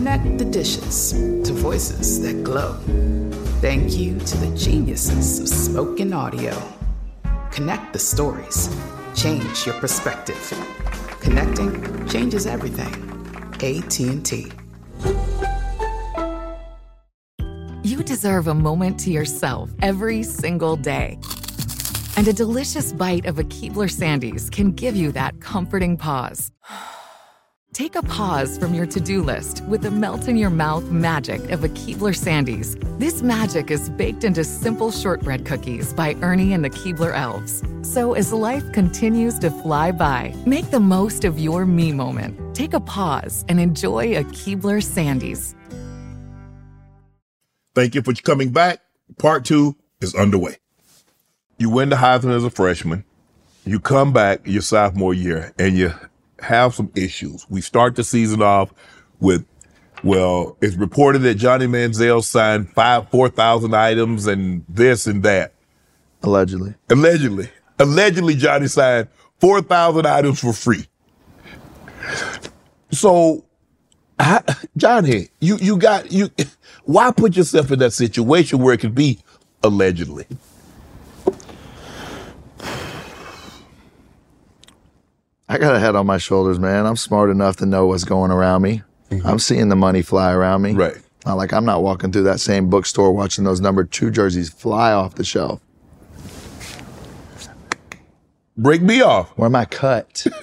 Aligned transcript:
Connect 0.00 0.38
the 0.38 0.46
dishes 0.46 1.12
to 1.12 1.52
voices 1.52 2.22
that 2.22 2.42
glow. 2.42 2.72
Thank 3.60 3.98
you 3.98 4.18
to 4.18 4.36
the 4.38 4.56
geniuses 4.56 5.40
of 5.40 5.46
spoken 5.46 6.14
audio. 6.14 6.56
Connect 7.50 7.92
the 7.92 7.98
stories. 7.98 8.74
Change 9.14 9.66
your 9.66 9.74
perspective. 9.74 10.40
Connecting 11.20 12.08
changes 12.08 12.46
everything. 12.46 12.94
AT&T. 13.56 14.50
You 17.82 18.02
deserve 18.02 18.46
a 18.46 18.54
moment 18.54 18.98
to 19.00 19.10
yourself 19.10 19.68
every 19.82 20.22
single 20.22 20.76
day. 20.76 21.18
And 22.16 22.26
a 22.26 22.32
delicious 22.32 22.94
bite 22.94 23.26
of 23.26 23.38
a 23.38 23.44
Keebler 23.44 23.90
Sandies 23.90 24.50
can 24.50 24.72
give 24.72 24.96
you 24.96 25.12
that 25.12 25.42
comforting 25.42 25.98
pause. 25.98 26.50
Take 27.80 27.96
a 27.96 28.02
pause 28.02 28.58
from 28.58 28.74
your 28.74 28.84
to 28.84 29.00
do 29.00 29.22
list 29.22 29.64
with 29.64 29.80
the 29.80 29.90
melt 29.90 30.28
in 30.28 30.36
your 30.36 30.50
mouth 30.50 30.84
magic 30.90 31.40
of 31.48 31.64
a 31.64 31.70
Keebler 31.70 32.14
Sandies. 32.14 32.76
This 32.98 33.22
magic 33.22 33.70
is 33.70 33.88
baked 33.88 34.22
into 34.22 34.44
simple 34.44 34.90
shortbread 34.92 35.46
cookies 35.46 35.94
by 35.94 36.14
Ernie 36.20 36.52
and 36.52 36.62
the 36.62 36.68
Keebler 36.68 37.16
Elves. 37.16 37.62
So 37.80 38.12
as 38.12 38.34
life 38.34 38.70
continues 38.74 39.38
to 39.38 39.50
fly 39.50 39.92
by, 39.92 40.34
make 40.44 40.70
the 40.70 40.78
most 40.78 41.24
of 41.24 41.38
your 41.38 41.64
me 41.64 41.90
moment. 41.90 42.54
Take 42.54 42.74
a 42.74 42.80
pause 42.80 43.46
and 43.48 43.58
enjoy 43.58 44.14
a 44.14 44.24
Keebler 44.24 44.82
Sandies. 44.82 45.54
Thank 47.74 47.94
you 47.94 48.02
for 48.02 48.12
coming 48.12 48.52
back. 48.52 48.82
Part 49.16 49.46
two 49.46 49.74
is 50.02 50.14
underway. 50.14 50.58
You 51.56 51.70
win 51.70 51.88
the 51.88 51.96
Heisman 51.96 52.36
as 52.36 52.44
a 52.44 52.50
freshman. 52.50 53.06
You 53.64 53.80
come 53.80 54.12
back 54.12 54.42
your 54.44 54.60
sophomore 54.60 55.14
year 55.14 55.54
and 55.58 55.78
you 55.78 55.94
have 56.42 56.74
some 56.74 56.90
issues. 56.94 57.46
We 57.48 57.60
start 57.60 57.96
the 57.96 58.04
season 58.04 58.42
off 58.42 58.72
with, 59.20 59.44
well, 60.02 60.56
it's 60.60 60.76
reported 60.76 61.20
that 61.20 61.34
Johnny 61.34 61.66
Manziel 61.66 62.22
signed 62.22 62.70
five, 62.70 63.08
4,000 63.10 63.74
items 63.74 64.26
and 64.26 64.64
this 64.68 65.06
and 65.06 65.22
that. 65.22 65.54
Allegedly. 66.22 66.74
Allegedly. 66.88 67.50
Allegedly, 67.78 68.34
Johnny 68.34 68.66
signed 68.66 69.08
4,000 69.38 70.06
items 70.06 70.40
for 70.40 70.52
free. 70.52 70.86
So, 72.90 73.44
I, 74.18 74.42
Johnny, 74.76 75.28
you, 75.40 75.56
you 75.56 75.76
got, 75.76 76.12
you, 76.12 76.30
why 76.84 77.10
put 77.10 77.36
yourself 77.36 77.70
in 77.70 77.78
that 77.78 77.92
situation 77.92 78.58
where 78.58 78.74
it 78.74 78.80
could 78.80 78.94
be 78.94 79.20
allegedly? 79.62 80.26
I 85.50 85.58
got 85.58 85.74
a 85.74 85.80
head 85.80 85.96
on 85.96 86.06
my 86.06 86.18
shoulders, 86.18 86.60
man. 86.60 86.86
I'm 86.86 86.94
smart 86.94 87.28
enough 87.28 87.56
to 87.56 87.66
know 87.66 87.86
what's 87.86 88.04
going 88.04 88.30
around 88.30 88.62
me. 88.62 88.82
Mm-hmm. 89.10 89.26
I'm 89.26 89.40
seeing 89.40 89.68
the 89.68 89.74
money 89.74 90.00
fly 90.00 90.32
around 90.32 90.62
me. 90.62 90.74
Right. 90.74 90.94
Not 91.26 91.36
like 91.38 91.52
I'm 91.52 91.64
not 91.64 91.82
walking 91.82 92.12
through 92.12 92.22
that 92.22 92.38
same 92.38 92.70
bookstore 92.70 93.10
watching 93.12 93.42
those 93.42 93.60
number 93.60 93.82
two 93.82 94.12
jerseys 94.12 94.48
fly 94.48 94.92
off 94.92 95.16
the 95.16 95.24
shelf. 95.24 95.60
Break 98.56 98.80
me 98.82 99.00
off. 99.02 99.30
Where 99.36 99.46
am 99.46 99.56
I 99.56 99.64
cut? 99.64 100.24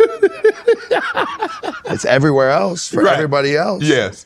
it's 1.85 2.03
everywhere 2.05 2.49
else 2.51 2.89
for 2.89 3.03
Right. 3.03 3.13
everybody 3.13 3.55
else. 3.55 3.83
Yes. 3.83 4.25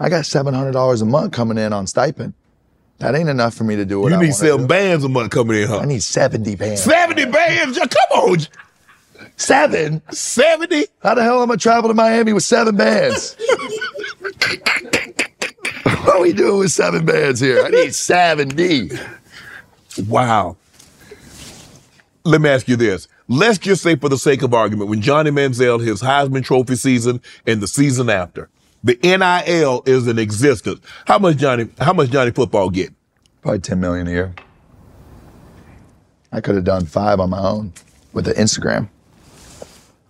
I 0.00 0.08
got 0.08 0.24
seven 0.26 0.54
hundred 0.54 0.72
dollars 0.72 1.02
a 1.02 1.06
month 1.06 1.32
coming 1.32 1.58
in 1.58 1.72
on 1.74 1.86
stipend. 1.86 2.34
That 2.98 3.14
ain't 3.14 3.28
enough 3.28 3.52
for 3.54 3.64
me 3.64 3.76
to 3.76 3.84
do 3.84 4.00
what 4.00 4.12
You 4.12 4.18
I 4.18 4.22
need 4.22 4.34
seven 4.34 4.62
do. 4.62 4.66
bands 4.66 5.04
a 5.04 5.08
month 5.08 5.30
coming 5.30 5.60
in, 5.60 5.68
huh? 5.68 5.80
I 5.80 5.84
need 5.84 6.02
seventy 6.02 6.56
bands. 6.56 6.82
70 6.82 7.26
bands? 7.26 7.78
Come 7.78 7.88
on. 8.30 8.38
Seven? 9.36 10.02
70? 10.10 10.86
How 11.02 11.14
the 11.14 11.22
hell 11.22 11.42
am 11.42 11.50
I 11.50 11.56
travel 11.56 11.88
to 11.88 11.94
Miami 11.94 12.32
with 12.32 12.42
seven 12.42 12.76
bands? 12.76 13.36
what 15.84 16.16
are 16.16 16.20
we 16.20 16.32
doing 16.32 16.58
with 16.60 16.72
seven 16.72 17.04
bands 17.04 17.40
here? 17.40 17.62
I 17.64 17.68
need 17.68 17.94
seventy. 17.94 18.90
Wow. 20.08 20.56
Let 22.24 22.40
me 22.40 22.48
ask 22.48 22.68
you 22.68 22.76
this. 22.76 23.08
Let's 23.28 23.58
just 23.58 23.82
say, 23.82 23.96
for 23.96 24.08
the 24.08 24.18
sake 24.18 24.42
of 24.42 24.54
argument, 24.54 24.88
when 24.88 25.00
Johnny 25.00 25.30
Manziel, 25.30 25.84
his 25.84 26.00
Heisman 26.00 26.44
Trophy 26.44 26.76
season 26.76 27.20
and 27.46 27.60
the 27.60 27.68
season 27.68 28.08
after, 28.08 28.48
the 28.84 28.98
NIL 29.02 29.82
is 29.84 30.06
in 30.06 30.18
existence. 30.18 30.80
How 31.06 31.18
much 31.18 31.36
Johnny? 31.36 31.68
How 31.78 31.92
much 31.92 32.10
Johnny 32.10 32.30
football 32.30 32.70
get? 32.70 32.92
Probably 33.42 33.60
ten 33.60 33.80
million 33.80 34.06
a 34.06 34.10
year. 34.10 34.34
I 36.32 36.40
could 36.40 36.54
have 36.54 36.64
done 36.64 36.86
five 36.86 37.20
on 37.20 37.30
my 37.30 37.40
own 37.40 37.72
with 38.12 38.24
the 38.24 38.32
Instagram. 38.34 38.88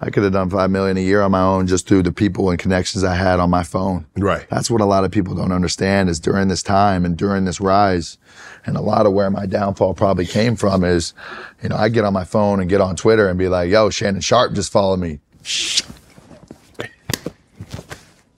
I 0.00 0.10
could 0.10 0.24
have 0.24 0.32
done 0.32 0.50
five 0.50 0.70
million 0.70 0.98
a 0.98 1.00
year 1.00 1.22
on 1.22 1.30
my 1.30 1.40
own 1.40 1.66
just 1.66 1.88
through 1.88 2.02
the 2.02 2.12
people 2.12 2.50
and 2.50 2.58
connections 2.58 3.02
I 3.02 3.14
had 3.14 3.40
on 3.40 3.48
my 3.48 3.62
phone. 3.62 4.06
Right. 4.16 4.46
That's 4.50 4.70
what 4.70 4.82
a 4.82 4.84
lot 4.84 5.04
of 5.04 5.10
people 5.10 5.34
don't 5.34 5.52
understand 5.52 6.10
is 6.10 6.20
during 6.20 6.48
this 6.48 6.62
time 6.62 7.06
and 7.06 7.16
during 7.16 7.46
this 7.46 7.60
rise, 7.60 8.18
and 8.66 8.76
a 8.76 8.82
lot 8.82 9.06
of 9.06 9.14
where 9.14 9.30
my 9.30 9.46
downfall 9.46 9.94
probably 9.94 10.26
came 10.26 10.54
from 10.54 10.84
is, 10.84 11.14
you 11.62 11.70
know, 11.70 11.76
I 11.76 11.88
get 11.88 12.04
on 12.04 12.12
my 12.12 12.24
phone 12.24 12.60
and 12.60 12.68
get 12.68 12.82
on 12.82 12.94
Twitter 12.94 13.28
and 13.28 13.38
be 13.38 13.48
like, 13.48 13.70
yo, 13.70 13.88
Shannon 13.88 14.20
Sharpe 14.20 14.52
just 14.52 14.70
followed 14.70 15.00
me. 15.00 15.20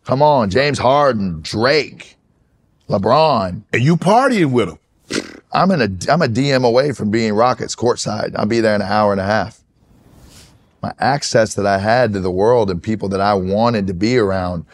Come 0.05 0.23
on, 0.23 0.51
James 0.51 0.79
Harden, 0.79 1.41
Drake, 1.43 2.17
LeBron. 2.89 3.63
And 3.73 3.83
you 3.83 3.97
partying 3.97 4.53
with 4.53 4.69
him. 4.69 4.79
I'm 5.53 5.71
in 5.71 5.81
a 5.81 6.13
I'm 6.13 6.23
a 6.23 6.29
DM 6.29 6.65
away 6.65 6.93
from 6.93 7.11
being 7.11 7.35
Rockets 7.35 7.75
courtside. 7.75 8.37
I'll 8.37 8.47
be 8.47 8.61
there 8.61 8.75
in 8.75 8.83
an 8.83 8.89
hour 8.89 9.13
and 9.13 9.21
a 9.21 9.25
half. 9.25 9.61
My 10.83 10.93
access 10.99 11.55
that 11.55 11.66
I 11.66 11.78
had 11.78 12.12
to 12.12 12.21
the 12.21 12.31
world 12.31 12.71
and 12.71 12.83
people 12.83 13.09
that 13.09 13.21
I 13.21 13.34
wanted 13.34 13.87
to 13.89 13.94
be 13.94 14.16
around 14.16 14.65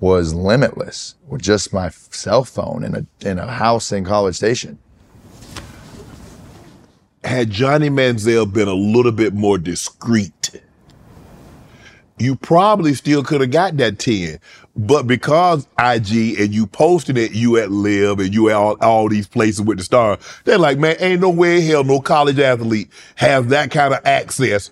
was 0.00 0.34
limitless 0.34 1.14
with 1.28 1.40
just 1.40 1.72
my 1.72 1.88
cell 1.88 2.44
phone 2.44 2.84
in 2.84 2.94
a 2.94 3.28
in 3.28 3.38
a 3.38 3.46
house 3.46 3.92
in 3.92 4.04
College 4.04 4.34
Station. 4.34 4.78
Had 7.24 7.50
Johnny 7.50 7.88
Manziel 7.88 8.52
been 8.52 8.68
a 8.68 8.74
little 8.74 9.12
bit 9.12 9.32
more 9.32 9.56
discreet, 9.56 10.60
you 12.18 12.34
probably 12.34 12.94
still 12.94 13.22
could 13.22 13.40
have 13.40 13.52
got 13.52 13.76
that 13.76 14.00
10. 14.00 14.40
But 14.74 15.06
because 15.06 15.66
IG 15.78 16.40
and 16.40 16.52
you 16.52 16.66
posting 16.66 17.16
it, 17.16 17.32
you 17.32 17.58
at 17.58 17.70
LIV 17.70 18.20
and 18.20 18.34
you 18.34 18.48
at 18.48 18.56
all, 18.56 18.76
all 18.80 19.08
these 19.08 19.28
places 19.28 19.62
with 19.62 19.78
the 19.78 19.84
star, 19.84 20.18
they're 20.44 20.58
like, 20.58 20.78
man, 20.78 20.96
ain't 20.98 21.20
no 21.20 21.30
way 21.30 21.60
in 21.60 21.66
hell 21.66 21.84
no 21.84 22.00
college 22.00 22.38
athlete 22.38 22.90
has 23.16 23.46
that 23.48 23.70
kind 23.70 23.94
of 23.94 24.00
access 24.04 24.70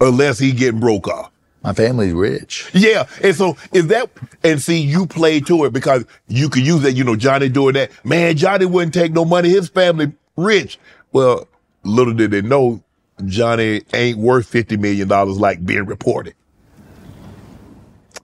unless 0.00 0.38
he 0.38 0.52
getting 0.52 0.80
broke 0.80 1.08
off. 1.08 1.30
My 1.62 1.72
family's 1.72 2.12
rich. 2.12 2.70
Yeah. 2.72 3.06
And 3.22 3.34
so 3.34 3.56
is 3.72 3.88
that, 3.88 4.10
and 4.44 4.62
see, 4.62 4.78
you 4.80 5.06
play 5.06 5.40
to 5.40 5.64
it 5.64 5.72
because 5.72 6.04
you 6.28 6.48
could 6.48 6.64
use 6.64 6.82
that, 6.82 6.92
you 6.92 7.04
know, 7.04 7.16
Johnny 7.16 7.48
doing 7.48 7.74
that. 7.74 7.90
Man, 8.04 8.36
Johnny 8.36 8.64
wouldn't 8.64 8.94
take 8.94 9.12
no 9.12 9.24
money. 9.24 9.48
His 9.50 9.68
family 9.68 10.12
rich. 10.36 10.78
Well, 11.12 11.48
little 11.82 12.14
did 12.14 12.30
they 12.30 12.42
know 12.42 12.82
Johnny 13.26 13.82
ain't 13.92 14.18
worth 14.18 14.50
$50 14.50 14.78
million 14.78 15.08
like 15.08 15.64
being 15.66 15.84
reported. 15.84 16.34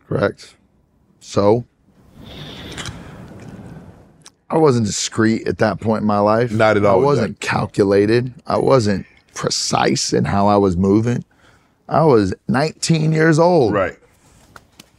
Correct. 0.06 0.55
So 1.19 1.65
I 4.49 4.59
wasn't 4.59 4.87
discreet 4.87 5.49
at 5.49 5.59
that 5.59 5.81
point 5.81 6.03
in 6.03 6.06
my 6.06 6.20
life. 6.20 6.53
Not 6.53 6.77
at 6.77 6.85
all, 6.85 7.00
I 7.00 7.05
wasn't 7.05 7.41
calculated. 7.41 8.32
I 8.47 8.59
wasn't 8.59 9.06
precise 9.35 10.12
in 10.12 10.25
how 10.25 10.47
I 10.47 10.56
was 10.56 10.77
moving. 10.77 11.25
I 11.88 12.04
was 12.04 12.34
19 12.48 13.12
years 13.12 13.38
old. 13.38 13.72
Right. 13.72 13.98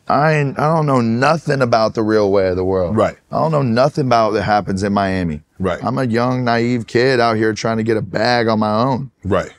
I 0.08 0.40
I 0.40 0.54
don't 0.54 0.86
know 0.86 1.02
nothing 1.02 1.62
about 1.62 1.96
the 1.96 2.04
real 2.04 2.32
way 2.32 2.48
of 2.48 2.56
the 2.56 2.64
world. 2.64 2.96
Right. 2.96 3.18
I 3.32 3.40
don't 3.40 3.52
know 3.52 3.64
nothing 3.64 4.06
about 4.06 4.34
what 4.34 4.44
happens 4.44 4.84
in 4.84 4.94
Miami. 4.94 5.42
Right. 5.58 5.84
I'm 5.84 5.98
a 5.98 6.06
young, 6.06 6.44
naive 6.44 6.86
kid 6.86 7.20
out 7.20 7.38
here 7.38 7.54
trying 7.54 7.78
to 7.78 7.84
get 7.84 7.98
a 7.98 8.02
bag 8.02 8.48
on 8.48 8.60
my 8.60 8.72
own. 8.72 9.12
Right. 9.24 9.52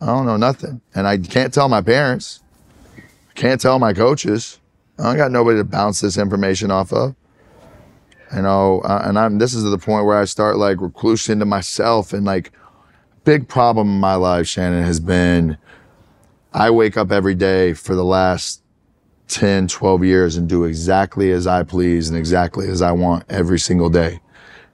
I 0.00 0.06
don't 0.06 0.26
know 0.26 0.36
nothing. 0.36 0.80
And 0.94 1.06
I 1.06 1.18
can't 1.18 1.54
tell 1.54 1.68
my 1.68 1.80
parents. 1.80 2.40
I 2.96 3.32
can't 3.34 3.60
tell 3.60 3.78
my 3.78 3.92
coaches. 3.92 4.58
I 4.98 5.04
don't 5.04 5.16
got 5.16 5.30
nobody 5.30 5.58
to 5.58 5.64
bounce 5.64 6.00
this 6.00 6.18
information 6.18 6.70
off 6.70 6.92
of. 6.92 7.14
You 8.34 8.42
know, 8.42 8.80
uh, 8.80 9.02
and 9.04 9.18
I'm 9.18 9.38
this 9.38 9.54
is 9.54 9.62
the 9.62 9.78
point 9.78 10.06
where 10.06 10.18
I 10.18 10.24
start 10.24 10.56
like 10.56 10.78
reclusing 10.78 11.38
to 11.38 11.44
myself 11.44 12.12
and 12.12 12.24
like 12.24 12.50
big 13.24 13.48
problem 13.48 13.88
in 13.88 14.00
my 14.00 14.16
life, 14.16 14.48
Shannon, 14.48 14.82
has 14.82 14.98
been 14.98 15.56
I 16.56 16.70
wake 16.70 16.96
up 16.96 17.10
every 17.10 17.34
day 17.34 17.74
for 17.74 17.96
the 17.96 18.04
last 18.04 18.62
10, 19.26 19.66
12 19.66 20.04
years 20.04 20.36
and 20.36 20.48
do 20.48 20.62
exactly 20.62 21.32
as 21.32 21.48
I 21.48 21.64
please 21.64 22.08
and 22.08 22.16
exactly 22.16 22.68
as 22.68 22.80
I 22.80 22.92
want 22.92 23.24
every 23.28 23.58
single 23.58 23.90
day. 23.90 24.20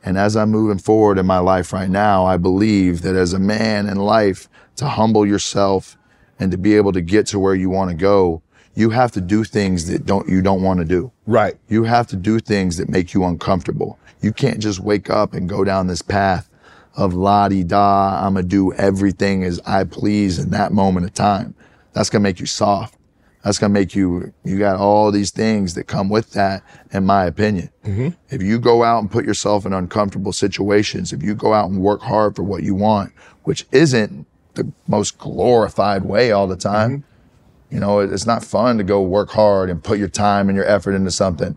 And 0.04 0.18
as 0.18 0.36
I'm 0.36 0.50
moving 0.50 0.76
forward 0.76 1.16
in 1.16 1.24
my 1.24 1.38
life 1.38 1.72
right 1.72 1.88
now, 1.88 2.26
I 2.26 2.36
believe 2.36 3.00
that 3.00 3.16
as 3.16 3.32
a 3.32 3.38
man 3.38 3.88
in 3.88 3.96
life, 3.96 4.46
to 4.76 4.88
humble 4.88 5.24
yourself 5.24 5.96
and 6.38 6.50
to 6.52 6.58
be 6.58 6.76
able 6.76 6.92
to 6.92 7.00
get 7.00 7.26
to 7.28 7.38
where 7.38 7.54
you 7.54 7.70
want 7.70 7.90
to 7.90 7.96
go, 7.96 8.42
you 8.74 8.90
have 8.90 9.12
to 9.12 9.20
do 9.22 9.42
things 9.42 9.86
that 9.88 10.04
don't 10.04 10.28
you 10.28 10.42
don't 10.42 10.62
want 10.62 10.80
to 10.80 10.86
do. 10.86 11.10
Right. 11.26 11.56
You 11.68 11.84
have 11.84 12.06
to 12.08 12.16
do 12.16 12.40
things 12.40 12.76
that 12.76 12.90
make 12.90 13.14
you 13.14 13.24
uncomfortable. 13.24 13.98
You 14.20 14.34
can't 14.34 14.58
just 14.58 14.80
wake 14.80 15.08
up 15.08 15.32
and 15.32 15.48
go 15.48 15.64
down 15.64 15.86
this 15.86 16.02
path 16.02 16.50
of 16.94 17.14
la 17.14 17.48
di 17.48 17.64
da. 17.64 18.20
I'm 18.22 18.34
gonna 18.34 18.46
do 18.46 18.74
everything 18.74 19.44
as 19.44 19.60
I 19.66 19.84
please 19.84 20.38
in 20.38 20.50
that 20.50 20.72
moment 20.72 21.06
of 21.06 21.14
time. 21.14 21.54
That's 21.92 22.10
gonna 22.10 22.22
make 22.22 22.40
you 22.40 22.46
soft. 22.46 22.96
That's 23.44 23.58
gonna 23.58 23.72
make 23.72 23.94
you. 23.94 24.32
You 24.44 24.58
got 24.58 24.76
all 24.78 25.10
these 25.10 25.30
things 25.30 25.74
that 25.74 25.84
come 25.84 26.08
with 26.08 26.32
that, 26.32 26.62
in 26.92 27.06
my 27.06 27.24
opinion. 27.24 27.70
Mm-hmm. 27.84 28.08
If 28.28 28.42
you 28.42 28.58
go 28.58 28.82
out 28.84 28.98
and 29.00 29.10
put 29.10 29.24
yourself 29.24 29.64
in 29.66 29.72
uncomfortable 29.72 30.32
situations, 30.32 31.12
if 31.12 31.22
you 31.22 31.34
go 31.34 31.52
out 31.54 31.70
and 31.70 31.80
work 31.80 32.02
hard 32.02 32.36
for 32.36 32.42
what 32.42 32.62
you 32.62 32.74
want, 32.74 33.12
which 33.44 33.66
isn't 33.72 34.26
the 34.54 34.70
most 34.88 35.16
glorified 35.18 36.04
way 36.04 36.32
all 36.32 36.46
the 36.46 36.56
time. 36.56 36.90
Mm-hmm. 36.98 37.74
You 37.74 37.80
know, 37.80 38.00
it- 38.00 38.12
it's 38.12 38.26
not 38.26 38.44
fun 38.44 38.78
to 38.78 38.84
go 38.84 39.00
work 39.00 39.30
hard 39.30 39.70
and 39.70 39.82
put 39.82 39.98
your 39.98 40.08
time 40.08 40.48
and 40.48 40.56
your 40.56 40.66
effort 40.66 40.92
into 40.92 41.10
something, 41.12 41.56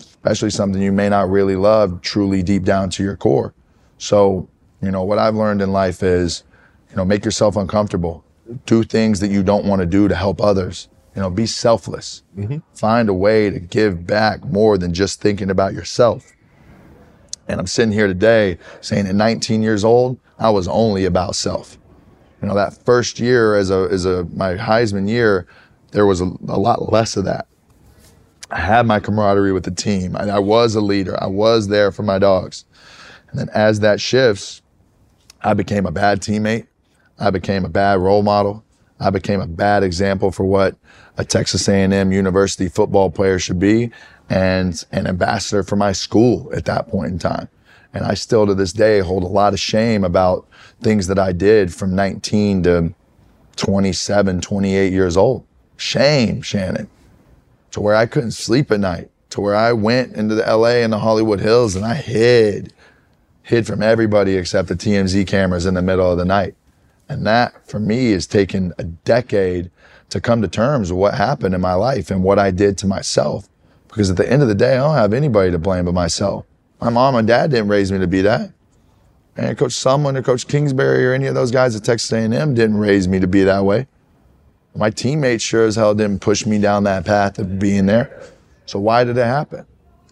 especially 0.00 0.50
something 0.50 0.80
you 0.80 0.92
may 0.92 1.08
not 1.08 1.28
really 1.30 1.56
love 1.56 2.00
truly 2.00 2.42
deep 2.42 2.64
down 2.64 2.90
to 2.90 3.02
your 3.04 3.16
core. 3.16 3.52
So, 3.98 4.48
you 4.82 4.90
know, 4.90 5.02
what 5.04 5.18
I've 5.18 5.34
learned 5.34 5.60
in 5.62 5.72
life 5.72 6.02
is, 6.02 6.42
you 6.90 6.96
know, 6.96 7.04
make 7.04 7.24
yourself 7.24 7.54
uncomfortable. 7.56 8.24
Do 8.64 8.82
things 8.82 9.20
that 9.20 9.30
you 9.30 9.42
don't 9.42 9.64
want 9.64 9.80
to 9.80 9.86
do 9.86 10.08
to 10.08 10.14
help 10.14 10.40
others. 10.40 10.88
You 11.14 11.22
know, 11.22 11.30
be 11.30 11.46
selfless. 11.46 12.22
Mm-hmm. 12.36 12.58
Find 12.74 13.08
a 13.08 13.14
way 13.14 13.50
to 13.50 13.58
give 13.58 14.06
back 14.06 14.44
more 14.44 14.76
than 14.76 14.92
just 14.92 15.20
thinking 15.20 15.50
about 15.50 15.72
yourself. 15.72 16.32
And 17.48 17.60
I'm 17.60 17.66
sitting 17.66 17.92
here 17.92 18.06
today 18.06 18.58
saying 18.80 19.06
at 19.06 19.14
19 19.14 19.62
years 19.62 19.84
old, 19.84 20.18
I 20.38 20.50
was 20.50 20.68
only 20.68 21.04
about 21.04 21.34
self. 21.34 21.78
You 22.42 22.48
know, 22.48 22.54
that 22.54 22.84
first 22.84 23.18
year 23.18 23.54
as 23.54 23.70
a 23.70 23.88
as 23.90 24.04
a 24.04 24.24
my 24.34 24.54
Heisman 24.54 25.08
year, 25.08 25.46
there 25.92 26.06
was 26.06 26.20
a, 26.20 26.24
a 26.48 26.58
lot 26.58 26.92
less 26.92 27.16
of 27.16 27.24
that. 27.24 27.46
I 28.50 28.60
had 28.60 28.86
my 28.86 29.00
camaraderie 29.00 29.52
with 29.52 29.64
the 29.64 29.70
team. 29.70 30.16
I, 30.16 30.28
I 30.28 30.38
was 30.38 30.74
a 30.74 30.80
leader. 30.80 31.20
I 31.22 31.26
was 31.26 31.68
there 31.68 31.90
for 31.90 32.02
my 32.02 32.18
dogs. 32.18 32.64
And 33.30 33.40
then 33.40 33.48
as 33.54 33.80
that 33.80 34.00
shifts, 34.00 34.62
I 35.42 35.54
became 35.54 35.86
a 35.86 35.90
bad 35.90 36.20
teammate. 36.20 36.66
I 37.18 37.30
became 37.30 37.64
a 37.64 37.68
bad 37.68 37.98
role 37.98 38.22
model. 38.22 38.64
I 39.00 39.10
became 39.10 39.40
a 39.40 39.46
bad 39.46 39.82
example 39.82 40.30
for 40.30 40.44
what 40.44 40.76
a 41.18 41.24
Texas 41.24 41.68
A&M 41.68 42.12
University 42.12 42.68
football 42.68 43.10
player 43.10 43.38
should 43.38 43.58
be 43.58 43.90
and 44.28 44.84
an 44.92 45.06
ambassador 45.06 45.62
for 45.62 45.76
my 45.76 45.92
school 45.92 46.50
at 46.54 46.64
that 46.64 46.88
point 46.88 47.12
in 47.12 47.18
time. 47.18 47.48
And 47.94 48.04
I 48.04 48.14
still 48.14 48.46
to 48.46 48.54
this 48.54 48.72
day 48.72 49.00
hold 49.00 49.22
a 49.22 49.28
lot 49.28 49.52
of 49.52 49.60
shame 49.60 50.04
about 50.04 50.46
things 50.82 51.06
that 51.06 51.18
I 51.18 51.32
did 51.32 51.72
from 51.72 51.94
19 51.94 52.62
to 52.64 52.94
27, 53.56 54.40
28 54.40 54.92
years 54.92 55.16
old. 55.16 55.44
Shame, 55.76 56.42
Shannon. 56.42 56.88
To 57.72 57.80
where 57.80 57.94
I 57.94 58.06
couldn't 58.06 58.32
sleep 58.32 58.70
at 58.70 58.80
night, 58.80 59.10
to 59.30 59.40
where 59.40 59.54
I 59.54 59.72
went 59.72 60.14
into 60.14 60.34
the 60.34 60.42
LA 60.42 60.82
and 60.82 60.92
the 60.92 60.98
Hollywood 60.98 61.40
Hills 61.40 61.76
and 61.76 61.84
I 61.84 61.94
hid, 61.94 62.72
hid 63.42 63.66
from 63.66 63.82
everybody 63.82 64.36
except 64.36 64.68
the 64.68 64.74
TMZ 64.74 65.26
cameras 65.26 65.66
in 65.66 65.74
the 65.74 65.82
middle 65.82 66.10
of 66.10 66.18
the 66.18 66.24
night. 66.24 66.54
And 67.08 67.26
that 67.26 67.68
for 67.68 67.78
me 67.78 68.12
has 68.12 68.26
taken 68.26 68.72
a 68.78 68.84
decade 68.84 69.70
to 70.10 70.20
come 70.20 70.42
to 70.42 70.48
terms 70.48 70.92
with 70.92 71.00
what 71.00 71.14
happened 71.14 71.54
in 71.54 71.60
my 71.60 71.74
life 71.74 72.10
and 72.10 72.22
what 72.22 72.38
I 72.38 72.50
did 72.50 72.78
to 72.78 72.86
myself. 72.86 73.48
Because 73.88 74.10
at 74.10 74.16
the 74.16 74.30
end 74.30 74.42
of 74.42 74.48
the 74.48 74.54
day, 74.54 74.74
I 74.74 74.76
don't 74.78 74.94
have 74.94 75.12
anybody 75.12 75.50
to 75.50 75.58
blame 75.58 75.84
but 75.86 75.94
myself. 75.94 76.44
My 76.80 76.90
mom 76.90 77.14
and 77.16 77.26
dad 77.26 77.50
didn't 77.50 77.68
raise 77.68 77.90
me 77.90 77.98
to 77.98 78.06
be 78.06 78.22
that. 78.22 78.52
And 79.36 79.56
Coach 79.56 79.72
Sumlin 79.72 80.16
or 80.16 80.22
Coach 80.22 80.46
Kingsbury 80.48 81.06
or 81.06 81.12
any 81.12 81.26
of 81.26 81.34
those 81.34 81.50
guys 81.50 81.76
at 81.76 81.84
Texas 81.84 82.10
A&M 82.12 82.54
didn't 82.54 82.76
raise 82.76 83.06
me 83.06 83.20
to 83.20 83.26
be 83.26 83.44
that 83.44 83.64
way. 83.64 83.86
My 84.74 84.90
teammates 84.90 85.42
sure 85.42 85.66
as 85.66 85.76
hell 85.76 85.94
didn't 85.94 86.20
push 86.20 86.44
me 86.44 86.58
down 86.58 86.84
that 86.84 87.06
path 87.06 87.38
of 87.38 87.58
being 87.58 87.86
there. 87.86 88.22
So 88.66 88.78
why 88.78 89.04
did 89.04 89.16
it 89.16 89.24
happen? 89.24 89.64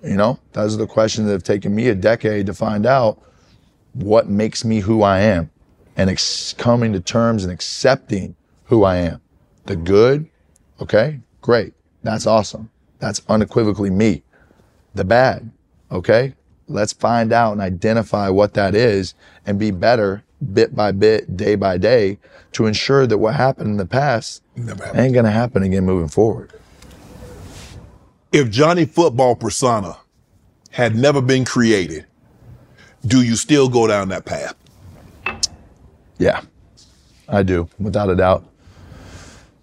You 0.02 0.16
know, 0.16 0.38
those 0.52 0.74
are 0.74 0.78
the 0.78 0.86
questions 0.86 1.26
that 1.26 1.32
have 1.32 1.42
taken 1.42 1.74
me 1.74 1.88
a 1.88 1.94
decade 1.94 2.46
to 2.46 2.54
find 2.54 2.86
out 2.86 3.20
what 3.92 4.28
makes 4.28 4.64
me 4.64 4.80
who 4.80 5.02
I 5.02 5.20
am 5.20 5.50
and 5.96 6.10
ex- 6.10 6.54
coming 6.54 6.92
to 6.92 7.00
terms 7.00 7.44
and 7.44 7.52
accepting 7.52 8.36
who 8.64 8.84
I 8.84 8.96
am. 8.96 9.20
The 9.66 9.76
good, 9.76 10.28
okay, 10.80 11.20
great. 11.40 11.74
That's 12.02 12.26
awesome. 12.26 12.70
That's 12.98 13.22
unequivocally 13.28 13.90
me. 13.90 14.22
The 14.94 15.04
bad, 15.04 15.50
okay, 15.90 16.34
let's 16.68 16.92
find 16.92 17.32
out 17.32 17.52
and 17.52 17.60
identify 17.60 18.28
what 18.28 18.54
that 18.54 18.74
is 18.74 19.14
and 19.46 19.58
be 19.58 19.70
better 19.70 20.24
bit 20.52 20.74
by 20.74 20.92
bit, 20.92 21.36
day 21.36 21.54
by 21.54 21.78
day 21.78 22.18
to 22.52 22.66
ensure 22.66 23.06
that 23.06 23.18
what 23.18 23.34
happened 23.34 23.70
in 23.70 23.76
the 23.76 23.86
past 23.86 24.42
ain't 24.94 25.14
gonna 25.14 25.30
happen 25.30 25.62
again 25.62 25.84
moving 25.84 26.08
forward. 26.08 26.52
If 28.32 28.50
Johnny 28.50 28.84
Football 28.84 29.36
persona 29.36 29.96
had 30.70 30.96
never 30.96 31.22
been 31.22 31.44
created, 31.44 32.06
do 33.06 33.22
you 33.22 33.36
still 33.36 33.68
go 33.68 33.86
down 33.86 34.08
that 34.08 34.24
path? 34.24 34.54
Yeah, 36.24 36.40
I 37.28 37.42
do, 37.42 37.68
without 37.78 38.08
a 38.08 38.16
doubt. 38.16 38.44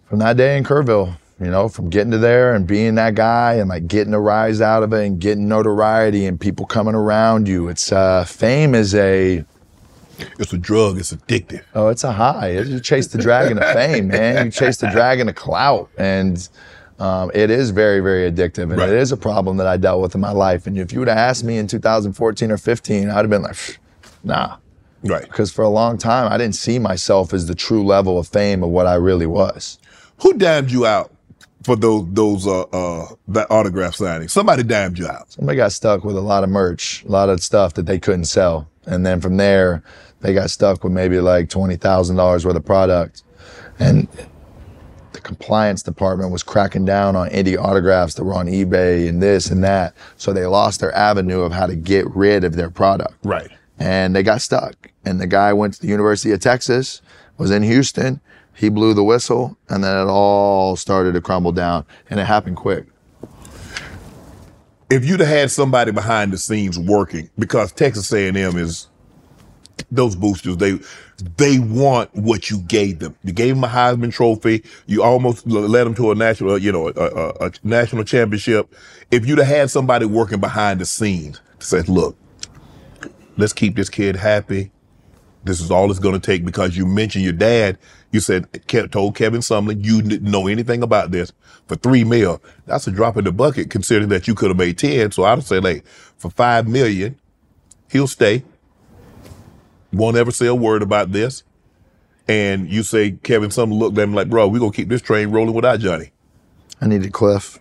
From 0.08 0.19
that 0.19 0.38
day 0.38 0.58
in 0.58 0.63
Kerrville, 0.63 1.16
you 1.40 1.48
know, 1.50 1.68
from 1.69 1.90
getting 1.90 2.12
to 2.12 2.19
there 2.19 2.54
and 2.54 2.68
being 2.68 2.94
that 2.96 3.16
guy 3.16 3.54
and 3.56 3.68
like 3.68 3.88
getting 3.88 4.13
a 4.13 4.19
rise 4.19 4.62
out 4.62 4.84
of 4.84 4.94
it 4.94 5.06
and 5.08 5.19
getting 5.19 5.48
notoriety 5.48 6.25
and 6.28 6.40
people 6.40 6.66
coming 6.68 6.94
around 6.94 7.48
you. 7.48 7.68
It's 7.68 7.92
uh, 7.92 8.25
fame 8.25 8.75
is 8.75 8.94
a 8.94 9.44
It's 10.38 10.53
a 10.53 10.58
drug. 10.60 11.00
It's 11.00 11.12
addictive. 11.13 11.63
oh, 11.74 11.88
it's 11.88 12.03
a 12.03 12.12
high. 12.12 12.51
You 12.60 12.80
chase 12.80 13.08
the 13.08 13.18
dragon 13.18 13.58
of 13.58 13.63
fame, 13.74 14.10
man. 14.10 14.46
You 14.46 14.51
chase 14.51 14.77
the 14.77 14.91
dragon 14.91 15.30
of 15.30 15.34
clout, 15.36 15.89
and 15.98 16.48
um, 17.00 17.32
it 17.34 17.50
is 17.50 17.72
very, 17.72 18.01
very 18.01 18.30
addictive, 18.32 18.63
and 18.70 18.77
Right. 18.77 18.89
it 18.89 18.96
is 19.00 19.12
a 19.12 19.18
problem 19.18 19.58
that 19.58 19.65
I 19.65 19.77
dealt 19.77 20.00
with 20.01 20.13
in 20.13 20.22
my 20.22 20.32
life. 20.32 20.68
And 20.68 20.77
if 20.77 20.94
you 20.94 21.00
would 21.00 21.08
have 21.08 21.18
asked 21.18 21.44
me 21.44 21.58
in 21.58 21.65
2014 21.65 22.51
or 22.51 22.58
15, 22.58 23.10
I'd 23.10 23.13
have 23.15 23.30
been 23.32 23.41
like, 23.41 23.80
nah, 24.24 24.58
Right. 25.03 25.24
because 25.24 25.51
for 25.51 25.63
a 25.63 25.70
long 25.70 25.98
time 25.98 26.31
I 26.31 26.38
didn't 26.38 26.55
see 26.55 26.79
myself 26.79 27.34
as 27.34 27.48
the 27.48 27.55
true 27.55 27.84
level 27.86 28.20
of 28.20 28.27
fame 28.27 28.63
of 28.63 28.70
what 28.70 28.88
I 28.88 28.96
really 28.96 29.25
was. 29.25 29.79
Who 30.22 30.34
dimed 30.34 30.72
you 30.72 30.86
out 30.86 31.12
for 31.63 31.75
those 31.75 32.05
those 32.12 32.48
uh 32.48 32.62
uh 32.62 33.08
that 33.29 33.50
autograph 33.50 33.96
signing? 33.96 34.27
Somebody 34.27 34.63
dimed 34.63 35.00
you 35.00 35.08
out. 35.08 35.31
Somebody 35.31 35.58
got 35.58 35.72
stuck 35.72 36.03
with 36.03 36.15
a 36.15 36.22
lot 36.22 36.43
of 36.43 36.50
merch, 36.50 37.03
a 37.05 37.10
lot 37.12 37.29
of 37.29 37.41
stuff 37.41 37.74
that 37.75 37.86
they 37.88 38.00
couldn't 38.00 38.25
sell. 38.25 38.67
And 38.86 39.05
then 39.05 39.22
from 39.22 39.38
there, 39.38 39.84
they 40.22 40.34
got 40.34 40.50
stuck 40.50 40.84
with 40.84 40.93
maybe 40.93 41.20
like 41.20 41.50
$20,000 41.50 42.46
worth 42.46 42.55
of 42.55 42.65
product. 42.65 43.24
And 43.79 44.08
the 45.13 45.22
compliance 45.22 45.84
department 45.84 46.31
was 46.31 46.43
cracking 46.43 46.86
down 46.86 47.15
on 47.15 47.29
indie 47.29 47.58
autographs 47.58 48.13
that 48.15 48.24
were 48.24 48.34
on 48.34 48.48
eBay 48.48 49.08
and 49.10 49.22
this 49.22 49.50
and 49.50 49.63
that. 49.63 49.93
So 50.17 50.34
they 50.34 50.46
lost 50.46 50.79
their 50.79 50.93
avenue 50.96 51.41
of 51.41 51.51
how 51.51 51.65
to 51.67 51.75
get 51.75 52.10
rid 52.15 52.43
of 52.43 52.55
their 52.55 52.70
product. 52.70 53.15
Right. 53.24 53.50
And 53.81 54.15
they 54.15 54.21
got 54.21 54.41
stuck. 54.41 54.91
And 55.05 55.19
the 55.19 55.25
guy 55.25 55.51
went 55.53 55.73
to 55.73 55.81
the 55.81 55.88
University 55.88 56.31
of 56.31 56.39
Texas, 56.39 57.01
was 57.38 57.50
in 57.50 57.63
Houston. 57.63 58.21
He 58.53 58.69
blew 58.69 58.93
the 58.93 59.03
whistle, 59.03 59.57
and 59.69 59.83
then 59.83 59.97
it 59.97 60.09
all 60.09 60.75
started 60.75 61.13
to 61.13 61.21
crumble 61.21 61.51
down, 61.51 61.85
and 62.09 62.19
it 62.19 62.25
happened 62.25 62.57
quick. 62.57 62.85
If 64.91 65.03
you'd 65.05 65.21
have 65.21 65.29
had 65.29 65.51
somebody 65.51 65.91
behind 65.91 66.31
the 66.31 66.38
scenes 66.38 66.77
working, 66.77 67.29
because 67.39 67.71
Texas 67.71 68.11
A&M 68.13 68.38
is 68.38 68.88
those 69.89 70.15
boosters, 70.15 70.57
they 70.57 70.77
they 71.38 71.57
want 71.59 72.13
what 72.13 72.50
you 72.50 72.59
gave 72.61 73.00
them. 73.00 73.15
You 73.23 73.31
gave 73.31 73.55
them 73.55 73.63
a 73.63 73.67
Heisman 73.67 74.13
Trophy. 74.13 74.63
You 74.85 75.01
almost 75.01 75.47
led 75.47 75.85
them 75.85 75.95
to 75.95 76.11
a 76.11 76.15
national, 76.15 76.51
uh, 76.51 76.55
you 76.57 76.71
know, 76.71 76.89
a, 76.89 76.91
a, 76.91 77.29
a 77.47 77.51
national 77.63 78.03
championship. 78.03 78.73
If 79.09 79.25
you'd 79.25 79.39
have 79.39 79.47
had 79.47 79.71
somebody 79.71 80.05
working 80.05 80.39
behind 80.39 80.81
the 80.81 80.85
scenes 80.85 81.41
to 81.59 81.65
say, 81.65 81.81
"Look, 81.81 82.15
let's 83.38 83.53
keep 83.53 83.75
this 83.75 83.89
kid 83.89 84.15
happy. 84.15 84.71
This 85.43 85.59
is 85.59 85.71
all 85.71 85.89
it's 85.89 86.00
going 86.00 86.13
to 86.13 86.19
take 86.19 86.45
because 86.45 86.77
you 86.77 86.85
mentioned 86.85 87.23
your 87.23 87.33
dad. 87.33 87.77
You 88.11 88.19
said 88.19 88.47
told 88.91 89.15
Kevin 89.15 89.41
Sumlin 89.41 89.83
you 89.83 90.01
didn't 90.01 90.29
know 90.29 90.47
anything 90.47 90.83
about 90.83 91.11
this 91.11 91.31
for 91.67 91.75
three 91.75 92.03
mil. 92.03 92.41
That's 92.65 92.85
a 92.88 92.91
drop 92.91 93.17
in 93.17 93.23
the 93.23 93.31
bucket 93.31 93.69
considering 93.69 94.09
that 94.09 94.27
you 94.27 94.35
could 94.35 94.50
have 94.50 94.57
made 94.57 94.77
ten. 94.77 95.11
So 95.11 95.23
I'd 95.23 95.43
say 95.43 95.59
like 95.59 95.85
for 96.17 96.29
five 96.29 96.67
million, 96.67 97.17
he'll 97.89 98.07
stay. 98.07 98.43
Won't 99.91 100.17
ever 100.17 100.31
say 100.31 100.45
a 100.45 100.55
word 100.55 100.83
about 100.83 101.11
this. 101.11 101.43
And 102.27 102.69
you 102.69 102.83
say 102.83 103.11
Kevin 103.11 103.50
Sumlin 103.50 103.79
looked 103.79 103.97
at 103.97 104.03
him 104.03 104.13
like, 104.13 104.29
bro, 104.29 104.47
we're 104.47 104.59
gonna 104.59 104.71
keep 104.71 104.89
this 104.89 105.01
train 105.01 105.31
rolling 105.31 105.55
without 105.55 105.79
Johnny. 105.79 106.11
I 106.79 106.88
needed 106.88 107.13
Cliff. 107.13 107.59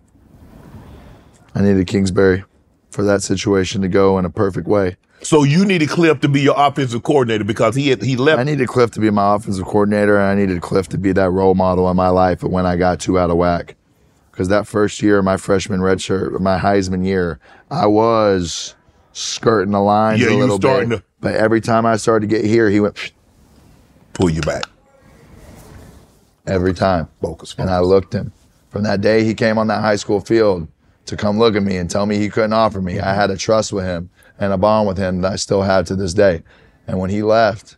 I 1.55 1.63
needed 1.63 1.87
Kingsbury 1.87 2.45
for 2.91 3.03
that 3.05 3.23
situation 3.23 3.83
to 3.83 3.89
go 3.89 4.19
in 4.19 4.25
a 4.25 4.31
perfect 4.31 4.67
way. 4.69 4.97
So 5.23 5.43
you 5.43 5.65
needed 5.67 5.89
Cliff 5.91 6.21
to 6.21 6.29
be 6.29 6.41
your 6.41 6.55
offensive 6.57 7.03
coordinator 7.03 7.45
because 7.45 7.75
he 7.75 7.89
had, 7.89 8.03
he 8.03 8.17
left. 8.17 8.41
I 8.41 8.45
needed 8.45 8.69
Cliff 8.69 8.91
to 8.93 9.01
be 9.01 9.11
my 9.11 9.35
offensive 9.35 9.67
coordinator, 9.67 10.19
and 10.19 10.27
I 10.27 10.35
needed 10.35 10.63
Cliff 10.63 10.89
to 10.89 10.99
be 10.99 11.13
that 11.13 11.31
role 11.31 11.55
model 11.55 11.91
in 11.91 11.97
my 11.97 12.09
life 12.09 12.43
when 12.43 12.65
I 12.67 12.77
got 12.77 13.01
too 13.01 13.19
out 13.19 13.31
of 13.31 13.37
whack. 13.37 13.77
Because 14.31 14.49
that 14.49 14.67
first 14.67 15.03
year, 15.03 15.21
my 15.23 15.37
freshman 15.37 15.81
redshirt, 15.81 16.39
my 16.41 16.59
Heisman 16.59 17.05
year, 17.05 17.39
I 17.71 17.87
was 17.87 18.75
skirting 19.13 19.73
the 19.73 19.81
lines 19.81 20.23
Yeah, 20.23 20.31
a 20.31 20.37
little 20.37 20.57
starting 20.57 20.89
bit. 20.89 20.99
to- 21.01 21.05
But 21.21 21.35
every 21.35 21.61
time 21.61 21.85
I 21.85 21.97
started 21.97 22.29
to 22.31 22.35
get 22.37 22.45
here, 22.47 22.71
he 22.71 22.81
went 22.81 23.13
pull 24.15 24.31
you 24.31 24.41
back. 24.41 24.65
every 26.47 26.73
time. 26.75 27.09
Focus, 27.21 27.55
And 27.59 27.69
I 27.71 27.81
looked 27.81 28.13
him. 28.15 28.33
From 28.71 28.83
that 28.85 29.01
day 29.03 29.23
he 29.25 29.35
came 29.35 29.59
on 29.59 29.67
that 29.67 29.81
high 29.83 29.97
school 29.97 30.21
field 30.21 30.67
to 31.07 31.17
come 31.17 31.39
look 31.39 31.55
at 31.57 31.63
me 31.63 31.77
and 31.77 31.91
tell 31.91 32.07
me 32.07 32.17
he 32.17 32.29
couldn't 32.29 32.53
offer 32.53 32.81
me, 32.81 32.99
I 33.01 33.15
had 33.15 33.31
a 33.31 33.37
trust 33.37 33.73
with 33.73 33.85
him 33.85 34.09
and 34.41 34.53
a 34.53 34.59
bond 34.59 34.89
with 34.89 34.99
him 34.99 35.21
that 35.21 35.33
I 35.33 35.37
still 35.37 35.63
have 35.63 35.85
to 35.87 35.95
this 35.97 36.15
day. 36.15 36.43
And 36.87 36.99
when 36.99 37.11
he 37.11 37.23
left, 37.23 37.77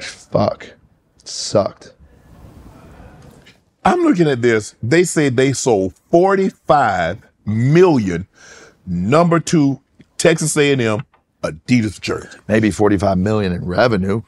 fuck, 0.00 0.64
it 0.64 1.28
sucked. 1.28 1.94
I'm 3.84 4.00
looking 4.00 4.28
at 4.28 4.42
this. 4.42 4.74
They 4.82 5.04
said 5.04 5.36
they 5.36 5.52
sold 5.52 5.94
45 6.10 7.22
million 7.46 8.26
number 8.86 9.40
two 9.40 9.80
Texas 10.18 10.56
A&M 10.56 11.04
Adidas 11.42 12.00
jersey. 12.00 12.38
Maybe 12.48 12.70
45 12.70 13.18
million 13.18 13.52
in 13.52 13.64
revenue. 13.64 14.22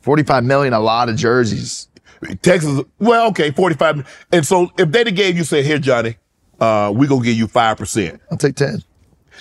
45 0.00 0.44
million, 0.44 0.72
a 0.72 0.80
lot 0.80 1.08
of 1.08 1.16
jerseys. 1.16 1.88
Texas, 2.42 2.80
well, 2.98 3.28
okay, 3.28 3.50
45. 3.50 4.26
And 4.32 4.46
so 4.46 4.70
if 4.78 4.90
they'd 4.90 5.06
have 5.06 5.16
gave 5.16 5.36
you, 5.36 5.44
say, 5.44 5.62
here, 5.62 5.78
Johnny, 5.78 6.16
uh, 6.60 6.92
we 6.94 7.06
gonna 7.06 7.24
give 7.24 7.36
you 7.36 7.46
5%. 7.46 8.20
I'll 8.30 8.38
take 8.38 8.54
10. 8.56 8.82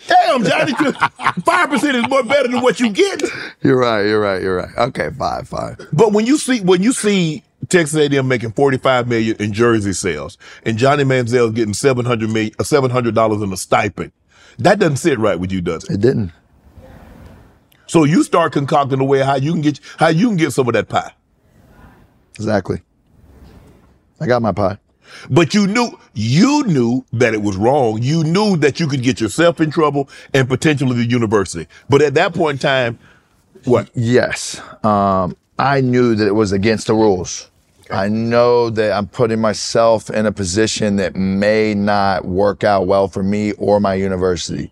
Damn, 0.07 0.43
Johnny, 0.43 0.71
5% 0.73 1.95
is 1.95 2.09
more 2.09 2.23
better 2.23 2.47
than 2.47 2.61
what 2.61 2.79
you 2.79 2.89
get. 2.89 3.21
You're 3.61 3.77
right, 3.77 4.03
you're 4.03 4.19
right, 4.19 4.41
you're 4.41 4.55
right. 4.55 4.77
Okay, 4.77 5.09
five, 5.17 5.47
five. 5.47 5.77
But 5.91 6.13
when 6.13 6.25
you 6.25 6.37
see, 6.37 6.61
when 6.61 6.81
you 6.81 6.93
see 6.93 7.43
Texas 7.69 7.97
A&M 7.99 8.27
making 8.27 8.51
45 8.53 9.07
million 9.07 9.35
in 9.37 9.51
jersey 9.53 9.93
sales 9.93 10.37
and 10.63 10.77
Johnny 10.77 11.03
Manziel 11.03 11.53
getting 11.53 11.73
700 11.73 12.29
million, 12.29 12.53
uh, 12.59 12.63
$700 12.63 13.43
in 13.43 13.51
a 13.51 13.57
stipend, 13.57 14.11
that 14.59 14.79
doesn't 14.79 14.97
sit 14.97 15.19
right 15.19 15.39
with 15.39 15.51
you, 15.51 15.61
does 15.61 15.83
it? 15.85 15.95
It 15.95 16.01
didn't. 16.01 16.31
So 17.87 18.03
you 18.03 18.23
start 18.23 18.53
concocting 18.53 18.99
a 18.99 19.05
way 19.05 19.19
how 19.19 19.35
you 19.35 19.53
can 19.53 19.61
get 19.61 19.79
how 19.97 20.09
you 20.09 20.27
can 20.27 20.37
get 20.37 20.51
some 20.51 20.67
of 20.67 20.73
that 20.73 20.89
pie. 20.89 21.11
Exactly. 22.35 22.81
I 24.19 24.27
got 24.27 24.41
my 24.41 24.51
pie. 24.51 24.77
But 25.29 25.53
you 25.53 25.67
knew 25.67 25.97
you 26.13 26.63
knew 26.65 27.05
that 27.13 27.33
it 27.33 27.41
was 27.41 27.57
wrong. 27.57 28.01
You 28.01 28.23
knew 28.23 28.57
that 28.57 28.79
you 28.79 28.87
could 28.87 29.03
get 29.03 29.21
yourself 29.21 29.61
in 29.61 29.71
trouble 29.71 30.09
and 30.33 30.47
potentially 30.47 30.95
the 30.95 31.05
university. 31.05 31.67
But 31.89 32.01
at 32.01 32.13
that 32.15 32.33
point 32.33 32.55
in 32.55 32.59
time, 32.59 32.99
what? 33.65 33.89
Yes. 33.93 34.61
Um, 34.83 35.35
I 35.59 35.81
knew 35.81 36.15
that 36.15 36.27
it 36.27 36.35
was 36.35 36.51
against 36.51 36.87
the 36.87 36.93
rules. 36.93 37.49
I 37.89 38.09
know 38.09 38.69
that 38.69 38.91
I'm 38.91 39.07
putting 39.07 39.39
myself 39.39 40.09
in 40.09 40.25
a 40.25 40.31
position 40.31 40.97
that 40.97 41.15
may 41.15 41.73
not 41.73 42.25
work 42.25 42.63
out 42.63 42.85
well 42.85 43.07
for 43.07 43.23
me 43.23 43.53
or 43.53 43.79
my 43.79 43.93
university. 43.93 44.71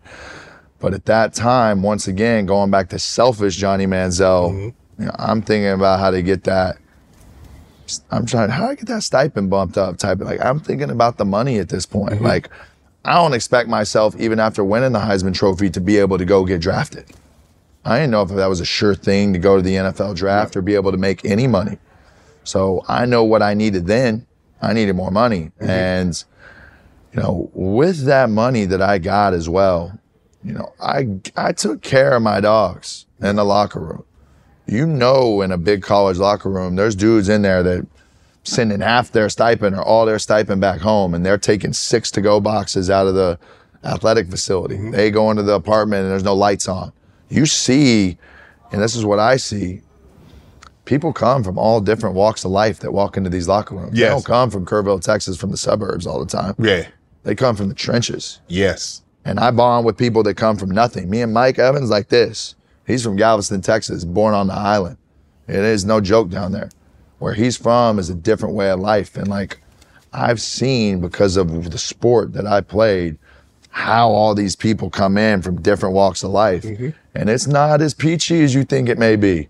But 0.80 0.94
at 0.94 1.06
that 1.06 1.34
time, 1.34 1.82
once 1.82 2.08
again, 2.08 2.46
going 2.46 2.72
back 2.72 2.90
to 2.90 3.00
selfish 3.00 3.56
Johnny 3.56 3.88
Manziel, 3.88 4.74
you 5.00 5.06
know, 5.06 5.16
I'm 5.18 5.42
thinking 5.42 5.72
about 5.72 6.00
how 6.00 6.12
to 6.12 6.22
get 6.22 6.44
that. 6.44 6.78
I'm 8.12 8.26
trying 8.26 8.50
how 8.50 8.66
do 8.66 8.72
I 8.72 8.76
get 8.76 8.88
that 8.88 9.04
stipend 9.04 9.50
bumped 9.50 9.78
up 9.78 9.98
type 9.98 10.20
of 10.22 10.28
like 10.28 10.44
I'm 10.44 10.60
thinking 10.60 10.90
about 10.90 11.18
the 11.18 11.26
money 11.26 11.60
at 11.60 11.70
this 11.70 11.86
point. 11.86 12.16
Mm-hmm. 12.16 12.26
Like 12.26 12.50
I 13.04 13.16
don't 13.16 13.34
expect 13.34 13.70
myself 13.70 14.16
even 14.20 14.40
after 14.40 14.64
winning 14.64 14.92
the 14.92 15.00
Heisman 15.00 15.34
Trophy 15.34 15.70
to 15.70 15.80
be 15.80 15.98
able 15.98 16.18
to 16.18 16.26
go 16.26 16.44
get 16.46 16.62
drafted. 16.62 17.06
I 17.86 18.00
didn't 18.00 18.12
know 18.12 18.24
if 18.24 18.30
that 18.30 18.48
was 18.48 18.60
a 18.60 18.66
sure 18.66 18.96
thing 18.96 19.32
to 19.34 19.40
go 19.40 19.58
to 19.58 19.62
the 19.62 19.76
NFL 19.76 20.16
draft 20.16 20.56
or 20.56 20.64
be 20.64 20.74
able 20.74 20.92
to 20.92 20.98
make 20.98 21.24
any 21.24 21.46
money. 21.46 21.78
So 22.44 22.84
I 22.88 23.06
know 23.06 23.24
what 23.24 23.44
I 23.44 23.54
needed 23.54 23.86
then. 23.86 24.26
I 24.60 24.74
needed 24.74 24.96
more 24.96 25.12
money. 25.12 25.52
Mm-hmm. 25.60 25.70
And, 25.70 26.24
you 27.14 27.22
know, 27.22 27.52
with 27.54 28.06
that 28.06 28.32
money 28.32 28.66
that 28.66 28.82
I 28.82 28.98
got 28.98 29.34
as 29.34 29.48
well, 29.48 30.00
you 30.44 30.54
know, 30.54 30.74
I, 30.82 31.20
I 31.36 31.52
took 31.52 31.84
care 31.84 32.16
of 32.16 32.24
my 32.24 32.40
dogs 32.40 33.06
in 33.22 33.36
the 33.36 33.46
locker 33.46 33.80
room. 33.80 34.04
You 34.68 34.88
know, 34.88 35.42
in 35.42 35.52
a 35.52 35.58
big 35.58 35.84
college 35.84 36.18
locker 36.18 36.50
room, 36.50 36.76
there's 36.76 36.96
dudes 36.96 37.30
in 37.30 37.42
there 37.42 37.62
that 37.64 37.86
sending 38.44 38.80
half 38.80 39.12
their 39.12 39.30
stipend 39.30 39.76
or 39.76 39.84
all 39.84 40.06
their 40.06 40.20
stipend 40.20 40.62
back 40.62 40.80
home 40.80 41.14
and 41.14 41.26
they're 41.26 41.38
taking 41.38 41.74
six 41.74 42.12
to 42.12 42.22
go 42.22 42.40
boxes 42.40 42.90
out 42.90 43.08
of 43.08 43.16
the 43.16 43.38
athletic 43.84 44.30
facility. 44.30 44.76
Mm-hmm. 44.76 44.92
They 44.92 45.12
go 45.12 45.32
into 45.32 45.44
the 45.44 45.54
apartment 45.54 46.04
and 46.04 46.12
there's 46.12 46.24
no 46.24 46.36
lights 46.36 46.68
on. 46.68 46.92
You 47.30 47.46
see, 47.46 48.18
and 48.72 48.82
this 48.82 48.96
is 48.96 49.06
what 49.06 49.20
I 49.20 49.38
see, 49.38 49.82
people 50.86 51.12
come 51.12 51.44
from 51.44 51.58
all 51.58 51.82
different 51.82 52.16
walks 52.16 52.46
of 52.46 52.52
life 52.52 52.80
that 52.80 52.92
walk 52.92 53.18
into 53.18 53.30
these 53.30 53.48
locker 53.48 53.76
rooms. 53.76 53.94
They 53.94 54.06
don't 54.06 54.26
come 54.26 54.52
from 54.52 54.66
Kerrville, 54.66 55.02
Texas, 55.02 55.38
from 55.38 55.52
the 55.52 55.58
suburbs 55.58 56.06
all 56.06 56.20
the 56.20 56.26
time. 56.26 56.56
Yeah. 56.60 56.88
They 57.24 57.34
come 57.34 57.56
from 57.56 57.70
the 57.70 57.76
trenches. 57.76 58.40
Yes. 58.48 59.02
And 59.26 59.40
I 59.40 59.50
bond 59.50 59.86
with 59.86 59.98
people 59.98 60.22
that 60.24 60.36
come 60.36 60.58
from 60.58 60.70
nothing. 60.70 61.10
Me 61.10 61.22
and 61.22 61.34
Mike 61.34 61.58
Evans 61.58 61.90
like 61.90 62.10
this. 62.10 62.56
He's 62.86 63.04
from 63.04 63.16
Galveston, 63.16 63.62
Texas, 63.62 64.06
born 64.06 64.34
on 64.34 64.48
the 64.48 64.54
island. 64.54 64.98
It 65.48 65.56
is 65.56 65.86
no 65.86 66.02
joke 66.02 66.30
down 66.30 66.52
there. 66.52 66.70
Where 67.20 67.34
he's 67.34 67.58
from 67.58 67.98
is 68.00 68.10
a 68.10 68.16
different 68.16 68.56
way 68.56 68.70
of 68.70 68.80
life. 68.80 69.16
And 69.16 69.28
like 69.28 69.62
I've 70.14 70.42
seen 70.42 71.02
because 71.02 71.38
of 71.38 71.72
the 71.72 71.78
sport 71.78 72.34
that 72.34 72.46
I 72.46 72.62
played, 72.62 73.18
how 73.70 74.10
all 74.10 74.34
these 74.36 74.56
people 74.56 74.90
come 74.90 75.18
in 75.18 75.42
from 75.42 75.62
different 75.62 75.96
walks 75.96 76.24
of 76.24 76.32
life. 76.32 76.64
And 77.14 77.30
it's 77.30 77.48
not 77.48 77.82
as 77.82 77.94
peachy 77.94 78.44
as 78.44 78.54
you 78.56 78.64
think 78.64 78.90
it 78.90 78.98
may 78.98 79.16
be. 79.16 79.50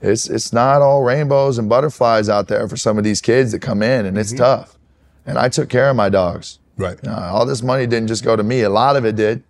It's 0.00 0.28
it's 0.30 0.52
not 0.52 0.80
all 0.80 1.02
rainbows 1.02 1.58
and 1.58 1.68
butterflies 1.68 2.28
out 2.28 2.46
there 2.46 2.68
for 2.68 2.76
some 2.76 2.98
of 2.98 3.04
these 3.04 3.20
kids 3.20 3.50
that 3.52 3.60
come 3.60 3.82
in 3.82 4.06
and 4.06 4.16
it's 4.16 4.32
tough. 4.32 4.78
And 5.26 5.38
I 5.38 5.48
took 5.48 5.68
care 5.68 5.90
of 5.90 5.96
my 5.96 6.08
dogs. 6.08 6.60
Right. 6.76 6.98
Uh, 7.04 7.30
all 7.32 7.44
this 7.44 7.62
money 7.62 7.86
didn't 7.86 8.06
just 8.06 8.24
go 8.24 8.36
to 8.36 8.42
me. 8.44 8.62
A 8.62 8.70
lot 8.70 8.94
of 8.94 9.04
it 9.04 9.16
did. 9.16 9.42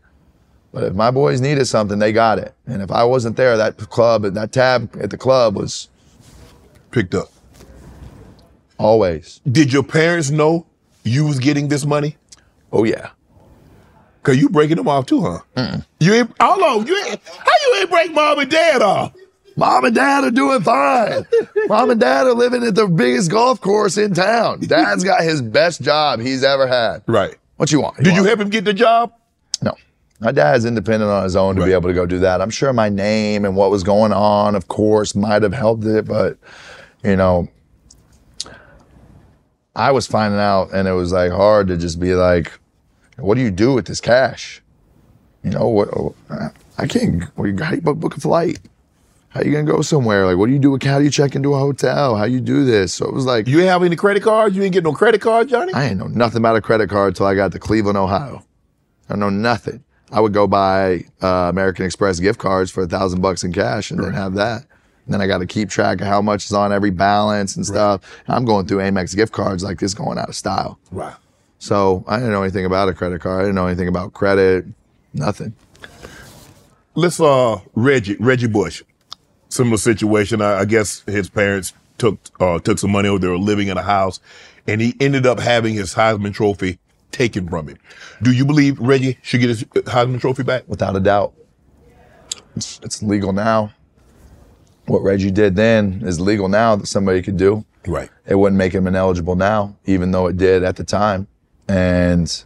But 0.72 0.84
if 0.84 0.94
my 0.94 1.10
boys 1.10 1.40
needed 1.40 1.64
something, 1.66 1.98
they 1.98 2.12
got 2.12 2.38
it. 2.38 2.54
And 2.66 2.82
if 2.82 2.90
I 2.90 3.04
wasn't 3.04 3.36
there, 3.36 3.56
that 3.56 3.76
club, 3.78 4.22
that 4.22 4.52
tab 4.52 4.94
at 5.00 5.10
the 5.10 5.16
club 5.18 5.56
was 5.56 5.88
Picked 6.90 7.14
up. 7.14 7.28
always, 8.78 9.40
Did 9.50 9.72
your 9.72 9.82
parents 9.82 10.30
know 10.30 10.66
you 11.04 11.26
was 11.26 11.38
getting 11.38 11.68
this 11.68 11.84
money? 11.84 12.16
oh 12.72 12.84
yeah. 12.84 13.10
Cause 14.22 14.36
you 14.36 14.50
breaking 14.50 14.76
them 14.76 14.88
off 14.88 15.06
too, 15.06 15.22
huh? 15.22 15.78
You 16.00 16.12
ain't 16.14 16.30
hold 16.40 16.62
on, 16.62 16.86
you 16.86 16.96
ain't 17.06 17.20
how 17.26 17.52
you 17.66 17.76
ain't 17.80 17.90
break 17.90 18.12
mom 18.12 18.38
and 18.38 18.50
dad 18.50 18.82
off? 18.82 19.14
Mom 19.56 19.84
and 19.86 19.94
dad 19.94 20.22
are 20.24 20.30
doing 20.30 20.60
fine. 20.62 21.26
Mom 21.66 21.90
and 21.90 22.00
dad 22.00 22.26
are 22.26 22.34
living 22.34 22.62
at 22.62 22.74
the 22.74 22.86
biggest 22.86 23.30
golf 23.30 23.60
course 23.60 23.96
in 23.96 24.14
town. 24.14 24.60
Dad's 24.60 25.02
got 25.02 25.22
his 25.22 25.40
best 25.42 25.80
job 25.82 26.20
he's 26.20 26.44
ever 26.44 26.66
had. 26.66 27.02
Right. 27.06 27.36
What 27.56 27.72
you 27.72 27.80
want? 27.80 27.96
Did 27.96 28.14
you 28.16 28.22
help 28.24 28.38
him 28.38 28.50
get 28.50 28.64
the 28.64 28.72
job? 28.74 29.12
My 30.20 30.32
dad's 30.32 30.64
independent 30.64 31.10
on 31.10 31.22
his 31.22 31.36
own 31.36 31.54
to 31.56 31.64
be 31.64 31.72
able 31.72 31.88
to 31.88 31.94
go 31.94 32.04
do 32.04 32.18
that. 32.18 32.40
I'm 32.40 32.50
sure 32.50 32.72
my 32.72 32.88
name 32.88 33.44
and 33.44 33.54
what 33.54 33.70
was 33.70 33.84
going 33.84 34.12
on, 34.12 34.56
of 34.56 34.66
course, 34.66 35.14
might 35.14 35.42
have 35.42 35.52
helped 35.52 35.84
it, 35.84 36.06
but 36.06 36.36
you 37.04 37.14
know, 37.14 37.48
I 39.76 39.92
was 39.92 40.08
finding 40.08 40.40
out 40.40 40.72
and 40.72 40.88
it 40.88 40.92
was 40.92 41.12
like 41.12 41.30
hard 41.30 41.68
to 41.68 41.76
just 41.76 42.00
be 42.00 42.14
like, 42.14 42.52
what 43.16 43.36
do 43.36 43.42
you 43.42 43.50
do 43.52 43.74
with 43.74 43.86
this 43.86 44.00
cash? 44.00 44.60
You 45.44 45.50
know, 45.50 45.68
what 45.68 45.88
oh, 45.96 46.16
I 46.78 46.86
can't 46.88 47.22
how 47.22 47.70
do 47.70 47.76
you 47.76 47.80
book, 47.80 48.16
a 48.16 48.20
flight? 48.20 48.58
How 49.28 49.42
you 49.42 49.52
gonna 49.52 49.64
go 49.64 49.82
somewhere? 49.82 50.26
Like, 50.26 50.36
what 50.36 50.46
do 50.46 50.52
you 50.52 50.58
do 50.58 50.72
with 50.72 50.82
how 50.82 50.98
do 50.98 51.04
you 51.04 51.10
check 51.10 51.36
into 51.36 51.54
a 51.54 51.58
hotel? 51.58 52.16
How 52.16 52.24
you 52.24 52.40
do 52.40 52.64
this? 52.64 52.92
So 52.92 53.06
it 53.06 53.14
was 53.14 53.24
like 53.24 53.46
You 53.46 53.60
ain't 53.60 53.68
have 53.68 53.84
any 53.84 53.94
credit 53.94 54.24
cards? 54.24 54.56
You 54.56 54.64
ain't 54.64 54.72
get 54.72 54.82
no 54.82 54.92
credit 54.92 55.20
card, 55.20 55.48
Johnny? 55.48 55.72
I 55.74 55.86
ain't 55.86 55.98
know 55.98 56.08
nothing 56.08 56.38
about 56.38 56.56
a 56.56 56.60
credit 56.60 56.90
card 56.90 57.14
till 57.14 57.26
I 57.26 57.36
got 57.36 57.52
to 57.52 57.60
Cleveland, 57.60 57.98
Ohio. 57.98 58.44
I 59.08 59.14
know 59.14 59.30
nothing. 59.30 59.84
I 60.10 60.20
would 60.20 60.32
go 60.32 60.46
buy 60.46 61.04
uh, 61.22 61.48
American 61.50 61.84
Express 61.84 62.18
gift 62.20 62.38
cards 62.38 62.70
for 62.70 62.82
a 62.84 62.86
thousand 62.86 63.20
bucks 63.20 63.44
in 63.44 63.52
cash 63.52 63.90
and 63.90 64.02
then 64.02 64.14
have 64.14 64.34
that. 64.34 64.62
And 65.04 65.14
then 65.14 65.20
I 65.20 65.26
got 65.26 65.38
to 65.38 65.46
keep 65.46 65.70
track 65.70 66.00
of 66.00 66.06
how 66.06 66.20
much 66.22 66.44
is 66.46 66.52
on 66.52 66.72
every 66.72 66.90
balance 66.90 67.56
and 67.56 67.64
stuff. 67.66 68.02
I'm 68.28 68.44
going 68.44 68.66
through 68.66 68.78
Amex 68.78 69.14
gift 69.16 69.32
cards 69.32 69.62
like 69.62 69.78
this 69.80 69.94
going 69.94 70.18
out 70.18 70.28
of 70.28 70.34
style. 70.36 70.78
Wow. 70.90 71.16
So 71.58 72.04
I 72.06 72.16
didn't 72.16 72.32
know 72.32 72.42
anything 72.42 72.64
about 72.64 72.88
a 72.88 72.94
credit 72.94 73.20
card. 73.20 73.40
I 73.40 73.42
didn't 73.44 73.54
know 73.54 73.66
anything 73.66 73.88
about 73.88 74.12
credit. 74.12 74.64
Nothing. 75.14 75.54
Let's 76.94 77.20
uh 77.20 77.60
Reggie, 77.74 78.16
Reggie 78.20 78.48
Bush. 78.48 78.82
similar 79.48 79.78
situation. 79.78 80.40
I, 80.42 80.60
I 80.60 80.64
guess 80.64 81.00
his 81.06 81.28
parents 81.30 81.72
took 81.96 82.18
uh, 82.40 82.58
took 82.60 82.78
some 82.78 82.92
money 82.92 83.08
over. 83.08 83.18
They 83.18 83.28
were 83.28 83.38
living 83.38 83.68
in 83.68 83.76
a 83.76 83.82
house, 83.82 84.20
and 84.66 84.80
he 84.80 84.94
ended 85.00 85.26
up 85.26 85.40
having 85.40 85.74
his 85.74 85.94
Heisman 85.94 86.34
Trophy 86.34 86.78
taken 87.18 87.48
from 87.48 87.66
him. 87.66 87.76
Do 88.22 88.30
you 88.30 88.44
believe 88.44 88.78
Reggie 88.78 89.18
should 89.22 89.40
get 89.40 89.48
his 89.48 89.64
Heisman 89.64 90.20
Trophy 90.20 90.44
back? 90.44 90.62
without 90.68 90.94
a 90.94 91.00
doubt. 91.00 91.34
It's, 92.54 92.78
it's 92.84 93.02
legal 93.02 93.32
now. 93.32 93.72
What 94.86 95.02
Reggie 95.02 95.32
did 95.32 95.56
then 95.56 96.02
is 96.04 96.20
legal 96.20 96.48
now 96.48 96.76
that 96.76 96.86
somebody 96.86 97.20
could 97.20 97.36
do. 97.36 97.64
Right. 97.88 98.08
It 98.26 98.36
wouldn't 98.36 98.56
make 98.56 98.72
him 98.72 98.86
ineligible 98.86 99.34
now, 99.34 99.76
even 99.84 100.12
though 100.12 100.28
it 100.28 100.36
did 100.36 100.62
at 100.62 100.76
the 100.76 100.84
time. 100.84 101.26
And 101.68 102.44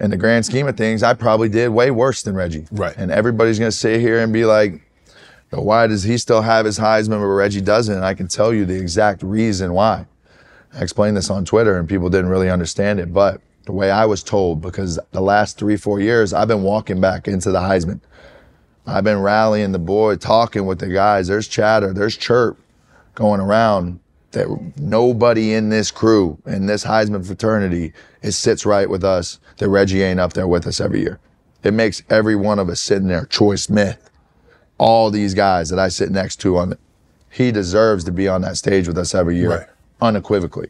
in 0.00 0.10
the 0.10 0.16
grand 0.16 0.44
scheme 0.44 0.66
of 0.66 0.76
things, 0.76 1.04
I 1.04 1.14
probably 1.14 1.48
did 1.48 1.68
way 1.68 1.92
worse 1.92 2.22
than 2.22 2.34
Reggie. 2.34 2.66
Right. 2.72 2.96
And 2.96 3.12
everybody's 3.12 3.58
going 3.60 3.70
to 3.70 3.76
sit 3.76 4.00
here 4.00 4.18
and 4.18 4.32
be 4.32 4.44
like, 4.44 4.82
why 5.50 5.86
does 5.86 6.02
he 6.02 6.18
still 6.18 6.42
have 6.42 6.66
his 6.66 6.78
Heisman 6.80 7.20
but 7.20 7.26
Reggie 7.26 7.60
doesn't? 7.60 7.94
And 7.94 8.04
I 8.04 8.14
can 8.14 8.26
tell 8.26 8.52
you 8.52 8.64
the 8.64 8.76
exact 8.76 9.22
reason 9.22 9.72
why. 9.72 10.06
I 10.74 10.82
explained 10.82 11.16
this 11.16 11.30
on 11.30 11.44
Twitter 11.44 11.78
and 11.78 11.88
people 11.88 12.10
didn't 12.10 12.30
really 12.30 12.50
understand 12.50 12.98
it, 12.98 13.12
but 13.12 13.40
the 13.66 13.72
way 13.72 13.90
I 13.90 14.04
was 14.06 14.22
told, 14.22 14.60
because 14.60 14.98
the 15.12 15.20
last 15.20 15.58
three, 15.58 15.76
four 15.76 16.00
years, 16.00 16.32
I've 16.32 16.48
been 16.48 16.62
walking 16.62 17.00
back 17.00 17.26
into 17.28 17.50
the 17.50 17.60
Heisman. 17.60 18.00
I've 18.86 19.04
been 19.04 19.20
rallying 19.22 19.72
the 19.72 19.78
boy, 19.78 20.16
talking 20.16 20.66
with 20.66 20.78
the 20.80 20.88
guys. 20.88 21.28
There's 21.28 21.48
chatter, 21.48 21.92
there's 21.92 22.16
chirp 22.16 22.58
going 23.14 23.40
around 23.40 24.00
that 24.32 24.48
nobody 24.76 25.54
in 25.54 25.70
this 25.70 25.90
crew, 25.90 26.36
in 26.44 26.66
this 26.66 26.84
Heisman 26.84 27.24
fraternity, 27.26 27.92
it 28.20 28.32
sits 28.32 28.66
right 28.66 28.90
with 28.90 29.04
us 29.04 29.38
that 29.58 29.68
Reggie 29.68 30.02
ain't 30.02 30.20
up 30.20 30.32
there 30.34 30.48
with 30.48 30.66
us 30.66 30.80
every 30.80 31.00
year. 31.00 31.18
It 31.62 31.72
makes 31.72 32.02
every 32.10 32.36
one 32.36 32.58
of 32.58 32.68
us 32.68 32.80
sitting 32.80 33.08
there, 33.08 33.24
Troy 33.26 33.54
Smith, 33.54 34.10
all 34.76 35.10
these 35.10 35.32
guys 35.34 35.70
that 35.70 35.78
I 35.78 35.88
sit 35.88 36.10
next 36.10 36.36
to 36.40 36.58
on. 36.58 36.76
He 37.30 37.50
deserves 37.52 38.04
to 38.04 38.12
be 38.12 38.28
on 38.28 38.42
that 38.42 38.56
stage 38.56 38.86
with 38.86 38.98
us 38.98 39.14
every 39.14 39.36
year, 39.38 39.50
Right. 39.50 39.66
unequivocally, 40.02 40.68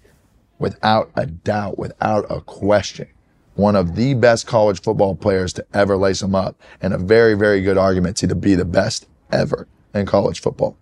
without 0.58 1.11
a 1.16 1.26
doubt, 1.26 1.78
without 1.78 2.26
a 2.30 2.40
question. 2.40 3.08
One 3.54 3.76
of 3.76 3.94
the 3.94 4.14
best 4.14 4.46
college 4.46 4.82
football 4.82 5.14
players 5.14 5.52
to 5.54 5.66
ever 5.73 5.96
lace 5.96 6.23
him 6.23 6.34
up, 6.34 6.61
and 6.80 6.92
a 6.92 6.99
very, 6.99 7.34
very 7.34 7.61
good 7.61 7.78
argument 7.78 8.16
to 8.18 8.34
be 8.34 8.54
the 8.54 8.64
best 8.64 9.06
ever 9.30 9.68
in 9.94 10.06
college 10.06 10.40
football. 10.40 10.76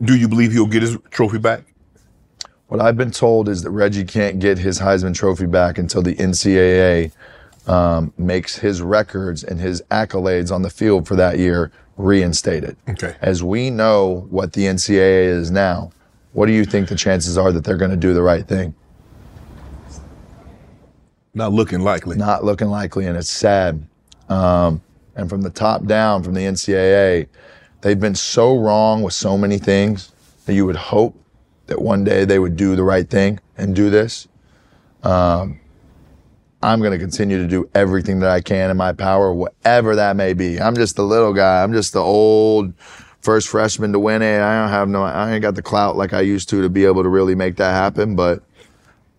Do 0.00 0.16
you 0.16 0.28
believe 0.28 0.52
he'll 0.52 0.66
get 0.66 0.82
his 0.82 0.96
trophy 1.10 1.38
back? 1.38 1.64
What 2.68 2.80
I've 2.80 2.96
been 2.96 3.10
told 3.10 3.50
is 3.50 3.62
that 3.62 3.70
Reggie 3.70 4.04
can't 4.04 4.38
get 4.38 4.56
his 4.56 4.80
Heisman 4.80 5.14
Trophy 5.14 5.44
back 5.44 5.76
until 5.76 6.00
the 6.00 6.14
NCAA 6.14 7.12
um, 7.66 8.14
makes 8.16 8.56
his 8.56 8.80
records 8.80 9.44
and 9.44 9.60
his 9.60 9.82
accolades 9.90 10.50
on 10.50 10.62
the 10.62 10.70
field 10.70 11.06
for 11.06 11.14
that 11.16 11.38
year 11.38 11.70
reinstated. 11.98 12.76
Okay. 12.88 13.14
As 13.20 13.42
we 13.42 13.68
know 13.68 14.26
what 14.30 14.54
the 14.54 14.62
NCAA 14.62 15.26
is 15.26 15.50
now, 15.50 15.92
what 16.32 16.46
do 16.46 16.52
you 16.52 16.64
think 16.64 16.88
the 16.88 16.96
chances 16.96 17.36
are 17.36 17.52
that 17.52 17.64
they're 17.64 17.76
going 17.76 17.90
to 17.90 17.96
do 17.96 18.14
the 18.14 18.22
right 18.22 18.48
thing? 18.48 18.74
Not 21.34 21.52
looking 21.52 21.80
likely. 21.80 22.16
Not 22.16 22.44
looking 22.44 22.68
likely, 22.68 23.06
and 23.06 23.16
it's 23.16 23.30
sad. 23.30 23.86
Um, 24.28 24.82
and 25.16 25.28
from 25.28 25.42
the 25.42 25.50
top 25.50 25.86
down, 25.86 26.22
from 26.22 26.34
the 26.34 26.42
NCAA, 26.42 27.26
they've 27.80 27.98
been 27.98 28.14
so 28.14 28.56
wrong 28.58 29.02
with 29.02 29.14
so 29.14 29.38
many 29.38 29.58
things 29.58 30.12
that 30.46 30.54
you 30.54 30.66
would 30.66 30.76
hope 30.76 31.16
that 31.66 31.80
one 31.80 32.04
day 32.04 32.24
they 32.24 32.38
would 32.38 32.56
do 32.56 32.76
the 32.76 32.82
right 32.82 33.08
thing 33.08 33.40
and 33.56 33.74
do 33.74 33.88
this. 33.88 34.28
Um, 35.02 35.58
I'm 36.62 36.80
going 36.80 36.92
to 36.92 36.98
continue 36.98 37.38
to 37.38 37.48
do 37.48 37.68
everything 37.74 38.20
that 38.20 38.30
I 38.30 38.40
can 38.40 38.70
in 38.70 38.76
my 38.76 38.92
power, 38.92 39.32
whatever 39.32 39.96
that 39.96 40.16
may 40.16 40.32
be. 40.32 40.60
I'm 40.60 40.76
just 40.76 40.96
the 40.96 41.02
little 41.02 41.32
guy. 41.32 41.62
I'm 41.62 41.72
just 41.72 41.92
the 41.92 42.02
old 42.02 42.74
first 43.20 43.48
freshman 43.48 43.92
to 43.92 43.98
win 43.98 44.22
it. 44.22 44.40
I 44.40 44.60
don't 44.60 44.70
have 44.70 44.88
no, 44.88 45.02
I 45.02 45.32
ain't 45.32 45.42
got 45.42 45.54
the 45.54 45.62
clout 45.62 45.96
like 45.96 46.12
I 46.12 46.20
used 46.20 46.48
to 46.50 46.62
to 46.62 46.68
be 46.68 46.84
able 46.84 47.02
to 47.02 47.08
really 47.08 47.34
make 47.34 47.56
that 47.56 47.72
happen. 47.72 48.14
But 48.16 48.42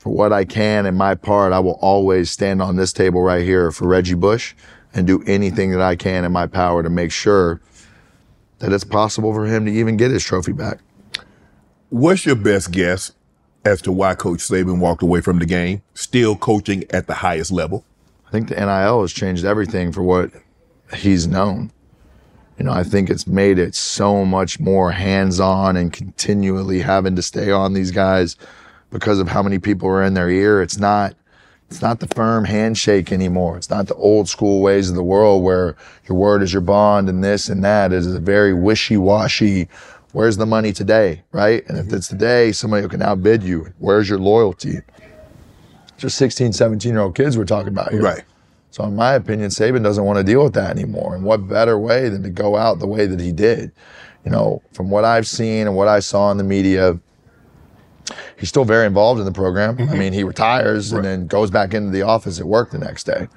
for 0.03 0.10
what 0.10 0.33
I 0.33 0.43
can 0.43 0.86
in 0.86 0.95
my 0.95 1.15
part, 1.15 1.53
I 1.53 1.62
will 1.62 1.79
always 1.79 2.29
stand 2.29 2.62
on 2.62 2.75
this 2.75 2.91
table 2.91 3.22
right 3.22 3.41
here 3.41 3.72
for 3.72 3.88
Reggie 3.88 4.15
Bush 4.15 4.53
and 4.93 5.07
do 5.07 5.24
anything 5.25 5.72
that 5.72 5.79
I 5.79 5.95
can 5.95 6.25
in 6.25 6.31
my 6.33 6.45
power 6.45 6.83
to 6.83 6.89
make 6.89 7.10
sure 7.10 7.62
that 8.60 8.74
it's 8.74 8.83
possible 8.83 9.33
for 9.33 9.45
him 9.45 9.65
to 9.65 9.72
even 9.72 9.95
get 9.95 10.12
his 10.12 10.21
trophy 10.21 10.51
back. 10.51 10.80
What's 11.88 12.25
your 12.25 12.36
best 12.36 12.73
guess 12.73 13.13
as 13.63 13.82
to 13.84 13.93
why 13.93 14.15
Coach 14.15 14.39
Saban 14.39 14.80
walked 14.80 15.04
away 15.04 15.21
from 15.21 15.39
the 15.39 15.45
game, 15.45 15.82
still 15.93 16.36
coaching 16.36 16.84
at 16.89 17.08
the 17.08 17.13
highest 17.13 17.54
level? 17.54 17.86
I 18.28 18.32
think 18.32 18.49
the 18.49 18.56
NIL 18.56 19.04
has 19.04 19.13
changed 19.13 19.45
everything 19.45 19.93
for 19.93 20.04
what 20.04 20.32
he's 20.93 21.28
known. 21.28 21.71
You 22.60 22.65
know, 22.65 22.73
I 22.73 22.84
think 22.84 23.10
it's 23.10 23.25
made 23.25 23.58
it 23.58 23.73
so 23.73 24.25
much 24.25 24.60
more 24.60 24.91
hands 24.91 25.39
on 25.39 25.78
and 25.78 25.93
continually 25.93 26.82
having 26.82 27.15
to 27.15 27.21
stay 27.21 27.51
on 27.51 27.71
these 27.71 27.91
guys 27.91 28.36
because 28.93 29.19
of 29.19 29.27
how 29.27 29.43
many 29.43 29.60
people 29.60 29.89
are 29.89 30.03
in 30.03 30.13
their 30.13 30.29
ear. 30.29 30.62
It's 30.62 30.77
not 30.77 31.15
it's 31.69 31.82
not 31.82 31.99
the 31.99 32.08
firm 32.08 32.45
handshake 32.45 33.12
anymore. 33.12 33.58
It's 33.58 33.69
not 33.69 33.88
the 33.88 33.95
old 33.95 34.29
school 34.29 34.62
ways 34.62 34.89
of 34.89 34.95
the 34.95 35.03
world 35.03 35.43
where 35.43 35.75
your 36.08 36.17
word 36.17 36.43
is 36.43 36.53
your 36.53 36.62
bond 36.62 37.10
and 37.10 37.23
this 37.23 37.49
and 37.49 37.63
that. 37.63 37.91
It 37.91 37.97
is 37.97 38.13
a 38.13 38.19
very 38.19 38.53
wishy-washy 38.53 39.67
where's 40.13 40.38
the 40.38 40.45
money 40.45 40.71
today, 40.71 41.23
right? 41.32 41.67
And 41.67 41.77
if 41.77 41.88
mm-hmm. 41.88 41.95
it's 41.95 42.08
today, 42.08 42.51
somebody 42.51 42.88
can 42.88 43.01
outbid 43.01 43.43
you, 43.43 43.73
where's 43.79 44.08
your 44.08 44.19
loyalty? 44.19 44.77
Just 45.97 46.17
16, 46.17 46.53
17 46.53 46.91
year 46.91 47.01
old 47.01 47.15
kids 47.15 47.38
we're 47.38 47.45
talking 47.45 47.69
about 47.69 47.91
here. 47.91 48.01
Right. 48.01 48.23
So, 48.71 48.84
in 48.86 48.95
my 48.95 49.13
opinion, 49.13 49.49
Saban 49.49 49.84
doesn't 49.84 50.03
want 50.03 50.17
to 50.17 50.23
deal 50.23 50.43
with 50.43 50.53
that 50.53 50.71
anymore. 50.71 51.15
And 51.15 51.23
what 51.23 51.47
better 51.47 51.77
way 51.77 52.10
than 52.10 52.23
to 52.23 52.29
go 52.29 52.56
out 52.56 52.79
the 52.79 52.88
way 52.88 53.06
that 53.06 53.19
he 53.19 53.32
did? 53.32 53.71
You 54.25 54.32
know, 54.32 54.62
from 54.73 54.89
what 54.89 55.06
I've 55.06 55.27
seen 55.27 55.67
and 55.67 55.75
what 55.75 55.88
I 55.88 55.99
saw 55.99 56.32
in 56.32 56.38
the 56.38 56.43
media, 56.43 56.99
he's 58.43 58.49
still 58.49 58.65
very 58.65 58.86
involved 58.86 59.21
in 59.21 59.25
the 59.25 59.32
program. 59.32 59.77
I 59.89 59.95
mean, 59.95 60.12
he 60.12 60.25
retires 60.25 60.91
and 60.91 61.06
then 61.06 61.27
goes 61.27 61.49
back 61.49 61.73
into 61.73 61.91
the 61.91 62.01
office 62.01 62.41
at 62.41 62.45
work 62.45 62.71
the 62.71 62.77
next 62.77 63.06
day. 63.06 63.29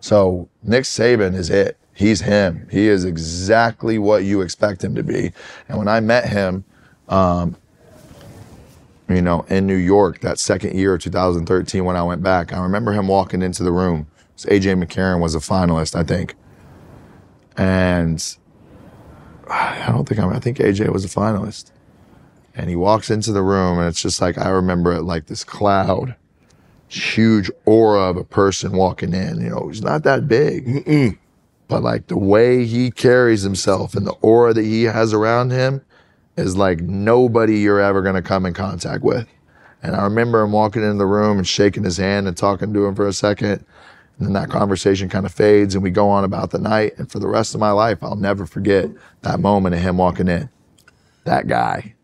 So, 0.00 0.48
Nick 0.64 0.82
Saban 0.82 1.36
is 1.36 1.50
it. 1.50 1.78
He's 1.94 2.22
him. 2.22 2.66
He 2.68 2.88
is 2.88 3.04
exactly 3.04 3.96
what 3.96 4.24
you 4.24 4.40
expect 4.40 4.82
him 4.82 4.96
to 4.96 5.04
be. 5.04 5.30
And 5.68 5.78
when 5.78 5.86
I 5.86 6.00
met 6.00 6.28
him, 6.28 6.64
um, 7.08 7.56
you 9.08 9.22
know, 9.22 9.42
in 9.42 9.68
New 9.68 9.76
York 9.76 10.20
that 10.22 10.40
second 10.40 10.76
year 10.76 10.94
of 10.94 11.00
2013 11.00 11.84
when 11.84 11.94
I 11.94 12.02
went 12.02 12.24
back, 12.24 12.52
I 12.52 12.60
remember 12.60 12.92
him 12.92 13.06
walking 13.06 13.42
into 13.42 13.62
the 13.62 13.70
room. 13.70 14.08
AJ 14.36 14.82
McCarron 14.82 15.20
was 15.20 15.36
a 15.36 15.38
finalist, 15.38 15.94
I 15.94 16.02
think. 16.02 16.34
And 17.56 18.36
I 19.48 19.92
don't 19.92 20.08
think 20.08 20.18
I'm, 20.18 20.30
I 20.30 20.40
think 20.40 20.58
AJ 20.58 20.92
was 20.92 21.04
a 21.04 21.08
finalist. 21.08 21.69
And 22.60 22.68
he 22.68 22.76
walks 22.76 23.08
into 23.10 23.32
the 23.32 23.40
room 23.40 23.78
and 23.78 23.88
it's 23.88 24.02
just 24.02 24.20
like, 24.20 24.36
I 24.36 24.50
remember 24.50 24.92
it 24.92 25.00
like 25.00 25.26
this 25.26 25.44
cloud, 25.44 26.14
huge 26.88 27.50
aura 27.64 28.10
of 28.10 28.18
a 28.18 28.24
person 28.24 28.72
walking 28.72 29.14
in. 29.14 29.40
You 29.40 29.48
know, 29.48 29.68
he's 29.68 29.80
not 29.80 30.02
that 30.02 30.28
big. 30.28 31.18
But 31.68 31.82
like 31.82 32.08
the 32.08 32.18
way 32.18 32.66
he 32.66 32.90
carries 32.90 33.42
himself 33.42 33.94
and 33.94 34.06
the 34.06 34.14
aura 34.20 34.52
that 34.52 34.64
he 34.64 34.82
has 34.82 35.14
around 35.14 35.52
him 35.52 35.80
is 36.36 36.54
like 36.54 36.80
nobody 36.80 37.60
you're 37.60 37.80
ever 37.80 38.02
going 38.02 38.16
to 38.16 38.22
come 38.22 38.44
in 38.44 38.52
contact 38.52 39.02
with. 39.02 39.26
And 39.82 39.96
I 39.96 40.02
remember 40.02 40.42
him 40.42 40.52
walking 40.52 40.82
into 40.82 40.98
the 40.98 41.06
room 41.06 41.38
and 41.38 41.48
shaking 41.48 41.84
his 41.84 41.96
hand 41.96 42.28
and 42.28 42.36
talking 42.36 42.74
to 42.74 42.84
him 42.84 42.94
for 42.94 43.08
a 43.08 43.12
second. 43.14 43.64
And 44.18 44.26
then 44.26 44.32
that 44.34 44.50
conversation 44.50 45.08
kind 45.08 45.24
of 45.24 45.32
fades 45.32 45.74
and 45.74 45.82
we 45.82 45.90
go 45.90 46.10
on 46.10 46.24
about 46.24 46.50
the 46.50 46.58
night. 46.58 46.92
And 46.98 47.10
for 47.10 47.20
the 47.20 47.28
rest 47.28 47.54
of 47.54 47.60
my 47.60 47.70
life, 47.70 48.02
I'll 48.02 48.16
never 48.16 48.44
forget 48.44 48.90
that 49.22 49.40
moment 49.40 49.74
of 49.74 49.80
him 49.80 49.96
walking 49.96 50.28
in. 50.28 50.50
That 51.24 51.46
guy. 51.46 51.94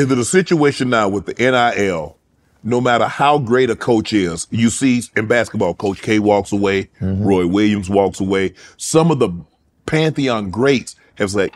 Is 0.00 0.10
it 0.10 0.16
a 0.16 0.24
situation 0.24 0.88
now 0.88 1.10
with 1.10 1.26
the 1.26 1.34
NIL? 1.34 2.16
No 2.62 2.80
matter 2.80 3.06
how 3.06 3.38
great 3.38 3.68
a 3.68 3.76
coach 3.76 4.14
is, 4.14 4.46
you 4.50 4.70
see 4.70 5.02
in 5.14 5.26
basketball, 5.26 5.74
Coach 5.74 6.00
K 6.00 6.18
walks 6.18 6.52
away, 6.52 6.84
mm-hmm. 7.02 7.22
Roy 7.22 7.46
Williams 7.46 7.90
walks 7.90 8.18
away. 8.18 8.54
Some 8.78 9.10
of 9.10 9.18
the 9.18 9.28
pantheon 9.84 10.48
greats 10.48 10.96
have 11.16 11.32
said. 11.32 11.50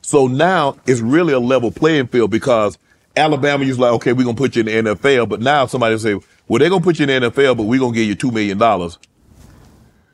So 0.00 0.28
now 0.28 0.78
it's 0.86 1.02
really 1.02 1.34
a 1.34 1.38
level 1.38 1.70
playing 1.70 2.06
field 2.06 2.30
because 2.30 2.78
Alabama 3.18 3.66
used 3.66 3.78
like, 3.78 3.92
okay, 3.92 4.14
we're 4.14 4.24
gonna 4.24 4.34
put 4.34 4.56
you 4.56 4.60
in 4.60 4.84
the 4.84 4.94
NFL, 4.94 5.28
but 5.28 5.42
now 5.42 5.66
somebody 5.66 5.98
say, 5.98 6.14
well, 6.48 6.58
they're 6.58 6.70
gonna 6.70 6.82
put 6.82 6.98
you 6.98 7.06
in 7.06 7.22
the 7.22 7.28
NFL, 7.28 7.58
but 7.58 7.64
we're 7.64 7.80
gonna 7.80 7.94
give 7.94 8.08
you 8.08 8.14
two 8.14 8.30
million 8.30 8.56
dollars. 8.56 8.98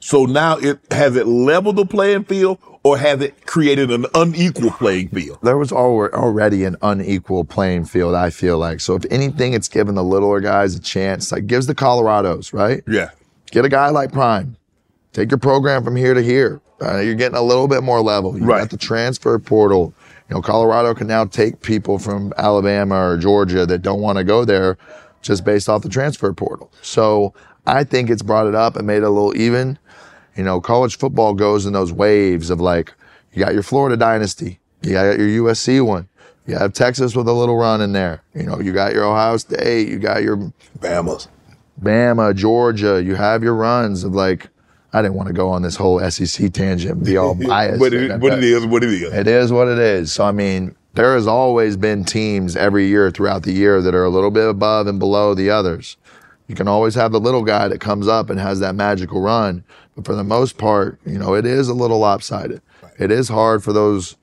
So 0.01 0.25
now 0.25 0.57
it 0.59 0.81
has 0.91 1.15
it 1.15 1.29
leveled 1.29 1.77
the 1.77 1.87
playing 1.87 2.25
field 2.25 2.59
or 2.89 2.99
has 2.99 3.21
it 3.21 3.47
created 3.47 3.91
an 3.91 4.07
unequal 4.15 4.71
playing 4.73 5.09
field? 5.09 5.39
There 5.43 5.59
was 5.59 5.73
already 5.73 6.65
an 6.65 6.77
unequal 6.83 7.45
playing 7.45 7.85
field, 7.87 8.15
I 8.15 8.31
feel 8.31 8.59
like. 8.59 8.81
So 8.81 8.95
if 8.95 9.05
anything, 9.11 9.53
it's 9.53 9.69
given 9.69 9.95
the 9.95 10.05
littler 10.05 10.41
guys 10.41 10.75
a 10.75 10.81
chance, 10.81 11.31
like 11.33 11.47
gives 11.47 11.67
the 11.67 11.75
Colorados, 11.75 12.53
right? 12.53 12.83
Yeah. 12.87 13.11
Get 13.51 13.65
a 13.65 13.69
guy 13.69 13.91
like 13.91 14.13
Prime. 14.13 14.57
Take 15.13 15.31
your 15.31 15.39
program 15.39 15.85
from 15.85 15.97
here 15.97 16.15
to 16.15 16.23
here. 16.23 16.61
Uh, 16.81 16.99
you're 16.99 17.15
getting 17.15 17.37
a 17.37 17.43
little 17.43 17.67
bit 17.67 17.83
more 17.83 18.01
level. 18.01 18.39
You 18.39 18.45
Right. 18.45 18.61
got 18.61 18.71
the 18.71 18.77
transfer 18.77 19.39
portal. 19.39 19.93
You 20.29 20.37
know, 20.37 20.43
Colorado 20.43 20.95
can 20.95 21.07
now 21.07 21.25
take 21.25 21.61
people 21.63 21.99
from 21.99 22.33
Alabama 22.37 22.95
or 23.09 23.17
Georgia 23.17 23.67
that 23.67 23.79
don't 23.83 24.01
want 24.01 24.19
to 24.19 24.25
go 24.25 24.45
there 24.45 24.77
just 25.23 25.45
based 25.45 25.69
off 25.69 25.83
the 25.83 25.89
transfer 25.89 26.33
portal. 26.33 26.71
So 26.83 27.33
I 27.67 27.83
think 27.85 28.11
it's 28.11 28.23
brought 28.23 28.47
it 28.47 28.55
up 28.55 28.77
and 28.77 28.87
made 28.87 28.99
it 28.99 29.03
a 29.05 29.11
little 29.11 29.37
even. 29.37 29.79
You 30.39 30.45
know, 30.45 30.61
college 30.61 30.97
football 30.99 31.35
goes 31.35 31.67
in 31.67 31.73
those 31.73 31.93
waves 31.93 32.49
of 32.49 32.61
like, 32.61 32.95
you 33.33 33.45
got 33.45 33.55
your 33.55 33.65
Florida 33.65 33.97
dynasty, 33.97 34.61
You 34.83 34.93
got 34.93 35.19
your 35.19 35.27
USC 35.45 35.85
one. 35.85 36.09
You 36.47 36.57
have 36.57 36.73
Texas 36.73 37.17
with 37.17 37.27
a 37.27 37.33
little 37.33 37.57
run 37.57 37.81
in 37.81 37.93
there. 37.93 38.23
You 38.35 38.45
know, 38.45 38.61
you 38.61 38.73
got 38.73 38.95
your 38.95 39.05
Ohio 39.05 39.37
State. 39.37 39.89
You 39.89 39.99
got 39.99 40.23
your 40.23 40.53
Bama's. 40.79 41.27
Bama, 41.83 42.35
Georgia. 42.37 43.03
You 43.03 43.17
have 43.17 43.43
your 43.43 43.55
runs 43.55 44.05
of 44.05 44.15
like. 44.15 44.49
I 44.93 45.03
didn't 45.03 45.17
want 45.17 45.27
to 45.27 45.35
go 45.35 45.51
on 45.51 45.63
this 45.63 45.77
whole 45.77 45.99
SEC 46.09 46.53
tangent 46.53 46.95
and 46.95 47.05
be 47.05 47.17
all 47.17 47.35
biased. 47.49 47.81
but, 47.81 47.93
it, 47.93 48.21
but 48.21 48.33
it 48.33 48.45
is 48.45 48.65
what 48.65 48.83
it 48.85 48.91
is. 48.91 49.13
It 49.13 49.27
is 49.27 49.53
what 49.53 49.69
it 49.69 49.79
is. 49.79 50.13
So 50.13 50.25
I 50.25 50.31
mean, 50.31 50.75
there 50.95 51.15
has 51.15 51.27
always 51.27 51.77
been 51.77 52.05
teams 52.05 52.57
every 52.57 52.87
year 52.87 53.11
throughout 53.11 53.43
the 53.43 53.53
year 53.53 53.83
that 53.83 53.95
are 53.95 54.05
a 54.05 54.09
little 54.09 54.31
bit 54.31 54.49
above 54.49 54.87
and 54.87 55.01
below 55.01 55.35
the 55.35 55.51
others. 55.51 55.97
You 56.47 56.55
can 56.55 56.67
always 56.67 56.95
have 56.95 57.13
the 57.13 57.21
little 57.21 57.43
guy 57.43 57.69
that 57.69 57.81
comes 57.81 58.09
up 58.09 58.31
and 58.31 58.41
has 58.41 58.61
that 58.61 58.75
magical 58.75 59.21
run, 59.21 59.63
but 59.99 60.07
for 60.07 60.15
the 60.15 60.23
most 60.23 60.59
part, 60.59 61.01
you 61.05 61.19
know, 61.19 61.35
it 61.35 61.45
is 61.45 61.69
a 61.69 61.75
little 61.75 61.99
lopsided. 61.99 62.63
It 63.01 63.11
is 63.11 63.29
hard 63.29 63.65
for 63.65 63.73
those 63.73 64.17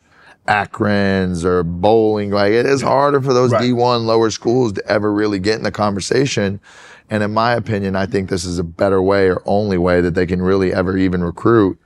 Akrons 0.47 1.43
or 1.43 1.63
bowling. 1.63 2.31
Like 2.31 2.53
it 2.53 2.65
is 2.65 2.81
harder 2.81 3.19
for 3.19 3.33
those 3.33 3.51
Right. 3.51 3.63
D1 3.63 4.05
lower 4.05 4.29
schools 4.29 4.71
to 4.73 4.87
ever 4.87 5.11
really 5.11 5.37
get 5.37 5.55
in 5.55 5.63
the 5.63 5.71
conversation. 5.71 6.61
And 7.09 7.23
in 7.23 7.33
my 7.33 7.51
opinion, 7.53 7.97
I 7.97 8.05
think 8.05 8.29
this 8.29 8.45
is 8.45 8.57
a 8.57 8.63
better 8.63 9.01
way 9.01 9.29
or 9.29 9.41
only 9.45 9.77
way 9.77 9.99
that 9.99 10.15
they 10.15 10.25
can 10.25 10.41
really 10.41 10.73
ever 10.73 10.97
even 10.97 11.23
recruit 11.23 11.77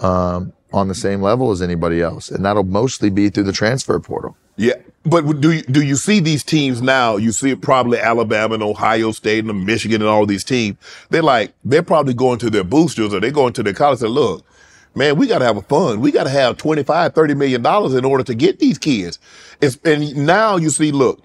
um, 0.00 0.52
on 0.74 0.88
the 0.88 0.94
same 0.94 1.22
level 1.22 1.50
as 1.52 1.62
anybody 1.62 2.02
else. 2.02 2.30
And 2.30 2.44
that'll 2.44 2.64
mostly 2.64 3.08
be 3.08 3.30
through 3.30 3.44
the 3.44 3.52
transfer 3.52 3.98
portal. 3.98 4.36
Yeah, 4.56 4.74
but 5.04 5.40
do 5.40 5.52
you, 5.52 5.62
do 5.62 5.82
you 5.82 5.96
see 5.96 6.20
these 6.20 6.44
teams 6.44 6.82
now? 6.82 7.16
You 7.16 7.32
see 7.32 7.54
probably 7.54 7.98
Alabama 7.98 8.54
and 8.54 8.62
Ohio 8.62 9.12
State 9.12 9.44
and 9.44 9.66
Michigan 9.66 10.02
and 10.02 10.10
all 10.10 10.26
these 10.26 10.44
teams. 10.44 10.76
They're 11.10 11.22
like 11.22 11.52
they're 11.64 11.82
probably 11.82 12.14
going 12.14 12.38
to 12.40 12.50
their 12.50 12.64
boosters 12.64 13.14
or 13.14 13.20
they're 13.20 13.30
going 13.30 13.54
to 13.54 13.62
their 13.62 13.74
college 13.74 14.02
and 14.02 14.10
look, 14.10 14.44
man, 14.94 15.16
we 15.16 15.26
got 15.26 15.38
to 15.38 15.44
have 15.44 15.56
a 15.56 15.62
fund. 15.62 16.00
We 16.00 16.12
got 16.12 16.24
to 16.24 16.30
have 16.30 16.56
25, 16.56 17.14
30 17.14 17.34
million 17.34 17.62
dollars 17.62 17.94
in 17.94 18.04
order 18.04 18.24
to 18.24 18.34
get 18.34 18.58
these 18.58 18.78
kids. 18.78 19.18
It's, 19.60 19.78
and 19.84 20.14
now 20.26 20.56
you 20.56 20.70
see, 20.70 20.92
look, 20.92 21.22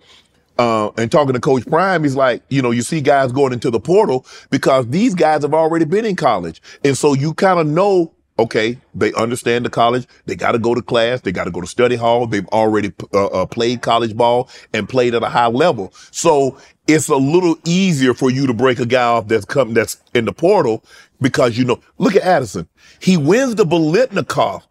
uh, 0.58 0.90
and 0.98 1.12
talking 1.12 1.34
to 1.34 1.40
Coach 1.40 1.66
Prime, 1.68 2.04
he's 2.04 2.16
like, 2.16 2.42
you 2.50 2.62
know, 2.62 2.72
you 2.72 2.82
see 2.82 3.02
guys 3.02 3.32
going 3.32 3.54
into 3.54 3.70
the 3.70 3.80
portal 3.80 4.26
because 4.50 4.88
these 4.88 5.14
guys 5.14 5.44
have 5.44 5.54
already 5.54 5.86
been 5.86 6.06
in 6.06 6.16
college. 6.16 6.62
And 6.84 6.98
so 6.98 7.14
you 7.14 7.34
kind 7.34 7.60
of 7.60 7.68
know, 7.68 8.14
okay, 8.40 8.78
they 8.94 9.14
understand 9.14 9.66
the 9.66 9.70
college. 9.70 10.08
They 10.26 10.36
got 10.36 10.52
to 10.54 10.60
go 10.60 10.76
to 10.76 10.82
class. 10.82 11.22
They 11.22 11.32
got 11.32 11.46
to 11.46 11.52
go 11.52 11.62
to 11.62 11.68
study 11.68 11.96
hall. 11.96 12.28
They've 12.28 12.48
already 12.48 12.94
uh, 13.14 13.28
uh, 13.28 13.46
played 13.46 13.82
college 13.82 14.16
ball 14.16 14.50
and 14.74 14.88
played 14.88 15.16
at 15.16 15.24
a 15.24 15.30
high 15.30 15.48
level. 15.48 15.94
So 16.12 16.58
it's 16.88 17.10
a 17.10 17.16
little 17.16 17.58
easier 17.66 18.14
for 18.14 18.30
you 18.30 18.48
to 18.48 18.54
break 18.54 18.80
a 18.80 18.86
guy 18.86 19.04
off 19.04 19.28
that's 19.28 19.46
come, 19.46 19.74
that's 19.74 19.98
in 20.14 20.26
the 20.26 20.34
portal 20.34 20.84
because, 21.22 21.58
you 21.58 21.66
know, 21.66 21.80
look 21.98 22.16
at 22.16 22.22
Addison. 22.22 22.68
He 23.00 23.18
wins 23.18 23.56
the 23.56 23.66
Biletnikoff 23.66 24.64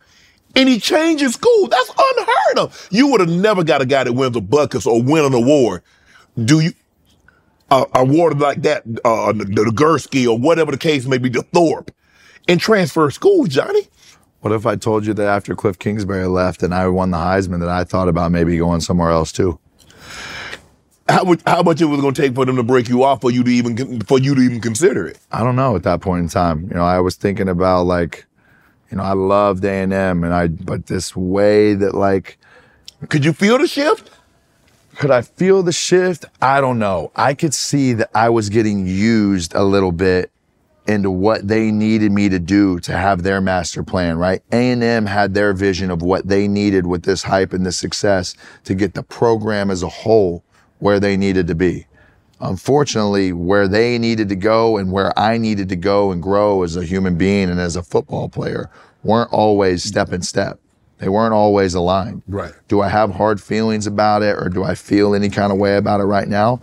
and 0.54 0.68
he 0.68 0.80
changes 0.80 1.34
school. 1.34 1.68
That's 1.68 1.90
unheard 1.90 2.58
of. 2.58 2.88
You 2.90 3.08
would 3.08 3.20
have 3.20 3.28
never 3.28 3.62
got 3.62 3.82
a 3.82 3.86
guy 3.86 4.04
that 4.04 4.12
wins 4.12 4.36
a 4.36 4.40
Butkus 4.40 4.86
or 4.86 5.02
win 5.02 5.24
an 5.24 5.34
award. 5.34 5.82
Do 6.42 6.60
you? 6.60 6.72
Uh, 7.68 7.84
award 7.94 8.38
like 8.38 8.62
that, 8.62 8.84
uh, 9.04 9.32
the, 9.32 9.44
the 9.44 9.72
Gursky 9.74 10.24
or 10.24 10.38
whatever 10.38 10.70
the 10.70 10.78
case 10.78 11.04
may 11.04 11.18
be, 11.18 11.28
the 11.28 11.42
Thorpe, 11.42 11.90
and 12.48 12.60
transfer 12.60 13.10
school, 13.10 13.44
Johnny. 13.46 13.88
What 14.40 14.52
if 14.52 14.66
I 14.66 14.76
told 14.76 15.06
you 15.06 15.14
that 15.14 15.26
after 15.26 15.54
Cliff 15.54 15.78
Kingsbury 15.78 16.26
left 16.26 16.62
and 16.62 16.72
I 16.74 16.86
won 16.88 17.10
the 17.10 17.16
Heisman, 17.16 17.60
that 17.60 17.68
I 17.68 17.84
thought 17.84 18.08
about 18.08 18.30
maybe 18.30 18.56
going 18.58 18.80
somewhere 18.80 19.10
else 19.10 19.32
too? 19.32 19.58
How 21.08 21.24
much? 21.24 21.40
How 21.46 21.62
much 21.62 21.80
it 21.80 21.86
was 21.86 22.00
going 22.00 22.14
to 22.14 22.22
take 22.22 22.34
for 22.34 22.44
them 22.44 22.56
to 22.56 22.62
break 22.62 22.88
you 22.88 23.04
off 23.04 23.20
for 23.20 23.30
you 23.30 23.44
to 23.44 23.50
even 23.50 24.00
for 24.02 24.18
you 24.18 24.34
to 24.34 24.40
even 24.40 24.60
consider 24.60 25.06
it? 25.06 25.18
I 25.30 25.42
don't 25.44 25.56
know 25.56 25.76
at 25.76 25.84
that 25.84 26.00
point 26.00 26.22
in 26.22 26.28
time. 26.28 26.64
You 26.68 26.74
know, 26.74 26.84
I 26.84 26.98
was 27.00 27.14
thinking 27.14 27.48
about 27.48 27.84
like, 27.84 28.26
you 28.90 28.96
know, 28.96 29.04
I 29.04 29.12
loved 29.12 29.64
A 29.64 29.70
and 29.70 29.92
M, 29.92 30.24
and 30.24 30.34
I, 30.34 30.48
but 30.48 30.86
this 30.86 31.14
way 31.14 31.74
that 31.74 31.94
like, 31.94 32.38
Could 33.08 33.24
you 33.24 33.32
feel 33.32 33.58
the 33.58 33.68
shift? 33.68 34.10
could 34.96 35.10
I 35.10 35.22
feel 35.22 35.62
the 35.62 35.72
shift? 35.72 36.24
I 36.40 36.60
don't 36.60 36.78
know. 36.78 37.12
I 37.14 37.34
could 37.34 37.52
see 37.52 37.92
that 37.94 38.10
I 38.14 38.30
was 38.30 38.48
getting 38.48 38.86
used 38.86 39.54
a 39.54 39.62
little 39.62 39.92
bit 39.92 40.30
into 40.88 41.10
what 41.10 41.46
they 41.46 41.70
needed 41.70 42.12
me 42.12 42.28
to 42.28 42.38
do 42.38 42.78
to 42.80 42.92
have 42.92 43.22
their 43.22 43.40
master 43.40 43.82
plan, 43.82 44.18
right? 44.18 44.42
A&M 44.52 45.06
had 45.06 45.34
their 45.34 45.52
vision 45.52 45.90
of 45.90 46.02
what 46.02 46.28
they 46.28 46.46
needed 46.48 46.86
with 46.86 47.02
this 47.02 47.22
hype 47.22 47.52
and 47.52 47.66
this 47.66 47.76
success 47.76 48.34
to 48.64 48.74
get 48.74 48.94
the 48.94 49.02
program 49.02 49.70
as 49.70 49.82
a 49.82 49.88
whole 49.88 50.44
where 50.78 51.00
they 51.00 51.16
needed 51.16 51.46
to 51.46 51.54
be. 51.54 51.86
Unfortunately, 52.40 53.32
where 53.32 53.66
they 53.66 53.98
needed 53.98 54.28
to 54.28 54.36
go 54.36 54.76
and 54.76 54.92
where 54.92 55.18
I 55.18 55.38
needed 55.38 55.68
to 55.70 55.76
go 55.76 56.10
and 56.10 56.22
grow 56.22 56.62
as 56.62 56.76
a 56.76 56.84
human 56.84 57.16
being 57.16 57.48
and 57.48 57.58
as 57.58 57.76
a 57.76 57.82
football 57.82 58.28
player 58.28 58.70
weren't 59.02 59.32
always 59.32 59.82
step 59.82 60.12
in 60.12 60.22
step. 60.22 60.60
They 60.98 61.08
weren't 61.08 61.34
always 61.34 61.74
aligned. 61.74 62.22
Right. 62.26 62.52
Do 62.68 62.80
I 62.80 62.88
have 62.88 63.10
hard 63.10 63.40
feelings 63.40 63.86
about 63.86 64.22
it 64.22 64.36
or 64.36 64.48
do 64.48 64.64
I 64.64 64.74
feel 64.74 65.14
any 65.14 65.30
kind 65.30 65.52
of 65.52 65.58
way 65.58 65.76
about 65.76 66.00
it 66.00 66.04
right 66.04 66.28
now? 66.28 66.60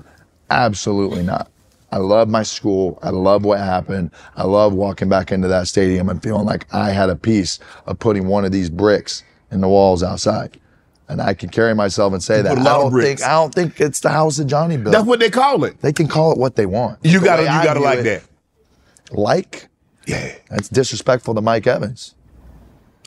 Absolutely 0.50 1.24
not. 1.24 1.50
I 1.94 1.98
love 1.98 2.28
my 2.28 2.42
school. 2.42 2.98
I 3.04 3.12
love 3.12 3.46
what 3.46 3.60
happened. 3.60 4.10
I 4.36 4.46
love 4.46 4.74
walking 4.74 5.10
back 5.10 5.32
into 5.32 5.48
that 5.50 5.68
stadium 5.68 6.10
and 6.10 6.24
feeling 6.24 6.44
like 6.44 6.66
I 6.74 6.90
had 6.90 7.12
a 7.12 7.16
piece 7.16 7.60
of 7.86 8.00
putting 8.00 8.26
one 8.26 8.46
of 8.46 8.52
these 8.52 8.72
bricks 8.72 9.24
in 9.52 9.62
the 9.62 9.68
walls 9.68 10.02
outside. 10.02 10.60
And 11.08 11.22
I 11.22 11.36
can 11.36 11.50
carry 11.50 11.76
myself 11.76 12.12
and 12.12 12.24
say 12.24 12.42
that. 12.42 12.58
I 12.58 12.64
don't 12.64 12.92
think 13.00 13.22
I 13.22 13.34
don't 13.34 13.54
think 13.54 13.80
it's 13.80 14.00
the 14.00 14.10
house 14.10 14.40
of 14.40 14.48
Johnny 14.48 14.78
built. 14.78 14.92
That's 14.92 15.06
what 15.06 15.20
they 15.20 15.30
call 15.30 15.66
it. 15.66 15.82
they 15.82 15.94
can 15.94 16.08
call 16.08 16.32
it 16.32 16.40
what 16.40 16.56
they 16.56 16.66
want. 16.66 16.98
You 17.04 17.20
The 17.20 17.26
gotta, 17.26 17.44
you 17.44 17.50
I 17.50 17.64
gotta 17.64 17.80
like 17.80 18.00
it, 18.00 18.04
that. 18.04 19.16
Like? 19.16 19.68
Yeah. 20.08 20.34
That's 20.50 20.70
disrespectful 20.70 21.36
to 21.36 21.42
Mike 21.42 21.68
Evans. 21.68 22.16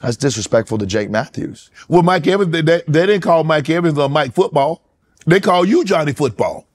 That's 0.01 0.17
disrespectful 0.17 0.79
to 0.79 0.87
Jake 0.87 1.11
Matthews. 1.11 1.73
Well, 1.89 2.03
Mike 2.03 2.29
Evans, 2.29 2.53
they, 2.53 2.63
they, 2.63 2.83
they 2.87 3.07
didn't 3.07 3.23
call 3.23 3.43
Mike 3.43 3.69
Evans 3.69 3.99
a 3.99 4.09
Mike 4.09 4.33
Football. 4.33 4.81
They 5.27 5.41
call 5.41 5.65
you 5.65 5.83
Johnny 5.85 6.13
Football. 6.13 6.66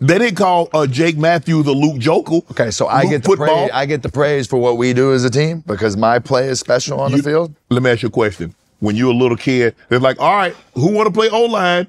They 0.00 0.18
didn't 0.18 0.36
call 0.36 0.68
uh, 0.74 0.86
Jake 0.86 1.16
Matthews 1.16 1.64
the 1.64 1.72
Luke 1.72 1.96
Joeckel. 1.96 2.50
Okay, 2.50 2.70
so 2.70 2.86
I 2.86 3.02
Luke 3.02 3.10
get 3.10 3.22
the 3.24 3.36
praise. 3.36 3.70
I 3.72 3.86
get 3.86 4.02
the 4.02 4.08
praise 4.10 4.46
for 4.46 4.58
what 4.58 4.76
we 4.76 4.92
do 4.92 5.12
as 5.12 5.24
a 5.24 5.30
team 5.30 5.62
because 5.66 5.96
my 5.96 6.18
play 6.18 6.48
is 6.48 6.60
special 6.60 7.00
on 7.00 7.10
You- 7.12 7.18
the 7.18 7.22
field. 7.22 7.54
Let 7.70 7.82
me 7.82 7.90
ask 7.90 8.02
you 8.02 8.08
a 8.08 8.12
question. 8.12 8.54
When 8.80 8.94
you 8.94 9.06
were 9.06 9.12
a 9.12 9.16
little 9.16 9.38
kid, 9.38 9.74
they're 9.88 9.98
like, 9.98 10.20
all 10.20 10.36
right, 10.36 10.54
who 10.74 10.92
want 10.92 11.06
to 11.06 11.12
play 11.12 11.30
O 11.30 11.44
line? 11.46 11.86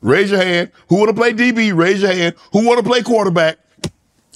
Raise 0.00 0.30
your 0.30 0.42
hand. 0.42 0.70
Who 0.88 0.96
want 0.96 1.10
to 1.10 1.14
play 1.14 1.32
DB? 1.34 1.76
Raise 1.76 2.00
your 2.02 2.12
hand. 2.12 2.34
Who 2.52 2.66
want 2.66 2.78
to 2.78 2.84
play 2.88 3.02
quarterback? 3.02 3.58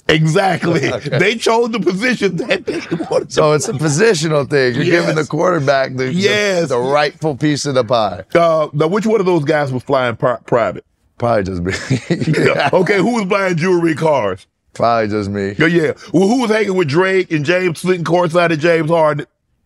Exactly. 0.09 0.89
They 1.19 1.35
chose 1.35 1.71
the 1.71 1.79
position 1.79 2.37
that 2.37 2.65
they 2.65 2.79
wanted. 3.11 3.33
So 3.33 3.51
it's 3.53 3.67
a 3.67 3.73
positional 3.73 4.49
thing. 4.49 4.75
You're 4.75 4.85
giving 4.85 5.15
the 5.15 5.25
quarterback 5.25 5.91
the, 5.91 6.05
the- 6.05 6.13
Yes. 6.13 6.69
the, 6.69 6.77
rightful 6.79 7.35
piece 7.35 7.65
of 7.65 7.75
the 7.75 7.83
pie. 7.83 8.23
Uh, 8.33 8.69
now, 8.73 8.87
which 8.87 9.05
one 9.05 9.19
of 9.19 9.25
those 9.25 9.43
guys 9.43 9.73
was 9.73 9.83
flying 9.83 10.15
pri- 10.15 10.37
private? 10.45 10.85
Probably 11.17 11.43
just 11.43 11.61
me. 11.61 11.73
okay, 12.73 12.97
who 12.97 13.15
was 13.15 13.25
buying 13.25 13.55
jewelry 13.55 13.95
cars? 13.95 14.45
Probably 14.73 15.07
just 15.09 15.29
me. 15.29 15.55
Yeah, 15.57 15.65
yeah. 15.65 15.93
Well, 16.13 16.27
who 16.27 16.41
was 16.41 16.51
hanging 16.51 16.75
with 16.75 16.87
Drake 16.87 17.31
and 17.31 17.43
James 17.43 17.79
sitting 17.79 18.03
courtside 18.03 18.51
at 18.51 18.59
James 18.59 18.89
Harden? 18.89 19.25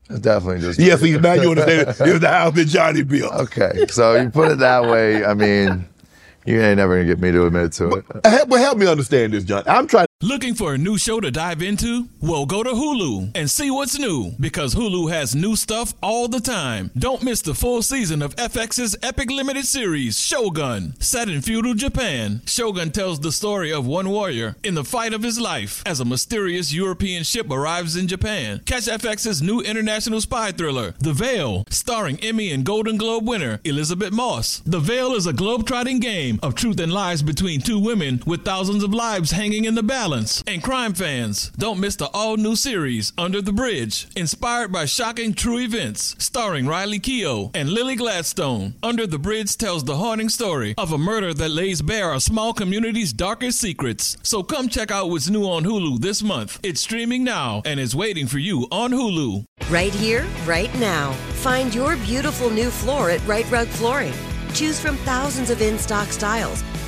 It's 0.10 0.20
definitely 0.20 0.62
just 0.62 0.80
me. 0.80 0.86
Yes, 0.86 1.02
see, 1.02 1.18
now 1.18 1.34
you 1.34 1.50
understand. 1.52 1.88
It 2.08 2.12
was 2.14 2.20
the 2.22 2.30
house 2.30 2.54
that 2.56 2.66
Johnny 2.66 3.04
built. 3.04 3.34
Okay, 3.34 3.86
so 3.90 4.16
you 4.16 4.30
put 4.30 4.52
it 4.52 4.60
that 4.60 4.84
way. 4.84 5.26
I 5.26 5.34
mean, 5.34 5.88
you 6.46 6.62
ain't 6.62 6.78
never 6.78 6.96
gonna 6.96 7.08
get 7.08 7.20
me 7.20 7.32
to 7.32 7.46
admit 7.46 7.74
to 7.74 7.90
it. 7.96 8.06
Help, 8.26 8.50
well, 8.50 8.62
help 8.62 8.78
me 8.78 8.88
understand 8.88 9.34
this, 9.34 9.44
John. 9.44 9.64
I'm 9.68 9.88
trying. 9.88 10.08
Looking 10.24 10.54
for 10.54 10.76
a 10.76 10.78
new 10.78 11.00
show 11.00 11.20
to 11.20 11.32
dive 11.32 11.64
into? 11.64 12.08
Well, 12.22 12.46
go 12.46 12.62
to 12.62 12.70
Hulu 12.70 13.32
and 13.34 13.50
see 13.50 13.72
what's 13.72 13.98
new 13.98 14.34
because 14.40 14.76
Hulu 14.76 15.12
has 15.12 15.34
new 15.34 15.56
stuff 15.56 15.96
all 16.04 16.28
the 16.28 16.40
time. 16.40 16.92
Don't 16.96 17.24
miss 17.24 17.42
the 17.42 17.56
full 17.56 17.82
season 17.82 18.22
of 18.22 18.36
FX's 18.36 18.96
epic 19.02 19.32
limited 19.32 19.66
series, 19.66 20.20
Shogun. 20.20 20.94
Set 21.00 21.28
in 21.28 21.42
feudal 21.42 21.74
Japan, 21.74 22.44
Shogun 22.46 22.92
tells 22.92 23.20
the 23.20 23.32
story 23.32 23.74
of 23.74 23.88
one 23.88 24.10
warrior 24.10 24.56
in 24.64 24.76
the 24.76 24.84
fight 24.84 25.16
of 25.16 25.24
his 25.24 25.40
life 25.40 25.82
as 25.88 26.00
a 26.00 26.06
mysterious 26.06 26.72
European 26.72 27.24
ship 27.24 27.50
arrives 27.50 27.96
in 27.96 28.08
Japan. 28.08 28.62
Catch 28.68 28.86
FX's 28.86 29.42
new 29.42 29.60
international 29.62 30.22
spy 30.22 30.52
thriller, 30.52 30.94
The 31.00 31.14
Veil, 31.14 31.66
starring 31.72 32.20
Emmy 32.20 32.52
and 32.52 32.64
Golden 32.64 32.98
Globe 32.98 33.28
winner 33.28 33.60
Elisabeth 33.64 34.14
Moss. 34.14 34.62
The 34.68 34.80
Veil 34.80 35.16
is 35.16 35.26
a 35.26 35.34
globe-trotting 35.34 36.00
game 36.00 36.40
of 36.44 36.54
truth 36.54 36.80
and 36.80 36.94
lies 36.94 37.24
between 37.24 37.62
two 37.62 37.80
women 37.80 38.22
with 38.28 38.46
thousands 38.46 38.84
of 38.84 38.94
lives 38.94 39.32
hanging 39.32 39.66
in 39.66 39.74
the 39.74 39.82
balance. 39.82 40.11
And 40.12 40.62
crime 40.62 40.94
fans, 40.94 41.52
don't 41.58 41.80
miss 41.80 41.96
the 41.96 42.08
all-new 42.08 42.58
series 42.58 43.14
Under 43.18 43.42
the 43.42 43.54
Bridge, 43.54 44.08
inspired 44.16 44.70
by 44.70 44.86
shocking 44.86 45.34
true 45.34 45.60
events, 45.60 46.16
starring 46.20 46.68
Riley 46.68 47.00
Keough 47.00 47.52
and 47.54 47.70
Lily 47.70 47.96
Gladstone. 47.96 48.74
Under 48.84 49.08
the 49.08 49.18
Bridge 49.18 49.56
tells 49.56 49.86
the 49.86 49.96
haunting 49.96 50.28
story 50.28 50.74
of 50.78 50.92
a 50.92 50.98
murder 50.98 51.34
that 51.34 51.52
lays 51.52 51.82
bare 51.82 52.14
a 52.14 52.20
small 52.20 52.54
community's 52.54 53.14
darkest 53.14 53.60
secrets. 53.60 54.18
So 54.22 54.44
come 54.44 54.68
check 54.68 54.92
out 54.92 55.10
what's 55.10 55.30
new 55.30 55.46
on 55.46 55.64
Hulu 55.64 56.02
this 56.02 56.22
month. 56.22 56.60
It's 56.62 56.82
streaming 56.82 57.24
now 57.24 57.62
and 57.64 57.80
is 57.80 57.96
waiting 57.96 58.28
for 58.28 58.40
you 58.40 58.68
on 58.70 58.92
Hulu. 58.92 59.46
Right 59.70 59.94
here, 59.94 60.28
right 60.46 60.74
now. 60.78 61.14
Find 61.42 61.74
your 61.74 61.96
beautiful 61.96 62.50
new 62.50 62.70
floor 62.70 63.10
at 63.10 63.26
Rite 63.26 63.50
Rug 63.50 63.68
Flooring. 63.68 64.14
Choose 64.54 64.82
from 64.82 64.98
thousands 64.98 65.50
of 65.50 65.62
in 65.62 65.80
stock 65.80 66.10
styles, 66.10 66.62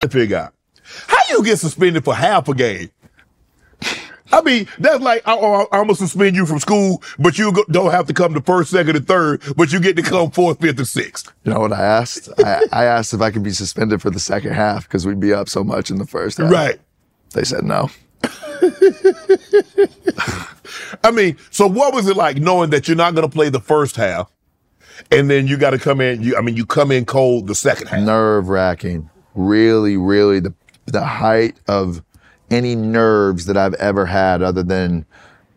to 0.00 0.08
figure 0.08 0.36
out. 0.36 0.54
How 1.06 1.18
you 1.30 1.44
get 1.44 1.58
suspended 1.58 2.04
for 2.04 2.14
half 2.14 2.48
a 2.48 2.54
game? 2.54 2.90
I 4.32 4.42
mean, 4.42 4.66
that's 4.78 5.00
like 5.00 5.22
I, 5.26 5.34
am 5.34 5.66
gonna 5.70 5.94
suspend 5.94 6.34
you 6.34 6.46
from 6.46 6.58
school, 6.58 7.02
but 7.18 7.38
you 7.38 7.52
go, 7.52 7.64
don't 7.70 7.92
have 7.92 8.06
to 8.08 8.14
come 8.14 8.34
to 8.34 8.40
first, 8.40 8.70
second, 8.70 8.96
and 8.96 9.06
third, 9.06 9.40
but 9.56 9.72
you 9.72 9.78
get 9.78 9.94
to 9.96 10.02
come 10.02 10.32
fourth, 10.32 10.60
fifth, 10.60 10.78
and 10.78 10.88
sixth. 10.88 11.32
You 11.44 11.52
know 11.52 11.60
what 11.60 11.72
I 11.72 11.82
asked? 11.82 12.28
I, 12.44 12.62
I 12.72 12.84
asked 12.84 13.14
if 13.14 13.20
I 13.20 13.30
could 13.30 13.44
be 13.44 13.52
suspended 13.52 14.02
for 14.02 14.10
the 14.10 14.18
second 14.18 14.52
half 14.52 14.88
because 14.88 15.06
we'd 15.06 15.20
be 15.20 15.32
up 15.32 15.48
so 15.48 15.62
much 15.62 15.90
in 15.90 15.98
the 15.98 16.06
first 16.06 16.38
half. 16.38 16.50
Right. 16.50 16.80
They 17.34 17.44
said 17.44 17.62
no. 17.62 17.88
I 21.04 21.10
mean, 21.12 21.36
so 21.50 21.68
what 21.68 21.94
was 21.94 22.08
it 22.08 22.16
like 22.16 22.38
knowing 22.38 22.70
that 22.70 22.88
you're 22.88 22.96
not 22.96 23.14
gonna 23.14 23.28
play 23.28 23.48
the 23.48 23.60
first 23.60 23.94
half, 23.94 24.28
and 25.12 25.30
then 25.30 25.46
you 25.46 25.56
got 25.56 25.70
to 25.70 25.78
come 25.78 26.00
in? 26.00 26.20
You, 26.22 26.36
I 26.36 26.40
mean, 26.40 26.56
you 26.56 26.66
come 26.66 26.90
in 26.90 27.04
cold 27.04 27.46
the 27.46 27.54
second 27.54 27.86
half. 27.86 28.00
Nerve 28.00 28.48
wracking 28.48 29.08
really, 29.36 29.96
really 29.96 30.40
the 30.40 30.54
the 30.86 31.04
height 31.04 31.58
of 31.68 32.02
any 32.50 32.74
nerves 32.74 33.46
that 33.46 33.56
I've 33.56 33.74
ever 33.74 34.06
had, 34.06 34.42
other 34.42 34.62
than 34.62 35.04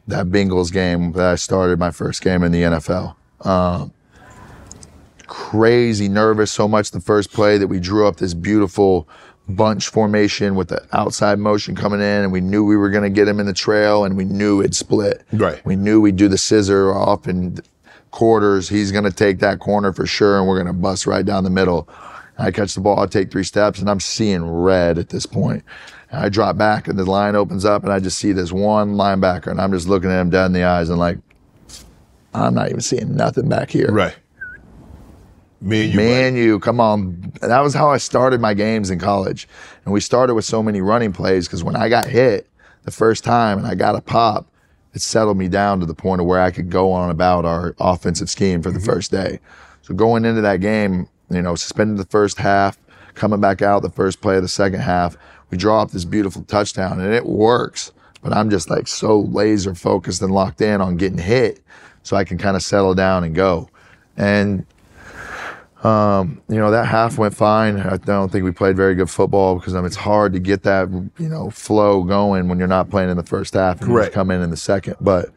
that 0.07 0.27
Bengals 0.27 0.71
game 0.71 1.11
that 1.13 1.25
I 1.25 1.35
started 1.35 1.79
my 1.79 1.91
first 1.91 2.21
game 2.21 2.43
in 2.43 2.51
the 2.51 2.63
NFL. 2.63 3.15
Um, 3.45 3.93
crazy 5.27 6.09
nervous, 6.09 6.51
so 6.51 6.67
much 6.67 6.91
the 6.91 6.99
first 6.99 7.31
play 7.31 7.57
that 7.57 7.67
we 7.67 7.79
drew 7.79 8.07
up 8.07 8.17
this 8.17 8.33
beautiful 8.33 9.07
bunch 9.47 9.87
formation 9.87 10.55
with 10.55 10.69
the 10.69 10.85
outside 10.93 11.39
motion 11.39 11.75
coming 11.75 11.99
in, 11.99 12.23
and 12.23 12.31
we 12.31 12.41
knew 12.41 12.65
we 12.65 12.75
were 12.77 12.89
going 12.89 13.03
to 13.03 13.09
get 13.09 13.27
him 13.27 13.39
in 13.39 13.45
the 13.45 13.53
trail, 13.53 14.03
and 14.03 14.17
we 14.17 14.25
knew 14.25 14.61
it 14.61 14.73
split. 14.73 15.23
Right. 15.31 15.63
We 15.65 15.75
knew 15.75 16.01
we'd 16.01 16.15
do 16.15 16.27
the 16.27 16.37
scissor 16.37 16.93
off 16.93 17.27
in 17.27 17.59
quarters. 18.11 18.69
He's 18.69 18.91
going 18.91 19.03
to 19.05 19.11
take 19.11 19.39
that 19.39 19.59
corner 19.59 19.93
for 19.93 20.05
sure, 20.05 20.39
and 20.39 20.47
we're 20.47 20.61
going 20.61 20.67
to 20.67 20.73
bust 20.73 21.05
right 21.05 21.25
down 21.25 21.43
the 21.43 21.49
middle. 21.49 21.87
I 22.39 22.51
catch 22.51 22.73
the 22.73 22.81
ball, 22.81 22.99
I 22.99 23.05
take 23.05 23.31
three 23.31 23.43
steps, 23.43 23.79
and 23.79 23.89
I'm 23.89 23.99
seeing 23.99 24.43
red 24.45 24.97
at 24.97 25.09
this 25.09 25.25
point. 25.25 25.63
And 26.11 26.21
I 26.23 26.29
drop 26.29 26.57
back, 26.57 26.87
and 26.87 26.97
the 26.97 27.05
line 27.05 27.35
opens 27.35 27.65
up, 27.65 27.83
and 27.83 27.91
I 27.91 27.99
just 27.99 28.17
see 28.17 28.31
this 28.31 28.51
one 28.51 28.95
linebacker, 28.95 29.47
and 29.47 29.59
I'm 29.59 29.71
just 29.71 29.87
looking 29.87 30.09
at 30.09 30.21
him 30.21 30.29
dead 30.29 30.45
in 30.47 30.53
the 30.53 30.63
eyes, 30.63 30.89
and 30.89 30.97
like, 30.99 31.17
I'm 32.33 32.53
not 32.53 32.69
even 32.69 32.81
seeing 32.81 33.15
nothing 33.15 33.49
back 33.49 33.71
here. 33.71 33.91
Right. 33.91 34.15
Me 35.61 35.85
and 35.85 35.93
you. 35.93 35.99
Me 35.99 36.11
and 36.11 36.37
you, 36.37 36.59
come 36.59 36.79
on. 36.79 37.33
That 37.41 37.59
was 37.59 37.73
how 37.73 37.89
I 37.89 37.97
started 37.97 38.39
my 38.39 38.53
games 38.53 38.89
in 38.89 38.99
college. 38.99 39.47
And 39.83 39.93
we 39.93 39.99
started 39.99 40.35
with 40.35 40.45
so 40.45 40.63
many 40.63 40.79
running 40.81 41.11
plays 41.11 41.47
because 41.47 41.63
when 41.63 41.75
I 41.75 41.89
got 41.89 42.07
hit 42.07 42.47
the 42.83 42.91
first 42.91 43.23
time 43.23 43.57
and 43.57 43.67
I 43.67 43.75
got 43.75 43.95
a 43.95 44.01
pop, 44.01 44.47
it 44.93 45.01
settled 45.01 45.37
me 45.37 45.49
down 45.49 45.79
to 45.81 45.85
the 45.85 45.93
point 45.93 46.21
of 46.21 46.27
where 46.27 46.39
I 46.39 46.51
could 46.51 46.69
go 46.69 46.91
on 46.91 47.09
about 47.09 47.45
our 47.45 47.75
offensive 47.79 48.29
scheme 48.29 48.61
for 48.61 48.71
the 48.71 48.79
mm-hmm. 48.79 48.85
first 48.85 49.11
day. 49.11 49.39
So 49.81 49.93
going 49.93 50.23
into 50.25 50.41
that 50.41 50.61
game, 50.61 51.07
you 51.29 51.41
know, 51.41 51.55
suspended 51.55 51.97
the 51.97 52.09
first 52.09 52.37
half, 52.37 52.77
coming 53.15 53.39
back 53.41 53.61
out 53.61 53.81
the 53.81 53.89
first 53.89 54.21
play 54.21 54.37
of 54.37 54.41
the 54.41 54.47
second 54.47 54.81
half. 54.81 55.17
We 55.49 55.57
draw 55.57 55.81
up 55.81 55.91
this 55.91 56.05
beautiful 56.05 56.43
touchdown 56.43 56.99
and 56.99 57.13
it 57.13 57.25
works. 57.25 57.91
But 58.21 58.33
I'm 58.33 58.49
just 58.49 58.69
like 58.69 58.87
so 58.87 59.21
laser 59.21 59.73
focused 59.73 60.21
and 60.21 60.31
locked 60.33 60.61
in 60.61 60.81
on 60.81 60.97
getting 60.97 61.17
hit 61.17 61.61
so 62.03 62.17
I 62.17 62.23
can 62.23 62.37
kind 62.37 62.55
of 62.55 62.63
settle 62.63 62.93
down 62.93 63.23
and 63.23 63.33
go. 63.33 63.69
And, 64.17 64.65
um, 65.83 66.41
you 66.49 66.57
know, 66.57 66.71
that 66.71 66.85
half 66.85 67.17
went 67.17 67.33
fine. 67.33 67.79
I 67.79 67.95
don't 67.97 68.29
think 68.29 68.43
we 68.43 68.51
played 68.51 68.75
very 68.75 68.95
good 68.95 69.09
football 69.09 69.55
because 69.55 69.73
I 69.73 69.77
mean, 69.77 69.85
it's 69.85 69.95
hard 69.95 70.33
to 70.33 70.39
get 70.39 70.63
that, 70.63 70.89
you 71.17 71.29
know, 71.29 71.49
flow 71.49 72.03
going 72.03 72.49
when 72.49 72.59
you're 72.59 72.67
not 72.67 72.89
playing 72.89 73.09
in 73.09 73.15
the 73.15 73.23
first 73.23 73.53
half 73.53 73.79
and 73.79 73.89
Correct. 73.89 74.09
you 74.09 74.13
come 74.13 74.31
in 74.31 74.41
in 74.41 74.49
the 74.49 74.57
second. 74.57 74.95
But 74.99 75.29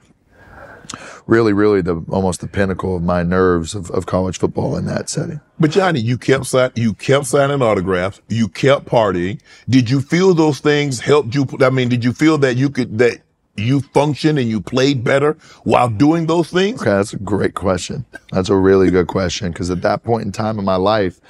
really, 1.27 1.53
really 1.53 1.83
the 1.83 2.05
almost 2.09 2.41
the 2.41 2.49
pinnacle 2.49 2.97
of 2.97 3.03
my 3.03 3.23
nerves 3.23 3.75
of, 3.75 3.91
of 3.91 4.07
college 4.07 4.39
football 4.39 4.77
in 4.77 4.87
that 4.87 5.09
setting. 5.09 5.41
But 5.59 5.71
Johnny, 5.71 6.01
you 6.01 6.19
kept 6.19 6.47
sign, 6.47 6.73
you 6.75 6.95
kept 6.95 7.27
signing 7.27 7.63
autographs. 7.63 8.21
You 8.29 8.49
kept 8.49 8.87
partying. 8.87 9.41
Did 9.69 9.91
you 9.91 10.01
feel 10.01 10.35
those 10.35 10.61
things 10.61 11.01
helped 11.01 11.35
you? 11.35 11.47
I 11.61 11.71
mean, 11.71 11.89
did 11.89 12.05
you 12.05 12.13
feel 12.13 12.39
that 12.39 12.57
you 12.57 12.71
could 12.71 12.99
that 12.99 13.23
you 13.57 13.81
functioned 13.81 14.39
and 14.39 14.49
you 14.49 14.61
played 14.61 15.05
better 15.05 15.37
while 15.65 15.89
doing 15.89 16.27
those 16.27 16.51
things? 16.51 16.81
Okay, 16.81 16.91
that's 16.91 17.13
a 17.13 17.19
great 17.19 17.55
question. 17.55 18.05
That's 18.33 18.49
a 18.49 18.57
really 18.57 18.91
good 18.91 19.09
question 19.09 19.53
because 19.53 19.71
at 19.71 19.83
that 19.83 20.03
point 20.03 20.25
in 20.25 20.33
time 20.33 20.59
in 20.59 20.65
my 20.65 20.77
life, 20.77 21.21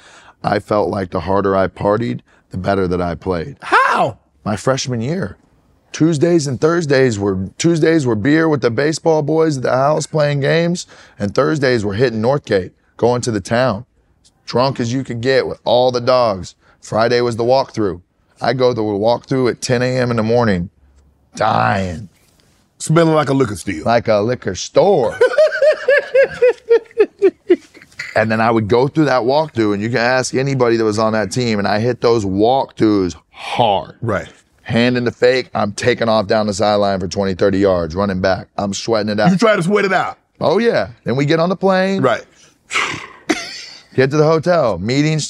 I 0.43 0.59
felt 0.59 0.89
like 0.89 1.11
the 1.11 1.21
harder 1.21 1.55
I 1.55 1.67
partied, 1.67 2.21
the 2.49 2.57
better 2.57 2.87
that 2.87 3.01
I 3.01 3.15
played. 3.15 3.57
How? 3.61 4.19
My 4.43 4.55
freshman 4.55 5.01
year. 5.01 5.37
Tuesdays 5.93 6.47
and 6.47 6.59
Thursdays 6.59 7.17
were 7.19 7.49
Tuesdays 7.59 8.05
were 8.05 8.15
beer 8.15 8.49
with 8.49 8.61
the 8.61 8.71
baseball 8.71 9.21
boys 9.21 9.57
at 9.57 9.63
the 9.63 9.71
house 9.71 10.07
playing 10.07 10.39
games, 10.41 10.87
and 11.19 11.33
Thursdays 11.33 11.85
were 11.85 11.93
hitting 11.93 12.19
Northgate, 12.19 12.71
going 12.97 13.21
to 13.21 13.31
the 13.31 13.39
town, 13.39 13.85
drunk 14.45 14.79
as 14.79 14.91
you 14.91 15.03
could 15.03 15.21
get 15.21 15.47
with 15.47 15.61
all 15.63 15.91
the 15.91 16.01
dogs. 16.01 16.55
Friday 16.81 17.21
was 17.21 17.37
the 17.37 17.43
walkthrough. 17.43 18.01
I 18.41 18.53
go 18.53 18.71
to 18.71 18.73
the 18.73 18.81
walkthrough 18.81 19.51
at 19.51 19.61
10 19.61 19.83
a.m. 19.83 20.09
in 20.09 20.17
the 20.17 20.23
morning, 20.23 20.71
dying, 21.35 22.09
smelling 22.79 23.13
like 23.13 23.29
a 23.29 23.33
liquor 23.33 23.55
store, 23.55 23.83
like 23.83 24.07
a 24.07 24.17
liquor 24.17 24.55
store. 24.55 25.17
and 28.15 28.31
then 28.31 28.41
I 28.41 28.49
would 28.49 28.67
go 28.67 28.87
through 28.87 29.05
that 29.05 29.21
walkthrough, 29.21 29.75
and 29.75 29.81
you 29.83 29.89
can 29.89 29.99
ask 29.99 30.33
anybody 30.33 30.75
that 30.75 30.83
was 30.83 30.97
on 30.97 31.13
that 31.13 31.31
team, 31.31 31.59
and 31.59 31.67
I 31.67 31.79
hit 31.79 32.01
those 32.01 32.25
walkthroughs 32.25 33.15
hard. 33.29 33.95
Right 34.01 34.33
hand 34.63 34.97
in 34.97 35.03
the 35.03 35.11
fake, 35.11 35.49
I'm 35.53 35.73
taking 35.73 36.09
off 36.09 36.27
down 36.27 36.47
the 36.47 36.53
sideline 36.53 36.99
for 36.99 37.07
20, 37.07 37.35
30 37.35 37.57
yards, 37.59 37.95
running 37.95 38.21
back. 38.21 38.47
I'm 38.57 38.73
sweating 38.73 39.09
it 39.11 39.19
out. 39.19 39.31
You 39.31 39.37
try 39.37 39.55
to 39.55 39.63
sweat 39.63 39.85
it 39.85 39.93
out. 39.93 40.17
Oh 40.41 40.57
yeah. 40.57 40.91
Then 41.03 41.15
we 41.15 41.25
get 41.25 41.39
on 41.39 41.49
the 41.49 41.55
plane. 41.55 42.01
Right. 42.01 42.25
Get 43.93 44.09
to 44.09 44.17
the 44.17 44.23
hotel, 44.23 44.79
meetings. 44.79 45.29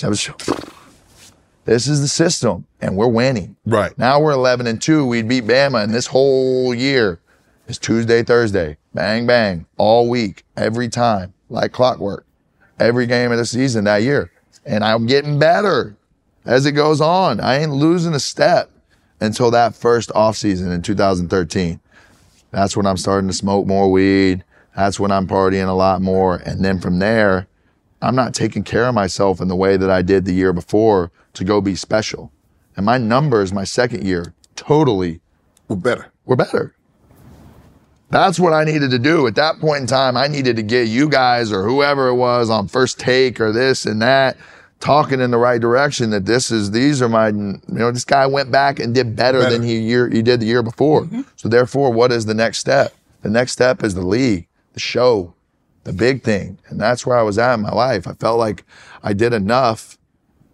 This 1.66 1.88
is 1.88 2.00
the 2.00 2.08
system, 2.08 2.66
and 2.80 2.96
we're 2.96 3.10
winning. 3.10 3.58
Right. 3.66 3.98
Now 3.98 4.22
we're 4.22 4.32
11 4.32 4.68
and 4.68 4.82
2. 4.82 5.06
We'd 5.06 5.28
beat 5.28 5.44
Bama, 5.44 5.84
and 5.84 5.94
this 5.94 6.08
whole 6.08 6.74
year 6.74 7.20
is 7.68 7.78
Tuesday, 7.78 8.24
Thursday. 8.24 8.78
Bang, 8.94 9.28
bang. 9.28 9.66
All 9.78 10.10
week, 10.10 10.46
every 10.56 10.88
time, 10.88 11.34
like 11.50 11.74
clockwork. 11.74 12.26
Every 12.80 13.06
game 13.06 13.34
of 13.34 13.38
the 13.38 13.46
season 13.46 13.84
that 13.84 14.02
year. 14.02 14.32
And 14.66 14.82
I'm 14.82 15.08
getting 15.08 15.40
better 15.40 15.98
as 16.46 16.66
it 16.66 16.72
goes 16.72 17.02
on. 17.02 17.42
I 17.42 17.58
ain't 17.58 17.72
losing 17.72 18.14
a 18.14 18.20
step 18.20 18.72
until 19.24 19.52
that 19.52 19.74
first 19.74 20.12
off 20.14 20.36
season 20.36 20.72
in 20.72 20.82
2013. 20.82 21.80
That's 22.52 22.76
when 22.76 22.86
I'm 22.86 22.98
starting 22.98 23.30
to 23.30 23.34
smoke 23.34 23.66
more 23.66 23.90
weed. 23.90 24.44
That's 24.76 25.00
when 25.00 25.12
I'm 25.12 25.28
partying 25.28 25.68
a 25.68 25.74
lot 25.74 26.02
more. 26.02 26.36
And 26.36 26.64
then 26.64 26.80
from 26.80 27.00
there, 27.00 27.48
I'm 28.02 28.16
not 28.16 28.34
taking 28.34 28.64
care 28.64 28.86
of 28.88 28.94
myself 28.94 29.40
in 29.40 29.48
the 29.48 29.56
way 29.56 29.78
that 29.78 29.90
I 29.90 30.02
did 30.02 30.26
the 30.26 30.34
year 30.34 30.52
before 30.52 31.12
to 31.34 31.44
go 31.44 31.62
be 31.62 31.76
special. 31.76 32.32
And 32.76 32.86
my 32.86 32.98
numbers, 32.98 33.54
my 33.54 33.64
second 33.64 34.06
year, 34.06 34.34
totally 34.56 35.22
were 35.68 35.78
better. 35.78 36.12
Were 36.26 36.36
better. 36.36 36.76
That's 38.10 38.40
what 38.40 38.54
I 38.54 38.64
needed 38.66 38.92
to 38.92 39.00
do. 39.00 39.26
At 39.26 39.36
that 39.36 39.60
point 39.60 39.82
in 39.82 39.88
time, 39.88 40.18
I 40.18 40.28
needed 40.28 40.58
to 40.58 40.64
get 40.64 40.88
you 40.88 41.10
guys 41.10 41.52
or 41.52 41.64
whoever 41.64 42.10
it 42.10 42.16
was 42.16 42.50
on 42.50 42.68
first 42.68 43.00
take 43.00 43.40
or 43.40 43.52
this 43.52 43.86
and 43.86 44.02
that 44.02 44.38
talking 44.84 45.22
in 45.22 45.32
the 45.32 45.38
right 45.38 45.62
direction 45.62 46.10
that 46.10 46.26
this 46.26 46.52
is 46.52 46.72
these 46.72 47.02
are 47.02 47.08
my 47.08 47.30
you 47.30 47.62
know 47.70 47.90
this 47.90 48.04
guy 48.04 48.26
went 48.26 48.52
back 48.52 48.80
and 48.80 48.94
did 48.94 49.16
better, 49.16 49.40
better. 49.40 49.50
than 49.50 49.64
he 49.64 49.78
year 49.78 50.10
he 50.10 50.22
did 50.22 50.42
the 50.42 50.46
year 50.46 50.62
before. 50.62 51.04
Mm-hmm. 51.04 51.22
So 51.38 51.48
therefore, 51.48 51.90
what 51.92 52.12
is 52.12 52.26
the 52.26 52.34
next 52.34 52.58
step? 52.58 52.94
The 53.22 53.30
next 53.30 53.54
step 53.54 53.82
is 53.82 53.96
the 53.96 54.06
league, 54.06 54.46
the 54.74 54.82
show, 54.82 55.34
the 55.86 55.94
big 55.94 56.22
thing, 56.22 56.60
and 56.68 56.82
that's 56.82 57.06
where 57.06 57.18
I 57.18 57.22
was 57.22 57.38
at 57.38 57.54
in 57.54 57.62
my 57.62 57.72
life. 57.72 58.06
I 58.08 58.14
felt 58.14 58.38
like 58.38 58.66
I 59.02 59.14
did 59.14 59.32
enough 59.32 59.98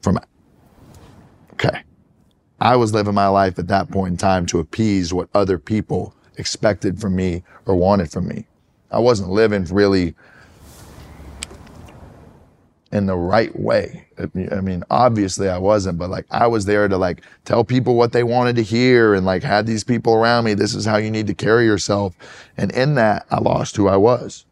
from. 0.03 0.19
Okay, 1.53 1.81
I 2.61 2.75
was 2.75 2.93
living 2.93 3.15
my 3.15 3.29
life 3.29 3.57
at 3.57 3.67
that 3.69 3.89
point 3.89 4.11
in 4.11 4.17
time 4.17 4.45
to 4.47 4.59
appease 4.59 5.11
what 5.11 5.27
other 5.33 5.57
people 5.57 6.13
expected 6.37 7.01
from 7.01 7.15
me 7.15 7.41
or 7.65 7.75
wanted 7.75 8.11
from 8.11 8.27
me. 8.27 8.45
I 8.91 8.99
wasn't 8.99 9.31
living 9.31 9.63
really 9.65 10.13
in 12.91 13.07
the 13.07 13.17
right 13.17 13.57
way. 13.59 14.05
I 14.19 14.61
mean, 14.61 14.83
obviously 14.89 15.47
I 15.47 15.57
wasn't, 15.57 15.97
but 15.97 16.09
like 16.09 16.25
I 16.29 16.47
was 16.47 16.65
there 16.65 16.87
to 16.87 16.97
like 16.97 17.23
tell 17.45 17.63
people 17.63 17.95
what 17.95 18.11
they 18.11 18.23
wanted 18.23 18.55
to 18.57 18.63
hear 18.63 19.13
and 19.13 19.25
like 19.25 19.43
had 19.43 19.65
these 19.65 19.83
people 19.83 20.13
around 20.13 20.43
me. 20.43 20.53
This 20.53 20.75
is 20.75 20.85
how 20.85 20.97
you 20.97 21.09
need 21.09 21.27
to 21.27 21.33
carry 21.33 21.65
yourself. 21.65 22.15
And 22.57 22.71
in 22.71 22.95
that, 22.95 23.25
I 23.31 23.39
lost 23.39 23.77
who 23.77 23.87
I 23.87 23.95
was. 23.95 24.45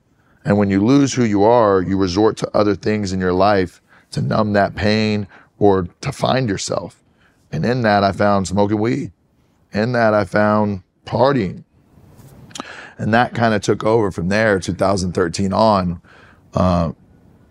And 0.46 0.58
when 0.58 0.70
you 0.70 0.84
lose 0.84 1.14
who 1.14 1.26
you 1.26 1.44
are, 1.44 1.82
you 1.82 1.98
resort 1.98 2.38
to 2.38 2.58
other 2.58 2.76
things 2.76 3.12
in 3.12 3.20
your 3.20 3.34
life 3.34 3.82
to 4.12 4.22
numb 4.22 4.54
that 4.54 4.76
pain 4.76 5.28
or 5.60 5.88
to 6.02 6.12
find 6.12 6.48
yourself. 6.48 7.04
And 7.52 7.66
in 7.66 7.82
that, 7.82 8.04
I 8.04 8.14
found 8.14 8.48
smoking 8.48 8.80
weed. 8.80 9.12
In 9.74 9.92
that, 9.92 10.14
I 10.14 10.24
found 10.24 10.84
partying. 11.06 11.66
And 12.98 13.14
that 13.14 13.36
kind 13.36 13.54
of 13.54 13.62
took 13.62 13.84
over 13.84 14.12
from 14.12 14.30
there, 14.30 14.60
2013 14.60 15.54
on. 15.54 16.02
Uh, 16.54 16.94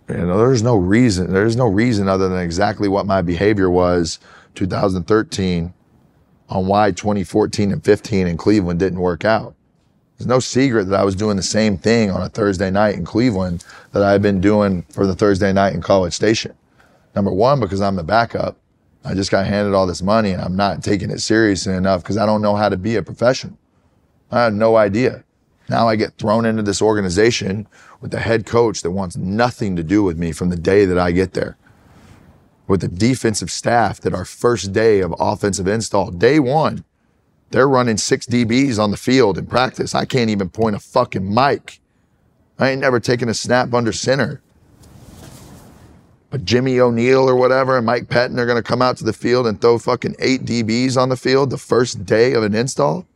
you 0.08 0.16
know, 0.16 0.38
there's 0.38 0.62
no 0.62 0.76
reason. 0.76 1.32
There's 1.32 1.56
no 1.56 1.66
reason 1.66 2.08
other 2.08 2.28
than 2.28 2.38
exactly 2.38 2.88
what 2.88 3.06
my 3.06 3.22
behavior 3.22 3.68
was 3.68 4.18
2013 4.54 5.72
on 6.48 6.66
why 6.66 6.92
2014 6.92 7.72
and 7.72 7.84
15 7.84 8.26
in 8.26 8.36
Cleveland 8.36 8.78
didn't 8.78 9.00
work 9.00 9.24
out. 9.24 9.54
There's 10.16 10.28
no 10.28 10.38
secret 10.38 10.84
that 10.84 11.00
I 11.00 11.04
was 11.04 11.14
doing 11.14 11.36
the 11.36 11.42
same 11.42 11.76
thing 11.76 12.10
on 12.10 12.22
a 12.22 12.28
Thursday 12.28 12.70
night 12.70 12.94
in 12.94 13.04
Cleveland 13.04 13.64
that 13.92 14.02
I 14.02 14.12
had 14.12 14.22
been 14.22 14.40
doing 14.40 14.82
for 14.90 15.06
the 15.06 15.14
Thursday 15.14 15.52
night 15.52 15.74
in 15.74 15.82
College 15.82 16.14
Station. 16.14 16.54
Number 17.14 17.32
one, 17.32 17.60
because 17.60 17.80
I'm 17.80 17.96
the 17.96 18.04
backup. 18.04 18.56
I 19.04 19.14
just 19.14 19.30
got 19.30 19.46
handed 19.46 19.74
all 19.74 19.86
this 19.86 20.02
money 20.02 20.30
and 20.30 20.40
I'm 20.40 20.56
not 20.56 20.82
taking 20.82 21.10
it 21.10 21.20
seriously 21.20 21.74
enough 21.74 22.02
because 22.02 22.16
I 22.16 22.26
don't 22.26 22.42
know 22.42 22.56
how 22.56 22.68
to 22.68 22.76
be 22.76 22.96
a 22.96 23.02
professional. 23.02 23.58
I 24.30 24.44
had 24.44 24.54
no 24.54 24.76
idea. 24.76 25.22
Now 25.68 25.88
I 25.88 25.96
get 25.96 26.16
thrown 26.18 26.46
into 26.46 26.62
this 26.62 26.80
organization 26.80 27.66
with 28.00 28.10
the 28.10 28.20
head 28.20 28.46
coach 28.46 28.82
that 28.82 28.90
wants 28.90 29.16
nothing 29.16 29.76
to 29.76 29.82
do 29.82 30.02
with 30.02 30.18
me 30.18 30.32
from 30.32 30.50
the 30.50 30.56
day 30.56 30.84
that 30.84 30.98
I 30.98 31.12
get 31.12 31.32
there. 31.32 31.56
With 32.66 32.80
the 32.80 32.88
defensive 32.88 33.50
staff 33.50 34.00
that 34.00 34.14
our 34.14 34.24
first 34.24 34.72
day 34.72 35.00
of 35.00 35.14
offensive 35.18 35.66
install, 35.66 36.10
day 36.10 36.38
one, 36.40 36.84
they're 37.50 37.68
running 37.68 37.96
six 37.96 38.26
DBs 38.26 38.78
on 38.78 38.90
the 38.90 38.96
field 38.96 39.38
in 39.38 39.46
practice. 39.46 39.94
I 39.94 40.04
can't 40.04 40.30
even 40.30 40.48
point 40.48 40.76
a 40.76 40.80
fucking 40.80 41.32
Mike. 41.32 41.80
I 42.58 42.70
ain't 42.70 42.80
never 42.80 43.00
taken 43.00 43.28
a 43.28 43.34
snap 43.34 43.72
under 43.72 43.92
center. 43.92 44.42
But 46.30 46.44
Jimmy 46.44 46.80
O'Neil 46.80 47.28
or 47.28 47.36
whatever 47.36 47.76
and 47.76 47.86
Mike 47.86 48.08
Pettine 48.08 48.38
are 48.38 48.46
going 48.46 48.62
to 48.62 48.68
come 48.68 48.82
out 48.82 48.96
to 48.98 49.04
the 49.04 49.12
field 49.12 49.46
and 49.46 49.60
throw 49.60 49.78
fucking 49.78 50.16
eight 50.18 50.44
DBs 50.44 50.96
on 50.96 51.08
the 51.08 51.16
field 51.16 51.50
the 51.50 51.58
first 51.58 52.04
day 52.04 52.32
of 52.32 52.42
an 52.42 52.54
install. 52.54 53.06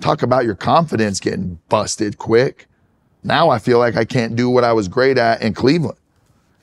Talk 0.00 0.22
about 0.22 0.44
your 0.44 0.56
confidence 0.56 1.20
getting 1.20 1.60
busted 1.68 2.18
quick. 2.18 2.66
Now 3.24 3.50
I 3.50 3.58
feel 3.58 3.78
like 3.78 3.96
I 3.96 4.04
can't 4.04 4.36
do 4.36 4.50
what 4.50 4.64
I 4.64 4.72
was 4.72 4.88
great 4.88 5.18
at 5.18 5.42
in 5.42 5.54
Cleveland. 5.54 5.98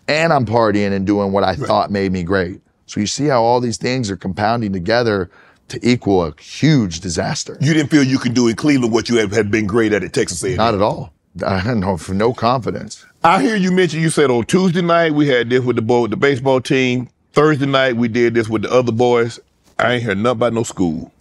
And 0.08 0.34
I'm 0.34 0.46
partying 0.46 0.92
and 0.92 1.06
doing 1.06 1.32
what 1.32 1.44
I 1.44 1.50
right. 1.50 1.60
thought 1.60 1.92
made 1.92 2.12
me 2.12 2.24
great. 2.24 2.62
So 2.88 3.00
you 3.00 3.08
see 3.08 3.26
how 3.26 3.44
all 3.44 3.62
these 3.62 3.78
things 3.78 4.10
are 4.10 4.18
compounding 4.18 4.74
together 4.74 5.30
to 5.70 5.80
equal 5.88 6.26
a 6.26 6.34
huge 6.42 7.00
disaster. 7.00 7.58
You 7.62 7.74
didn't 7.74 7.92
feel 7.92 8.04
you 8.04 8.18
could 8.18 8.34
do 8.34 8.48
in 8.48 8.56
Cleveland 8.56 8.92
what 8.92 9.08
you 9.08 9.18
had, 9.18 9.32
had 9.32 9.52
been 9.52 9.68
great 9.68 9.94
at 9.94 10.04
at 10.04 10.14
Texas 10.14 10.44
A&M? 10.44 10.58
Not 10.58 10.74
at 10.74 10.82
all. 10.82 11.14
I 11.46 11.60
had 11.60 11.78
no, 11.78 11.98
no 12.10 12.34
confidence. 12.34 13.06
I 13.24 13.42
hear 13.42 13.56
you 13.56 13.72
mention, 13.72 14.02
you 14.02 14.10
said 14.10 14.32
on 14.32 14.46
Tuesday 14.46 14.82
night 14.82 15.14
we 15.14 15.28
had 15.28 15.50
this 15.50 15.64
with 15.64 15.76
the 15.76 15.82
boy, 15.82 16.02
with 16.02 16.12
the 16.12 16.18
baseball 16.18 16.60
team. 16.60 17.10
Thursday 17.34 17.68
night 17.68 17.96
we 17.96 18.08
did 18.08 18.34
this 18.34 18.50
with 18.50 18.64
the 18.64 18.72
other 18.72 18.92
boys. 18.92 19.40
I 19.78 19.94
ain't 19.94 20.04
hear 20.04 20.16
nothing 20.16 20.38
about 20.38 20.54
no 20.54 20.64
school. 20.64 21.12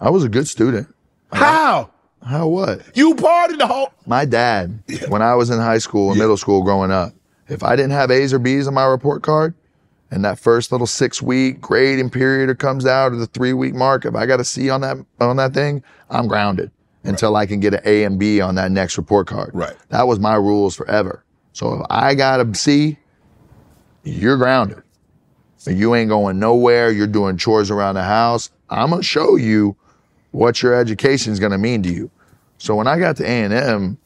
I 0.00 0.10
was 0.10 0.24
a 0.24 0.28
good 0.28 0.48
student. 0.48 0.92
How? 1.32 1.90
How 2.24 2.48
what? 2.48 2.80
You 2.96 3.14
partied 3.14 3.58
the 3.58 3.66
whole. 3.66 3.92
My 4.06 4.24
dad, 4.24 4.82
when 5.08 5.22
I 5.22 5.34
was 5.34 5.50
in 5.50 5.58
high 5.58 5.78
school 5.78 6.10
and 6.10 6.18
middle 6.18 6.36
school 6.36 6.62
growing 6.62 6.90
up, 6.90 7.14
if 7.48 7.62
I 7.62 7.76
didn't 7.76 7.92
have 7.92 8.10
A's 8.10 8.32
or 8.32 8.38
B's 8.38 8.66
on 8.66 8.74
my 8.74 8.84
report 8.84 9.22
card, 9.22 9.54
and 10.10 10.24
that 10.24 10.38
first 10.38 10.72
little 10.72 10.86
six 10.86 11.20
week 11.20 11.60
grading 11.60 12.10
period 12.10 12.56
comes 12.58 12.86
out 12.86 13.12
or 13.12 13.16
the 13.16 13.26
three 13.26 13.52
week 13.52 13.74
mark, 13.74 14.04
if 14.04 14.14
I 14.14 14.26
got 14.26 14.40
a 14.40 14.44
C 14.44 14.70
on 14.70 14.80
that 14.80 14.96
on 15.20 15.36
that 15.36 15.52
thing, 15.54 15.82
I'm 16.10 16.26
grounded 16.26 16.70
right. 17.02 17.10
until 17.10 17.36
I 17.36 17.46
can 17.46 17.60
get 17.60 17.74
an 17.74 17.80
A 17.84 18.04
and 18.04 18.18
B 18.18 18.40
on 18.40 18.56
that 18.56 18.70
next 18.72 18.96
report 18.96 19.26
card. 19.26 19.50
Right. 19.54 19.76
That 19.90 20.06
was 20.06 20.18
my 20.18 20.34
rules 20.34 20.74
forever. 20.74 21.24
So 21.52 21.74
if 21.74 21.86
I 21.90 22.14
got 22.14 22.40
a 22.40 22.54
C, 22.54 22.98
you're 24.04 24.36
grounded. 24.36 24.82
You 25.68 25.96
ain't 25.96 26.08
going 26.08 26.38
nowhere. 26.38 26.92
You're 26.92 27.08
doing 27.08 27.36
chores 27.36 27.72
around 27.72 27.96
the 27.96 28.04
house. 28.04 28.50
I'm 28.70 28.90
gonna 28.90 29.02
show 29.02 29.34
you 29.34 29.76
what 30.36 30.62
your 30.62 30.74
education 30.74 31.32
is 31.32 31.40
gonna 31.40 31.58
mean 31.58 31.82
to 31.82 31.92
you. 31.92 32.10
So 32.58 32.74
when 32.74 32.86
I 32.86 32.98
got 32.98 33.16
to 33.16 33.24
A&M, 33.24 33.98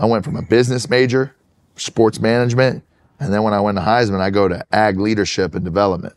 I 0.00 0.06
went 0.06 0.24
from 0.24 0.36
a 0.36 0.42
business 0.42 0.90
major, 0.90 1.34
sports 1.76 2.20
management, 2.20 2.82
and 3.20 3.32
then 3.32 3.44
when 3.44 3.54
I 3.54 3.60
went 3.60 3.78
to 3.78 3.82
Heisman, 3.82 4.20
I 4.20 4.30
go 4.30 4.48
to 4.48 4.66
ag 4.72 4.98
leadership 4.98 5.54
and 5.54 5.64
development. 5.64 6.14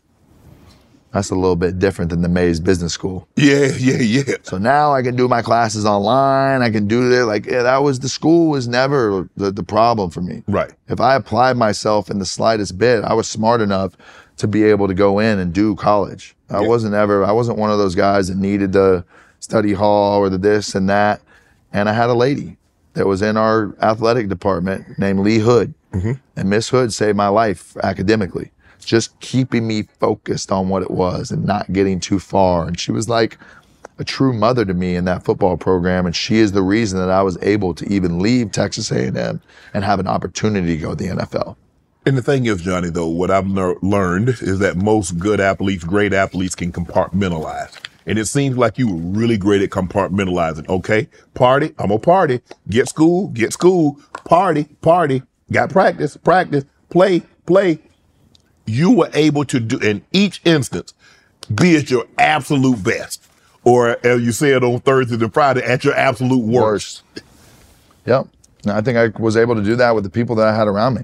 That's 1.12 1.30
a 1.30 1.36
little 1.36 1.56
bit 1.56 1.78
different 1.78 2.10
than 2.10 2.20
the 2.20 2.28
Mays 2.28 2.60
Business 2.60 2.92
School. 2.92 3.26
Yeah, 3.36 3.70
yeah, 3.78 3.98
yeah. 3.98 4.34
So 4.42 4.58
now 4.58 4.92
I 4.92 5.02
can 5.02 5.16
do 5.16 5.26
my 5.26 5.40
classes 5.40 5.86
online. 5.86 6.60
I 6.60 6.70
can 6.70 6.86
do 6.86 7.10
it. 7.10 7.24
Like 7.24 7.46
yeah, 7.46 7.62
that 7.62 7.78
was 7.78 8.00
the 8.00 8.08
school 8.08 8.50
was 8.50 8.66
never 8.66 9.28
the, 9.36 9.52
the 9.52 9.62
problem 9.62 10.10
for 10.10 10.20
me. 10.20 10.42
Right. 10.48 10.72
If 10.88 11.00
I 11.00 11.14
applied 11.14 11.56
myself 11.56 12.10
in 12.10 12.18
the 12.18 12.26
slightest 12.26 12.76
bit, 12.76 13.04
I 13.04 13.14
was 13.14 13.28
smart 13.28 13.60
enough 13.60 13.96
to 14.38 14.48
be 14.48 14.64
able 14.64 14.88
to 14.88 14.94
go 14.94 15.18
in 15.20 15.38
and 15.38 15.52
do 15.52 15.76
college. 15.76 16.34
I 16.50 16.60
yeah. 16.60 16.68
wasn't 16.68 16.94
ever. 16.94 17.24
I 17.24 17.32
wasn't 17.32 17.58
one 17.58 17.70
of 17.70 17.78
those 17.78 17.94
guys 17.94 18.28
that 18.28 18.36
needed 18.36 18.72
the 18.72 19.04
study 19.48 19.72
hall 19.72 20.20
or 20.20 20.28
the 20.28 20.36
this 20.36 20.74
and 20.74 20.90
that. 20.90 21.22
And 21.72 21.88
I 21.88 21.94
had 21.94 22.10
a 22.10 22.14
lady 22.14 22.58
that 22.92 23.06
was 23.06 23.22
in 23.22 23.38
our 23.38 23.74
athletic 23.80 24.28
department 24.28 24.98
named 24.98 25.20
Lee 25.20 25.38
Hood. 25.38 25.72
Mm-hmm. 25.92 26.12
And 26.36 26.50
Miss 26.50 26.68
Hood 26.68 26.92
saved 26.92 27.16
my 27.16 27.28
life 27.28 27.74
academically, 27.78 28.50
just 28.84 29.18
keeping 29.20 29.66
me 29.66 29.84
focused 30.00 30.52
on 30.52 30.68
what 30.68 30.82
it 30.82 30.90
was 30.90 31.30
and 31.30 31.46
not 31.46 31.72
getting 31.72 31.98
too 31.98 32.18
far. 32.18 32.66
And 32.66 32.78
she 32.78 32.92
was 32.92 33.08
like 33.08 33.38
a 33.98 34.04
true 34.04 34.34
mother 34.34 34.66
to 34.66 34.74
me 34.74 34.96
in 34.96 35.06
that 35.06 35.24
football 35.24 35.56
program. 35.56 36.04
And 36.04 36.14
she 36.14 36.36
is 36.36 36.52
the 36.52 36.62
reason 36.62 36.98
that 36.98 37.10
I 37.10 37.22
was 37.22 37.38
able 37.40 37.72
to 37.74 37.90
even 37.90 38.18
leave 38.18 38.52
Texas 38.52 38.90
A&M 38.90 39.40
and 39.72 39.84
have 39.84 39.98
an 39.98 40.06
opportunity 40.06 40.76
to 40.76 40.82
go 40.82 40.90
to 40.90 40.96
the 40.96 41.06
NFL. 41.06 41.56
And 42.04 42.16
the 42.16 42.22
thing 42.22 42.46
is, 42.46 42.62
Johnny, 42.62 42.90
though, 42.90 43.08
what 43.08 43.30
I've 43.30 43.48
learned 43.48 44.28
is 44.28 44.58
that 44.58 44.76
most 44.76 45.18
good 45.18 45.40
athletes, 45.40 45.84
great 45.84 46.12
athletes 46.12 46.54
can 46.54 46.70
compartmentalize. 46.70 47.76
And 48.08 48.18
it 48.18 48.24
seems 48.26 48.56
like 48.56 48.78
you 48.78 48.88
were 48.88 49.00
really 49.00 49.36
great 49.36 49.62
at 49.62 49.70
compartmentalizing. 49.70 50.68
Okay, 50.68 51.08
party, 51.34 51.74
I'm 51.78 51.90
a 51.90 51.98
party. 51.98 52.40
Get 52.68 52.88
school, 52.88 53.28
get 53.28 53.52
school, 53.52 54.00
party, 54.24 54.64
party. 54.80 55.22
Got 55.52 55.70
practice, 55.70 56.16
practice, 56.16 56.64
play, 56.88 57.22
play. 57.46 57.78
You 58.66 58.92
were 58.92 59.10
able 59.14 59.44
to 59.46 59.60
do 59.60 59.78
in 59.78 60.04
each 60.12 60.40
instance 60.44 60.94
be 61.54 61.76
at 61.76 61.90
your 61.90 62.06
absolute 62.18 62.82
best. 62.82 63.24
Or 63.64 63.98
as 64.04 64.22
you 64.22 64.32
said 64.32 64.64
on 64.64 64.80
Thursday 64.80 65.16
and 65.16 65.32
Friday, 65.32 65.62
at 65.62 65.84
your 65.84 65.94
absolute 65.94 66.44
worst. 66.44 67.02
worst. 67.14 67.22
Yep. 68.06 68.28
I 68.66 68.80
think 68.80 68.98
I 68.98 69.08
was 69.20 69.36
able 69.36 69.54
to 69.54 69.62
do 69.62 69.76
that 69.76 69.94
with 69.94 70.04
the 70.04 70.10
people 70.10 70.36
that 70.36 70.48
I 70.48 70.56
had 70.56 70.68
around 70.68 70.94
me. 70.94 71.02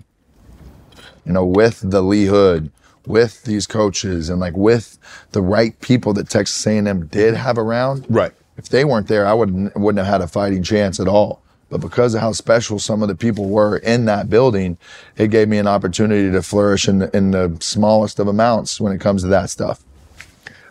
You 1.24 1.32
know, 1.32 1.44
with 1.44 1.80
the 1.82 2.02
Lee 2.02 2.26
Hood, 2.26 2.70
with 3.06 3.44
these 3.44 3.66
coaches 3.66 4.28
and 4.30 4.40
like 4.40 4.56
with 4.56 4.98
the 5.32 5.42
right 5.42 5.78
people 5.80 6.12
that 6.14 6.28
Texas 6.28 6.66
A&M 6.66 7.06
did 7.06 7.34
have 7.34 7.58
around. 7.58 8.06
Right. 8.08 8.32
If 8.56 8.68
they 8.68 8.84
weren't 8.84 9.08
there, 9.08 9.26
I 9.26 9.34
wouldn't 9.34 9.76
wouldn't 9.76 10.04
have 10.04 10.12
had 10.12 10.20
a 10.20 10.28
fighting 10.28 10.62
chance 10.62 11.00
at 11.00 11.08
all. 11.08 11.42
But 11.70 11.80
because 11.80 12.14
of 12.14 12.20
how 12.20 12.32
special 12.32 12.78
some 12.78 13.02
of 13.02 13.08
the 13.08 13.16
people 13.16 13.48
were 13.48 13.78
in 13.78 14.04
that 14.04 14.30
building, 14.30 14.78
it 15.16 15.28
gave 15.28 15.48
me 15.48 15.58
an 15.58 15.66
opportunity 15.66 16.30
to 16.30 16.42
flourish 16.42 16.86
in, 16.86 17.02
in 17.14 17.32
the 17.32 17.56
smallest 17.60 18.20
of 18.20 18.28
amounts 18.28 18.80
when 18.80 18.92
it 18.92 19.00
comes 19.00 19.22
to 19.22 19.28
that 19.28 19.50
stuff. 19.50 19.82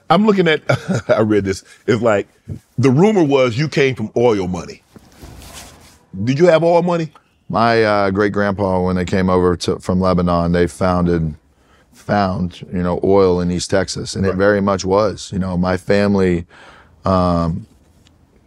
I'm 0.10 0.26
looking 0.26 0.48
at, 0.48 0.62
I 1.10 1.22
read 1.22 1.44
this. 1.44 1.64
It's 1.88 2.02
like 2.02 2.28
the 2.78 2.90
rumor 2.90 3.24
was 3.24 3.58
you 3.58 3.68
came 3.68 3.96
from 3.96 4.12
oil 4.16 4.48
money. 4.48 4.84
Did 6.24 6.38
you 6.40 6.46
have 6.46 6.64
oil 6.64 6.84
money? 6.84 7.12
My 7.50 7.84
uh, 7.84 8.12
great 8.12 8.32
grandpa, 8.32 8.82
when 8.82 8.96
they 8.96 9.06
came 9.06 9.30
over 9.30 9.58
to, 9.58 9.80
from 9.80 10.00
Lebanon, 10.00 10.52
they 10.52 10.68
founded 10.68 11.36
found, 12.04 12.62
you 12.74 12.84
know, 12.84 13.00
oil 13.04 13.42
in 13.42 13.50
East 13.50 13.70
Texas, 13.70 14.16
and 14.16 14.26
right. 14.26 14.34
it 14.34 14.38
very 14.38 14.62
much 14.62 14.86
was. 14.86 15.32
You 15.32 15.40
know, 15.40 15.58
my 15.58 15.78
family 15.78 16.46
um, 17.06 17.66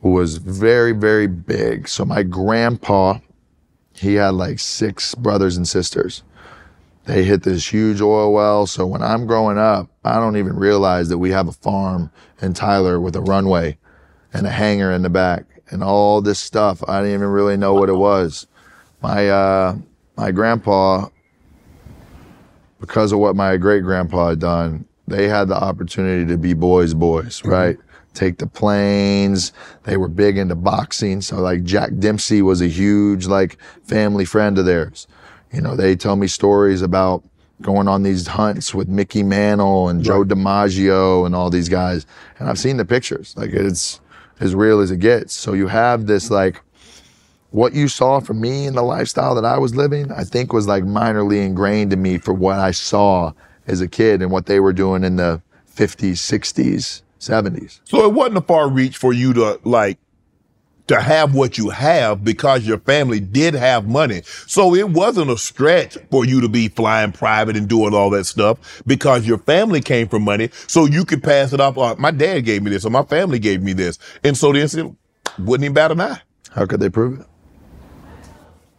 was 0.03 0.37
very, 0.37 0.93
very 0.93 1.27
big. 1.27 1.89
So 1.89 2.05
my 2.05 2.23
grandpa, 2.23 3.19
he 3.95 4.15
had 4.15 4.35
like 4.35 4.59
six 4.59 5.15
brothers 5.15 5.57
and 5.57 5.67
sisters. 5.67 6.23
They 7.07 7.25
hit 7.25 7.45
this 7.45 7.73
huge 7.73 8.01
oil 8.01 8.33
well. 8.33 8.67
So 8.67 8.87
when 8.87 9.03
I'm 9.03 9.27
growing 9.27 9.59
up, 9.59 9.89
I 10.05 10.17
don't 10.17 10.37
even 10.37 10.57
realize 10.57 11.09
that 11.09 11.19
we 11.19 11.31
have 11.31 11.49
a 11.49 11.53
farm 11.53 12.11
in 12.43 12.53
Tyler 12.53 13.01
with 13.01 13.17
a 13.17 13.21
runway 13.21 13.79
and 14.33 14.47
a 14.47 14.51
hangar 14.51 14.93
in 14.93 15.03
the 15.03 15.11
back 15.11 15.45
and 15.71 15.83
all 15.83 16.21
this 16.21 16.39
stuff. 16.39 16.83
I 16.89 17.01
didn't 17.01 17.15
even 17.15 17.29
really 17.29 17.57
know 17.57 17.75
what 17.75 17.89
it 17.89 17.95
was. 17.95 18.47
My 19.03 19.29
uh, 19.29 19.77
my 20.17 20.31
grandpa 20.33 21.09
because 22.87 23.13
of 23.13 23.19
what 23.19 23.35
my 23.35 23.57
great 23.57 23.83
grandpa 23.83 24.31
had 24.31 24.39
done, 24.39 24.85
they 25.09 25.29
had 25.29 25.49
the 25.49 25.57
opportunity 25.57 26.25
to 26.27 26.39
be 26.39 26.55
boys' 26.55 26.95
boys, 26.95 27.41
mm-hmm. 27.41 27.51
right? 27.51 27.79
Take 28.15 28.39
the 28.39 28.47
planes. 28.47 29.53
They 29.83 29.97
were 29.97 30.09
big 30.09 30.39
into 30.39 30.55
boxing. 30.55 31.21
So 31.21 31.37
like 31.37 31.65
Jack 31.65 31.91
Dempsey 31.99 32.43
was 32.43 32.63
a 32.63 32.69
huge 32.69 33.27
like 33.27 33.59
family 33.85 34.25
friend 34.25 34.57
of 34.59 34.65
theirs. 34.65 35.07
You 35.53 35.61
know, 35.61 35.77
they 35.77 35.97
tell 35.97 36.17
me 36.17 36.27
stories 36.27 36.81
about 36.81 37.23
going 37.63 37.89
on 37.89 38.03
these 38.03 38.27
hunts 38.27 38.75
with 38.75 38.89
Mickey 38.89 39.23
Mantle 39.23 39.89
and 39.89 40.03
Joe 40.03 40.25
DiMaggio 40.25 41.27
and 41.27 41.35
all 41.35 41.51
these 41.51 41.69
guys. 41.69 42.07
And 42.39 42.49
I've 42.49 42.59
seen 42.59 42.77
the 42.77 42.85
pictures. 42.85 43.35
Like 43.37 43.51
it's 43.51 44.01
as 44.41 44.55
real 44.55 44.81
as 44.81 44.91
it 44.91 44.99
gets. 44.99 45.35
So 45.35 45.53
you 45.53 45.67
have 45.67 46.07
this 46.07 46.31
like 46.31 46.63
what 47.57 47.73
you 47.73 47.89
saw 47.89 48.21
from 48.21 48.39
me 48.39 48.67
and 48.67 48.77
the 48.77 48.83
lifestyle 48.83 49.35
that 49.35 49.47
I 49.47 49.57
was 49.57 49.75
living, 49.75 50.13
I 50.13 50.25
think 50.25 50.53
was 50.53 50.69
like 50.69 50.85
minorly 50.85 51.43
ingrained 51.43 51.91
in 51.91 52.03
me 52.03 52.19
for 52.19 52.35
what 52.35 52.59
I 52.59 52.71
saw 52.71 53.33
as 53.67 53.81
a 53.81 53.89
kid 53.89 54.21
and 54.21 54.31
what 54.31 54.45
they 54.45 54.61
were 54.61 54.75
doing 54.75 55.03
in 55.03 55.17
the 55.17 55.41
50s, 55.75 56.19
60s, 56.19 57.01
70s. 57.19 57.81
So 57.85 58.05
it 58.05 58.13
wasn't 58.13 58.37
a 58.37 58.43
far 58.43 58.69
reach 58.69 58.99
for 58.99 59.15
you 59.15 59.33
to 59.33 59.59
like 59.65 59.97
to 60.89 61.01
have 61.01 61.35
what 61.35 61.57
you 61.57 61.71
have 61.71 62.23
because 62.23 62.67
your 62.67 62.79
family 62.79 63.21
did 63.21 63.55
have 63.55 63.89
money. 63.89 64.21
So 64.47 64.75
it 64.75 64.91
wasn't 64.91 65.31
a 65.31 65.39
stretch 65.39 65.97
for 66.11 66.27
you 66.27 66.43
to 66.43 66.51
be 66.51 66.69
flying 66.69 67.11
private 67.11 67.57
and 67.57 67.67
doing 67.67 67.95
all 67.95 68.11
that 68.11 68.25
stuff 68.25 68.83
because 68.87 69.27
your 69.27 69.39
family 69.39 69.81
came 69.81 70.09
from 70.09 70.25
money. 70.25 70.51
So 70.67 70.85
you 70.85 71.07
could 71.07 71.23
pass 71.23 71.55
it 71.55 71.61
off. 71.61 71.79
Uh, 71.79 71.97
my 71.99 72.11
dad 72.11 72.41
gave 72.41 72.63
me 72.63 72.71
this 72.71 72.85
or 72.85 72.91
my 72.91 73.05
family 73.05 73.39
gave 73.39 73.63
me 73.63 73.73
this. 73.73 73.99
And 74.23 74.37
so 74.37 74.53
this 74.53 74.75
it 74.75 74.87
wouldn't 75.39 75.65
even 75.65 75.73
bat 75.73 75.91
an 75.91 76.03
eye. 76.03 76.21
How 76.51 76.67
could 76.67 76.81
they 76.81 76.91
prove 76.91 77.21
it? 77.21 77.27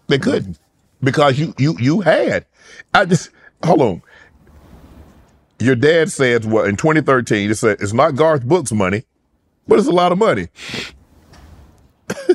They 0.07 0.19
couldn't 0.19 0.59
because 1.03 1.37
you, 1.37 1.53
you, 1.57 1.77
you 1.79 2.01
had. 2.01 2.45
I 2.93 3.05
just, 3.05 3.29
hold 3.63 3.81
on. 3.81 4.01
Your 5.59 5.75
dad 5.75 6.11
said 6.11 6.45
what 6.45 6.67
in 6.67 6.77
2013, 6.77 7.49
it 7.49 7.55
said 7.55 7.77
it's 7.81 7.93
not 7.93 8.15
Garth 8.15 8.45
Brooks 8.45 8.71
money, 8.71 9.03
but 9.67 9.79
it's 9.79 9.87
a 9.87 9.91
lot 9.91 10.11
of 10.11 10.17
money. 10.17 10.49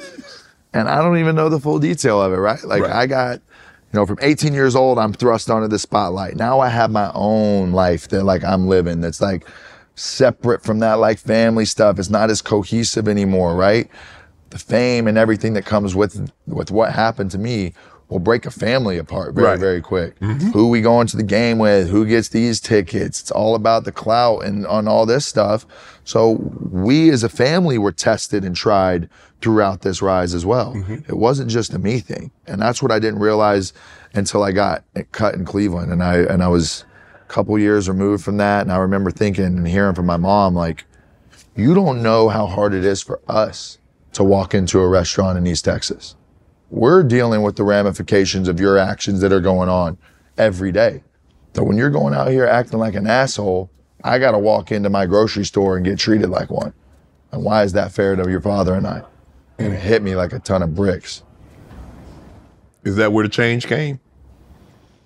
and 0.72 0.88
I 0.88 1.00
don't 1.00 1.18
even 1.18 1.36
know 1.36 1.48
the 1.48 1.60
full 1.60 1.78
detail 1.78 2.20
of 2.20 2.32
it, 2.32 2.36
right? 2.36 2.62
Like 2.64 2.82
Right. 2.82 2.92
I 2.92 3.06
got, 3.06 3.34
you 3.36 3.98
know, 3.98 4.06
from 4.06 4.18
18 4.20 4.54
years 4.54 4.74
old, 4.74 4.98
I'm 4.98 5.12
thrust 5.12 5.50
onto 5.50 5.68
the 5.68 5.78
spotlight. 5.78 6.36
Now 6.36 6.60
I 6.60 6.68
have 6.68 6.90
my 6.90 7.10
own 7.14 7.72
life 7.72 8.08
that 8.08 8.24
like 8.24 8.42
I'm 8.42 8.66
living. 8.66 9.00
That's 9.00 9.20
like 9.20 9.46
separate 9.94 10.62
from 10.62 10.80
that 10.80 10.94
like 10.94 11.18
family 11.18 11.64
stuff. 11.64 11.98
It's 11.98 12.10
not 12.10 12.30
as 12.30 12.42
cohesive 12.42 13.08
anymore, 13.08 13.54
right? 13.54 13.88
The 14.52 14.58
fame 14.58 15.06
and 15.08 15.16
everything 15.16 15.54
that 15.54 15.64
comes 15.64 15.94
with 15.94 16.30
with 16.46 16.70
what 16.70 16.92
happened 16.92 17.30
to 17.30 17.38
me 17.38 17.72
will 18.10 18.18
break 18.18 18.44
a 18.44 18.50
family 18.50 18.98
apart 18.98 19.34
very 19.34 19.46
Right. 19.46 19.58
very 19.58 19.80
quick. 19.80 20.20
Mm-hmm. 20.20 20.50
Who 20.50 20.68
we 20.68 20.82
going 20.82 21.06
to 21.06 21.16
the 21.16 21.22
game 21.22 21.56
with? 21.58 21.88
Who 21.88 22.04
gets 22.04 22.28
these 22.28 22.60
tickets? 22.60 23.18
It's 23.22 23.30
all 23.30 23.54
about 23.54 23.84
the 23.84 23.92
clout 23.92 24.44
and 24.44 24.66
on 24.66 24.86
all 24.86 25.06
this 25.06 25.24
stuff. 25.24 25.64
So 26.04 26.32
we 26.70 27.08
as 27.08 27.22
a 27.24 27.30
family 27.30 27.78
were 27.78 27.92
tested 27.92 28.44
and 28.44 28.54
tried 28.54 29.08
throughout 29.40 29.80
this 29.80 30.02
rise 30.02 30.34
as 30.34 30.44
well. 30.44 30.74
Mm-hmm. 30.74 30.96
It 31.08 31.16
wasn't 31.16 31.48
just 31.50 31.72
a 31.72 31.78
me 31.78 32.00
thing, 32.00 32.30
and 32.46 32.60
that's 32.60 32.82
what 32.82 32.92
I 32.92 32.98
didn't 32.98 33.20
realize 33.20 33.72
until 34.14 34.42
I 34.42 34.52
got 34.52 34.84
cut 35.12 35.34
in 35.34 35.46
Cleveland, 35.46 35.90
and 35.90 36.02
I 36.02 36.18
and 36.18 36.42
I 36.42 36.48
was 36.48 36.84
a 37.22 37.32
couple 37.32 37.58
years 37.58 37.88
removed 37.88 38.22
from 38.22 38.36
that, 38.36 38.60
and 38.60 38.70
I 38.70 38.76
remember 38.76 39.10
thinking 39.10 39.46
and 39.46 39.66
hearing 39.66 39.94
from 39.94 40.04
my 40.06 40.18
mom 40.18 40.54
like, 40.54 40.84
"You 41.56 41.72
don't 41.74 42.02
know 42.02 42.28
how 42.28 42.44
hard 42.46 42.74
it 42.74 42.84
is 42.84 43.00
for 43.02 43.18
us 43.26 43.78
to 44.12 44.24
walk 44.24 44.54
into 44.54 44.80
a 44.80 44.88
restaurant 44.88 45.38
in 45.38 45.46
East 45.46 45.64
Texas." 45.64 46.16
we're 46.72 47.02
dealing 47.02 47.42
with 47.42 47.54
the 47.56 47.62
ramifications 47.62 48.48
of 48.48 48.58
your 48.58 48.78
actions 48.78 49.20
that 49.20 49.30
are 49.30 49.42
going 49.42 49.68
on 49.68 49.96
every 50.38 50.72
day. 50.72 51.02
So 51.54 51.62
when 51.62 51.76
you're 51.76 51.90
going 51.90 52.14
out 52.14 52.28
here 52.28 52.46
acting 52.46 52.78
like 52.78 52.94
an 52.94 53.06
asshole, 53.06 53.70
I 54.02 54.18
got 54.18 54.30
to 54.30 54.38
walk 54.38 54.72
into 54.72 54.88
my 54.88 55.04
grocery 55.04 55.44
store 55.44 55.76
and 55.76 55.84
get 55.84 55.98
treated 55.98 56.30
like 56.30 56.50
one. 56.50 56.72
And 57.30 57.44
why 57.44 57.62
is 57.62 57.74
that 57.74 57.92
fair 57.92 58.16
to 58.16 58.28
your 58.28 58.40
father 58.40 58.74
and 58.74 58.86
I? 58.86 59.02
And 59.58 59.74
it 59.74 59.80
hit 59.80 60.02
me 60.02 60.16
like 60.16 60.32
a 60.32 60.38
ton 60.38 60.62
of 60.62 60.74
bricks. 60.74 61.22
Is 62.84 62.96
that 62.96 63.12
where 63.12 63.22
the 63.22 63.28
change 63.28 63.66
came? 63.66 64.00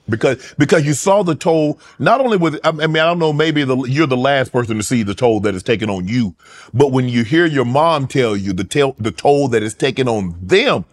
Because 0.09 0.55
because 0.57 0.87
you 0.87 0.95
saw 0.95 1.23
the 1.23 1.35
toll 1.35 1.81
not 1.99 2.21
only 2.21 2.37
with 2.37 2.59
I 2.65 2.71
mean 2.71 2.97
I 2.97 3.07
don't 3.07 3.19
know 3.19 3.33
maybe 3.33 3.65
the, 3.65 3.77
you're 3.85 4.07
the 4.07 4.17
last 4.17 4.53
person 4.53 4.77
to 4.77 4.83
see 4.83 5.03
the 5.03 5.15
toll 5.15 5.41
that 5.41 5.55
is 5.55 5.63
taken 5.63 5.91
on 5.91 6.07
you, 6.07 6.37
but 6.73 6.93
when 6.93 7.09
you 7.09 7.25
hear 7.25 7.45
your 7.47 7.65
mom 7.65 8.07
tell 8.07 8.37
you 8.37 8.53
the 8.53 8.65
tell 8.65 8.95
the 8.99 9.11
toll 9.11 9.49
that 9.49 9.63
is 9.63 9.75
taken 9.75 10.09
on 10.09 10.37
them 10.41 10.85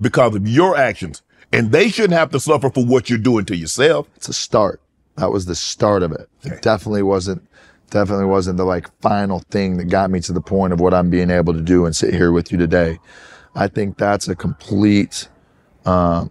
because 0.00 0.34
of 0.34 0.48
your 0.48 0.76
actions, 0.76 1.22
and 1.52 1.70
they 1.70 1.88
shouldn't 1.88 2.18
have 2.18 2.30
to 2.30 2.40
suffer 2.40 2.70
for 2.70 2.84
what 2.84 3.08
you're 3.08 3.18
doing 3.18 3.44
to 3.46 3.56
yourself. 3.56 4.08
It's 4.16 4.28
a 4.28 4.32
start. 4.32 4.80
That 5.16 5.30
was 5.30 5.46
the 5.46 5.54
start 5.54 6.02
of 6.02 6.12
it. 6.12 6.28
It 6.42 6.62
definitely 6.62 7.02
wasn't 7.02 7.42
definitely 7.90 8.26
wasn't 8.26 8.56
the 8.56 8.64
like 8.64 8.90
final 9.00 9.40
thing 9.50 9.76
that 9.76 9.84
got 9.84 10.10
me 10.10 10.20
to 10.20 10.32
the 10.32 10.40
point 10.40 10.72
of 10.72 10.80
what 10.80 10.92
I'm 10.92 11.08
being 11.10 11.30
able 11.30 11.52
to 11.54 11.60
do 11.60 11.86
and 11.86 11.94
sit 11.94 12.12
here 12.12 12.32
with 12.32 12.50
you 12.50 12.58
today. 12.58 12.98
I 13.54 13.68
think 13.68 13.96
that's 13.96 14.28
a 14.28 14.34
complete 14.34 15.28
um, 15.86 16.30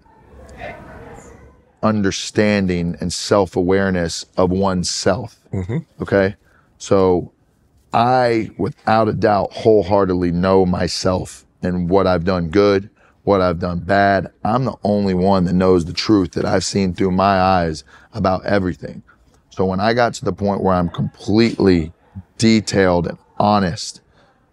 understanding 1.85 2.97
and 2.99 3.13
self-awareness 3.13 4.25
of 4.37 4.49
oneself. 4.49 5.39
Mm-hmm. 5.53 5.77
Okay. 6.01 6.35
So 6.79 7.31
I, 7.93 8.49
without 8.57 9.07
a 9.07 9.13
doubt, 9.13 9.53
wholeheartedly 9.53 10.31
know 10.31 10.65
myself 10.65 11.45
and 11.61 11.87
what 11.89 12.07
I've 12.07 12.25
done 12.25 12.49
good, 12.49 12.89
what 13.23 13.39
I've 13.39 13.59
done 13.59 13.79
bad. 13.79 14.31
I'm 14.43 14.65
the 14.65 14.75
only 14.83 15.13
one 15.13 15.45
that 15.45 15.53
knows 15.53 15.85
the 15.85 15.93
truth 15.93 16.31
that 16.31 16.45
I've 16.45 16.63
seen 16.63 16.93
through 16.93 17.11
my 17.11 17.39
eyes 17.39 17.83
about 18.13 18.45
everything. 18.45 19.03
So 19.49 19.65
when 19.65 19.79
I 19.79 19.93
got 19.93 20.13
to 20.15 20.25
the 20.25 20.33
point 20.33 20.61
where 20.61 20.73
I'm 20.73 20.89
completely 20.89 21.93
detailed 22.37 23.07
and 23.07 23.17
honest 23.37 24.01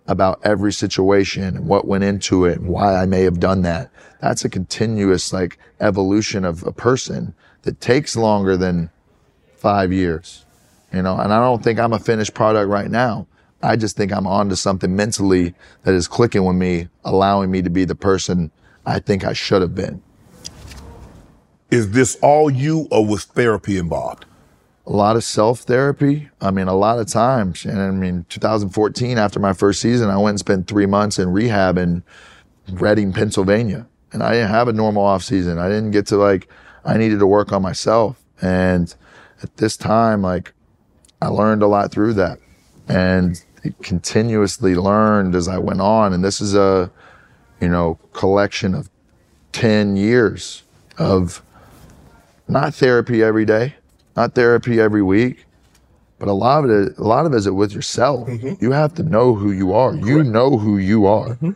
about 0.06 0.40
every 0.44 0.72
situation 0.72 1.44
and 1.44 1.66
what 1.66 1.86
went 1.86 2.04
into 2.04 2.44
it 2.44 2.58
and 2.58 2.68
why 2.68 2.96
I 2.96 3.06
may 3.06 3.22
have 3.22 3.40
done 3.40 3.62
that, 3.62 3.90
that's 4.20 4.44
a 4.44 4.48
continuous 4.48 5.32
like 5.32 5.58
evolution 5.80 6.44
of 6.44 6.64
a 6.66 6.72
person 6.72 7.34
that 7.62 7.80
takes 7.80 8.16
longer 8.16 8.56
than 8.56 8.90
five 9.56 9.92
years. 9.92 10.44
You 10.92 11.02
know, 11.02 11.16
and 11.16 11.32
I 11.32 11.40
don't 11.40 11.62
think 11.62 11.78
I'm 11.78 11.92
a 11.92 11.98
finished 11.98 12.34
product 12.34 12.68
right 12.68 12.90
now. 12.90 13.26
I 13.62 13.76
just 13.76 13.96
think 13.96 14.12
I'm 14.12 14.26
onto 14.26 14.56
something 14.56 14.94
mentally 14.94 15.54
that 15.84 15.94
is 15.94 16.08
clicking 16.08 16.44
with 16.44 16.56
me, 16.56 16.88
allowing 17.04 17.50
me 17.50 17.62
to 17.62 17.70
be 17.70 17.84
the 17.84 17.94
person 17.94 18.50
I 18.84 18.98
think 18.98 19.24
I 19.24 19.32
should 19.32 19.62
have 19.62 19.74
been. 19.74 20.02
Is 21.70 21.92
this 21.92 22.16
all 22.22 22.50
you, 22.50 22.88
or 22.90 23.06
was 23.06 23.24
therapy 23.24 23.78
involved? 23.78 24.26
A 24.86 24.92
lot 24.92 25.16
of 25.16 25.24
self 25.24 25.60
therapy. 25.60 26.28
I 26.40 26.50
mean, 26.50 26.68
a 26.68 26.74
lot 26.74 26.98
of 26.98 27.06
times. 27.06 27.64
And 27.64 27.80
I 27.80 27.90
mean, 27.90 28.26
2014, 28.28 29.18
after 29.18 29.38
my 29.38 29.52
first 29.52 29.80
season, 29.80 30.10
I 30.10 30.16
went 30.16 30.30
and 30.30 30.40
spent 30.40 30.66
three 30.66 30.86
months 30.86 31.18
in 31.18 31.32
rehab 31.32 31.78
in 31.78 32.02
Reading, 32.70 33.12
Pennsylvania. 33.12 33.86
And 34.12 34.22
I 34.22 34.32
didn't 34.32 34.50
have 34.50 34.68
a 34.68 34.72
normal 34.72 35.04
off 35.04 35.22
season. 35.22 35.58
I 35.58 35.68
didn't 35.68 35.90
get 35.90 36.06
to 36.08 36.16
like, 36.16 36.48
I 36.84 36.96
needed 36.96 37.18
to 37.20 37.26
work 37.26 37.52
on 37.52 37.62
myself. 37.62 38.22
And 38.40 38.94
at 39.42 39.56
this 39.56 39.76
time, 39.76 40.22
like, 40.22 40.52
I 41.20 41.28
learned 41.28 41.62
a 41.62 41.66
lot 41.66 41.90
through 41.92 42.14
that 42.14 42.38
and 42.88 43.42
continuously 43.82 44.74
learned 44.74 45.34
as 45.34 45.48
I 45.48 45.58
went 45.58 45.80
on. 45.80 46.12
And 46.12 46.24
this 46.24 46.40
is 46.40 46.54
a, 46.54 46.90
you 47.60 47.68
know, 47.68 47.98
collection 48.12 48.74
of 48.74 48.90
10 49.52 49.96
years 49.96 50.62
of 50.98 51.42
not 52.48 52.74
therapy 52.74 53.22
every 53.22 53.44
day, 53.44 53.76
not 54.16 54.34
therapy 54.34 54.80
every 54.80 55.02
week, 55.02 55.46
but 56.18 56.28
a 56.28 56.32
lot 56.32 56.64
of 56.64 56.70
it, 56.70 56.98
a 56.98 57.02
lot 57.02 57.26
of 57.26 57.32
it 57.32 57.36
is 57.36 57.50
with 57.50 57.72
yourself. 57.72 58.28
Mm-hmm. 58.28 58.62
You 58.64 58.72
have 58.72 58.94
to 58.94 59.02
know 59.02 59.34
who 59.34 59.52
you 59.52 59.72
are. 59.72 59.94
You 59.94 60.22
know 60.22 60.56
who 60.56 60.78
you 60.78 61.06
are. 61.06 61.30
Mm-hmm. 61.30 61.50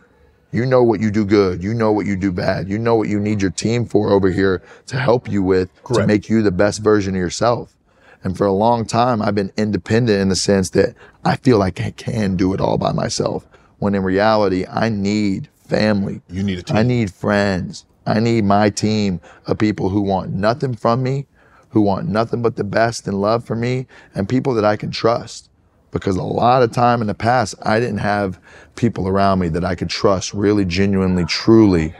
You 0.51 0.65
know 0.65 0.81
what 0.81 1.01
you 1.01 1.11
do 1.11 1.25
good. 1.25 1.61
You 1.61 1.73
know 1.73 1.91
what 1.91 2.05
you 2.05 2.15
do 2.15 2.31
bad. 2.31 2.69
You 2.69 2.77
know 2.77 2.95
what 2.95 3.09
you 3.09 3.19
need 3.19 3.41
your 3.41 3.51
team 3.51 3.85
for 3.85 4.11
over 4.11 4.29
here 4.29 4.61
to 4.87 4.97
help 4.97 5.29
you 5.29 5.43
with 5.43 5.69
to 5.93 6.07
make 6.07 6.29
you 6.29 6.41
the 6.41 6.51
best 6.51 6.81
version 6.81 7.15
of 7.15 7.19
yourself. 7.19 7.75
And 8.23 8.37
for 8.37 8.47
a 8.47 8.51
long 8.51 8.85
time, 8.85 9.21
I've 9.21 9.35
been 9.35 9.51
independent 9.57 10.19
in 10.19 10.29
the 10.29 10.35
sense 10.35 10.71
that 10.71 10.95
I 11.23 11.35
feel 11.35 11.57
like 11.59 11.79
I 11.81 11.91
can 11.91 12.35
do 12.35 12.53
it 12.53 12.61
all 12.61 12.77
by 12.77 12.91
myself. 12.91 13.45
When 13.79 13.93
in 13.93 14.03
reality, 14.03 14.65
I 14.65 14.89
need 14.89 15.49
family. 15.55 16.21
You 16.29 16.43
need 16.43 16.59
a 16.59 16.63
team. 16.63 16.77
I 16.77 16.83
need 16.83 17.13
friends. 17.13 17.85
I 18.05 18.19
need 18.19 18.45
my 18.45 18.69
team 18.69 19.19
of 19.45 19.57
people 19.57 19.89
who 19.89 20.01
want 20.01 20.31
nothing 20.31 20.75
from 20.75 21.03
me, 21.03 21.27
who 21.69 21.81
want 21.81 22.07
nothing 22.07 22.41
but 22.41 22.55
the 22.55 22.63
best 22.63 23.07
and 23.07 23.19
love 23.19 23.45
for 23.45 23.55
me, 23.55 23.87
and 24.15 24.27
people 24.27 24.53
that 24.55 24.65
I 24.65 24.75
can 24.75 24.91
trust. 24.91 25.49
Because 25.91 26.17
a 26.17 26.23
lot 26.23 26.63
of 26.63 26.71
time 26.71 27.01
in 27.01 27.07
the 27.07 27.13
past, 27.13 27.55
I 27.63 27.79
didn't 27.79 27.99
have 27.99 28.39
people 28.75 29.07
around 29.07 29.39
me 29.39 29.47
that 29.49 29.63
I 29.63 29.75
could 29.75 29.89
trust 29.89 30.33
really 30.33 30.65
genuinely, 30.65 31.25
truly 31.25 31.95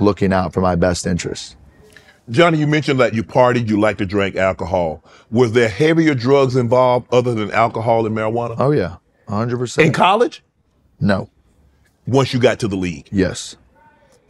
looking 0.00 0.32
out 0.32 0.52
for 0.52 0.60
my 0.60 0.74
best 0.74 1.06
interests. 1.06 1.56
Johnny, 2.30 2.58
you 2.58 2.66
mentioned 2.66 3.00
that 3.00 3.14
you 3.14 3.24
partied, 3.24 3.68
you 3.68 3.80
like 3.80 3.96
to 3.98 4.06
drink 4.06 4.36
alcohol. 4.36 5.02
Was 5.30 5.52
there 5.52 5.68
heavier 5.68 6.14
drugs 6.14 6.56
involved 6.56 7.06
other 7.12 7.32
than 7.34 7.50
alcohol 7.52 8.04
and 8.06 8.14
marijuana? 8.14 8.56
Oh, 8.58 8.70
yeah, 8.70 8.96
100%. 9.28 9.84
In 9.84 9.92
college? 9.92 10.42
no. 11.00 11.30
Once 12.06 12.32
you 12.32 12.40
got 12.40 12.58
to 12.60 12.68
the 12.68 12.76
league. 12.76 13.06
Yes. 13.12 13.56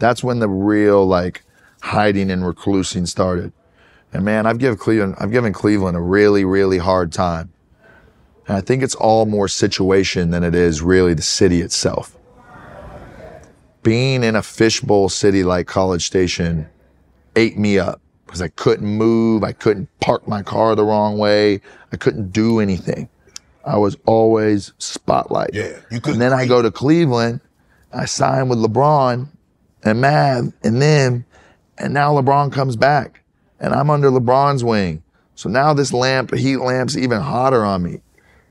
That's 0.01 0.24
when 0.24 0.41
the 0.41 0.49
real 0.49 1.07
like 1.07 1.45
hiding 1.80 2.28
and 2.28 2.43
reclusing 2.43 3.07
started. 3.07 3.53
And 4.12 4.24
man, 4.24 4.46
I've 4.46 4.59
given 4.59 4.78
Cleveland 4.78 5.16
I've 5.18 5.30
given 5.30 5.52
Cleveland 5.52 5.96
a 5.96 6.00
really, 6.00 6.44
really 6.44 6.78
hard 6.78 7.12
time. 7.12 7.52
And 8.46 8.56
I 8.56 8.61
think 8.61 8.82
it's 8.82 8.94
all 8.94 9.26
more 9.26 9.48
situation 9.48 10.30
than 10.30 10.42
it 10.42 10.54
is 10.54 10.80
really 10.80 11.14
the 11.14 11.22
city 11.22 11.61
itself. 11.61 12.16
Being 13.82 14.24
in 14.24 14.34
a 14.36 14.42
fishbowl 14.42 15.09
city 15.09 15.44
like 15.44 15.66
College 15.66 16.04
Station 16.06 16.68
ate 17.36 17.59
me 17.59 17.78
up 17.78 18.00
because 18.26 18.42
I 18.42 18.48
couldn't 18.48 18.86
move. 18.86 19.44
I 19.44 19.52
couldn't 19.52 19.88
park 20.00 20.26
my 20.26 20.42
car 20.42 20.74
the 20.74 20.84
wrong 20.84 21.18
way. 21.18 21.61
I 21.92 21.96
couldn't 21.96 22.32
do 22.32 22.61
anything. 22.61 23.09
I 23.64 23.76
was 23.76 23.96
always 24.06 24.72
spotlight. 24.78 25.50
Yeah, 25.52 25.78
you 25.90 26.00
couldn't 26.00 26.12
And 26.12 26.20
then 26.20 26.32
I 26.32 26.46
go 26.46 26.62
to 26.62 26.70
Cleveland. 26.70 27.40
I 27.92 28.06
sign 28.06 28.48
with 28.48 28.59
LeBron 28.59 29.28
and 29.84 30.00
Mav 30.00 30.52
and 30.62 30.82
them, 30.82 31.24
and 31.78 31.94
now 31.94 32.12
LeBron 32.12 32.52
comes 32.52 32.76
back, 32.76 33.22
and 33.61 33.74
I'm 33.74 33.90
under 33.90 34.11
LeBron's 34.11 34.64
wing. 34.64 35.02
So 35.34 35.48
now 35.48 35.72
this 35.72 35.92
lamp, 35.92 36.34
heat 36.34 36.56
lamp's 36.56 36.96
even 36.96 37.20
hotter 37.20 37.64
on 37.64 37.82
me. 37.82 38.00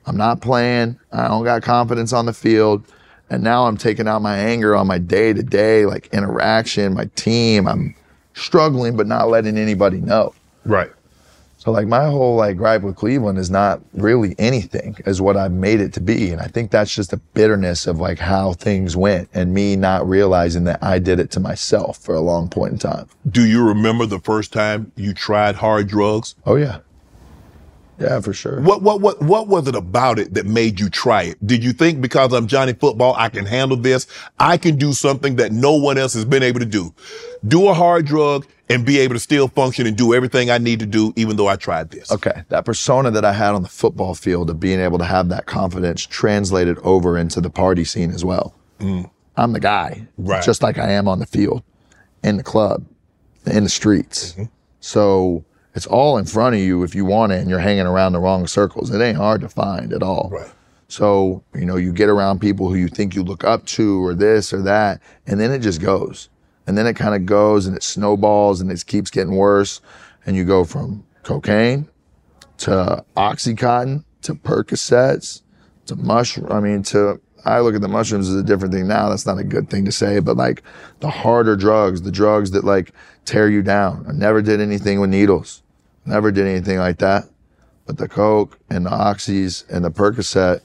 I'm 0.06 0.18
not 0.18 0.42
playing. 0.42 0.98
I 1.12 1.28
don't 1.28 1.44
got 1.44 1.62
confidence 1.62 2.14
on 2.14 2.26
the 2.26 2.34
field. 2.34 2.86
And 3.30 3.44
now 3.44 3.66
I'm 3.66 3.76
taking 3.76 4.08
out 4.08 4.22
my 4.22 4.38
anger 4.38 4.74
on 4.76 4.88
my 4.88 4.98
day 4.98 5.34
to 5.34 5.44
day, 5.44 5.86
like 5.86 6.08
interaction, 6.14 6.94
my 6.94 7.10
team. 7.16 7.68
I'm 7.68 7.94
struggling, 8.34 8.96
but 8.96 9.06
not 9.06 9.28
letting 9.28 9.58
anybody 9.58 10.00
know. 10.00 10.34
Right. 10.66 10.90
So 11.68 11.74
like 11.74 11.88
my 11.88 12.06
whole 12.06 12.38
like 12.38 12.56
gripe 12.56 12.82
with 12.82 12.96
Cleveland 12.96 13.38
is 13.38 13.52
not 13.52 13.82
really 13.92 14.36
anything 14.40 14.96
as 15.06 15.20
what 15.20 15.36
I've 15.36 15.52
made 15.52 15.82
it 15.82 15.92
to 15.96 16.00
be. 16.00 16.32
And 16.32 16.40
I 16.40 16.48
think 16.48 16.72
that's 16.72 16.96
just 16.96 17.12
a 17.12 17.18
bitterness 17.18 17.88
of 17.88 18.00
like 18.00 18.20
how 18.20 18.54
things 18.54 18.96
went 18.96 19.28
and 19.34 19.54
me 19.54 19.76
not 19.76 20.08
realizing 20.08 20.64
that 20.64 20.82
I 20.82 20.98
did 21.00 21.20
it 21.20 21.30
to 21.32 21.42
myself 21.42 21.98
for 21.98 22.16
a 22.16 22.22
long 22.22 22.48
point 22.48 22.72
in 22.72 22.80
time. 22.80 23.10
Do 23.30 23.46
you 23.46 23.68
remember 23.68 24.06
the 24.06 24.20
first 24.20 24.54
time 24.54 24.94
you 24.96 25.14
tried 25.14 25.56
hard 25.56 25.90
drugs? 25.90 26.36
Oh 26.46 26.56
yeah. 26.56 26.80
Yeah, 28.00 28.20
for 28.22 28.34
sure. 28.34 28.62
What 28.62 28.82
what 28.82 29.02
what 29.02 29.22
what 29.22 29.48
was 29.48 29.68
it 29.68 29.76
about 29.76 30.20
it 30.20 30.34
that 30.36 30.46
made 30.46 30.80
you 30.80 30.90
try 30.90 31.24
it? 31.24 31.46
Did 31.46 31.64
you 31.64 31.74
think 31.74 32.00
because 32.02 32.32
I'm 32.34 32.48
Johnny 32.48 32.74
Football, 32.74 33.16
I 33.18 33.30
can 33.30 33.46
handle 33.46 33.78
this? 33.78 34.06
I 34.40 34.58
can 34.58 34.78
do 34.78 34.94
something 34.94 35.36
that 35.38 35.52
no 35.52 35.74
one 35.74 35.98
else 35.98 36.14
has 36.14 36.26
been 36.26 36.44
able 36.44 36.60
to 36.60 36.66
do. 36.66 36.94
Do 37.48 37.68
a 37.68 37.74
hard 37.74 38.06
drug 38.06 38.46
and 38.70 38.86
be 38.86 39.00
able 39.00 39.16
to 39.16 39.20
still 39.20 39.48
function 39.48 39.88
and 39.88 39.96
do 39.98 40.14
everything 40.14 40.52
I 40.52 40.58
need 40.58 40.80
to 40.82 40.86
do, 40.86 41.14
even 41.16 41.38
though 41.38 41.48
I 41.48 41.56
tried 41.56 41.90
this. 41.90 42.12
Okay. 42.12 42.44
That 42.50 42.66
persona 42.66 43.10
that 43.12 43.24
I 43.26 43.32
had 43.34 43.52
on 43.56 43.64
the 43.64 43.70
football 43.70 44.14
field 44.14 44.50
of 44.50 44.60
being 44.60 44.80
able 44.80 44.98
to 44.98 45.06
have 45.06 45.30
that 45.30 45.46
confidence 45.46 46.06
translated 46.06 46.78
over 46.80 47.18
into 47.18 47.40
the 47.42 47.50
party 47.50 47.86
scene 47.86 48.12
as 48.12 48.26
well. 48.26 48.54
Mm. 48.80 49.10
I'm 49.38 49.54
the 49.54 49.60
guy, 49.60 50.08
Right. 50.18 50.44
just 50.44 50.62
like 50.62 50.78
I 50.78 50.92
am 50.92 51.08
on 51.08 51.20
the 51.20 51.26
field, 51.26 51.64
in 52.24 52.38
the 52.38 52.44
club, 52.44 52.84
in 53.46 53.64
the 53.64 53.70
streets. 53.70 54.34
Mm-hmm. 54.34 54.44
So 54.82 55.46
it's 55.78 55.86
all 55.86 56.18
in 56.18 56.26
front 56.26 56.56
of 56.56 56.62
you 56.62 56.82
if 56.82 56.96
you 56.96 57.06
want 57.06 57.32
it 57.32 57.40
and 57.40 57.52
you're 57.52 57.60
hanging 57.60 57.86
around 57.86 58.14
the 58.14 58.20
wrong 58.20 58.48
circles. 58.48 58.90
It 58.90 59.00
ain't 59.00 59.16
hard 59.16 59.42
to 59.42 59.48
find 59.48 59.94
at 59.94 60.02
all. 60.02 60.32
Right. 60.34 60.50
So, 60.88 61.44
you 61.54 61.68
know, 61.68 61.76
you 61.76 61.94
get 61.94 62.10
around 62.10 62.42
people 62.42 62.68
who 62.68 62.76
you 62.76 62.88
think 62.88 63.14
you 63.14 63.22
look 63.22 63.44
up 63.44 63.64
to 63.68 64.04
or 64.04 64.16
this 64.16 64.52
or 64.52 64.64
that, 64.64 65.00
and 65.28 65.40
then 65.40 65.52
it 65.52 65.60
just 65.60 65.80
goes. 65.80 66.30
And 66.66 66.76
then 66.76 66.88
it 66.88 66.96
kind 66.96 67.14
of 67.14 67.28
goes 67.28 67.68
and 67.68 67.78
it 67.78 67.84
snowballs 67.84 68.60
and 68.60 68.72
it 68.72 68.84
keeps 68.88 69.12
getting 69.12 69.36
worse. 69.36 69.80
And 70.26 70.36
you 70.36 70.46
go 70.46 70.64
from 70.66 71.06
cocaine 71.22 71.88
to 72.58 73.06
Oxycontin 73.16 74.04
to 74.24 74.34
Percocets 74.34 75.44
to 75.86 75.96
mushroom. 75.96 76.52
I 76.52 76.60
mean, 76.60 76.82
to, 76.84 77.22
I 77.46 77.60
look 77.60 77.76
at 77.76 77.82
the 77.82 77.88
mushrooms 77.88 78.30
as 78.30 78.36
a 78.36 78.44
different 78.44 78.74
thing 78.74 78.88
now. 78.88 79.10
That's 79.10 79.28
not 79.28 79.38
a 79.38 79.44
good 79.44 79.70
thing 79.70 79.86
to 79.86 79.92
say, 79.92 80.20
but 80.22 80.38
like 80.38 80.64
the 81.02 81.12
harder 81.12 81.56
drugs, 81.56 82.02
the 82.02 82.12
drugs 82.12 82.50
that 82.52 82.64
like 82.64 82.94
tear 83.26 83.48
you 83.48 83.62
down. 83.62 84.08
I 84.10 84.14
never 84.14 84.42
did 84.42 84.60
anything 84.60 85.00
with 85.00 85.12
needles. 85.12 85.62
Never 86.08 86.32
did 86.32 86.48
anything 86.48 86.78
like 86.80 87.00
that. 87.00 87.26
But 87.86 87.98
the 87.98 88.08
Coke 88.08 88.58
and 88.70 88.86
the 88.86 88.90
Oxys 88.90 89.70
and 89.70 89.84
the 89.84 89.92
Percocet 89.92 90.62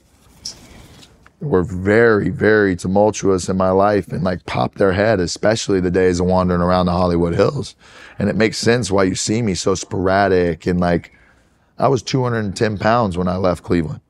were 1.41 1.65
very, 1.65 2.31
very 2.31 2.77
tumultuous 2.77 3.49
in 3.49 3.57
my 3.57 3.71
life 3.71 4.09
and 4.09 4.23
like 4.23 4.47
popped 4.47 4.79
their 4.79 4.93
head, 4.93 5.19
especially 5.19 5.81
the 5.81 5.91
days 5.91 6.21
of 6.21 6.27
wandering 6.27 6.61
around 6.61 6.87
the 6.87 6.93
Hollywood 6.93 7.35
Hills. 7.35 7.75
And 8.19 8.29
it 8.29 8.37
makes 8.37 8.57
sense 8.57 8.91
why 8.91 9.03
you 9.03 9.17
see 9.17 9.43
me 9.43 9.55
so 9.55 9.75
sporadic 9.75 10.67
and 10.67 10.79
like 10.79 11.13
I 11.77 11.89
was 11.89 12.03
210 12.03 12.79
pounds 12.79 13.19
when 13.19 13.27
I 13.27 13.37
left 13.37 13.65
Cleveland. 13.65 14.01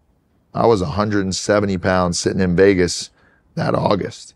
I 0.52 0.66
was 0.66 0.82
170 0.82 1.78
pounds 1.78 2.18
sitting 2.18 2.40
in 2.40 2.54
Vegas 2.54 3.08
that 3.54 3.74
August, 3.74 4.34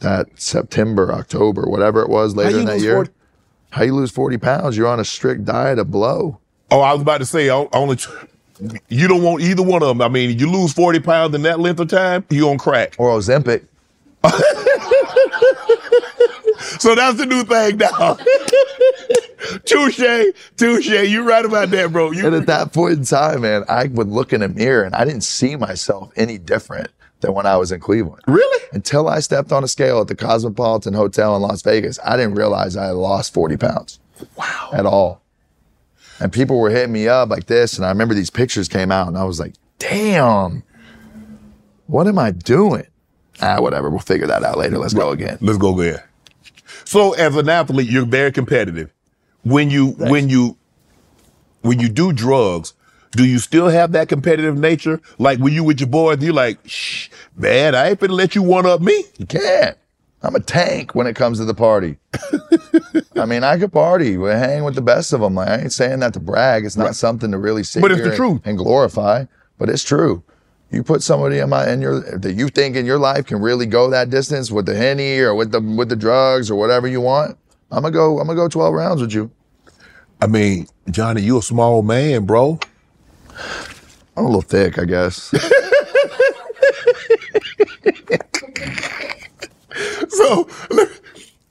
that 0.00 0.26
September, 0.34 1.12
October, 1.12 1.62
whatever 1.68 2.02
it 2.02 2.08
was 2.08 2.34
later 2.34 2.58
in 2.58 2.66
that 2.66 2.80
year. 2.80 2.94
40? 2.94 3.10
How 3.74 3.82
you 3.82 3.92
lose 3.92 4.12
40 4.12 4.38
pounds? 4.38 4.76
You're 4.76 4.86
on 4.86 5.00
a 5.00 5.04
strict 5.04 5.44
diet 5.44 5.80
of 5.80 5.90
blow. 5.90 6.38
Oh, 6.70 6.80
I 6.80 6.92
was 6.92 7.02
about 7.02 7.18
to 7.18 7.26
say, 7.26 7.50
only 7.50 7.98
you 8.88 9.08
don't 9.08 9.24
want 9.24 9.42
either 9.42 9.64
one 9.64 9.82
of 9.82 9.88
them. 9.88 10.00
I 10.00 10.06
mean, 10.06 10.38
you 10.38 10.48
lose 10.48 10.72
40 10.72 11.00
pounds 11.00 11.34
in 11.34 11.42
that 11.42 11.58
length 11.58 11.80
of 11.80 11.88
time, 11.88 12.24
you 12.30 12.48
on 12.50 12.56
crack. 12.56 12.94
Or 12.98 13.18
Ozempic. 13.18 13.66
So 16.78 16.94
that's 16.94 17.16
the 17.16 17.26
new 17.26 17.44
thing 17.44 17.78
now. 17.78 18.16
touche, 19.64 20.32
touche. 20.56 20.88
You're 20.88 21.24
right 21.24 21.44
about 21.44 21.70
that, 21.70 21.92
bro. 21.92 22.10
You, 22.10 22.26
And 22.26 22.34
at 22.34 22.46
that 22.46 22.72
point 22.72 22.98
in 22.98 23.04
time, 23.04 23.42
man, 23.42 23.64
I 23.68 23.86
would 23.86 24.08
look 24.08 24.32
in 24.32 24.42
a 24.42 24.48
mirror 24.48 24.84
and 24.84 24.94
I 24.94 25.04
didn't 25.04 25.22
see 25.22 25.56
myself 25.56 26.12
any 26.16 26.36
different 26.36 26.90
than 27.24 27.34
when 27.34 27.46
I 27.46 27.56
was 27.56 27.72
in 27.72 27.80
Cleveland. 27.80 28.22
really? 28.26 28.64
Until 28.72 29.08
I 29.08 29.20
stepped 29.20 29.52
on 29.52 29.64
a 29.64 29.68
scale 29.68 30.00
at 30.00 30.08
the 30.08 30.14
Cosmopolitan 30.16 30.94
Hotel 30.94 31.34
in 31.36 31.42
Las 31.42 31.62
Vegas, 31.62 31.98
I 32.04 32.16
didn't 32.16 32.34
realize 32.34 32.76
I 32.76 32.86
had 32.86 32.96
lost 32.96 33.32
40 33.32 33.56
pounds. 33.56 34.00
Wow. 34.36 34.70
At 34.72 34.84
all. 34.84 35.22
And 36.20 36.32
people 36.32 36.58
were 36.58 36.70
hitting 36.70 36.92
me 36.92 37.08
up 37.08 37.30
like 37.30 37.46
this. 37.46 37.76
And 37.76 37.86
I 37.86 37.88
remember 37.88 38.14
these 38.14 38.30
pictures 38.30 38.68
came 38.68 38.92
out 38.92 39.08
and 39.08 39.16
I 39.16 39.24
was 39.24 39.40
like, 39.40 39.54
damn, 39.78 40.62
what 41.86 42.06
am 42.06 42.18
I 42.18 42.30
doing? 42.30 42.86
Ah, 43.40 43.60
whatever. 43.60 43.90
We'll 43.90 43.98
figure 43.98 44.26
that 44.26 44.44
out 44.44 44.58
later. 44.58 44.78
Let's 44.78 44.94
go 44.94 45.10
again. 45.10 45.38
Let's 45.40 45.58
go 45.58 45.78
again. 45.78 46.02
So 46.84 47.12
as 47.14 47.34
an 47.36 47.48
athlete, 47.48 47.90
you're 47.90 48.06
very 48.06 48.32
competitive. 48.32 48.92
When 49.42 49.70
you 49.70 49.88
when 49.92 50.28
you 50.28 50.56
when 51.62 51.80
you 51.80 51.88
do 51.88 52.12
drugs, 52.12 52.74
do 53.14 53.24
you 53.24 53.38
still 53.38 53.68
have 53.68 53.92
that 53.92 54.08
competitive 54.08 54.56
nature? 54.58 55.00
Like 55.18 55.38
when 55.38 55.52
you 55.52 55.64
with 55.64 55.80
your 55.80 55.88
boys, 55.88 56.22
you're 56.22 56.32
like, 56.32 56.58
shh, 56.66 57.08
man, 57.36 57.74
I 57.74 57.90
ain't 57.90 58.00
finna 58.00 58.10
let 58.10 58.34
you 58.34 58.42
one 58.42 58.66
up 58.66 58.80
me. 58.80 59.04
You 59.18 59.26
can't. 59.26 59.76
I'm 60.22 60.34
a 60.34 60.40
tank 60.40 60.94
when 60.94 61.06
it 61.06 61.14
comes 61.14 61.38
to 61.38 61.44
the 61.44 61.54
party. 61.54 61.98
I 63.16 63.26
mean, 63.26 63.44
I 63.44 63.58
could 63.58 63.72
party, 63.72 64.16
we 64.16 64.30
hang 64.30 64.64
with 64.64 64.74
the 64.74 64.80
best 64.80 65.12
of 65.12 65.20
them. 65.20 65.34
Like, 65.34 65.48
I 65.48 65.56
ain't 65.58 65.72
saying 65.72 66.00
that 66.00 66.14
to 66.14 66.20
brag. 66.20 66.64
It's 66.64 66.78
not 66.78 66.96
something 66.96 67.30
to 67.30 67.38
really 67.38 67.62
sit 67.62 67.82
But 67.82 67.92
it's 67.92 68.00
the 68.00 68.16
truth. 68.16 68.40
and 68.46 68.56
glorify. 68.56 69.26
But 69.58 69.68
it's 69.68 69.84
true. 69.84 70.22
You 70.70 70.82
put 70.82 71.02
somebody 71.02 71.38
in 71.38 71.50
my 71.50 71.70
in 71.70 71.80
your 71.80 72.00
that 72.18 72.32
you 72.34 72.48
think 72.48 72.74
in 72.74 72.86
your 72.86 72.98
life 72.98 73.26
can 73.26 73.40
really 73.40 73.66
go 73.66 73.90
that 73.90 74.10
distance 74.10 74.50
with 74.50 74.66
the 74.66 74.74
henny 74.74 75.18
or 75.20 75.34
with 75.34 75.52
the 75.52 75.60
with 75.60 75.88
the 75.88 75.94
drugs 75.96 76.50
or 76.50 76.56
whatever 76.56 76.88
you 76.88 77.00
want. 77.00 77.38
I'm 77.70 77.82
gonna 77.82 77.92
go. 77.92 78.18
I'm 78.18 78.26
gonna 78.26 78.36
go 78.36 78.48
12 78.48 78.74
rounds 78.74 79.00
with 79.00 79.12
you. 79.12 79.30
I 80.20 80.26
mean, 80.26 80.66
Johnny, 80.90 81.20
you 81.22 81.38
a 81.38 81.42
small 81.42 81.82
man, 81.82 82.24
bro. 82.24 82.58
I'm 84.16 84.24
a 84.24 84.26
little 84.26 84.42
thick, 84.42 84.78
I 84.78 84.84
guess. 84.84 85.34
So 90.08 90.48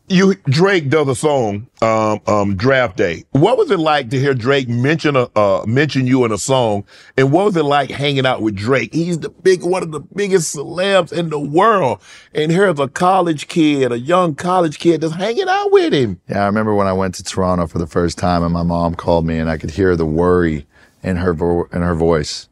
you 0.08 0.36
Drake 0.46 0.90
does 0.90 1.08
a 1.08 1.16
song, 1.16 1.68
um, 1.82 2.22
um, 2.28 2.56
Draft 2.56 2.98
Day. 2.98 3.26
What 3.32 3.58
was 3.58 3.72
it 3.72 3.80
like 3.80 4.10
to 4.12 4.20
hear 4.20 4.34
Drake 4.34 4.70
mention 4.70 5.16
a 5.16 5.30
uh, 5.36 5.66
mention 5.66 6.08
you 6.08 6.24
in 6.24 6.32
a 6.32 6.38
song? 6.38 6.86
And 7.18 7.32
what 7.32 7.46
was 7.46 7.58
it 7.58 7.64
like 7.64 7.90
hanging 7.90 8.26
out 8.26 8.42
with 8.42 8.56
Drake? 8.56 8.94
He's 8.94 9.20
the 9.20 9.30
big 9.30 9.64
one 9.64 9.84
of 9.84 9.92
the 9.92 10.00
biggest 10.00 10.56
celebs 10.56 11.12
in 11.12 11.30
the 11.30 11.40
world. 11.40 12.02
And 12.34 12.52
here's 12.52 12.80
a 12.80 12.88
college 12.88 13.48
kid, 13.48 13.92
a 13.92 14.00
young 14.00 14.36
college 14.36 14.80
kid 14.80 15.02
that's 15.02 15.16
hanging 15.16 15.50
out 15.50 15.72
with 15.72 15.94
him. 15.94 16.22
Yeah, 16.30 16.44
I 16.44 16.46
remember 16.46 16.74
when 16.76 16.88
I 16.88 16.94
went 16.94 17.16
to 17.16 17.24
Toronto 17.24 17.68
for 17.68 17.80
the 17.80 17.88
first 17.88 18.18
time, 18.18 18.44
and 18.44 18.54
my 18.54 18.64
mom 18.64 18.96
called 18.96 19.26
me, 19.26 19.38
and 19.40 19.50
I 19.50 19.58
could 19.58 19.72
hear 19.72 19.96
the 19.96 20.06
worry 20.06 20.66
in 21.04 21.18
her 21.18 21.34
vo- 21.34 21.68
in 21.72 21.82
her 21.82 21.96
voice. 21.96 22.48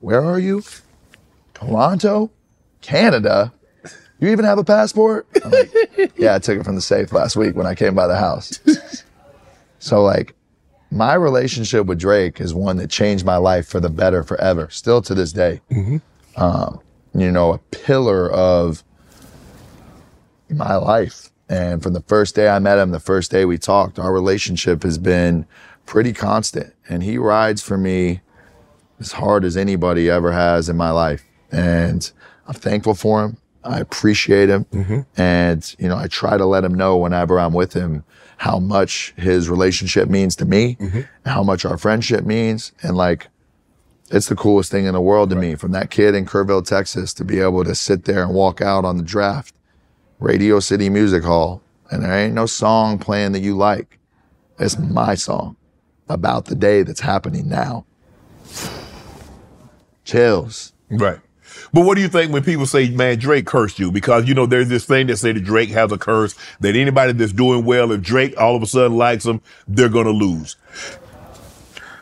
Where 0.00 0.24
are 0.24 0.38
you? 0.38 0.62
Toronto, 1.54 2.30
Canada. 2.80 3.52
You 4.18 4.28
even 4.30 4.44
have 4.44 4.58
a 4.58 4.64
passport? 4.64 5.26
Like, 5.44 6.12
yeah, 6.16 6.34
I 6.36 6.38
took 6.38 6.58
it 6.58 6.64
from 6.64 6.76
the 6.76 6.80
safe 6.80 7.12
last 7.12 7.36
week 7.36 7.56
when 7.56 7.66
I 7.66 7.74
came 7.74 7.94
by 7.94 8.06
the 8.06 8.16
house. 8.16 8.58
So 9.82 10.00
like, 10.04 10.36
my 10.92 11.14
relationship 11.14 11.86
with 11.86 11.98
Drake 11.98 12.40
is 12.40 12.54
one 12.54 12.76
that 12.76 12.88
changed 12.88 13.24
my 13.26 13.36
life 13.36 13.66
for 13.66 13.80
the 13.80 13.88
better 13.90 14.22
forever, 14.22 14.68
still 14.70 15.02
to 15.02 15.12
this 15.12 15.32
day. 15.32 15.60
Um, 16.36 16.80
you 17.16 17.32
know, 17.32 17.52
a 17.54 17.58
pillar 17.58 18.30
of 18.30 18.84
my 20.48 20.76
life. 20.76 21.30
And 21.48 21.82
from 21.82 21.94
the 21.94 22.00
first 22.02 22.36
day 22.36 22.48
I 22.48 22.60
met 22.60 22.78
him, 22.78 22.92
the 22.92 23.00
first 23.00 23.32
day 23.32 23.44
we 23.44 23.58
talked, 23.58 23.98
our 23.98 24.12
relationship 24.12 24.84
has 24.84 24.98
been 24.98 25.46
pretty 25.86 26.12
constant. 26.12 26.74
And 26.88 27.02
he 27.02 27.18
rides 27.18 27.62
for 27.62 27.76
me 27.76 28.20
as 29.00 29.12
hard 29.12 29.44
as 29.44 29.56
anybody 29.56 30.08
ever 30.08 30.32
has 30.32 30.68
in 30.68 30.76
my 30.76 30.90
life. 30.90 31.24
And 31.50 32.10
I'm 32.46 32.54
thankful 32.54 32.94
for 32.94 33.24
him. 33.24 33.36
I 33.64 33.78
appreciate 33.78 34.48
him. 34.48 34.64
Mm-hmm. 34.66 35.00
And, 35.20 35.76
you 35.78 35.88
know, 35.88 35.96
I 35.96 36.08
try 36.08 36.36
to 36.36 36.46
let 36.46 36.64
him 36.64 36.74
know 36.74 36.96
whenever 36.96 37.38
I'm 37.38 37.52
with 37.52 37.74
him 37.74 38.04
how 38.38 38.58
much 38.58 39.14
his 39.16 39.48
relationship 39.48 40.08
means 40.08 40.34
to 40.34 40.44
me, 40.44 40.76
and 40.80 41.06
how 41.24 41.44
much 41.44 41.64
our 41.64 41.78
friendship 41.78 42.24
means. 42.24 42.72
And 42.82 42.96
like, 42.96 43.28
it's 44.10 44.28
the 44.28 44.34
coolest 44.34 44.70
thing 44.72 44.84
in 44.84 44.94
the 44.94 45.00
world 45.00 45.30
to 45.30 45.36
me 45.36 45.54
from 45.54 45.70
that 45.72 45.90
kid 45.90 46.16
in 46.16 46.26
Kerrville, 46.26 46.66
Texas 46.66 47.14
to 47.14 47.24
be 47.24 47.38
able 47.38 47.62
to 47.62 47.74
sit 47.76 48.04
there 48.04 48.24
and 48.24 48.34
walk 48.34 48.60
out 48.60 48.84
on 48.84 48.96
the 48.96 49.04
draft, 49.04 49.54
Radio 50.18 50.58
City 50.58 50.90
Music 50.90 51.22
Hall, 51.22 51.62
and 51.90 52.02
there 52.02 52.12
ain't 52.12 52.34
no 52.34 52.46
song 52.46 52.98
playing 52.98 53.30
that 53.32 53.42
you 53.42 53.56
like. 53.56 54.00
It's 54.58 54.76
my 54.76 55.14
song 55.14 55.56
about 56.08 56.46
the 56.46 56.54
day 56.54 56.82
that's 56.82 57.00
happening 57.00 57.48
now. 57.48 57.84
Chills. 60.04 60.72
Right. 60.90 61.18
But 61.72 61.84
what 61.84 61.94
do 61.94 62.02
you 62.02 62.08
think 62.08 62.32
when 62.32 62.42
people 62.44 62.66
say, 62.66 62.90
man, 62.90 63.18
Drake 63.18 63.46
cursed 63.46 63.78
you? 63.78 63.90
Because, 63.90 64.26
you 64.28 64.34
know, 64.34 64.46
there's 64.46 64.68
this 64.68 64.84
thing 64.84 65.06
that 65.06 65.16
say 65.16 65.32
that 65.32 65.44
Drake 65.44 65.70
has 65.70 65.92
a 65.92 65.98
curse, 65.98 66.34
that 66.60 66.76
anybody 66.76 67.12
that's 67.12 67.32
doing 67.32 67.64
well, 67.64 67.92
if 67.92 68.02
Drake 68.02 68.38
all 68.38 68.56
of 68.56 68.62
a 68.62 68.66
sudden 68.66 68.96
likes 68.96 69.24
them, 69.24 69.40
they're 69.68 69.88
going 69.88 70.06
to 70.06 70.12
lose. 70.12 70.56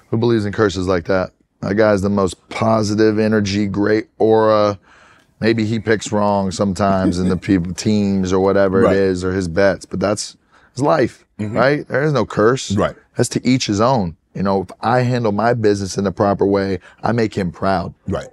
Who 0.08 0.18
believes 0.18 0.44
in 0.44 0.52
curses 0.52 0.88
like 0.88 1.04
that? 1.04 1.30
That 1.60 1.74
guy's 1.74 2.02
the 2.02 2.10
most 2.10 2.48
positive 2.48 3.18
energy, 3.18 3.66
great 3.66 4.08
aura. 4.18 4.78
Maybe 5.40 5.64
he 5.64 5.78
picks 5.78 6.10
wrong 6.10 6.50
sometimes 6.50 7.18
in 7.18 7.28
the 7.28 7.36
people 7.48 7.72
teams 7.74 8.32
or 8.32 8.40
whatever 8.40 8.80
Right. 8.82 8.96
it 8.96 9.02
is 9.02 9.24
or 9.24 9.32
his 9.32 9.46
bets, 9.46 9.84
but 9.84 10.00
that's 10.00 10.36
his 10.74 10.82
life, 10.82 11.24
mm-hmm. 11.38 11.56
right? 11.56 11.86
There 11.86 12.02
is 12.02 12.12
no 12.12 12.26
curse. 12.26 12.72
Right. 12.72 12.96
That's 13.20 13.28
to 13.28 13.46
each 13.46 13.66
his 13.66 13.82
own. 13.82 14.16
You 14.34 14.42
know, 14.42 14.62
if 14.62 14.70
I 14.80 15.00
handle 15.00 15.30
my 15.30 15.52
business 15.52 15.98
in 15.98 16.04
the 16.04 16.10
proper 16.10 16.46
way, 16.46 16.78
I 17.02 17.12
make 17.12 17.34
him 17.34 17.52
proud. 17.52 17.92
Right. 18.08 18.28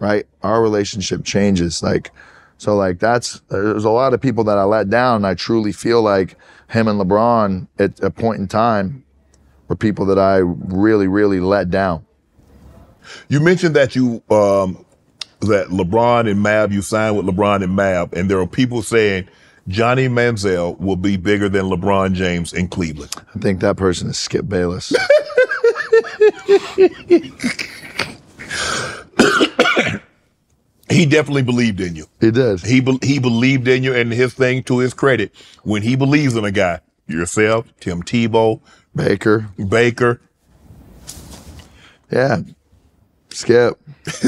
right? 0.00 0.26
Our 0.42 0.60
relationship 0.60 1.24
changes. 1.24 1.80
Like, 1.80 2.10
so 2.58 2.74
like 2.74 2.98
that's 2.98 3.40
there's 3.50 3.84
a 3.84 3.90
lot 3.90 4.14
of 4.14 4.20
people 4.20 4.42
that 4.42 4.58
I 4.58 4.64
let 4.64 4.90
down. 4.90 5.18
And 5.18 5.26
I 5.28 5.34
truly 5.34 5.70
feel 5.70 6.02
like 6.02 6.36
him 6.68 6.88
and 6.88 7.00
LeBron 7.00 7.68
at 7.78 8.00
a 8.02 8.10
point 8.10 8.40
in 8.40 8.48
time 8.48 9.04
were 9.68 9.76
people 9.76 10.06
that 10.06 10.18
I 10.18 10.38
really, 10.38 11.06
really 11.06 11.38
let 11.38 11.70
down. 11.70 12.04
You 13.28 13.38
mentioned 13.38 13.76
that 13.76 13.94
you, 13.94 14.24
um, 14.28 14.84
that 15.42 15.68
LeBron 15.68 16.28
and 16.28 16.40
Mav, 16.40 16.72
you 16.72 16.82
signed 16.82 17.16
with 17.16 17.26
LeBron 17.26 17.62
and 17.62 17.76
Mav, 17.76 18.12
and 18.12 18.28
there 18.28 18.40
are 18.40 18.46
people 18.48 18.82
saying 18.82 19.28
Johnny 19.68 20.08
Manziel 20.08 20.78
will 20.80 20.96
be 20.96 21.16
bigger 21.16 21.48
than 21.48 21.66
LeBron 21.66 22.14
James 22.14 22.52
in 22.52 22.68
Cleveland. 22.68 23.14
I 23.34 23.38
think 23.38 23.60
that 23.60 23.76
person 23.76 24.10
is 24.10 24.18
Skip 24.18 24.48
Bayless. 24.48 24.92
He 30.90 31.06
definitely 31.06 31.42
believed 31.42 31.80
in 31.80 31.96
you. 31.96 32.04
he 32.20 32.30
did. 32.30 32.60
He 32.60 32.80
be- 32.80 32.98
he 33.02 33.18
believed 33.18 33.66
in 33.66 33.82
you, 33.82 33.94
and 33.94 34.12
his 34.12 34.34
thing 34.34 34.62
to 34.64 34.78
his 34.78 34.92
credit, 34.92 35.32
when 35.62 35.80
he 35.80 35.96
believes 35.96 36.36
in 36.36 36.44
a 36.44 36.50
guy, 36.50 36.80
yourself, 37.06 37.66
Tim 37.80 38.02
Tebow, 38.02 38.60
Baker. 38.94 39.48
Baker, 39.68 40.20
Yeah. 42.10 42.40
Skip. 43.30 43.80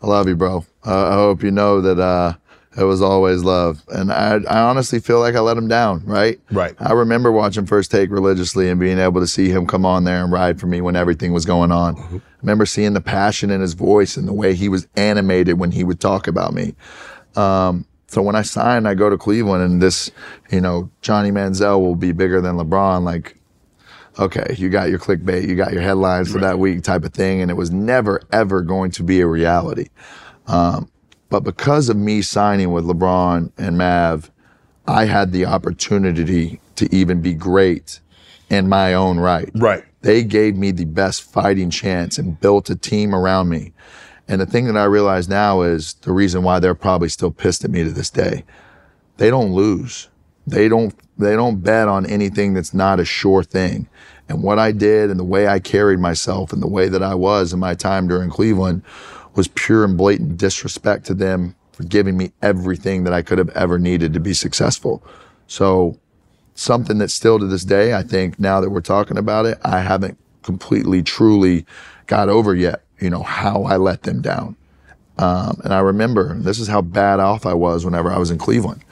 I 0.00 0.06
love 0.06 0.28
you, 0.28 0.36
bro. 0.36 0.64
Uh, 0.86 1.08
I 1.08 1.14
hope 1.14 1.42
you 1.42 1.50
know 1.50 1.80
that 1.80 1.98
uh, 1.98 2.34
it 2.76 2.84
was 2.84 3.00
always 3.00 3.44
love. 3.44 3.82
And 3.88 4.12
I, 4.12 4.40
I 4.48 4.62
honestly 4.62 4.98
feel 4.98 5.20
like 5.20 5.34
I 5.34 5.40
let 5.40 5.56
him 5.56 5.68
down, 5.68 6.04
right? 6.04 6.40
Right. 6.50 6.74
I 6.78 6.92
remember 6.92 7.30
watching 7.30 7.66
First 7.66 7.90
Take 7.90 8.10
religiously 8.10 8.68
and 8.68 8.80
being 8.80 8.98
able 8.98 9.20
to 9.20 9.26
see 9.26 9.48
him 9.48 9.66
come 9.66 9.86
on 9.86 10.04
there 10.04 10.22
and 10.22 10.32
ride 10.32 10.60
for 10.60 10.66
me 10.66 10.80
when 10.80 10.96
everything 10.96 11.32
was 11.32 11.44
going 11.44 11.70
on. 11.70 11.96
I 11.96 12.20
remember 12.42 12.66
seeing 12.66 12.92
the 12.92 13.00
passion 13.00 13.50
in 13.50 13.60
his 13.60 13.74
voice 13.74 14.16
and 14.16 14.26
the 14.26 14.32
way 14.32 14.54
he 14.54 14.68
was 14.68 14.88
animated 14.96 15.58
when 15.58 15.70
he 15.70 15.84
would 15.84 16.00
talk 16.00 16.26
about 16.26 16.52
me. 16.52 16.74
Um, 17.36 17.86
so 18.08 18.22
when 18.22 18.36
I 18.36 18.42
sign, 18.42 18.86
I 18.86 18.94
go 18.94 19.10
to 19.10 19.18
Cleveland 19.18 19.62
and 19.62 19.82
this, 19.82 20.10
you 20.50 20.60
know, 20.60 20.90
Johnny 21.00 21.30
Manziel 21.30 21.80
will 21.80 21.96
be 21.96 22.12
bigger 22.12 22.40
than 22.40 22.56
LeBron. 22.56 23.02
Like, 23.02 23.36
okay, 24.18 24.54
you 24.56 24.68
got 24.68 24.88
your 24.88 24.98
clickbait, 24.98 25.48
you 25.48 25.56
got 25.56 25.72
your 25.72 25.82
headlines 25.82 26.30
for 26.30 26.38
that 26.38 26.58
week 26.58 26.82
type 26.82 27.04
of 27.04 27.12
thing. 27.12 27.40
And 27.40 27.50
it 27.50 27.54
was 27.54 27.70
never, 27.70 28.20
ever 28.32 28.62
going 28.62 28.92
to 28.92 29.02
be 29.02 29.20
a 29.20 29.26
reality. 29.26 29.88
Um, 30.46 30.90
but 31.28 31.40
because 31.40 31.88
of 31.88 31.96
me 31.96 32.22
signing 32.22 32.72
with 32.72 32.84
LeBron 32.84 33.52
and 33.58 33.78
Mav, 33.78 34.30
I 34.86 35.06
had 35.06 35.32
the 35.32 35.46
opportunity 35.46 36.60
to 36.76 36.94
even 36.94 37.22
be 37.22 37.34
great 37.34 38.00
in 38.50 38.68
my 38.68 38.94
own 38.94 39.18
right. 39.18 39.50
right? 39.54 39.84
They 40.02 40.22
gave 40.22 40.56
me 40.56 40.70
the 40.70 40.84
best 40.84 41.22
fighting 41.22 41.70
chance 41.70 42.18
and 42.18 42.38
built 42.38 42.68
a 42.68 42.76
team 42.76 43.14
around 43.14 43.48
me. 43.48 43.72
And 44.28 44.40
the 44.40 44.46
thing 44.46 44.66
that 44.66 44.76
I 44.76 44.84
realize 44.84 45.28
now 45.28 45.62
is 45.62 45.94
the 45.94 46.12
reason 46.12 46.42
why 46.42 46.58
they're 46.58 46.74
probably 46.74 47.08
still 47.08 47.30
pissed 47.30 47.64
at 47.64 47.70
me 47.70 47.84
to 47.84 47.90
this 47.90 48.10
day. 48.10 48.44
They 49.16 49.30
don't 49.30 49.52
lose. 49.52 50.08
They 50.46 50.68
don't 50.68 50.94
they 51.16 51.36
don't 51.36 51.62
bet 51.62 51.88
on 51.88 52.06
anything 52.06 52.54
that's 52.54 52.74
not 52.74 53.00
a 53.00 53.04
sure 53.04 53.44
thing. 53.44 53.88
And 54.28 54.42
what 54.42 54.58
I 54.58 54.72
did 54.72 55.10
and 55.10 55.20
the 55.20 55.24
way 55.24 55.46
I 55.46 55.60
carried 55.60 56.00
myself 56.00 56.52
and 56.52 56.60
the 56.60 56.68
way 56.68 56.88
that 56.88 57.02
I 57.02 57.14
was 57.14 57.52
in 57.52 57.60
my 57.60 57.74
time 57.74 58.08
during 58.08 58.30
Cleveland 58.30 58.82
was 59.34 59.48
pure 59.48 59.84
and 59.84 59.96
blatant 59.96 60.36
disrespect 60.36 61.06
to 61.06 61.14
them 61.14 61.54
for 61.72 61.82
giving 61.84 62.16
me 62.16 62.32
everything 62.40 63.04
that 63.04 63.12
I 63.12 63.22
could 63.22 63.38
have 63.38 63.50
ever 63.50 63.78
needed 63.78 64.12
to 64.14 64.20
be 64.20 64.32
successful. 64.32 65.02
So 65.46 65.98
something 66.54 66.98
that 66.98 67.10
still 67.10 67.38
to 67.38 67.46
this 67.46 67.64
day, 67.64 67.94
I 67.94 68.02
think 68.02 68.38
now 68.38 68.60
that 68.60 68.70
we're 68.70 68.80
talking 68.80 69.18
about 69.18 69.46
it, 69.46 69.58
I 69.64 69.80
haven't 69.80 70.16
completely, 70.42 71.02
truly 71.02 71.66
got 72.06 72.28
over 72.28 72.54
yet, 72.54 72.84
you 73.00 73.10
know, 73.10 73.22
how 73.22 73.64
I 73.64 73.76
let 73.76 74.02
them 74.02 74.22
down. 74.22 74.56
Um, 75.18 75.60
and 75.64 75.72
I 75.72 75.80
remember 75.80 76.34
this 76.38 76.58
is 76.58 76.68
how 76.68 76.80
bad 76.80 77.20
off 77.20 77.46
I 77.46 77.54
was 77.54 77.84
whenever 77.84 78.10
I 78.10 78.18
was 78.18 78.30
in 78.30 78.38
Cleveland. 78.38 78.84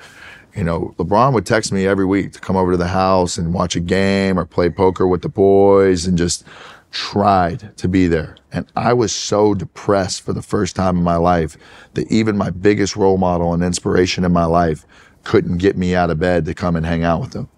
You 0.54 0.64
know, 0.64 0.94
LeBron 0.98 1.32
would 1.32 1.46
text 1.46 1.72
me 1.72 1.86
every 1.86 2.04
week 2.04 2.32
to 2.32 2.40
come 2.40 2.56
over 2.56 2.72
to 2.72 2.76
the 2.76 2.88
house 2.88 3.38
and 3.38 3.54
watch 3.54 3.74
a 3.74 3.80
game 3.80 4.38
or 4.38 4.44
play 4.44 4.68
poker 4.68 5.06
with 5.06 5.22
the 5.22 5.28
boys 5.28 6.06
and 6.06 6.18
just 6.18 6.44
tried 6.92 7.76
to 7.78 7.88
be 7.88 8.06
there. 8.06 8.36
And 8.52 8.70
I 8.76 8.92
was 8.92 9.12
so 9.12 9.54
depressed 9.54 10.22
for 10.22 10.32
the 10.32 10.42
first 10.42 10.76
time 10.76 10.96
in 10.96 11.02
my 11.02 11.16
life 11.16 11.56
that 11.94 12.10
even 12.12 12.36
my 12.36 12.50
biggest 12.50 12.96
role 12.96 13.18
model 13.18 13.52
and 13.54 13.64
inspiration 13.64 14.24
in 14.24 14.32
my 14.32 14.44
life 14.44 14.86
couldn't 15.24 15.58
get 15.58 15.76
me 15.76 15.94
out 15.94 16.10
of 16.10 16.18
bed 16.18 16.44
to 16.44 16.54
come 16.54 16.76
and 16.76 16.84
hang 16.84 17.02
out 17.02 17.20
with 17.20 17.32
them. 17.32 17.48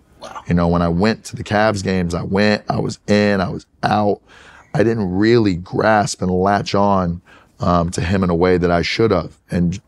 You 0.48 0.54
know, 0.54 0.68
when 0.68 0.82
I 0.82 0.88
went 0.88 1.24
to 1.26 1.36
the 1.36 1.44
Cavs 1.44 1.82
games, 1.82 2.14
I 2.14 2.22
went, 2.22 2.64
I 2.68 2.78
was 2.78 2.98
in, 3.06 3.40
I 3.40 3.50
was 3.50 3.66
out. 3.82 4.22
I 4.72 4.78
didn't 4.78 5.10
really 5.10 5.56
grasp 5.56 6.22
and 6.22 6.30
latch 6.30 6.74
on 6.74 7.20
um, 7.60 7.90
to 7.90 8.00
him 8.00 8.24
in 8.24 8.30
a 8.30 8.34
way 8.34 8.56
that 8.56 8.70
I 8.70 8.82
should 8.82 9.10
have. 9.10 9.38
And 9.50 9.80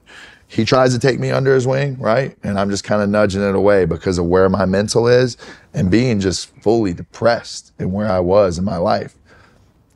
he 0.48 0.64
tries 0.64 0.92
to 0.92 0.98
take 0.98 1.18
me 1.18 1.30
under 1.30 1.54
his 1.54 1.66
wing, 1.66 1.98
right? 1.98 2.36
And 2.42 2.58
I'm 2.58 2.70
just 2.70 2.84
kind 2.84 3.02
of 3.02 3.08
nudging 3.08 3.42
it 3.42 3.54
away 3.54 3.84
because 3.84 4.18
of 4.18 4.26
where 4.26 4.48
my 4.48 4.64
mental 4.64 5.08
is 5.08 5.36
and 5.74 5.90
being 5.90 6.20
just 6.20 6.54
fully 6.62 6.92
depressed 6.92 7.72
and 7.78 7.92
where 7.92 8.10
I 8.10 8.20
was 8.20 8.58
in 8.58 8.64
my 8.64 8.76
life. 8.76 9.16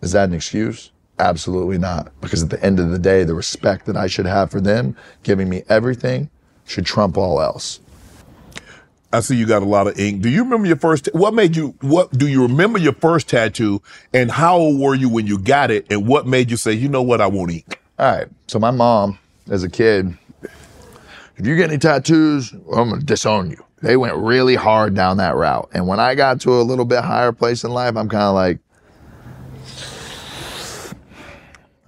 Is 0.02 0.12
that 0.12 0.28
an 0.28 0.34
excuse? 0.34 0.90
Absolutely 1.18 1.78
not. 1.78 2.12
Because 2.20 2.42
at 2.42 2.50
the 2.50 2.62
end 2.64 2.80
of 2.80 2.90
the 2.90 2.98
day, 2.98 3.24
the 3.24 3.34
respect 3.34 3.86
that 3.86 3.96
I 3.96 4.06
should 4.06 4.26
have 4.26 4.50
for 4.50 4.60
them, 4.60 4.96
giving 5.22 5.48
me 5.48 5.62
everything, 5.68 6.30
should 6.66 6.86
trump 6.86 7.18
all 7.18 7.40
else. 7.42 7.80
I 9.12 9.20
see 9.20 9.36
you 9.36 9.44
got 9.44 9.62
a 9.62 9.66
lot 9.66 9.88
of 9.88 9.98
ink. 9.98 10.22
Do 10.22 10.28
you 10.28 10.44
remember 10.44 10.68
your 10.68 10.76
first? 10.76 11.08
What 11.12 11.34
made 11.34 11.56
you? 11.56 11.74
What 11.80 12.12
do 12.12 12.28
you 12.28 12.42
remember 12.42 12.78
your 12.78 12.92
first 12.92 13.28
tattoo? 13.28 13.82
And 14.14 14.30
how 14.30 14.56
old 14.56 14.80
were 14.80 14.94
you 14.94 15.08
when 15.08 15.26
you 15.26 15.36
got 15.36 15.70
it? 15.72 15.84
And 15.90 16.06
what 16.06 16.28
made 16.28 16.50
you 16.50 16.56
say, 16.56 16.72
you 16.72 16.88
know 16.88 17.02
what, 17.02 17.20
I 17.20 17.26
want 17.26 17.50
ink? 17.50 17.80
All 17.98 18.10
right. 18.10 18.28
So 18.46 18.60
my 18.60 18.70
mom, 18.70 19.18
as 19.50 19.64
a 19.64 19.68
kid, 19.68 20.16
if 21.36 21.46
you 21.46 21.56
get 21.56 21.70
any 21.70 21.78
tattoos, 21.78 22.52
I'm 22.52 22.90
gonna 22.90 23.02
disown 23.02 23.50
you. 23.50 23.64
They 23.82 23.96
went 23.96 24.14
really 24.16 24.54
hard 24.54 24.94
down 24.94 25.16
that 25.16 25.34
route. 25.34 25.68
And 25.74 25.88
when 25.88 25.98
I 25.98 26.14
got 26.14 26.40
to 26.42 26.60
a 26.60 26.62
little 26.62 26.84
bit 26.84 27.02
higher 27.02 27.32
place 27.32 27.64
in 27.64 27.72
life, 27.72 27.96
I'm 27.96 28.08
kind 28.08 28.24
of 28.24 28.34
like, 28.34 28.60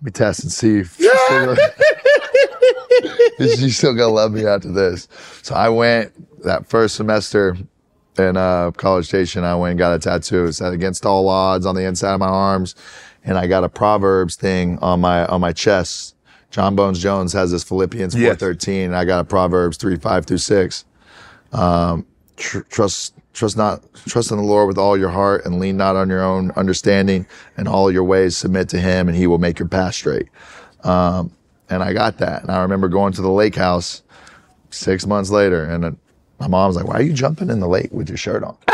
let 0.02 0.06
me 0.06 0.10
test 0.10 0.42
and 0.42 0.50
see 0.50 0.78
if 0.78 0.96
she's 0.96 1.10
still, 1.26 1.46
gonna, 1.46 1.56
she's 3.38 3.76
still 3.78 3.94
gonna 3.94 4.12
love 4.12 4.32
me 4.32 4.44
after 4.44 4.70
this. 4.70 5.06
So 5.42 5.54
I 5.54 5.68
went 5.68 6.12
that 6.42 6.66
first 6.66 6.96
semester 6.96 7.56
in 8.18 8.36
uh, 8.36 8.72
College 8.72 9.06
Station. 9.06 9.44
I 9.44 9.54
went 9.54 9.70
and 9.72 9.78
got 9.78 9.94
a 9.94 9.98
tattoo. 10.00 10.46
It 10.46 10.54
said 10.54 10.72
"Against 10.72 11.06
all 11.06 11.28
odds" 11.28 11.66
on 11.66 11.76
the 11.76 11.84
inside 11.84 12.14
of 12.14 12.20
my 12.20 12.26
arms, 12.28 12.74
and 13.24 13.38
I 13.38 13.46
got 13.46 13.62
a 13.62 13.68
Proverbs 13.68 14.34
thing 14.34 14.76
on 14.80 15.00
my 15.00 15.24
on 15.26 15.40
my 15.40 15.52
chest. 15.52 16.16
John 16.50 16.74
Bones 16.74 16.98
Jones 17.00 17.32
has 17.32 17.52
this 17.52 17.62
Philippians 17.64 18.14
Yes. 18.16 18.30
four 18.30 18.36
thirteen, 18.36 18.92
I 18.94 19.04
got 19.04 19.20
a 19.20 19.24
Proverbs 19.24 19.76
three 19.76 19.96
five 19.96 20.26
through 20.26 20.38
six. 20.38 20.84
Um, 21.52 22.06
tr- 22.36 22.60
trust 22.62 23.14
trust 23.32 23.56
not 23.56 23.82
trust 24.06 24.30
in 24.30 24.36
the 24.36 24.42
Lord 24.42 24.68
with 24.68 24.78
all 24.78 24.96
your 24.96 25.08
heart, 25.10 25.44
and 25.44 25.58
lean 25.58 25.76
not 25.76 25.96
on 25.96 26.08
your 26.08 26.22
own 26.22 26.50
understanding. 26.52 27.26
and 27.56 27.68
all 27.68 27.90
your 27.90 28.04
ways 28.04 28.36
submit 28.36 28.68
to 28.70 28.80
Him, 28.80 29.08
and 29.08 29.16
He 29.16 29.26
will 29.26 29.38
make 29.38 29.58
your 29.58 29.68
path 29.68 29.94
straight. 29.94 30.28
Um, 30.84 31.32
and 31.68 31.82
I 31.82 31.92
got 31.92 32.18
that, 32.18 32.42
and 32.42 32.50
I 32.50 32.62
remember 32.62 32.88
going 32.88 33.12
to 33.14 33.22
the 33.22 33.30
lake 33.30 33.54
house 33.54 34.02
six 34.70 35.06
months 35.06 35.30
later, 35.30 35.64
and 35.64 35.84
uh, 35.84 35.92
my 36.38 36.48
mom's 36.48 36.76
like, 36.76 36.86
"Why 36.86 36.96
are 36.96 37.02
you 37.02 37.12
jumping 37.12 37.50
in 37.50 37.60
the 37.60 37.68
lake 37.68 37.90
with 37.92 38.08
your 38.08 38.18
shirt 38.18 38.42
on?" 38.42 38.56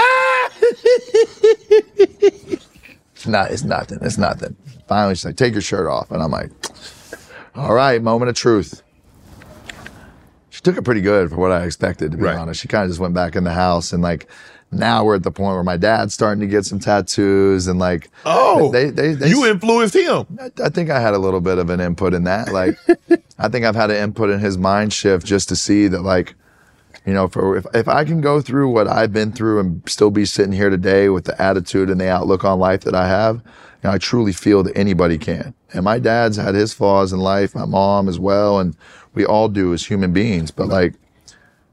it's 3.14 3.26
not. 3.26 3.50
It's 3.50 3.64
nothing. 3.64 3.98
It's 4.02 4.18
nothing. 4.18 4.56
Finally, 4.88 5.14
she's 5.16 5.24
like, 5.26 5.36
"Take 5.36 5.52
your 5.52 5.62
shirt 5.62 5.86
off," 5.86 6.10
and 6.10 6.22
I'm 6.22 6.30
like, 6.30 6.50
"All 7.54 7.74
right, 7.74 8.02
moment 8.02 8.30
of 8.30 8.36
truth." 8.36 8.82
She 10.58 10.62
took 10.62 10.76
it 10.76 10.82
pretty 10.82 11.02
good 11.02 11.30
for 11.30 11.36
what 11.36 11.52
I 11.52 11.62
expected, 11.62 12.10
to 12.10 12.16
be 12.16 12.24
Right. 12.24 12.36
honest. 12.36 12.60
She 12.60 12.66
kind 12.66 12.82
of 12.82 12.90
just 12.90 12.98
went 12.98 13.14
back 13.14 13.36
in 13.36 13.44
the 13.44 13.52
house, 13.52 13.92
and 13.92 14.02
like 14.02 14.26
now 14.72 15.04
we're 15.04 15.14
at 15.14 15.22
the 15.22 15.30
point 15.30 15.54
where 15.54 15.62
my 15.62 15.76
dad's 15.76 16.14
starting 16.14 16.40
to 16.40 16.48
get 16.48 16.64
some 16.66 16.80
tattoos, 16.80 17.68
and 17.68 17.78
like, 17.78 18.10
Oh, 18.26 18.72
they 18.72 18.90
they, 18.90 19.12
they 19.14 19.28
you 19.28 19.46
influenced 19.46 19.94
him. 19.94 20.26
I- 20.40 20.50
I 20.64 20.68
think 20.68 20.90
I 20.90 20.98
had 20.98 21.14
a 21.14 21.18
little 21.18 21.40
bit 21.40 21.58
of 21.58 21.70
an 21.70 21.78
input 21.78 22.12
in 22.12 22.24
that. 22.24 22.52
Like, 22.52 22.76
I 23.38 23.46
think 23.48 23.64
I've 23.64 23.76
had 23.76 23.92
an 23.92 23.98
input 24.02 24.30
in 24.30 24.40
his 24.40 24.58
mind 24.58 24.92
shift 24.92 25.24
just 25.24 25.48
to 25.50 25.54
see 25.54 25.86
that, 25.86 26.02
like, 26.02 26.34
You 27.06 27.14
know, 27.14 27.28
for 27.28 27.56
if, 27.56 27.64
if 27.72 27.86
I 27.86 28.04
can 28.04 28.20
go 28.20 28.40
through 28.40 28.68
what 28.70 28.88
I've 28.88 29.12
been 29.12 29.30
through 29.30 29.60
and 29.60 29.82
still 29.88 30.10
be 30.10 30.24
sitting 30.24 30.52
here 30.52 30.70
today 30.70 31.08
with 31.08 31.24
the 31.24 31.40
attitude 31.40 31.88
and 31.88 32.00
the 32.00 32.10
outlook 32.10 32.44
on 32.44 32.58
life 32.58 32.80
that 32.80 32.96
I 32.96 33.06
have, 33.06 33.36
you 33.36 33.42
know, 33.84 33.90
I 33.92 33.98
truly 33.98 34.32
feel 34.32 34.64
that 34.64 34.76
anybody 34.76 35.18
can. 35.18 35.54
And 35.72 35.84
my 35.84 35.98
dad's 35.98 36.36
had 36.36 36.54
his 36.54 36.72
flaws 36.72 37.12
in 37.12 37.20
life, 37.20 37.54
my 37.54 37.66
mom 37.66 38.08
as 38.08 38.18
well, 38.18 38.58
and 38.58 38.76
we 39.14 39.24
all 39.24 39.48
do 39.48 39.74
as 39.74 39.84
human 39.84 40.12
beings. 40.12 40.50
But 40.50 40.68
like, 40.68 40.94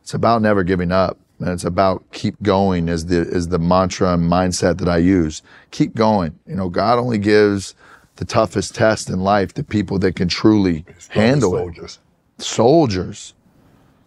it's 0.02 0.14
about 0.14 0.42
never 0.42 0.64
giving 0.64 0.92
up. 0.92 1.18
And 1.40 1.50
it's 1.50 1.66
about 1.66 2.04
keep 2.12 2.42
going 2.44 2.88
is 2.88 3.08
the 3.08 3.22
is 3.22 3.50
the 3.50 3.60
mantra 3.60 4.14
and 4.14 4.32
mindset 4.32 4.78
that 4.78 4.88
I 4.88 4.98
use. 4.98 5.42
Keep 5.72 5.96
going. 5.96 6.38
You 6.48 6.56
know, 6.56 6.70
God 6.70 6.98
only 6.98 7.18
gives 7.18 7.76
the 8.16 8.24
toughest 8.24 8.74
test 8.74 9.10
in 9.10 9.20
life 9.20 9.54
to 9.56 9.64
people 9.64 10.00
that 10.00 10.16
can 10.16 10.30
truly 10.30 10.86
handle 11.10 11.56
it 11.56 11.60
soldiers. 11.60 12.00
soldiers. 12.38 13.34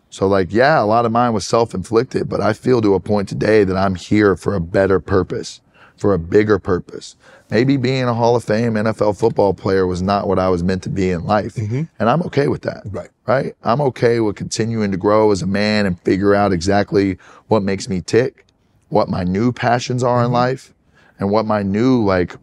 So 0.09 0.27
like, 0.27 0.51
yeah, 0.51 0.83
a 0.83 0.87
lot 0.87 1.05
of 1.05 1.13
mine 1.13 1.35
was 1.35 1.47
self-inflicted, 1.47 2.31
but 2.31 2.41
I 2.41 2.55
feel 2.55 2.81
to 2.81 2.95
a 2.95 3.01
point 3.01 3.29
today 3.29 3.65
that 3.65 3.77
I'm 3.77 3.95
here 3.95 4.35
for 4.35 4.55
a 4.55 4.61
better 4.61 4.99
purpose, 4.99 5.61
for 5.99 6.15
a 6.15 6.19
bigger 6.19 6.59
purpose. 6.59 7.17
Maybe 7.51 7.77
being 7.77 8.05
a 8.05 8.15
Hall 8.15 8.37
of 8.37 8.45
Fame 8.45 8.75
NFL 8.75 9.19
football 9.19 9.55
player 9.55 9.87
was 9.87 10.03
not 10.03 10.29
what 10.29 10.39
I 10.39 10.49
was 10.49 10.63
meant 10.63 10.83
to 10.83 10.91
be 10.91 11.11
in 11.11 11.25
life. 11.25 11.55
Mm-hmm. 11.55 11.85
And 11.99 12.11
I'm 12.11 12.23
okay 12.25 12.49
with 12.49 12.63
that. 12.63 12.83
Right. 12.87 13.09
Right. 13.27 13.55
I'm 13.63 13.81
okay 13.81 14.21
with 14.21 14.37
continuing 14.37 14.91
to 14.91 14.97
grow 14.97 15.31
as 15.31 15.41
a 15.41 15.47
man 15.47 15.87
and 15.87 15.99
figure 16.01 16.35
out 16.35 16.53
exactly 16.53 17.19
what 17.49 17.63
makes 17.63 17.89
me 17.89 18.03
tick, 18.03 18.45
what 18.91 19.09
my 19.09 19.25
new 19.25 19.53
passions 19.53 20.03
are 20.03 20.21
in 20.21 20.27
mm-hmm. 20.27 20.35
life, 20.35 20.75
and 21.19 21.31
what 21.31 21.47
my 21.47 21.63
new 21.63 22.05
like 22.05 22.37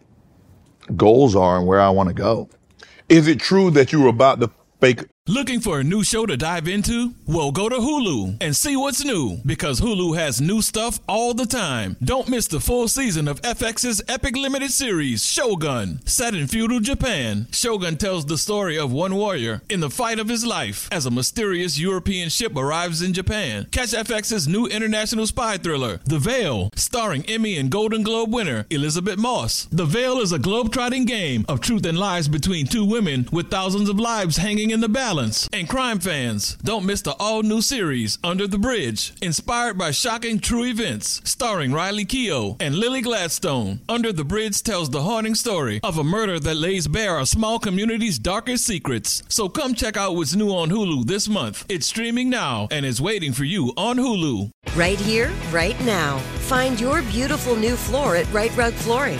goals 0.95 1.35
are 1.35 1.57
and 1.57 1.67
where 1.67 1.79
I 1.79 1.89
want 1.89 2.09
to 2.09 2.15
go. 2.15 2.49
Is 3.07 3.27
it 3.27 3.39
true 3.39 3.69
that 3.71 3.91
you 3.91 4.01
were 4.01 4.09
about 4.09 4.39
to 4.39 4.49
fake? 4.79 5.03
Looking 5.27 5.59
for 5.59 5.79
a 5.79 5.83
new 5.83 6.03
show 6.03 6.27
to 6.27 6.37
dive 6.37 6.67
into? 6.67 7.15
Well, 7.25 7.51
go 7.51 7.67
to 7.67 7.77
Hulu 7.77 8.37
and 8.41 8.55
see 8.55 8.77
what's 8.77 9.03
new 9.03 9.39
because 9.43 9.81
Hulu 9.81 10.15
has 10.15 10.39
new 10.39 10.61
stuff 10.61 10.99
all 11.09 11.33
the 11.33 11.47
time. 11.47 11.97
Don't 12.03 12.29
miss 12.29 12.45
the 12.45 12.59
full 12.59 12.87
season 12.87 13.27
of 13.27 13.41
FX's 13.41 14.03
epic 14.07 14.37
limited 14.37 14.69
series, 14.69 15.25
Shogun. 15.25 15.99
Set 16.05 16.35
in 16.35 16.45
feudal 16.45 16.79
Japan, 16.79 17.47
Shogun 17.49 17.97
tells 17.97 18.27
the 18.27 18.37
story 18.37 18.77
of 18.77 18.91
one 18.91 19.15
warrior 19.15 19.63
in 19.67 19.79
the 19.79 19.89
fight 19.89 20.19
of 20.19 20.29
his 20.29 20.45
life 20.45 20.87
as 20.91 21.07
a 21.07 21.11
mysterious 21.11 21.79
European 21.79 22.29
ship 22.29 22.55
arrives 22.55 23.01
in 23.01 23.11
Japan. 23.11 23.65
Catch 23.71 23.93
FX's 23.93 24.47
new 24.47 24.67
international 24.67 25.25
spy 25.25 25.57
thriller, 25.57 26.01
The 26.05 26.19
Veil, 26.19 26.69
starring 26.75 27.25
Emmy 27.25 27.57
and 27.57 27.71
Golden 27.71 28.03
Globe 28.03 28.31
winner 28.31 28.67
Elisabeth 28.69 29.17
Moss. 29.17 29.67
The 29.71 29.85
Veil 29.85 30.19
is 30.19 30.31
a 30.31 30.37
globe-trotting 30.37 31.05
game 31.05 31.45
of 31.49 31.61
truth 31.61 31.87
and 31.87 31.97
lies 31.97 32.27
between 32.27 32.67
two 32.67 32.85
women 32.85 33.27
with 33.31 33.49
thousands 33.49 33.89
of 33.89 33.99
lives 33.99 34.37
hanging 34.37 34.69
in 34.69 34.81
the 34.81 34.87
balance. 34.87 35.14
And 35.15 35.69
crime 35.69 35.99
fans, 35.99 36.57
don't 36.63 36.85
miss 36.85 37.01
the 37.01 37.13
all-new 37.13 37.61
series 37.61 38.19
Under 38.21 38.47
the 38.47 38.57
Bridge, 38.57 39.13
inspired 39.21 39.77
by 39.77 39.91
shocking 39.91 40.39
true 40.39 40.65
events, 40.65 41.21
starring 41.23 41.71
Riley 41.71 42.05
Keough 42.05 42.57
and 42.59 42.75
Lily 42.75 43.01
Gladstone. 43.01 43.79
Under 43.87 44.11
the 44.11 44.25
Bridge 44.25 44.61
tells 44.61 44.89
the 44.89 45.03
haunting 45.03 45.35
story 45.35 45.79
of 45.83 45.97
a 45.97 46.03
murder 46.03 46.37
that 46.39 46.57
lays 46.57 46.87
bare 46.87 47.19
a 47.19 47.25
small 47.25 47.59
community's 47.59 48.19
darkest 48.19 48.65
secrets. 48.65 49.23
So 49.29 49.47
come 49.47 49.73
check 49.73 49.95
out 49.95 50.15
what's 50.15 50.35
new 50.35 50.49
on 50.49 50.69
Hulu 50.69 51.05
this 51.05 51.29
month. 51.29 51.65
It's 51.69 51.87
streaming 51.87 52.29
now 52.29 52.67
and 52.69 52.85
is 52.85 53.01
waiting 53.01 53.31
for 53.31 53.45
you 53.45 53.71
on 53.77 53.95
Hulu. 53.97 54.51
Right 54.75 54.99
here, 54.99 55.31
right 55.51 55.79
now. 55.85 56.17
Find 56.49 56.77
your 56.77 57.01
beautiful 57.03 57.55
new 57.55 57.77
floor 57.77 58.17
at 58.17 58.31
Rite 58.33 58.55
Rug 58.57 58.73
Flooring. 58.73 59.19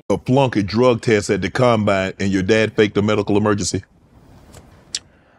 A 0.09 0.17
flunky 0.17 0.63
drug 0.63 1.01
test 1.01 1.29
at 1.29 1.41
the 1.41 1.49
combine 1.49 2.13
and 2.19 2.31
your 2.31 2.43
dad 2.43 2.73
faked 2.73 2.97
a 2.97 3.01
medical 3.01 3.37
emergency? 3.37 3.83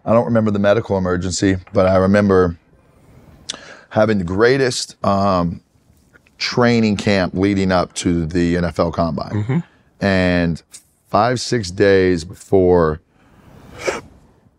I 0.04 0.12
don't 0.12 0.24
remember 0.24 0.50
the 0.50 0.58
medical 0.58 0.96
emergency, 0.98 1.56
but 1.72 1.86
I 1.86 1.96
remember 1.96 2.58
having 3.90 4.18
the 4.18 4.24
greatest 4.24 5.02
um, 5.04 5.62
training 6.38 6.96
camp 6.96 7.34
leading 7.34 7.70
up 7.70 7.92
to 7.94 8.26
the 8.26 8.56
NFL 8.56 8.94
Combine. 8.94 9.62
And 10.00 10.62
five, 11.08 11.40
six 11.40 11.70
days 11.70 12.24
before 12.24 13.00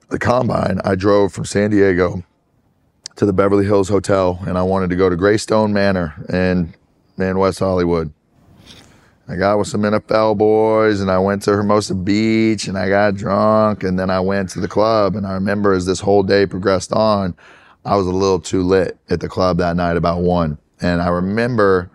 the 0.09 0.19
Combine, 0.19 0.79
I 0.85 0.95
drove 0.95 1.33
from 1.33 1.45
San 1.45 1.71
Diego 1.71 2.23
to 3.15 3.25
the 3.25 3.33
Beverly 3.33 3.65
Hills 3.65 3.89
Hotel, 3.89 4.39
and 4.47 4.57
I 4.57 4.63
wanted 4.63 4.89
to 4.91 4.95
go 4.95 5.09
to 5.09 5.15
Greystone 5.15 5.73
Manor 5.73 6.13
in, 6.29 6.73
in 7.17 7.37
West 7.37 7.59
Hollywood. 7.59 8.13
I 9.27 9.37
got 9.37 9.57
with 9.57 9.67
some 9.67 9.81
NFL 9.83 10.37
boys 10.37 10.99
and 10.99 11.09
I 11.09 11.17
went 11.17 11.43
to 11.43 11.51
Hermosa 11.51 11.95
Beach 11.95 12.67
and 12.67 12.77
I 12.77 12.89
got 12.89 13.15
drunk 13.15 13.83
and 13.83 13.97
then 13.97 14.09
I 14.09 14.19
went 14.19 14.49
to 14.49 14.59
the 14.59 14.67
club. 14.67 15.15
And 15.15 15.25
I 15.25 15.33
remember 15.33 15.73
as 15.73 15.85
this 15.85 16.01
whole 16.01 16.23
day 16.23 16.45
progressed 16.45 16.91
on, 16.91 17.35
I 17.85 17.95
was 17.95 18.05
a 18.05 18.11
little 18.11 18.39
too 18.39 18.63
lit 18.63 18.97
at 19.09 19.21
the 19.21 19.29
club 19.29 19.57
that 19.57 19.77
night 19.77 19.95
about 19.95 20.21
one. 20.21 20.57
And 20.81 21.01
I 21.01 21.07
remember 21.07 21.89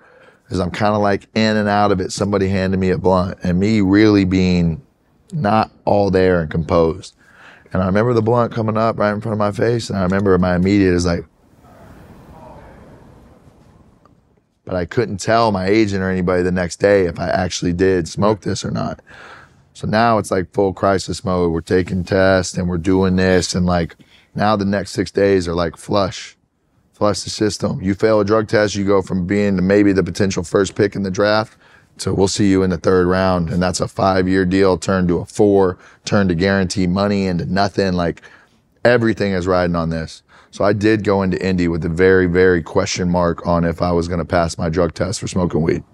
as 0.50 0.60
I'm 0.60 0.70
kind 0.70 0.94
of 0.94 1.02
like 1.02 1.28
in 1.34 1.56
and 1.56 1.68
out 1.68 1.92
of 1.92 2.00
it, 2.00 2.12
somebody 2.12 2.48
handed 2.48 2.80
me 2.80 2.90
a 2.90 2.98
blunt 2.98 3.38
and 3.42 3.60
me 3.60 3.82
really 3.82 4.24
being 4.24 4.80
not 5.32 5.70
all 5.84 6.10
there 6.10 6.40
and 6.40 6.50
composed. 6.50 7.14
And 7.72 7.82
I 7.82 7.86
remember 7.86 8.14
the 8.14 8.22
blunt 8.22 8.52
coming 8.52 8.78
up 8.78 8.98
right 8.98 9.12
in 9.12 9.20
front 9.20 9.34
of 9.34 9.38
my 9.38 9.52
face. 9.52 9.90
And 9.90 9.98
I 9.98 10.02
remember 10.02 10.36
my 10.38 10.56
immediate 10.56 10.94
is 10.94 11.04
like, 11.04 11.24
but 14.68 14.76
I 14.76 14.84
couldn't 14.84 15.16
tell 15.16 15.50
my 15.50 15.66
agent 15.66 16.02
or 16.02 16.10
anybody 16.10 16.42
the 16.42 16.52
next 16.52 16.76
day 16.76 17.06
if 17.06 17.18
I 17.18 17.30
actually 17.30 17.72
did 17.72 18.06
smoke 18.06 18.42
this 18.42 18.66
or 18.66 18.70
not. 18.70 19.00
So 19.72 19.86
now 19.86 20.18
it's 20.18 20.30
like 20.30 20.52
full 20.52 20.74
crisis 20.74 21.24
mode. 21.24 21.52
We're 21.52 21.62
taking 21.62 22.04
tests 22.04 22.58
and 22.58 22.68
we're 22.68 22.76
doing 22.76 23.16
this. 23.16 23.54
And 23.54 23.64
like 23.64 23.96
now 24.34 24.56
the 24.56 24.66
next 24.66 24.90
six 24.90 25.10
days 25.10 25.48
are 25.48 25.54
like 25.54 25.78
flush, 25.78 26.36
flush 26.92 27.22
the 27.22 27.30
system. 27.30 27.80
You 27.80 27.94
fail 27.94 28.20
a 28.20 28.26
drug 28.26 28.46
test, 28.46 28.74
you 28.74 28.84
go 28.84 29.00
from 29.00 29.26
being 29.26 29.56
the, 29.56 29.62
maybe 29.62 29.94
the 29.94 30.02
potential 30.02 30.44
first 30.44 30.74
pick 30.74 30.94
in 30.94 31.02
the 31.02 31.10
draft 31.10 31.56
to 32.00 32.12
we'll 32.12 32.28
see 32.28 32.50
you 32.50 32.62
in 32.62 32.68
the 32.68 32.76
third 32.76 33.06
round. 33.06 33.48
And 33.48 33.62
that's 33.62 33.80
a 33.80 33.88
five 33.88 34.28
year 34.28 34.44
deal 34.44 34.76
turned 34.76 35.08
to 35.08 35.20
a 35.20 35.24
four, 35.24 35.78
turned 36.04 36.28
to 36.28 36.34
guarantee 36.34 36.86
money 36.86 37.26
into 37.26 37.46
nothing. 37.46 37.94
Like 37.94 38.20
everything 38.84 39.32
is 39.32 39.46
riding 39.46 39.76
on 39.76 39.88
this. 39.88 40.22
So 40.50 40.64
I 40.64 40.72
did 40.72 41.04
go 41.04 41.22
into 41.22 41.44
Indy 41.44 41.68
with 41.68 41.84
a 41.84 41.88
very, 41.88 42.26
very 42.26 42.62
question 42.62 43.10
mark 43.10 43.46
on 43.46 43.64
if 43.64 43.82
I 43.82 43.92
was 43.92 44.08
going 44.08 44.18
to 44.18 44.24
pass 44.24 44.56
my 44.58 44.68
drug 44.68 44.94
test 44.94 45.20
for 45.20 45.28
smoking 45.28 45.62
weed. 45.62 45.84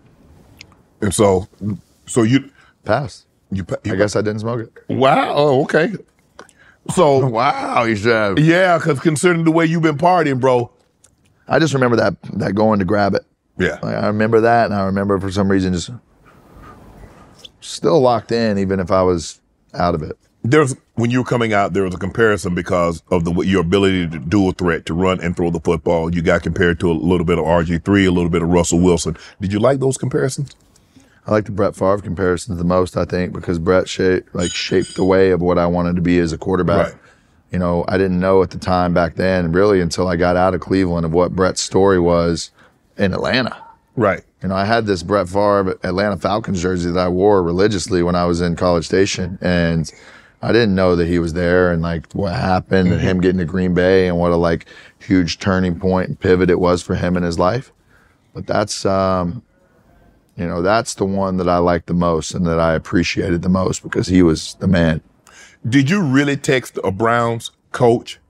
And 1.01 1.13
so, 1.15 1.49
so 2.07 2.23
you, 2.23 2.51
Passed. 2.85 3.27
you, 3.51 3.65
pa- 3.65 3.77
you 3.85 3.93
I 3.93 3.97
guess 3.97 4.15
I 4.17 4.21
didn't 4.23 4.41
smoke 4.41 4.61
it. 4.61 4.73
Wow. 4.95 5.33
Oh, 5.35 5.63
okay. 5.65 5.93
So, 6.95 7.27
Wow, 7.29 7.85
you 7.85 7.97
should 7.97 8.13
have. 8.13 8.39
yeah, 8.39 8.79
because 8.79 9.01
considering 9.01 9.45
the 9.45 9.51
way 9.51 9.67
you've 9.67 9.83
been 9.83 9.99
partying, 9.99 10.39
bro. 10.41 10.71
I 11.49 11.59
just 11.59 11.75
remember 11.75 11.97
that 11.97 12.15
that 12.35 12.55
going 12.55 12.79
to 12.79 12.85
grab 12.87 13.15
it. 13.15 13.25
Yeah. 13.59 13.79
Like, 13.83 13.97
I 13.97 14.07
remember 14.07 14.41
that, 14.43 14.67
and 14.67 14.75
I 14.75 14.85
remember 14.85 15.19
for 15.21 15.31
some 15.31 15.51
reason 15.51 15.73
just 15.75 15.91
still 17.61 18.01
locked 18.01 18.33
in, 18.33 18.59
even 18.59 18.81
if 18.81 18.91
I 18.91 19.03
was 19.03 19.41
out 19.75 19.95
of 19.95 20.03
it. 20.03 20.17
There's 20.47 20.77
when 20.95 21.11
you 21.11 21.21
were 21.21 21.25
coming 21.25 21.55
out, 21.55 21.73
there 21.73 21.85
was 21.85 21.95
a 21.95 21.99
comparison 21.99 22.55
because 22.55 23.03
of 23.11 23.25
the 23.25 23.33
your 23.41 23.63
ability 23.63 24.09
to 24.09 24.19
do 24.19 24.49
a 24.49 24.53
threat, 24.53 24.85
to 24.87 24.95
run 24.95 25.19
and 25.21 25.35
throw 25.35 25.51
the 25.51 25.61
football. 25.61 26.15
You 26.15 26.21
got 26.21 26.43
compared 26.43 26.79
to 26.81 26.91
a 26.91 26.93
little 26.93 27.25
bit 27.25 27.39
of 27.39 27.45
RG 27.47 27.83
three, 27.85 28.05
a 28.05 28.13
little 28.13 28.29
bit 28.29 28.43
of 28.43 28.51
Russell 28.51 28.81
Wilson. 28.81 29.17
Did 29.41 29.53
you 29.55 29.59
like 29.59 29.81
those 29.81 29.97
comparisons? 29.97 30.55
I 31.27 31.31
like 31.31 31.47
the 31.47 31.53
Brett 31.53 31.75
Favre 31.75 32.03
comparisons 32.03 32.59
the 32.59 32.65
most, 32.65 32.97
I 32.99 33.07
think, 33.07 33.33
because 33.33 33.59
Brett 33.59 33.89
shaped 33.89 34.35
like 34.35 34.51
shaped 34.51 34.97
the 34.97 35.05
way 35.05 35.31
of 35.31 35.41
what 35.41 35.59
I 35.59 35.67
wanted 35.67 35.97
to 35.97 36.03
be 36.03 36.19
as 36.19 36.33
a 36.33 36.39
quarterback. 36.39 36.93
Right. 36.93 37.01
You 37.51 37.59
know, 37.59 37.85
I 37.89 37.97
didn't 37.97 38.21
know 38.21 38.43
at 38.43 38.51
the 38.51 38.59
time 38.59 38.93
back 38.93 39.15
then, 39.15 39.51
really, 39.53 39.81
until 39.81 40.09
I 40.09 40.17
got 40.17 40.37
out 40.37 40.55
of 40.55 40.61
Cleveland, 40.61 41.07
of 41.07 41.13
what 41.13 41.35
Brett's 41.35 41.63
story 41.63 41.99
was 41.99 42.51
in 42.99 43.15
Atlanta. 43.15 43.57
Right. 43.97 44.23
You 44.43 44.49
know, 44.49 44.57
I 44.57 44.65
had 44.67 44.85
this 44.85 45.03
Brett 45.03 45.29
Favre 45.29 45.79
Atlanta 45.83 46.19
Falcons 46.19 46.61
jersey 46.61 46.91
that 46.91 47.01
I 47.01 47.09
wore 47.09 47.43
religiously 47.43 48.03
when 48.03 48.15
I 48.15 48.27
was 48.27 48.43
in 48.43 48.57
College 48.57 48.85
Station, 48.85 49.39
and 49.41 49.91
I 50.45 50.53
didn't 50.53 50.75
know 50.75 50.95
that 50.97 51.07
he 51.07 51.19
was 51.19 51.33
there 51.33 51.73
and 51.73 51.81
like 51.81 52.13
what 52.13 52.35
happened 52.35 52.93
and 52.93 53.01
him 53.01 53.19
getting 53.19 53.39
to 53.39 53.47
Green 53.47 53.73
Bay 53.73 54.09
and 54.09 54.19
what 54.19 54.31
a 54.31 54.37
like 54.37 54.67
huge 54.99 55.39
turning 55.39 55.81
point 55.81 56.09
and 56.09 56.21
pivot 56.21 56.51
it 56.51 56.61
was 56.61 56.83
for 56.83 56.95
him 56.95 57.17
in 57.17 57.23
his 57.23 57.39
life. 57.39 57.73
But 58.35 58.47
that's 58.47 58.85
um, 58.85 59.43
you 60.37 60.47
know, 60.47 60.61
that's 60.61 60.97
the 60.97 61.07
one 61.07 61.39
that 61.39 61.49
I 61.49 61.57
liked 61.59 61.87
the 61.87 61.95
most 61.95 62.35
and 62.35 62.47
that 62.47 62.61
I 62.61 62.75
appreciated 62.75 63.41
the 63.41 63.49
most 63.49 63.83
because 63.83 64.09
he 64.09 64.21
was 64.21 64.55
the 64.61 64.67
man. 64.67 65.01
Did 65.67 65.89
you 65.89 66.03
really 66.03 66.37
text 66.37 66.79
a 66.85 66.91
Browns 66.91 67.51
coach 67.73 68.21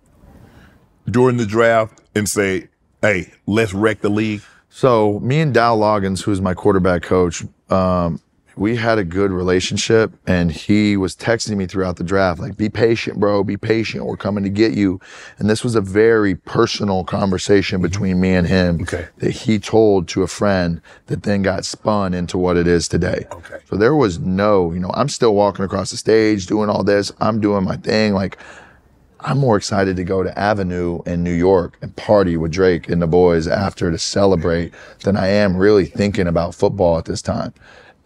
during 1.11 1.37
the 1.37 1.47
draft 1.47 2.01
and 2.15 2.29
say, 2.29 2.69
"Hey, 3.03 3.33
let's 3.45 3.75
wreck 3.75 4.03
the 4.03 4.09
league"? 4.09 4.43
So 4.69 5.19
me 5.19 5.41
and 5.41 5.53
Dow 5.53 5.77
Loggains, 5.77 6.23
who's 6.23 6.41
my 6.41 6.55
quarterback 6.55 7.03
coach, 7.03 7.43
um, 7.71 8.21
we 8.57 8.77
had 8.77 8.99
a 8.99 9.05
good 9.05 9.31
relationship 9.31 10.13
and 10.27 10.53
he 10.53 10.97
was 10.97 11.17
texting 11.17 11.57
me 11.57 11.67
throughout 11.67 11.97
the 11.97 12.05
draft 12.05 12.41
like 12.41 12.57
be 12.57 12.69
patient 12.69 13.19
bro 13.19 13.43
be 13.43 13.57
patient. 13.57 14.07
We're 14.07 14.17
coming 14.17 14.45
to 14.45 14.51
get 14.51 14.75
you. 14.75 15.01
And 15.39 15.49
this 15.49 15.65
was 15.65 15.75
a 15.75 15.81
very 15.81 16.35
personal 16.35 17.05
conversation 17.05 17.77
mm-hmm. 17.77 17.87
between 17.87 18.21
me 18.21 18.35
and 18.35 18.47
him 18.47 18.83
Okay. 18.83 19.09
that 19.19 19.31
he 19.31 19.59
told 19.59 20.09
to 20.09 20.23
a 20.23 20.27
friend 20.27 20.81
that 21.07 21.23
then 21.23 21.43
got 21.43 21.65
spun 21.65 22.15
into 22.15 22.39
what 22.39 22.57
it 22.57 22.67
is 22.67 22.89
today. 22.89 23.27
Okay. 23.33 23.59
so 23.69 23.77
there 23.77 23.95
was 23.95 24.19
no 24.19 24.73
you 24.73 24.81
know 24.81 24.91
i'm 24.95 25.09
still 25.09 25.35
walking 25.35 25.65
across 25.65 25.91
the 25.91 25.97
stage 25.97 26.47
doing 26.47 26.69
all 26.69 26.85
this. 26.85 27.13
I'm 27.21 27.41
doing 27.41 27.65
my 27.65 27.77
thing. 27.77 28.15
Like 28.15 28.39
I'm 29.27 29.39
more 29.39 29.57
excited 29.57 29.97
to 29.97 30.05
go 30.05 30.23
to 30.23 30.39
Avenue 30.39 31.01
in 31.07 31.25
New 31.25 31.33
York 31.33 31.79
and 31.81 31.97
party 31.97 32.37
with 32.37 32.53
Drake 32.53 32.91
and 32.91 33.01
the 33.01 33.07
boys 33.07 33.49
after 33.49 33.91
to 33.91 33.99
celebrate 33.99 34.75
than 35.03 35.17
I 35.17 35.29
am 35.29 35.57
really 35.57 35.87
thinking 35.87 36.27
about 36.27 36.55
football 36.55 36.99
at 36.99 37.07
this 37.07 37.23
time. 37.23 37.55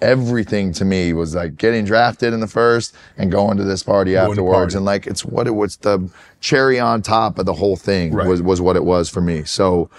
Everything 0.01 0.73
to 0.75 0.85
me 0.85 1.13
was 1.13 1.35
like 1.35 1.57
getting 1.57 1.85
drafted 1.85 2.33
in 2.33 2.41
the 2.41 2.47
first 2.47 2.95
and 3.17 3.33
going 3.33 3.57
to 3.57 3.65
this 3.65 3.83
party 3.83 4.13
Going 4.13 4.31
afterwards. 4.31 4.75
party. 4.75 4.77
And 4.77 4.85
like 4.85 5.07
it's 5.07 5.25
what 5.25 5.47
it 5.47 5.55
was 5.55 5.77
the 5.79 6.09
cherry 6.41 6.79
on 6.79 7.03
top 7.03 7.39
of 7.39 7.47
the 7.47 7.55
whole 7.55 7.77
thing 7.77 8.15
Right. 8.15 8.29
was, 8.29 8.41
was 8.41 8.61
what 8.61 8.77
it 8.77 8.85
was 8.85 9.09
for 9.09 9.21
me. 9.21 9.45
So, 9.45 9.91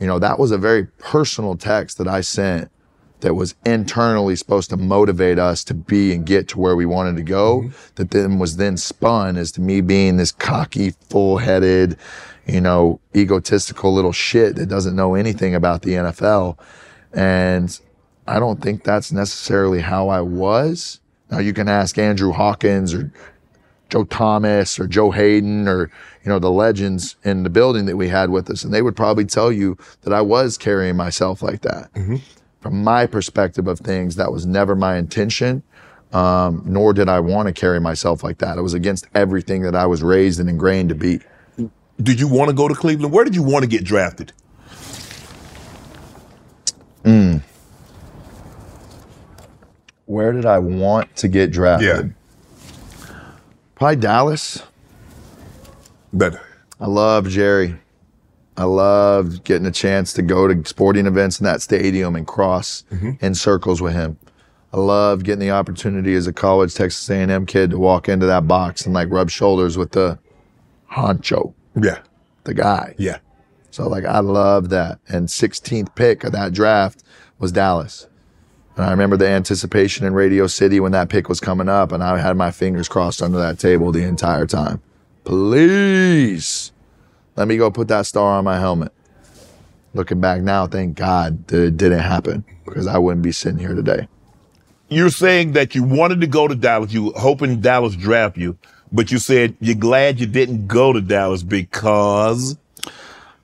you 0.00 0.06
know, 0.06 0.18
that 0.18 0.38
was 0.38 0.50
a 0.50 0.58
very 0.58 0.86
personal 0.98 1.56
text 1.56 1.98
that 1.98 2.08
I 2.08 2.20
sent 2.20 2.70
that 3.20 3.34
was 3.34 3.54
internally 3.64 4.36
supposed 4.36 4.68
to 4.68 4.76
motivate 4.76 5.38
us 5.38 5.64
to 5.64 5.72
be 5.72 6.12
and 6.12 6.26
get 6.26 6.46
to 6.48 6.60
where 6.60 6.76
we 6.76 6.84
wanted 6.84 7.16
to 7.16 7.22
go 7.22 7.60
mm-hmm. 7.60 7.70
that 7.94 8.10
then 8.10 8.38
was 8.38 8.56
then 8.56 8.76
spun 8.76 9.38
as 9.38 9.50
to 9.52 9.62
me 9.62 9.80
being 9.80 10.18
this 10.18 10.30
cocky 10.30 10.90
full-headed 11.08 11.96
you 12.46 12.60
know 12.60 13.00
egotistical 13.16 13.94
little 13.94 14.12
shit 14.12 14.56
that 14.56 14.66
doesn't 14.66 14.94
know 14.94 15.14
anything 15.14 15.54
about 15.54 15.80
the 15.82 15.92
NFL 15.92 16.58
and 17.14 17.80
I 18.26 18.38
don't 18.38 18.60
think 18.60 18.84
that's 18.84 19.12
necessarily 19.12 19.80
how 19.80 20.08
I 20.08 20.20
was 20.20 21.00
now 21.30 21.38
you 21.38 21.52
can 21.52 21.68
ask 21.68 21.98
Andrew 21.98 22.32
Hawkins 22.32 22.94
or 22.94 23.12
Joe 23.88 24.04
Thomas 24.04 24.78
or 24.78 24.86
Joe 24.86 25.10
Haden 25.10 25.68
or 25.68 25.90
you 26.24 26.28
know 26.28 26.38
the 26.38 26.50
legends 26.50 27.16
in 27.24 27.42
the 27.42 27.50
building 27.50 27.86
that 27.86 27.96
we 27.96 28.08
had 28.08 28.30
with 28.30 28.50
us 28.50 28.64
and 28.64 28.72
they 28.72 28.82
would 28.82 28.96
probably 28.96 29.24
tell 29.24 29.52
you 29.52 29.76
that 30.02 30.12
I 30.12 30.20
was 30.20 30.58
carrying 30.58 30.96
myself 30.96 31.42
like 31.42 31.62
that 31.62 31.90
from 32.64 32.82
my 32.82 33.04
perspective 33.04 33.68
of 33.68 33.78
things, 33.78 34.16
that 34.16 34.32
was 34.32 34.46
never 34.46 34.74
my 34.74 34.96
intention. 34.96 35.62
Um, 36.14 36.62
nor 36.64 36.94
did 36.94 37.10
I 37.10 37.20
want 37.20 37.46
to 37.46 37.52
carry 37.52 37.78
myself 37.78 38.24
like 38.24 38.38
that. 38.38 38.56
It 38.56 38.62
was 38.62 38.72
against 38.72 39.06
everything 39.14 39.60
that 39.62 39.74
I 39.74 39.84
was 39.84 40.02
raised 40.02 40.40
and 40.40 40.48
ingrained 40.48 40.88
to 40.88 40.94
be. 40.94 41.20
Did 42.02 42.18
you 42.18 42.26
want 42.26 42.48
to 42.48 42.54
go 42.54 42.66
to 42.66 42.74
Cleveland? 42.74 43.12
Where 43.12 43.24
did 43.24 43.34
you 43.34 43.42
want 43.42 43.64
to 43.64 43.68
get 43.68 43.84
drafted? 43.84 44.32
Where 50.06 50.32
did 50.32 50.46
I 50.46 50.58
want 50.58 51.14
to 51.16 51.28
get 51.28 51.50
drafted? 51.50 52.14
Yeah. 53.08 53.08
Probably 53.74 53.96
Dallas. 53.96 54.62
That 56.12 56.40
I 56.80 56.86
love 56.86 57.28
Jerry. 57.28 57.76
I 58.56 58.64
loved 58.64 59.42
getting 59.44 59.66
a 59.66 59.72
chance 59.72 60.12
to 60.12 60.22
go 60.22 60.46
to 60.46 60.68
sporting 60.68 61.06
events 61.06 61.40
in 61.40 61.44
that 61.44 61.60
stadium 61.60 62.14
and 62.14 62.26
cross 62.26 62.84
mm-hmm. 62.92 63.12
in 63.24 63.34
circles 63.34 63.82
with 63.82 63.94
him. 63.94 64.16
I 64.72 64.78
loved 64.78 65.24
getting 65.24 65.40
the 65.40 65.50
opportunity 65.50 66.14
as 66.14 66.26
a 66.26 66.32
college 66.32 66.74
Texas 66.74 67.08
A&M 67.08 67.46
kid 67.46 67.70
to 67.70 67.78
walk 67.78 68.08
into 68.08 68.26
that 68.26 68.46
box 68.46 68.84
and 68.84 68.94
like 68.94 69.08
rub 69.10 69.30
shoulders 69.30 69.76
with 69.76 69.92
the 69.92 70.18
honcho, 70.90 71.54
yeah, 71.80 72.00
the 72.44 72.54
guy. 72.54 72.94
yeah. 72.98 73.18
So 73.70 73.88
like 73.88 74.04
I 74.04 74.20
love 74.20 74.68
that. 74.68 75.00
And 75.08 75.26
16th 75.26 75.94
pick 75.96 76.22
of 76.22 76.32
that 76.32 76.52
draft 76.52 77.02
was 77.38 77.50
Dallas. 77.50 78.06
And 78.76 78.84
I 78.84 78.90
remember 78.90 79.16
the 79.16 79.28
anticipation 79.28 80.04
in 80.04 80.14
Radio 80.14 80.46
City 80.46 80.80
when 80.80 80.92
that 80.92 81.08
pick 81.08 81.28
was 81.28 81.40
coming 81.40 81.68
up, 81.68 81.92
and 81.92 82.02
I 82.02 82.18
had 82.18 82.36
my 82.36 82.50
fingers 82.50 82.88
crossed 82.88 83.22
under 83.22 83.38
that 83.38 83.58
table 83.58 83.92
the 83.92 84.02
entire 84.02 84.46
time. 84.46 84.82
Please 85.24 86.72
let 87.36 87.48
me 87.48 87.56
go 87.56 87.70
put 87.70 87.88
that 87.88 88.06
star 88.06 88.38
on 88.38 88.44
my 88.44 88.58
helmet. 88.58 88.92
Looking 89.94 90.20
back 90.20 90.42
now, 90.42 90.66
thank 90.66 90.96
God 90.96 91.46
that 91.48 91.62
it 91.62 91.76
didn't 91.76 92.00
happen 92.00 92.44
because 92.64 92.86
I 92.86 92.98
wouldn't 92.98 93.22
be 93.22 93.32
sitting 93.32 93.58
here 93.58 93.74
today. 93.74 94.08
You're 94.88 95.10
saying 95.10 95.52
that 95.52 95.74
you 95.74 95.82
wanted 95.82 96.20
to 96.20 96.26
go 96.26 96.48
to 96.48 96.54
Dallas. 96.54 96.92
You 96.92 97.04
were 97.04 97.18
hoping 97.18 97.60
Dallas 97.60 97.94
draft 97.94 98.36
you, 98.36 98.58
but 98.92 99.10
you 99.10 99.18
said 99.18 99.56
you're 99.60 99.76
glad 99.76 100.20
you 100.20 100.26
didn't 100.26 100.66
go 100.66 100.92
to 100.92 101.00
Dallas 101.00 101.42
because 101.42 102.56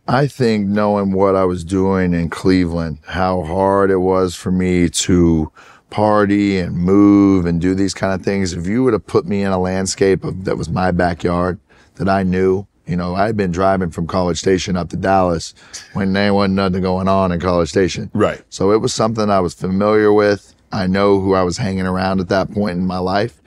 I 0.09 0.26
think 0.26 0.66
knowing 0.66 1.12
what 1.12 1.36
I 1.36 1.44
was 1.44 1.62
doing 1.62 2.14
in 2.14 2.30
Cleveland, 2.30 2.98
how 3.07 3.42
hard 3.42 3.90
it 3.90 3.98
was 3.98 4.34
for 4.34 4.51
me 4.51 4.88
to 4.88 5.53
party 5.90 6.59
and 6.59 6.76
move 6.76 7.46
and 7.46 7.61
do 7.61 7.74
these 7.74 7.94
kind 7.94 8.12
of 8.14 8.24
things. 8.24 8.53
If 8.53 8.66
you 8.66 8.82
would 8.84 8.92
have 8.92 9.07
put 9.07 9.26
me 9.26 9.42
in 9.42 9.53
a 9.53 9.59
landscape 9.59 10.24
of, 10.24 10.44
that 10.44 10.57
was 10.57 10.68
my 10.68 10.90
backyard 10.90 11.59
that 11.96 12.09
I 12.09 12.22
knew, 12.22 12.66
you 12.86 12.96
know, 12.96 13.14
I 13.14 13.26
had 13.26 13.36
been 13.36 13.53
driving 13.53 13.90
from 13.90 14.07
College 14.07 14.38
Station 14.38 14.76
up 14.76 14.88
to 14.90 14.96
Dallas 14.96 15.55
when 15.92 16.12
there 16.12 16.34
wasn't 16.34 16.55
nothing 16.55 16.82
going 16.82 17.07
on 17.07 17.30
in 17.30 17.38
College 17.38 17.68
Station. 17.68 18.11
Right. 18.14 18.42
So 18.48 18.72
it 18.72 18.78
was 18.78 18.92
something 18.92 19.30
I 19.30 19.40
was 19.40 19.55
familiar 19.55 20.12
with. 20.12 20.55
I 20.72 20.86
know 20.86 21.20
who 21.20 21.34
I 21.34 21.42
was 21.42 21.57
hanging 21.57 21.86
around 21.86 22.20
at 22.20 22.28
that 22.28 22.51
point 22.53 22.78
in 22.78 22.86
my 22.86 22.98
life. 22.98 23.40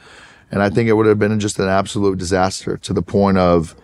And 0.51 0.62
I 0.62 0.70
think 0.70 0.88
it 0.88 0.93
would 0.93 1.08
have 1.08 1.20
been 1.20 1.39
just 1.39 1.60
an 1.60 1.68
absolute 1.68 2.20
disaster 2.20 2.78
to 2.78 2.93
the 2.93 3.01
point 3.01 3.38
of 3.38 3.76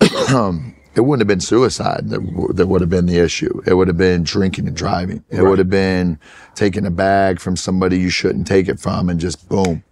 um, 0.34 0.73
it 0.96 1.00
wouldn't 1.00 1.22
have 1.22 1.28
been 1.28 1.40
suicide 1.40 2.08
that, 2.10 2.24
w- 2.24 2.52
that 2.52 2.66
would 2.66 2.80
have 2.80 2.90
been 2.90 3.06
the 3.06 3.18
issue. 3.18 3.62
It 3.66 3.74
would 3.74 3.88
have 3.88 3.98
been 3.98 4.22
drinking 4.22 4.68
and 4.68 4.76
driving. 4.76 5.24
It 5.30 5.42
would 5.42 5.58
have 5.58 5.70
been 5.70 6.18
taking 6.54 6.86
a 6.86 6.90
bag 6.90 7.40
from 7.40 7.56
somebody 7.56 7.98
you 7.98 8.10
shouldn't 8.10 8.46
take 8.46 8.68
it 8.68 8.78
from 8.78 9.08
and 9.08 9.18
just 9.18 9.48
boom, 9.48 9.82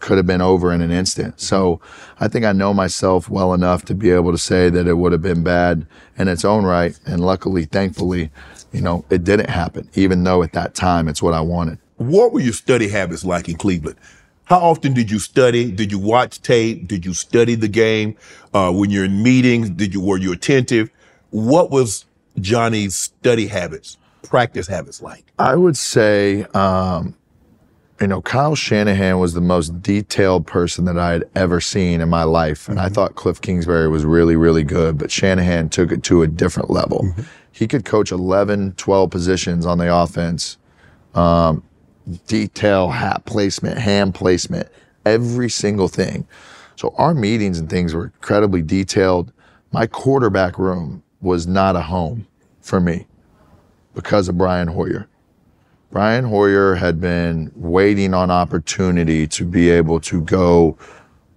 could 0.00 0.16
have 0.16 0.26
been 0.26 0.40
over 0.40 0.72
in 0.72 0.80
an 0.80 0.90
instant. 0.90 1.40
So 1.40 1.80
I 2.20 2.28
think 2.28 2.44
I 2.44 2.52
know 2.52 2.72
myself 2.74 3.28
well 3.28 3.54
enough 3.54 3.84
to 3.86 3.94
be 3.94 4.10
able 4.10 4.32
to 4.32 4.38
say 4.38 4.70
that 4.70 4.86
it 4.86 4.94
would 4.94 5.12
have 5.12 5.22
been 5.22 5.42
bad 5.42 5.86
in 6.16 6.28
its 6.28 6.44
own 6.44 6.64
right. 6.64 6.98
And 7.06 7.20
luckily, 7.20 7.64
thankfully, 7.64 8.30
you 8.72 8.80
know, 8.80 9.04
it 9.10 9.24
didn't 9.24 9.50
happen, 9.50 9.88
even 9.94 10.24
though 10.24 10.42
at 10.42 10.52
that 10.52 10.74
time 10.74 11.08
it's 11.08 11.22
what 11.22 11.34
I 11.34 11.40
wanted. 11.40 11.78
what 11.96 12.32
were 12.32 12.40
your 12.40 12.52
study 12.52 12.88
habits 12.88 13.24
like 13.24 13.48
in 13.48 13.56
Cleveland? 13.56 13.96
How 14.48 14.60
often 14.60 14.94
did 14.94 15.10
you 15.10 15.18
study? 15.18 15.70
Did 15.70 15.92
you 15.92 15.98
watch 15.98 16.40
tape? 16.40 16.88
Did 16.88 17.04
you 17.04 17.12
study 17.12 17.54
the 17.54 17.68
game? 17.68 18.16
Uh, 18.54 18.72
when 18.72 18.88
you're 18.88 19.04
in 19.04 19.22
meetings, 19.22 19.68
did 19.68 19.92
you 19.92 20.00
were 20.00 20.16
you 20.16 20.32
attentive? 20.32 20.90
What 21.28 21.70
was 21.70 22.06
Johnny's 22.40 22.96
study 22.96 23.46
habits, 23.46 23.98
practice 24.22 24.66
habits 24.66 25.02
like? 25.02 25.26
I 25.38 25.54
would 25.54 25.76
say, 25.76 26.44
um, 26.54 27.14
you 28.00 28.06
know, 28.06 28.22
Kyle 28.22 28.54
Shanahan 28.54 29.18
was 29.18 29.34
the 29.34 29.42
most 29.42 29.82
detailed 29.82 30.46
person 30.46 30.86
that 30.86 30.98
I 30.98 31.12
had 31.12 31.28
ever 31.34 31.60
seen 31.60 32.00
in 32.00 32.08
my 32.08 32.22
life. 32.22 32.70
And 32.70 32.80
I 32.80 32.88
thought 32.88 33.16
Kliff 33.16 33.42
Kingsbury 33.42 33.88
was 33.88 34.06
really, 34.06 34.36
really 34.36 34.62
good, 34.62 34.96
but 34.96 35.10
Shanahan 35.10 35.68
took 35.68 35.92
it 35.92 36.02
to 36.04 36.22
a 36.22 36.26
different 36.26 36.70
level. 36.70 37.06
He 37.52 37.68
could 37.68 37.84
coach 37.84 38.12
11, 38.12 38.74
12 38.78 39.10
positions 39.10 39.66
on 39.66 39.76
the 39.76 39.94
offense. 39.94 40.56
Um, 41.14 41.62
detail, 42.26 42.90
hat 42.90 43.24
placement, 43.24 43.78
hand 43.78 44.14
placement, 44.14 44.68
every 45.04 45.50
single 45.50 45.88
thing. 45.88 46.26
So 46.76 46.94
our 46.96 47.14
meetings 47.14 47.58
and 47.58 47.68
things 47.68 47.94
were 47.94 48.04
incredibly 48.04 48.62
detailed. 48.62 49.32
My 49.72 49.86
quarterback 49.86 50.58
room 50.58 51.02
was 51.20 51.46
not 51.46 51.76
a 51.76 51.82
home 51.82 52.26
for 52.60 52.80
me 52.80 53.06
because 53.94 54.28
of 54.28 54.38
Brian 54.38 54.68
Hoyer. 54.68 55.08
Brian 55.90 56.24
Hoyer 56.24 56.74
had 56.74 57.00
been 57.00 57.50
waiting 57.56 58.12
on 58.12 58.30
opportunity 58.30 59.26
to 59.26 59.44
be 59.44 59.70
able 59.70 60.00
to 60.00 60.20
go 60.20 60.76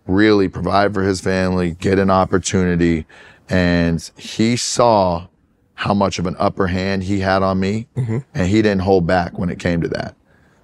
really 0.05 0.49
provide 0.49 0.93
for 0.93 1.03
his 1.03 1.21
family, 1.21 1.71
get 1.71 1.97
an 1.97 2.09
opportunity. 2.09 3.05
And 3.49 4.11
he 4.17 4.57
saw 4.57 5.27
how 5.75 5.93
much 5.93 6.19
of 6.19 6.27
an 6.27 6.35
upper 6.37 6.67
hand 6.67 7.03
he 7.03 7.21
had 7.21 7.41
on 7.41 7.59
me, 7.59 7.87
mm-hmm. 7.95 8.19
and 8.35 8.47
he 8.47 8.61
didn't 8.61 8.81
hold 8.81 9.07
back 9.07 9.39
when 9.39 9.49
it 9.49 9.57
came 9.57 9.81
to 9.81 9.87
that. 9.87 10.15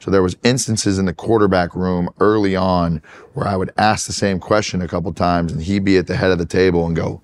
So 0.07 0.11
there 0.11 0.23
was 0.23 0.37
instances 0.41 0.99
in 0.99 1.03
the 1.03 1.13
quarterback 1.13 1.75
room 1.75 2.09
early 2.21 2.55
on 2.55 3.01
where 3.33 3.45
I 3.45 3.57
would 3.57 3.73
ask 3.77 4.07
the 4.07 4.13
same 4.13 4.39
question 4.39 4.81
a 4.81 4.87
couple 4.87 5.11
times, 5.11 5.51
and 5.51 5.61
he'd 5.61 5.83
be 5.83 5.97
at 5.97 6.07
the 6.07 6.15
head 6.15 6.31
of 6.31 6.37
the 6.37 6.45
table 6.45 6.87
and 6.87 6.95
go, 6.95 7.21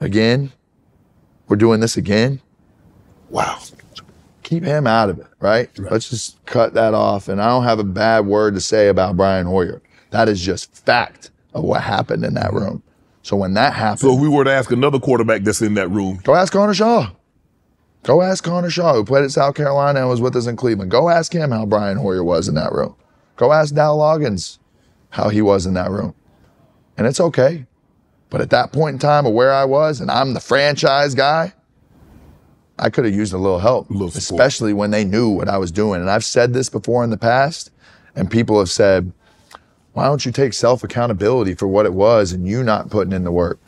"Again, 0.00 0.50
we're 1.48 1.56
doing 1.56 1.80
this 1.80 1.98
again." 1.98 2.40
Wow. 3.28 3.58
keep 4.42 4.64
him 4.64 4.86
out 4.86 5.10
of 5.10 5.18
it, 5.18 5.26
right? 5.40 5.68
Let's 5.78 6.08
just 6.08 6.42
cut 6.46 6.72
that 6.72 6.94
off. 6.94 7.28
And 7.28 7.38
I 7.38 7.48
don't 7.48 7.64
have 7.64 7.78
a 7.78 7.84
bad 7.84 8.24
word 8.24 8.54
to 8.54 8.60
say 8.62 8.88
about 8.88 9.18
Brian 9.18 9.44
Hoyer. 9.44 9.82
That 10.08 10.30
is 10.30 10.40
just 10.40 10.74
fact 10.86 11.30
of 11.52 11.64
what 11.64 11.82
happened 11.82 12.24
in 12.24 12.32
that 12.34 12.46
mm-hmm. 12.46 12.64
room. 12.64 12.82
So 13.22 13.36
when 13.36 13.52
that 13.54 13.74
happened, 13.74 14.00
So 14.00 14.14
if 14.14 14.20
we 14.20 14.28
were 14.28 14.44
to 14.44 14.50
ask 14.50 14.72
another 14.72 14.98
quarterback 14.98 15.42
that's 15.42 15.60
in 15.60 15.74
that 15.74 15.90
room, 15.90 16.18
go 16.24 16.34
ask 16.34 16.50
Connor 16.50 16.72
Shaw. 16.72 17.10
Go 18.02 18.22
ask 18.22 18.42
Connor 18.42 18.70
Shaw, 18.70 18.94
who 18.94 19.04
played 19.04 19.24
at 19.24 19.30
South 19.30 19.54
Carolina 19.54 20.00
and 20.00 20.08
was 20.08 20.20
with 20.20 20.34
us 20.34 20.46
in 20.46 20.56
Cleveland. 20.56 20.90
Go 20.90 21.08
ask 21.08 21.32
him 21.32 21.52
how 21.52 21.66
Brian 21.66 21.98
Hoyer 21.98 22.24
was 22.24 22.48
in 22.48 22.56
that 22.56 22.72
room. 22.72 22.96
Go 23.36 23.52
ask 23.52 23.74
Dow 23.74 23.94
Loggains 23.96 24.58
how 25.10 25.28
he 25.28 25.40
was 25.40 25.66
in 25.66 25.74
that 25.74 25.90
room. 25.90 26.14
And 26.98 27.06
it's 27.06 27.20
okay. 27.20 27.66
But 28.28 28.40
at 28.40 28.50
that 28.50 28.72
point 28.72 28.94
in 28.94 28.98
time 28.98 29.26
of 29.26 29.32
where 29.32 29.52
I 29.52 29.64
was, 29.64 30.00
and 30.00 30.10
I'm 30.10 30.34
the 30.34 30.40
franchise 30.40 31.14
guy, 31.14 31.52
I 32.78 32.90
could 32.90 33.04
have 33.04 33.14
used 33.14 33.32
a 33.32 33.38
little 33.38 33.60
help, 33.60 33.90
little 33.90 34.08
especially 34.08 34.72
when 34.72 34.90
they 34.90 35.04
knew 35.04 35.28
what 35.28 35.48
I 35.48 35.58
was 35.58 35.70
doing. 35.70 36.00
And 36.00 36.10
I've 36.10 36.24
said 36.24 36.52
this 36.52 36.68
before 36.68 37.04
in 37.04 37.10
the 37.10 37.18
past, 37.18 37.70
and 38.16 38.30
people 38.30 38.58
have 38.58 38.70
said, 38.70 39.12
why 39.92 40.06
don't 40.06 40.24
you 40.24 40.32
take 40.32 40.54
self 40.54 40.82
accountability 40.82 41.54
for 41.54 41.68
what 41.68 41.86
it 41.86 41.92
was 41.92 42.32
and 42.32 42.48
you 42.48 42.62
not 42.62 42.90
putting 42.90 43.12
in 43.12 43.24
the 43.24 43.32
work? 43.32 43.60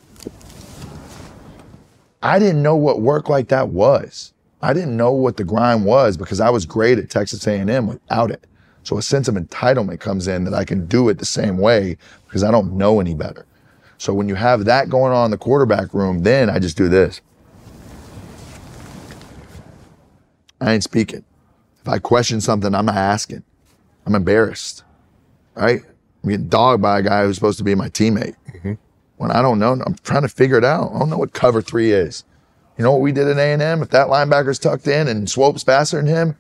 I 2.24 2.38
didn't 2.38 2.62
know 2.62 2.74
what 2.74 3.02
work 3.02 3.28
like 3.28 3.48
that 3.48 3.68
was. 3.68 4.32
I 4.62 4.72
didn't 4.72 4.96
know 4.96 5.12
what 5.12 5.36
the 5.36 5.44
grind 5.44 5.84
was 5.84 6.16
because 6.16 6.40
I 6.40 6.48
was 6.48 6.64
great 6.64 6.98
at 6.98 7.10
Texas 7.10 7.46
A&M 7.46 7.86
without 7.86 8.30
it. 8.30 8.46
So 8.82 8.96
a 8.96 9.02
sense 9.02 9.28
of 9.28 9.34
entitlement 9.34 10.00
comes 10.00 10.26
in 10.26 10.44
that 10.44 10.54
I 10.54 10.64
can 10.64 10.86
do 10.86 11.10
it 11.10 11.18
the 11.18 11.26
same 11.26 11.58
way 11.58 11.98
because 12.26 12.42
I 12.42 12.50
don't 12.50 12.78
know 12.78 12.98
any 12.98 13.14
better. 13.14 13.44
So 13.98 14.14
when 14.14 14.26
you 14.26 14.36
have 14.36 14.64
that 14.64 14.88
going 14.88 15.12
on 15.12 15.26
in 15.26 15.30
the 15.32 15.38
quarterback 15.38 15.92
room, 15.92 16.22
then 16.22 16.48
I 16.48 16.58
just 16.58 16.78
do 16.78 16.88
this. 16.88 17.20
I 20.62 20.72
ain't 20.72 20.82
speaking. 20.82 21.24
If 21.82 21.88
I 21.88 21.98
question 21.98 22.40
something, 22.40 22.74
I'm 22.74 22.86
not 22.86 22.96
asking. 22.96 23.42
I'm 24.06 24.14
embarrassed, 24.14 24.82
right? 25.54 25.82
I'm 26.22 26.30
getting 26.30 26.48
dogged 26.48 26.80
by 26.80 27.00
a 27.00 27.02
guy 27.02 27.24
who's 27.24 27.34
supposed 27.34 27.58
to 27.58 27.64
be 27.64 27.74
my 27.74 27.90
teammate. 27.90 28.36
Mm-hmm. 28.50 28.74
When 29.16 29.30
I 29.30 29.42
don't 29.42 29.58
know, 29.58 29.72
I'm 29.72 29.94
trying 30.02 30.22
to 30.22 30.28
figure 30.28 30.58
it 30.58 30.64
out. 30.64 30.92
I 30.94 30.98
don't 30.98 31.10
know 31.10 31.18
what 31.18 31.32
cover 31.32 31.62
three 31.62 31.92
is. 31.92 32.24
You 32.76 32.82
know 32.82 32.90
what 32.90 33.00
we 33.00 33.12
did 33.12 33.28
at 33.28 33.38
A&M? 33.38 33.82
If 33.82 33.90
that 33.90 34.08
linebacker's 34.08 34.58
tucked 34.58 34.88
in 34.88 35.06
and 35.06 35.30
Swope's 35.30 35.62
faster 35.62 35.96
than 35.96 36.06
him, 36.06 36.36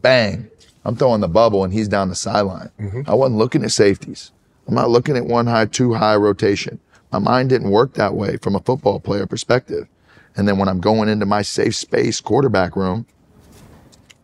bang, 0.00 0.48
I'm 0.84 0.96
throwing 0.96 1.20
the 1.20 1.28
bubble 1.28 1.64
and 1.64 1.72
he's 1.72 1.88
down 1.88 2.08
the 2.08 2.14
sideline. 2.14 2.70
Mm-hmm. 2.78 3.02
I 3.06 3.14
wasn't 3.14 3.38
looking 3.38 3.64
at 3.64 3.72
safeties. 3.72 4.30
I'm 4.68 4.74
not 4.74 4.90
looking 4.90 5.16
at 5.16 5.26
one 5.26 5.46
high, 5.46 5.66
two 5.66 5.94
high 5.94 6.16
rotation. 6.16 6.78
My 7.10 7.18
mind 7.18 7.48
didn't 7.48 7.70
work 7.70 7.94
that 7.94 8.14
way 8.14 8.36
from 8.36 8.54
a 8.54 8.60
football 8.60 9.00
player 9.00 9.26
perspective. 9.26 9.88
And 10.36 10.48
then 10.48 10.58
when 10.58 10.68
I'm 10.68 10.80
going 10.80 11.08
into 11.08 11.26
my 11.26 11.42
safe 11.42 11.74
space 11.74 12.20
quarterback 12.20 12.76
room, 12.76 13.06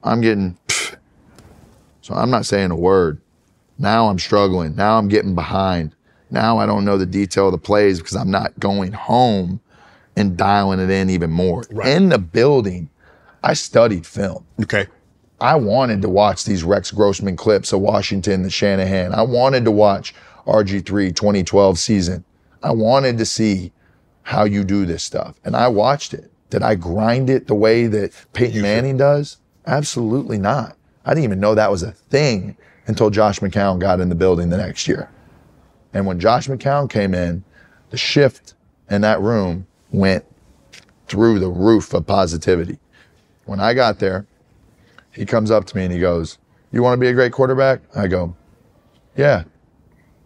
I'm 0.02 0.20
getting, 0.20 0.56
pfft. 0.66 0.96
so 2.00 2.14
I'm 2.14 2.30
not 2.30 2.46
saying 2.46 2.70
a 2.70 2.76
word. 2.76 3.20
Now 3.78 4.08
I'm 4.08 4.18
struggling. 4.18 4.76
Now 4.76 4.98
I'm 4.98 5.08
getting 5.08 5.34
behind. 5.34 5.94
Now 6.30 6.58
I 6.58 6.66
don't 6.66 6.84
know 6.84 6.98
the 6.98 7.06
detail 7.06 7.46
of 7.46 7.52
the 7.52 7.58
plays 7.58 7.98
because 7.98 8.16
I'm 8.16 8.30
not 8.30 8.58
going 8.58 8.92
home 8.92 9.60
and 10.16 10.36
dialing 10.36 10.80
it 10.80 10.90
in 10.90 11.10
even 11.10 11.30
more. 11.30 11.64
In 11.84 12.08
the 12.08 12.18
building, 12.18 12.90
I 13.42 13.54
studied 13.54 14.06
film. 14.06 14.44
okay, 14.62 14.86
I 15.40 15.54
wanted 15.56 16.02
to 16.02 16.08
watch 16.08 16.44
these 16.44 16.62
Rex 16.62 16.90
Grossman 16.90 17.36
clips 17.36 17.72
of 17.72 17.80
Washington, 17.80 18.42
the 18.42 18.50
Shanahan. 18.50 19.14
I 19.14 19.22
wanted 19.22 19.64
to 19.64 19.70
watch 19.70 20.14
RG3 20.46 21.14
2012 21.14 21.78
season. 21.78 22.24
I 22.62 22.72
wanted 22.72 23.16
to 23.18 23.24
see 23.24 23.72
how 24.22 24.44
you 24.44 24.64
do 24.64 24.84
this 24.84 25.02
stuff. 25.02 25.36
And 25.44 25.56
I 25.56 25.68
watched 25.68 26.12
it. 26.12 26.30
Did 26.50 26.62
I 26.62 26.74
grind 26.74 27.30
it 27.30 27.46
the 27.46 27.54
way 27.54 27.86
that 27.86 28.12
Peyton 28.32 28.60
Manning 28.60 28.96
does? 28.96 29.38
Absolutely 29.66 30.38
not. 30.38 30.76
I 31.06 31.14
didn't 31.14 31.24
even 31.24 31.40
know 31.40 31.54
that 31.54 31.70
was 31.70 31.82
a 31.82 31.92
thing 31.92 32.56
until 32.86 33.08
Josh 33.08 33.40
McCown 33.40 33.78
got 33.78 34.00
in 34.00 34.08
the 34.08 34.14
building 34.14 34.50
the 34.50 34.56
next 34.58 34.86
year. 34.86 35.08
And 35.92 36.06
when 36.06 36.20
Josh 36.20 36.48
McCown 36.48 36.88
came 36.88 37.14
in, 37.14 37.44
the 37.90 37.96
shift 37.96 38.54
in 38.88 39.00
that 39.02 39.20
room 39.20 39.66
went 39.90 40.24
through 41.08 41.38
the 41.40 41.48
roof 41.48 41.92
of 41.92 42.06
positivity. 42.06 42.78
When 43.44 43.58
I 43.60 43.74
got 43.74 43.98
there, 43.98 44.26
he 45.12 45.26
comes 45.26 45.50
up 45.50 45.64
to 45.66 45.76
me 45.76 45.84
and 45.84 45.92
he 45.92 45.98
goes, 45.98 46.38
You 46.72 46.82
want 46.82 46.98
to 46.98 47.00
be 47.00 47.08
a 47.08 47.12
great 47.12 47.32
quarterback? 47.32 47.80
I 47.96 48.06
go, 48.06 48.36
Yeah. 49.16 49.44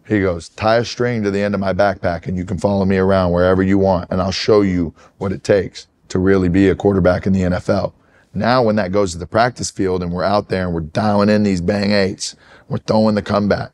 He 0.07 0.21
goes, 0.21 0.49
Tie 0.49 0.77
a 0.77 0.85
string 0.85 1.23
to 1.23 1.31
the 1.31 1.41
end 1.41 1.55
of 1.55 1.59
my 1.59 1.73
backpack 1.73 2.27
and 2.27 2.37
you 2.37 2.45
can 2.45 2.59
follow 2.59 2.85
me 2.85 2.97
around 2.97 3.31
wherever 3.31 3.63
you 3.63 3.79
want 3.79 4.11
and 4.11 4.21
I'll 4.21 4.31
show 4.31 4.61
you 4.61 4.93
what 5.17 5.31
it 5.31 5.43
takes 5.43 5.87
to 6.09 6.19
really 6.19 6.49
be 6.49 6.69
a 6.69 6.75
quarterback 6.75 7.25
in 7.25 7.33
the 7.33 7.41
NFL. 7.41 7.93
Now, 8.35 8.61
when 8.61 8.75
that 8.75 8.91
goes 8.91 9.13
to 9.13 9.17
the 9.17 9.25
practice 9.25 9.71
field 9.71 10.03
and 10.03 10.11
we're 10.11 10.23
out 10.23 10.49
there 10.49 10.65
and 10.65 10.73
we're 10.73 10.81
dialing 10.81 11.29
in 11.29 11.43
these 11.43 11.61
bang 11.61 11.91
eights, 11.91 12.35
we're 12.67 12.77
throwing 12.79 13.15
the 13.15 13.21
comeback. 13.21 13.71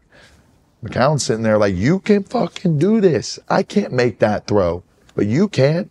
McCown's 0.83 1.23
sitting 1.23 1.43
there 1.43 1.57
like, 1.57 1.75
You 1.75 1.99
can 1.99 2.23
fucking 2.23 2.79
do 2.79 3.01
this. 3.01 3.39
I 3.49 3.63
can't 3.63 3.93
make 3.93 4.19
that 4.19 4.47
throw, 4.47 4.83
but 5.15 5.27
you 5.27 5.47
can. 5.47 5.89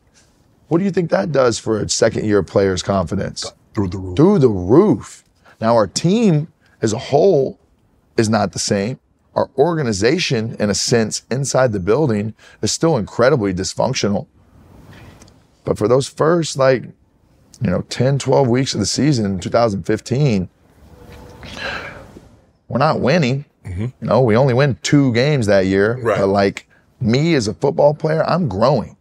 What 0.69 0.79
do 0.79 0.85
you 0.85 0.91
think 0.91 1.11
that 1.11 1.33
does 1.33 1.59
for 1.59 1.81
a 1.81 1.89
second 1.89 2.27
year 2.27 2.43
player's 2.43 2.83
confidence? 2.83 3.53
through 3.75 3.89
the 3.89 3.99
roof. 3.99 4.17
through 4.17 4.39
the 4.39 4.49
roof. 4.49 5.25
Now, 5.61 5.75
our 5.75 5.87
team 5.87 6.49
as 6.83 6.93
a 6.93 6.99
whole 6.99 7.59
is 8.17 8.29
not 8.29 8.53
the 8.53 8.59
same. 8.59 8.99
Our 9.35 9.51
organization, 9.57 10.57
in 10.59 10.71
a 10.71 10.75
sense, 10.75 11.23
inside 11.31 11.73
the 11.73 11.81
building 11.81 12.35
is 12.63 12.73
still 12.73 12.97
incredibly 12.97 13.55
dysfunctional. 13.55 14.27
But 15.65 15.79
for 15.79 15.87
those 15.87 16.09
first, 16.09 16.57
like, 16.57 16.85
you 17.63 17.71
know, 17.71 17.83
10, 17.83 18.19
12 18.19 18.49
weeks 18.49 18.75
of 18.75 18.81
the 18.81 18.87
season 18.87 19.27
in 19.27 19.41
2015, 19.41 20.49
we're 22.69 22.79
not 22.79 23.01
winning. 23.01 23.45
You 23.65 23.93
know, 24.01 24.23
we 24.23 24.37
only 24.37 24.55
win 24.55 24.79
two 24.83 25.13
games 25.13 25.47
that 25.47 25.67
year. 25.67 25.99
Right. 26.01 26.19
But 26.19 26.29
like 26.29 26.69
me 27.01 27.35
as 27.35 27.49
a 27.49 27.55
football 27.55 27.95
player, 27.95 28.25
I'm 28.25 28.49
growing. 28.49 28.97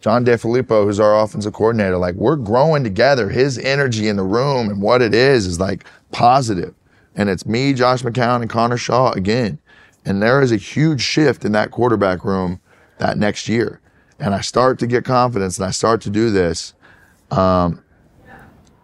John 0.00 0.24
DeFilippo, 0.24 0.84
who's 0.84 1.00
our 1.00 1.18
offensive 1.20 1.52
coordinator, 1.52 1.98
like 1.98 2.14
we're 2.14 2.36
growing 2.36 2.84
together. 2.84 3.28
His 3.28 3.58
energy 3.58 4.08
in 4.08 4.16
the 4.16 4.22
room 4.22 4.68
and 4.70 4.80
what 4.80 5.02
it 5.02 5.12
is 5.12 5.46
is 5.46 5.58
like 5.58 5.84
positive. 6.12 6.74
And 7.16 7.28
it's 7.28 7.44
me, 7.46 7.72
Josh 7.72 8.02
McCown, 8.02 8.42
and 8.42 8.50
Connor 8.50 8.76
Shaw 8.76 9.12
again. 9.12 9.58
And 10.04 10.22
there 10.22 10.40
is 10.40 10.52
a 10.52 10.56
huge 10.56 11.00
shift 11.00 11.44
in 11.44 11.52
that 11.52 11.72
quarterback 11.72 12.24
room 12.24 12.60
that 12.98 13.18
next 13.18 13.48
year. 13.48 13.80
And 14.20 14.34
I 14.34 14.40
start 14.40 14.78
to 14.80 14.86
get 14.86 15.04
confidence 15.04 15.58
and 15.58 15.66
I 15.66 15.70
start 15.70 16.00
to 16.02 16.10
do 16.10 16.30
this. 16.30 16.74
Um, 17.30 17.82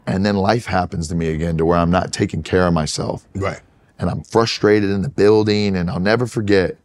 and 0.06 0.26
then 0.26 0.36
life 0.36 0.66
happens 0.66 1.08
to 1.08 1.14
me 1.14 1.28
again 1.28 1.56
to 1.58 1.64
where 1.64 1.78
I'm 1.78 1.90
not 1.90 2.12
taking 2.12 2.42
care 2.42 2.66
of 2.66 2.74
myself 2.74 3.26
Right. 3.34 3.60
And 4.04 4.10
I'm 4.10 4.22
frustrated 4.22 4.90
in 4.90 5.00
the 5.00 5.08
building. 5.08 5.74
And 5.74 5.88
I'll 5.88 5.98
never 5.98 6.26
forget, 6.26 6.76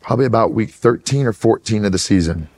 probably 0.00 0.24
about 0.24 0.54
week 0.54 0.70
13 0.70 1.26
or 1.26 1.34
14 1.34 1.84
of 1.84 1.92
the 1.92 1.98
season, 1.98 2.48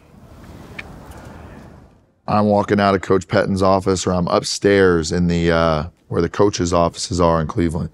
I'm 2.29 2.47
walking 2.47 2.79
out 2.79 2.95
of 2.95 3.01
Coach 3.01 3.27
Pettine's 3.27 3.61
office, 3.61 4.07
or 4.07 4.13
I'm 4.13 4.29
upstairs 4.29 5.11
in 5.11 5.27
the 5.27 5.51
uh, 5.51 5.85
where 6.07 6.23
the 6.23 6.29
coaches' 6.29 6.73
offices 6.73 7.21
are 7.21 7.41
in 7.41 7.49
Cleveland, 7.49 7.91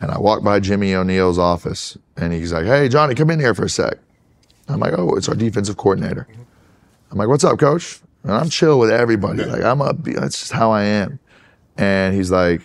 and 0.00 0.10
I 0.10 0.18
walk 0.18 0.42
by 0.42 0.58
Jimmy 0.58 0.92
O'Neil's 0.92 1.38
office, 1.38 1.96
and 2.16 2.32
he's 2.32 2.52
like, 2.52 2.64
"Hey, 2.64 2.88
Johnny, 2.88 3.14
come 3.14 3.30
in 3.30 3.38
here 3.38 3.54
for 3.54 3.66
a 3.66 3.68
sec." 3.68 3.98
I'm 4.66 4.80
like, 4.80 4.94
"Oh, 4.98 5.14
it's 5.14 5.28
our 5.28 5.36
defensive 5.36 5.76
coordinator." 5.76 6.26
I'm 7.12 7.18
like, 7.18 7.28
"What's 7.28 7.44
up, 7.44 7.60
coach?" 7.60 8.00
And 8.24 8.32
I'm 8.32 8.50
chill 8.50 8.80
with 8.80 8.90
everybody. 8.90 9.44
Like 9.44 9.62
I'm 9.62 9.80
up. 9.80 10.02
That's 10.02 10.40
just 10.40 10.50
how 10.50 10.72
I 10.72 10.82
am. 10.82 11.20
And 11.76 12.12
he's 12.12 12.32
like, 12.32 12.62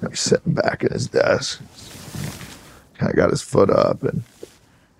he's 0.00 0.20
sitting 0.20 0.54
back 0.54 0.84
at 0.84 0.92
his 0.92 1.08
desk, 1.08 1.60
kind 2.98 3.10
of 3.10 3.16
got 3.16 3.30
his 3.30 3.42
foot 3.42 3.70
up, 3.70 4.02
and 4.02 4.22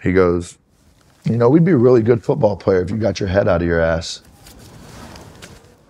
he 0.03 0.13
goes, 0.13 0.59
"You 1.25 1.37
know, 1.37 1.49
we'd 1.49 1.65
be 1.65 1.73
a 1.73 1.77
really 1.77 2.03
good 2.03 2.25
football 2.25 2.57
player 2.57 2.83
if 2.83 2.91
you 2.91 2.97
got 2.97 3.21
your 3.21 3.29
head 3.29 3.49
out 3.49 3.63
of 3.63 3.69
your 3.69 3.81
ass." 3.81 4.23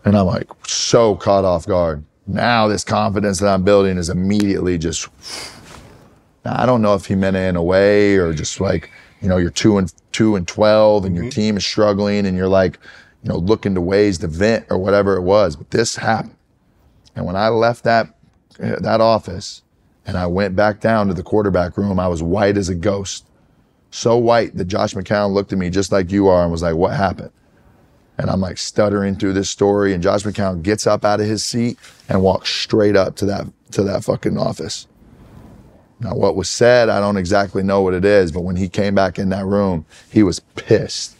And 0.04 0.16
I'm 0.16 0.26
like, 0.26 0.48
so 0.66 1.16
caught 1.16 1.44
off 1.44 1.66
guard. 1.66 2.04
Now 2.28 2.68
this 2.68 2.84
confidence 2.84 3.40
that 3.40 3.52
I'm 3.52 3.64
building 3.64 3.98
is 3.98 4.08
immediately 4.08 4.78
just. 4.78 5.08
Now, 6.44 6.62
I 6.62 6.64
don't 6.64 6.80
know 6.80 6.94
if 6.94 7.06
he 7.06 7.16
meant 7.16 7.36
it 7.36 7.40
in 7.40 7.56
a 7.56 7.62
way 7.62 8.16
or 8.16 8.32
just 8.32 8.60
like, 8.60 8.92
you 9.20 9.28
know, 9.28 9.36
you're 9.36 9.50
two 9.50 9.78
and 9.78 9.92
two 10.12 10.36
and 10.36 10.46
twelve 10.46 11.04
and 11.04 11.16
your 11.16 11.24
mm-hmm. 11.24 11.30
team 11.30 11.56
is 11.56 11.66
struggling 11.66 12.24
and 12.24 12.36
you're 12.36 12.46
like, 12.46 12.78
you 13.24 13.30
know, 13.30 13.38
looking 13.38 13.74
to 13.74 13.80
ways 13.80 14.18
to 14.18 14.28
vent 14.28 14.66
or 14.70 14.78
whatever 14.78 15.16
it 15.16 15.22
was. 15.22 15.56
But 15.56 15.72
this 15.72 15.96
happened. 15.96 16.36
And 17.16 17.26
when 17.26 17.34
I 17.34 17.48
left 17.48 17.82
that 17.84 18.14
that 18.58 19.00
office 19.00 19.62
and 20.06 20.16
I 20.16 20.26
went 20.26 20.54
back 20.54 20.80
down 20.80 21.08
to 21.08 21.14
the 21.14 21.22
quarterback 21.22 21.76
room, 21.76 21.98
I 21.98 22.08
was 22.08 22.22
white 22.22 22.56
as 22.56 22.68
a 22.68 22.74
ghost. 22.74 23.26
So 23.90 24.16
white 24.16 24.56
that 24.56 24.66
Josh 24.66 24.94
McCown 24.94 25.32
looked 25.32 25.52
at 25.52 25.58
me 25.58 25.68
just 25.68 25.90
like 25.90 26.12
you 26.12 26.28
are 26.28 26.42
and 26.42 26.52
was 26.52 26.62
like, 26.62 26.76
What 26.76 26.94
happened? 26.94 27.30
And 28.18 28.30
I'm 28.30 28.40
like 28.40 28.56
stuttering 28.56 29.16
through 29.16 29.34
this 29.34 29.50
story, 29.50 29.92
and 29.92 30.02
Josh 30.02 30.22
McCown 30.22 30.62
gets 30.62 30.86
up 30.86 31.04
out 31.04 31.20
of 31.20 31.26
his 31.26 31.44
seat 31.44 31.78
and 32.08 32.22
walks 32.22 32.50
straight 32.50 32.96
up 32.96 33.16
to 33.16 33.26
that 33.26 33.46
to 33.72 33.82
that 33.82 34.04
fucking 34.04 34.38
office. 34.38 34.86
Now, 35.98 36.14
what 36.14 36.36
was 36.36 36.48
said, 36.50 36.88
I 36.88 37.00
don't 37.00 37.16
exactly 37.16 37.62
know 37.62 37.80
what 37.80 37.94
it 37.94 38.04
is, 38.04 38.30
but 38.30 38.42
when 38.42 38.56
he 38.56 38.68
came 38.68 38.94
back 38.94 39.18
in 39.18 39.30
that 39.30 39.46
room, 39.46 39.86
he 40.10 40.22
was 40.22 40.40
pissed. 40.40 41.16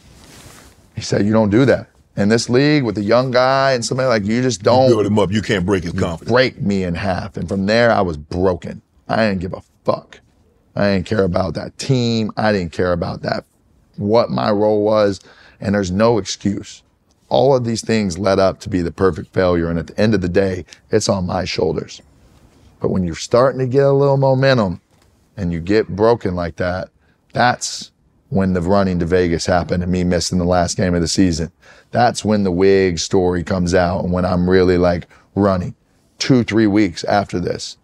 He 0.95 1.01
said, 1.01 1.25
"You 1.25 1.33
don't 1.33 1.49
do 1.49 1.65
that. 1.65 1.87
In 2.17 2.29
this 2.29 2.49
league 2.49 2.83
with 2.83 2.97
a 2.97 3.03
young 3.03 3.31
guy 3.31 3.73
and 3.73 3.85
somebody 3.85 4.09
like 4.09 4.25
you 4.25 4.41
just 4.41 4.63
don't 4.63 4.89
Build 4.89 5.05
him 5.05 5.19
up. 5.19 5.31
You 5.31 5.41
can't 5.41 5.65
break 5.65 5.83
his 5.83 5.93
confidence. 5.93 6.31
break 6.31 6.59
me 6.59 6.83
in 6.83 6.95
half. 6.95 7.37
And 7.37 7.47
from 7.47 7.67
there, 7.67 7.91
I 7.91 8.01
was 8.01 8.17
broken. 8.17 8.81
I 9.07 9.27
didn't 9.27 9.39
give 9.41 9.53
a 9.53 9.61
fuck. 9.85 10.19
I 10.75 10.93
didn't 10.93 11.05
care 11.05 11.23
about 11.23 11.53
that 11.53 11.77
team. 11.77 12.31
I 12.35 12.51
didn't 12.51 12.73
care 12.73 12.91
about 12.91 13.21
that, 13.21 13.45
what 13.95 14.29
my 14.29 14.51
role 14.51 14.83
was. 14.83 15.19
And 15.61 15.73
there's 15.73 15.91
no 15.91 16.17
excuse. 16.17 16.83
All 17.29 17.55
of 17.55 17.65
these 17.65 17.83
things 17.83 18.17
led 18.17 18.39
up 18.39 18.59
to 18.61 18.69
be 18.69 18.81
the 18.81 18.91
perfect 18.91 19.33
failure. 19.33 19.69
And 19.69 19.79
at 19.79 19.87
the 19.87 19.99
end 19.99 20.13
of 20.13 20.21
the 20.21 20.29
day, 20.29 20.65
it's 20.91 21.09
on 21.09 21.25
my 21.25 21.45
shoulders. 21.45 22.01
But 22.79 22.89
when 22.89 23.03
you're 23.03 23.15
starting 23.15 23.59
to 23.59 23.67
get 23.67 23.85
a 23.85 23.91
little 23.91 24.17
momentum 24.17 24.81
and 25.35 25.51
you 25.51 25.59
get 25.59 25.87
broken 25.87 26.35
like 26.35 26.57
that, 26.57 26.89
that's 27.33 27.91
when 28.29 28.53
the 28.53 28.61
running 28.61 28.99
to 28.99 29.05
Vegas 29.05 29.45
happened 29.45 29.83
and 29.83 29.91
me 29.91 30.03
missing 30.03 30.37
the 30.37 30.45
last 30.45 30.77
game 30.77 30.93
of 30.93 31.01
the 31.01 31.07
season. 31.07 31.51
That's 31.91 32.25
when 32.25 32.43
the 32.43 32.51
wig 32.51 32.99
story 32.99 33.43
comes 33.43 33.73
out 33.73 34.03
and 34.03 34.11
when 34.13 34.25
I'm 34.25 34.49
really 34.49 34.77
like 34.77 35.07
running 35.35 35.75
two, 36.19 36.43
three 36.43 36.67
weeks 36.67 37.03
after 37.05 37.39
this. 37.39 37.77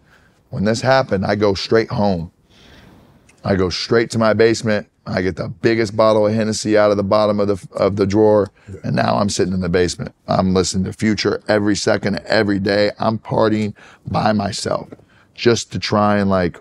When 0.50 0.64
this 0.64 0.82
happened, 0.82 1.24
I 1.26 1.34
go 1.34 1.54
straight 1.54 1.90
home. 1.90 2.30
I 3.44 3.56
go 3.56 3.70
straight 3.70 4.10
to 4.10 4.18
my 4.18 4.32
basement. 4.32 4.88
I 5.06 5.20
get 5.20 5.36
the 5.36 5.48
biggest 5.48 5.96
bottle 5.96 6.26
of 6.26 6.32
Hennessy 6.32 6.78
out 6.78 6.90
of 6.90 6.96
the 6.96 7.02
bottom 7.02 7.38
of 7.38 7.48
the 7.48 7.68
of 7.74 7.96
the 7.96 8.06
drawer, 8.06 8.50
and 8.82 8.96
now 8.96 9.16
I'm 9.16 9.28
sitting 9.28 9.52
in 9.52 9.60
the 9.60 9.68
basement. 9.68 10.14
I'm 10.26 10.54
listening 10.54 10.84
to 10.84 10.94
Future 10.94 11.42
every 11.46 11.76
second, 11.76 12.20
every 12.24 12.58
day. 12.58 12.90
I'm 12.98 13.18
partying 13.18 13.74
by 14.06 14.32
myself 14.32 14.88
just 15.34 15.70
to 15.72 15.78
try 15.78 16.16
and 16.16 16.30
like 16.30 16.58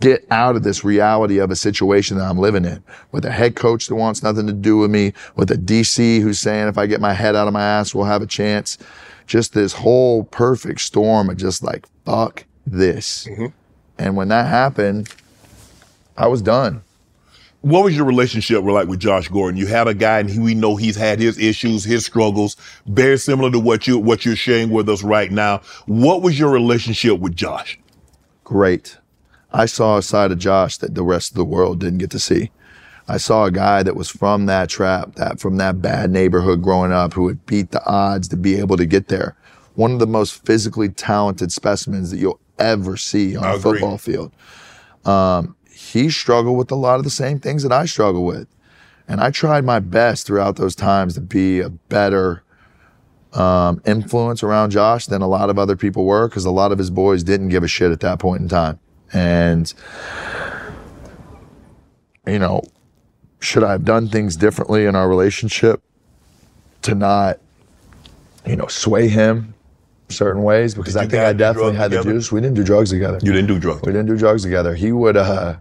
get 0.00 0.26
out 0.30 0.56
of 0.56 0.62
this 0.62 0.84
reality 0.84 1.38
of 1.38 1.50
a 1.50 1.56
situation 1.56 2.18
that 2.18 2.24
I'm 2.24 2.38
living 2.38 2.64
in 2.64 2.82
with 3.12 3.24
a 3.24 3.30
head 3.30 3.56
coach 3.56 3.88
that 3.88 3.94
wants 3.94 4.22
nothing 4.22 4.46
to 4.46 4.52
do 4.52 4.78
with 4.78 4.90
me, 4.90 5.12
with 5.36 5.50
a 5.50 5.56
DC 5.56 6.20
who's 6.20 6.38
saying 6.38 6.68
if 6.68 6.78
I 6.78 6.86
get 6.86 7.00
my 7.00 7.12
head 7.12 7.34
out 7.34 7.48
of 7.48 7.52
my 7.52 7.62
ass, 7.62 7.94
we'll 7.94 8.04
have 8.04 8.22
a 8.22 8.26
chance. 8.26 8.78
Just 9.26 9.52
this 9.52 9.72
whole 9.72 10.24
perfect 10.24 10.80
storm 10.80 11.28
of 11.28 11.36
just 11.36 11.62
like, 11.62 11.86
fuck 12.04 12.44
this. 12.66 13.26
Mm-hmm. 13.26 13.46
And 13.98 14.16
when 14.16 14.28
that 14.28 14.46
happened, 14.46 15.12
I 16.16 16.28
was 16.28 16.40
done. 16.40 16.82
What 17.60 17.82
was 17.82 17.96
your 17.96 18.06
relationship 18.06 18.62
like 18.62 18.86
with 18.86 19.00
Josh 19.00 19.28
Gordon? 19.28 19.58
You 19.58 19.66
had 19.66 19.88
a 19.88 19.94
guy, 19.94 20.20
and 20.20 20.30
he, 20.30 20.38
we 20.38 20.54
know 20.54 20.76
he's 20.76 20.94
had 20.94 21.18
his 21.18 21.38
issues, 21.38 21.82
his 21.82 22.06
struggles, 22.06 22.56
very 22.86 23.18
similar 23.18 23.50
to 23.50 23.58
what 23.58 23.88
you 23.88 23.98
what 23.98 24.24
you're 24.24 24.36
sharing 24.36 24.70
with 24.70 24.88
us 24.88 25.02
right 25.02 25.32
now. 25.32 25.62
What 25.86 26.22
was 26.22 26.38
your 26.38 26.50
relationship 26.50 27.18
with 27.18 27.34
Josh? 27.34 27.76
great. 28.48 28.96
I 29.52 29.66
saw 29.66 29.96
a 29.96 30.02
side 30.02 30.32
of 30.32 30.38
Josh 30.38 30.76
that 30.78 30.94
the 30.94 31.02
rest 31.02 31.30
of 31.30 31.36
the 31.36 31.44
world 31.44 31.80
didn't 31.80 31.98
get 31.98 32.10
to 32.10 32.18
see. 32.18 32.50
I 33.08 33.16
saw 33.16 33.44
a 33.44 33.50
guy 33.50 33.82
that 33.82 33.96
was 33.96 34.10
from 34.10 34.46
that 34.46 34.68
trap, 34.68 35.14
that 35.14 35.40
from 35.40 35.56
that 35.56 35.80
bad 35.80 36.10
neighborhood 36.10 36.62
growing 36.62 36.92
up, 36.92 37.14
who 37.14 37.28
had 37.28 37.46
beat 37.46 37.70
the 37.70 37.84
odds 37.86 38.28
to 38.28 38.36
be 38.36 38.56
able 38.56 38.76
to 38.76 38.84
get 38.84 39.08
there. 39.08 39.34
One 39.74 39.92
of 39.92 39.98
the 39.98 40.06
most 40.06 40.44
physically 40.44 40.90
talented 40.90 41.50
specimens 41.50 42.10
that 42.10 42.18
you'll 42.18 42.40
ever 42.58 42.96
see 42.96 43.36
on 43.36 43.44
a 43.44 43.58
football 43.58 43.96
field. 43.96 44.32
Um, 45.06 45.56
he 45.72 46.10
struggled 46.10 46.58
with 46.58 46.70
a 46.70 46.74
lot 46.74 46.98
of 46.98 47.04
the 47.04 47.10
same 47.10 47.40
things 47.40 47.62
that 47.62 47.72
I 47.72 47.86
struggle 47.86 48.26
with. 48.26 48.48
And 49.06 49.22
I 49.22 49.30
tried 49.30 49.64
my 49.64 49.80
best 49.80 50.26
throughout 50.26 50.56
those 50.56 50.74
times 50.74 51.14
to 51.14 51.22
be 51.22 51.60
a 51.60 51.70
better 51.70 52.42
um, 53.32 53.80
influence 53.86 54.42
around 54.42 54.70
Josh 54.70 55.06
than 55.06 55.22
a 55.22 55.28
lot 55.28 55.48
of 55.48 55.58
other 55.58 55.76
people 55.76 56.04
were 56.04 56.28
because 56.28 56.44
a 56.44 56.50
lot 56.50 56.72
of 56.72 56.78
his 56.78 56.90
boys 56.90 57.22
didn't 57.22 57.48
give 57.48 57.62
a 57.62 57.68
shit 57.68 57.90
at 57.90 58.00
that 58.00 58.18
point 58.18 58.42
in 58.42 58.48
time. 58.48 58.78
And, 59.12 59.72
you 62.26 62.38
know, 62.38 62.62
should 63.40 63.64
I 63.64 63.72
have 63.72 63.84
done 63.84 64.08
things 64.08 64.36
differently 64.36 64.84
in 64.84 64.94
our 64.94 65.08
relationship 65.08 65.82
to 66.82 66.94
not, 66.94 67.38
you 68.46 68.56
know, 68.56 68.66
sway 68.66 69.08
him 69.08 69.54
certain 70.08 70.42
ways? 70.42 70.74
Because 70.74 70.94
Did 70.94 71.00
I 71.00 71.06
think 71.06 71.22
I 71.22 71.32
definitely 71.32 71.76
had 71.76 71.90
the 71.90 72.02
juice. 72.02 72.30
We 72.32 72.40
didn't 72.40 72.56
do 72.56 72.64
drugs 72.64 72.90
together. 72.90 73.18
You 73.22 73.32
didn't 73.32 73.48
do 73.48 73.58
drugs. 73.58 73.82
We 73.82 73.92
didn't 73.92 74.08
do 74.08 74.16
drugs 74.16 74.42
together. 74.42 74.74
He 74.74 74.92
would, 74.92 75.16
uh, 75.16 75.56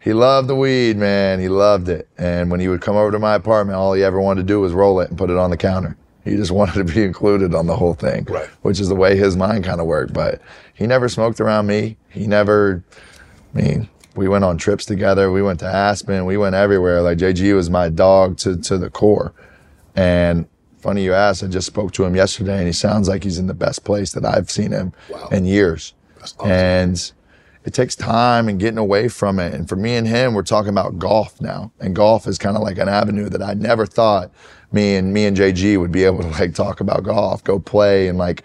he 0.00 0.12
loved 0.12 0.48
the 0.48 0.54
weed, 0.54 0.96
man. 0.96 1.40
He 1.40 1.48
loved 1.48 1.88
it. 1.88 2.08
And 2.16 2.50
when 2.50 2.60
he 2.60 2.68
would 2.68 2.80
come 2.80 2.96
over 2.96 3.10
to 3.10 3.18
my 3.18 3.34
apartment, 3.34 3.76
all 3.76 3.92
he 3.92 4.04
ever 4.04 4.20
wanted 4.20 4.42
to 4.42 4.46
do 4.46 4.60
was 4.60 4.72
roll 4.72 5.00
it 5.00 5.08
and 5.08 5.18
put 5.18 5.30
it 5.30 5.36
on 5.36 5.50
the 5.50 5.56
counter. 5.56 5.96
He 6.26 6.36
just 6.36 6.50
wanted 6.60 6.74
to 6.74 6.84
be 6.84 7.02
included 7.02 7.54
on 7.54 7.66
the 7.66 7.76
whole 7.76 7.94
thing, 7.94 8.26
Right. 8.28 8.48
which 8.62 8.80
is 8.80 8.88
the 8.88 8.94
way 8.94 9.16
his 9.16 9.36
mind 9.36 9.64
kind 9.64 9.80
of 9.80 9.86
worked. 9.86 10.12
But 10.12 10.42
he 10.74 10.86
never 10.86 11.08
smoked 11.08 11.40
around 11.40 11.66
me. 11.66 11.96
He 12.10 12.26
never, 12.26 12.84
I 13.54 13.58
mean, 13.62 13.88
we 14.14 14.28
went 14.28 14.44
on 14.44 14.58
trips 14.58 14.84
together. 14.84 15.30
We 15.30 15.42
went 15.42 15.60
to 15.60 15.66
Aspen. 15.66 16.26
We 16.26 16.36
went 16.36 16.54
everywhere. 16.54 17.00
Like 17.02 17.18
JG 17.18 17.54
was 17.54 17.70
my 17.70 17.88
dog 17.88 18.36
to, 18.38 18.56
to 18.58 18.76
the 18.76 18.90
core. 18.90 19.32
And 19.94 20.46
funny 20.78 21.04
you 21.04 21.14
asked, 21.14 21.42
I 21.42 21.46
just 21.46 21.66
spoke 21.66 21.92
to 21.92 22.04
him 22.04 22.14
yesterday 22.14 22.58
and 22.58 22.66
he 22.66 22.72
sounds 22.72 23.08
like 23.08 23.24
he's 23.24 23.38
in 23.38 23.46
the 23.46 23.54
best 23.54 23.84
place 23.84 24.12
that 24.12 24.24
I've 24.24 24.50
seen 24.50 24.72
him 24.72 24.92
in 25.32 25.44
years. 25.46 25.94
And 26.44 27.12
it 27.66 27.74
takes 27.74 27.96
time 27.96 28.48
and 28.48 28.60
getting 28.60 28.78
away 28.78 29.08
from 29.08 29.40
it. 29.40 29.52
And 29.52 29.68
for 29.68 29.74
me 29.74 29.96
and 29.96 30.06
him, 30.06 30.34
we're 30.34 30.44
talking 30.44 30.70
about 30.70 31.00
golf 31.00 31.40
now. 31.40 31.72
And 31.80 31.96
golf 31.96 32.28
is 32.28 32.38
kind 32.38 32.56
of 32.56 32.62
like 32.62 32.78
an 32.78 32.88
avenue 32.88 33.28
that 33.28 33.42
I 33.42 33.54
never 33.54 33.84
thought 33.84 34.30
me 34.70 34.94
and 34.94 35.12
me 35.12 35.26
and 35.26 35.36
JG 35.36 35.78
would 35.78 35.90
be 35.90 36.04
able 36.04 36.20
to 36.20 36.28
like 36.28 36.54
talk 36.54 36.80
about 36.80 37.02
golf, 37.02 37.42
go 37.42 37.58
play. 37.58 38.06
And 38.06 38.18
like 38.18 38.44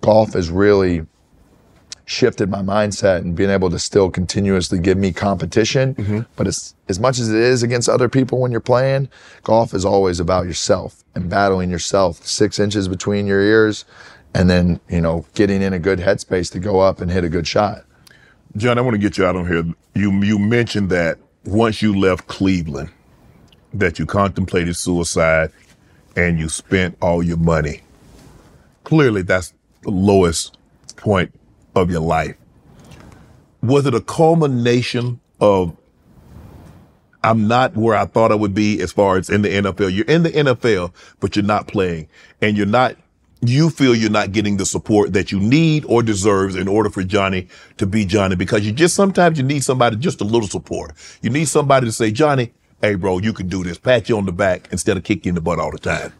golf 0.00 0.32
has 0.32 0.50
really 0.50 1.06
shifted 2.06 2.50
my 2.50 2.60
mindset 2.60 3.18
and 3.18 3.36
being 3.36 3.50
able 3.50 3.70
to 3.70 3.78
still 3.78 4.10
continuously 4.10 4.80
give 4.80 4.98
me 4.98 5.12
competition. 5.12 5.94
Mm-hmm. 5.94 6.20
But 6.34 6.48
it's, 6.48 6.74
as 6.88 6.98
much 6.98 7.20
as 7.20 7.32
it 7.32 7.40
is 7.40 7.62
against 7.62 7.88
other 7.88 8.08
people 8.08 8.40
when 8.40 8.50
you're 8.50 8.60
playing, 8.60 9.08
golf 9.44 9.74
is 9.74 9.84
always 9.84 10.18
about 10.18 10.46
yourself 10.46 11.04
and 11.14 11.30
battling 11.30 11.70
yourself, 11.70 12.26
six 12.26 12.58
inches 12.58 12.88
between 12.88 13.28
your 13.28 13.40
ears, 13.40 13.84
and 14.34 14.50
then, 14.50 14.80
you 14.88 15.00
know, 15.00 15.24
getting 15.34 15.62
in 15.62 15.72
a 15.72 15.78
good 15.78 16.00
headspace 16.00 16.50
to 16.52 16.58
go 16.58 16.80
up 16.80 17.00
and 17.00 17.12
hit 17.12 17.22
a 17.22 17.28
good 17.28 17.46
shot. 17.46 17.85
John, 18.56 18.78
I 18.78 18.80
want 18.80 18.94
to 18.94 18.98
get 18.98 19.18
you 19.18 19.26
out 19.26 19.36
on 19.36 19.46
here. 19.46 19.64
You 19.94 20.12
you 20.22 20.38
mentioned 20.38 20.90
that 20.90 21.18
once 21.44 21.82
you 21.82 21.98
left 21.98 22.26
Cleveland, 22.26 22.90
that 23.74 23.98
you 23.98 24.06
contemplated 24.06 24.76
suicide 24.76 25.52
and 26.16 26.38
you 26.38 26.48
spent 26.48 26.96
all 27.02 27.22
your 27.22 27.36
money. 27.36 27.82
Clearly, 28.84 29.22
that's 29.22 29.52
the 29.82 29.90
lowest 29.90 30.56
point 30.96 31.38
of 31.74 31.90
your 31.90 32.00
life. 32.00 32.36
Was 33.62 33.84
it 33.84 33.94
a 33.94 34.00
culmination 34.00 35.20
of 35.40 35.76
I'm 37.22 37.48
not 37.48 37.76
where 37.76 37.96
I 37.96 38.06
thought 38.06 38.32
I 38.32 38.36
would 38.36 38.54
be 38.54 38.80
as 38.80 38.92
far 38.92 39.18
as 39.18 39.28
in 39.28 39.42
the 39.42 39.48
NFL? 39.48 39.92
You're 39.92 40.06
in 40.06 40.22
the 40.22 40.30
NFL, 40.30 40.94
but 41.20 41.36
you're 41.36 41.44
not 41.44 41.68
playing, 41.68 42.08
and 42.40 42.56
you're 42.56 42.66
not. 42.66 42.96
You 43.46 43.70
feel 43.70 43.94
you're 43.94 44.10
not 44.10 44.32
getting 44.32 44.56
the 44.56 44.66
support 44.66 45.12
that 45.12 45.30
you 45.32 45.40
need 45.40 45.84
or 45.88 46.02
deserves 46.02 46.56
in 46.56 46.68
order 46.68 46.90
for 46.90 47.02
Johnny 47.02 47.48
to 47.78 47.86
be 47.86 48.04
Johnny 48.04 48.36
because 48.36 48.64
you 48.66 48.72
just 48.72 48.94
sometimes 48.94 49.38
you 49.38 49.44
need 49.44 49.62
somebody 49.64 49.96
just 49.96 50.20
a 50.20 50.24
little 50.24 50.48
support. 50.48 50.92
You 51.22 51.30
need 51.30 51.46
somebody 51.48 51.86
to 51.86 51.92
say, 51.92 52.10
Johnny, 52.10 52.52
hey 52.80 52.94
bro, 52.94 53.18
you 53.18 53.32
can 53.32 53.48
do 53.48 53.62
this. 53.64 53.78
Pat 53.78 54.08
you 54.08 54.16
on 54.18 54.26
the 54.26 54.32
back 54.32 54.68
instead 54.72 54.96
of 54.96 55.04
kicking 55.04 55.30
in 55.30 55.34
the 55.34 55.40
butt 55.40 55.58
all 55.58 55.70
the 55.70 55.78
time. 55.78 56.12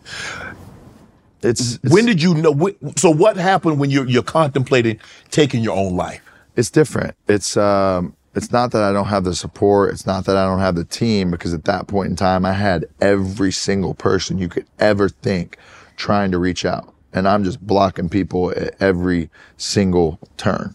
It's, 1.43 1.75
it's 1.83 1.93
When 1.93 2.07
did 2.07 2.23
you 2.23 2.35
know? 2.35 2.53
wh- 2.55 2.99
So 2.99 3.11
what 3.11 3.37
happened 3.37 3.79
when 3.79 3.91
you're 3.91 4.07
you're 4.09 4.23
contemplating 4.23 4.99
taking 5.31 5.63
your 5.63 5.77
own 5.77 5.97
life? 5.97 6.23
it's 6.57 6.71
different. 6.71 7.15
It's 7.29 7.57
um, 7.59 8.15
it's 8.35 8.51
not 8.51 8.71
that 8.73 8.83
I 8.83 8.93
don't 8.93 9.07
have 9.09 9.25
the 9.25 9.35
support. 9.35 9.91
It's 9.93 10.07
not 10.07 10.25
that 10.25 10.37
I 10.37 10.45
don't 10.47 10.59
have 10.61 10.75
the 10.75 10.85
team 10.85 11.31
because 11.31 11.53
at 11.55 11.65
that 11.65 11.87
point 11.87 12.09
in 12.11 12.17
time, 12.17 12.45
I 12.47 12.53
had 12.53 12.87
every 13.01 13.53
single 13.53 13.95
person 13.95 14.39
you 14.39 14.49
could 14.49 14.67
ever 14.79 15.09
think 15.09 15.59
trying 15.97 16.31
to 16.33 16.39
reach 16.39 16.65
out, 16.65 16.93
and 17.17 17.27
I'm 17.27 17.45
just 17.45 17.67
blocking 17.67 18.11
people 18.11 18.51
at 18.51 18.81
every 18.81 19.31
single 19.57 20.21
turn. 20.37 20.75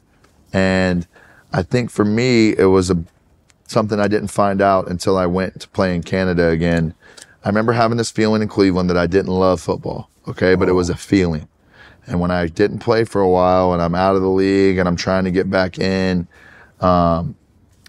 And 0.51 1.07
I 1.53 1.61
think 1.61 1.91
for 1.91 2.03
me, 2.03 2.57
it 2.57 2.65
was 2.65 2.89
a 2.89 3.01
something 3.67 3.99
I 3.99 4.09
didn't 4.09 4.29
find 4.29 4.59
out 4.59 4.89
until 4.89 5.17
I 5.17 5.27
went 5.27 5.61
to 5.61 5.69
play 5.69 5.95
in 5.95 6.03
Canada 6.03 6.49
again. 6.49 6.93
I 7.45 7.49
remember 7.49 7.71
having 7.71 7.97
this 7.97 8.11
feeling 8.11 8.41
in 8.41 8.47
Cleveland 8.47 8.89
that 8.89 8.97
I 8.97 9.07
didn't 9.07 9.31
love 9.31 9.61
football. 9.61 10.09
Okay, 10.27 10.55
but 10.55 10.67
it 10.67 10.73
was 10.73 10.89
a 10.89 10.95
feeling. 10.95 11.47
And 12.07 12.19
when 12.19 12.31
I 12.31 12.47
didn't 12.47 12.79
play 12.79 13.05
for 13.05 13.21
a 13.21 13.29
while 13.29 13.71
and 13.71 13.81
I'm 13.81 13.95
out 13.95 14.15
of 14.15 14.21
the 14.21 14.29
league 14.29 14.77
and 14.77 14.89
I'm 14.89 14.95
trying 14.95 15.23
to 15.25 15.31
get 15.31 15.49
back 15.49 15.79
in, 15.79 16.27
um, 16.79 17.35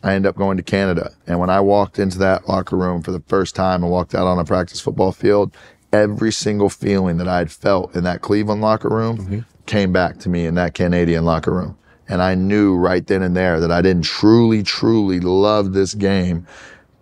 I 0.02 0.12
ended 0.14 0.28
up 0.28 0.36
going 0.36 0.58
to 0.58 0.62
Canada. 0.62 1.12
And 1.26 1.40
when 1.40 1.50
I 1.50 1.60
walked 1.60 1.98
into 1.98 2.18
that 2.18 2.48
locker 2.48 2.76
room 2.76 3.02
for 3.02 3.12
the 3.12 3.22
first 3.26 3.54
time 3.54 3.82
and 3.82 3.90
walked 3.90 4.14
out 4.14 4.26
on 4.26 4.38
a 4.38 4.44
practice 4.44 4.80
football 4.80 5.12
field, 5.12 5.56
every 5.92 6.32
single 6.32 6.68
feeling 6.68 7.18
that 7.18 7.28
I 7.28 7.38
had 7.38 7.52
felt 7.52 7.94
in 7.94 8.04
that 8.04 8.22
Cleveland 8.22 8.60
locker 8.60 8.88
room 8.88 9.18
mm-hmm. 9.18 9.40
came 9.66 9.92
back 9.92 10.18
to 10.20 10.28
me 10.28 10.46
in 10.46 10.54
that 10.54 10.74
Canadian 10.74 11.24
locker 11.24 11.52
room. 11.52 11.76
And 12.08 12.22
I 12.22 12.34
knew 12.34 12.76
right 12.76 13.06
then 13.06 13.22
and 13.22 13.36
there 13.36 13.60
that 13.60 13.70
I 13.70 13.82
didn't 13.82 14.04
truly, 14.04 14.62
truly 14.62 15.20
love 15.20 15.72
this 15.72 15.94
game 15.94 16.46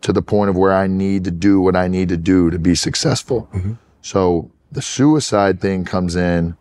to 0.02 0.12
the 0.12 0.22
point 0.22 0.50
of 0.50 0.56
where 0.56 0.72
I 0.72 0.86
need 0.86 1.24
to 1.24 1.30
do 1.30 1.60
what 1.60 1.76
I 1.76 1.88
need 1.88 2.08
to 2.08 2.16
do 2.16 2.50
to 2.50 2.58
be 2.58 2.74
successful. 2.74 3.48
Mm-hmm. 3.52 3.74
So 4.02 4.50
the 4.72 4.82
suicide 4.82 5.60
thing 5.60 5.84
comes 5.84 6.16
in 6.16 6.56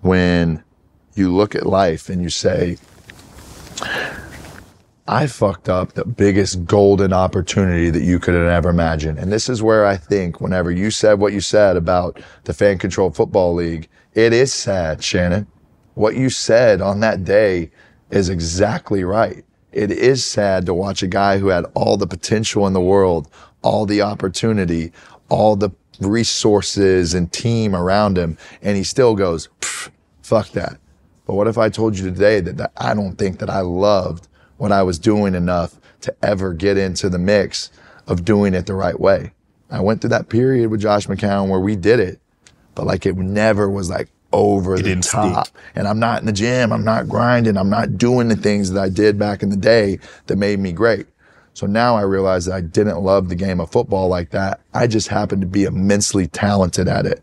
when 0.00 0.62
you 1.14 1.32
look 1.32 1.54
at 1.54 1.66
life 1.66 2.08
and 2.08 2.22
you 2.22 2.30
say, 2.30 2.78
I 5.06 5.26
fucked 5.26 5.68
up 5.68 5.92
the 5.92 6.06
biggest 6.06 6.64
golden 6.64 7.12
opportunity 7.12 7.90
that 7.90 8.02
you 8.02 8.18
could 8.18 8.32
have 8.32 8.46
ever 8.46 8.70
imagined. 8.70 9.18
And 9.18 9.30
this 9.30 9.50
is 9.50 9.62
where 9.62 9.84
I 9.84 9.98
think 9.98 10.40
whenever 10.40 10.70
you 10.70 10.90
said 10.90 11.20
what 11.20 11.34
you 11.34 11.42
said 11.42 11.76
about 11.76 12.22
the 12.44 12.54
fan 12.54 12.78
controlled 12.78 13.14
football 13.14 13.52
league, 13.52 13.86
it 14.14 14.32
is 14.32 14.54
sad, 14.54 15.04
Shannon. 15.04 15.46
What 15.92 16.16
you 16.16 16.30
said 16.30 16.80
on 16.80 17.00
that 17.00 17.22
day 17.22 17.70
is 18.10 18.30
exactly 18.30 19.04
right. 19.04 19.44
It 19.72 19.90
is 19.90 20.24
sad 20.24 20.64
to 20.66 20.74
watch 20.74 21.02
a 21.02 21.06
guy 21.06 21.36
who 21.36 21.48
had 21.48 21.66
all 21.74 21.98
the 21.98 22.06
potential 22.06 22.66
in 22.66 22.72
the 22.72 22.80
world, 22.80 23.28
all 23.60 23.84
the 23.84 24.00
opportunity, 24.00 24.90
all 25.28 25.54
the 25.54 25.70
resources 26.00 27.12
and 27.12 27.30
team 27.30 27.76
around 27.76 28.16
him, 28.16 28.38
and 28.62 28.76
he 28.76 28.84
still 28.84 29.14
goes, 29.14 29.50
fuck 30.22 30.48
that. 30.50 30.78
But 31.26 31.34
what 31.34 31.46
if 31.46 31.58
I 31.58 31.68
told 31.68 31.98
you 31.98 32.04
today 32.04 32.40
that, 32.40 32.56
that 32.56 32.72
I 32.78 32.94
don't 32.94 33.16
think 33.16 33.38
that 33.40 33.50
I 33.50 33.60
loved 33.60 34.28
what 34.56 34.72
I 34.72 34.82
was 34.82 34.98
doing 34.98 35.34
enough 35.34 35.78
to 36.02 36.14
ever 36.22 36.52
get 36.52 36.76
into 36.78 37.08
the 37.08 37.18
mix 37.18 37.70
of 38.06 38.24
doing 38.24 38.54
it 38.54 38.66
the 38.66 38.74
right 38.74 38.98
way? 38.98 39.32
I 39.70 39.80
went 39.80 40.00
through 40.00 40.10
that 40.10 40.28
period 40.28 40.70
with 40.70 40.80
Josh 40.80 41.06
McCown 41.06 41.48
where 41.48 41.60
we 41.60 41.76
did 41.76 42.00
it, 42.00 42.20
but 42.74 42.86
like 42.86 43.06
it 43.06 43.16
never 43.16 43.68
was 43.68 43.90
like 43.90 44.08
over 44.32 44.74
It 44.74 44.82
the 44.82 44.96
top. 44.96 45.46
stick. 45.48 45.56
And 45.74 45.88
I'm 45.88 45.98
not 45.98 46.20
in 46.20 46.26
the 46.26 46.32
gym. 46.32 46.72
I'm 46.72 46.84
not 46.84 47.08
grinding. 47.08 47.56
I'm 47.56 47.70
not 47.70 47.96
doing 47.96 48.28
the 48.28 48.36
things 48.36 48.70
that 48.72 48.80
I 48.82 48.88
did 48.88 49.18
back 49.18 49.42
in 49.42 49.48
the 49.50 49.56
day 49.56 49.98
that 50.26 50.36
made 50.36 50.58
me 50.58 50.72
great. 50.72 51.06
So 51.54 51.66
now 51.66 51.96
I 51.96 52.02
realize 52.02 52.46
that 52.46 52.54
I 52.54 52.60
didn't 52.60 53.00
love 53.00 53.28
the 53.28 53.36
game 53.36 53.60
of 53.60 53.70
football 53.70 54.08
like 54.08 54.30
that. 54.30 54.60
I 54.74 54.88
just 54.88 55.08
happened 55.08 55.40
to 55.42 55.46
be 55.46 55.64
immensely 55.64 56.26
talented 56.26 56.88
at 56.88 57.06
it. 57.06 57.22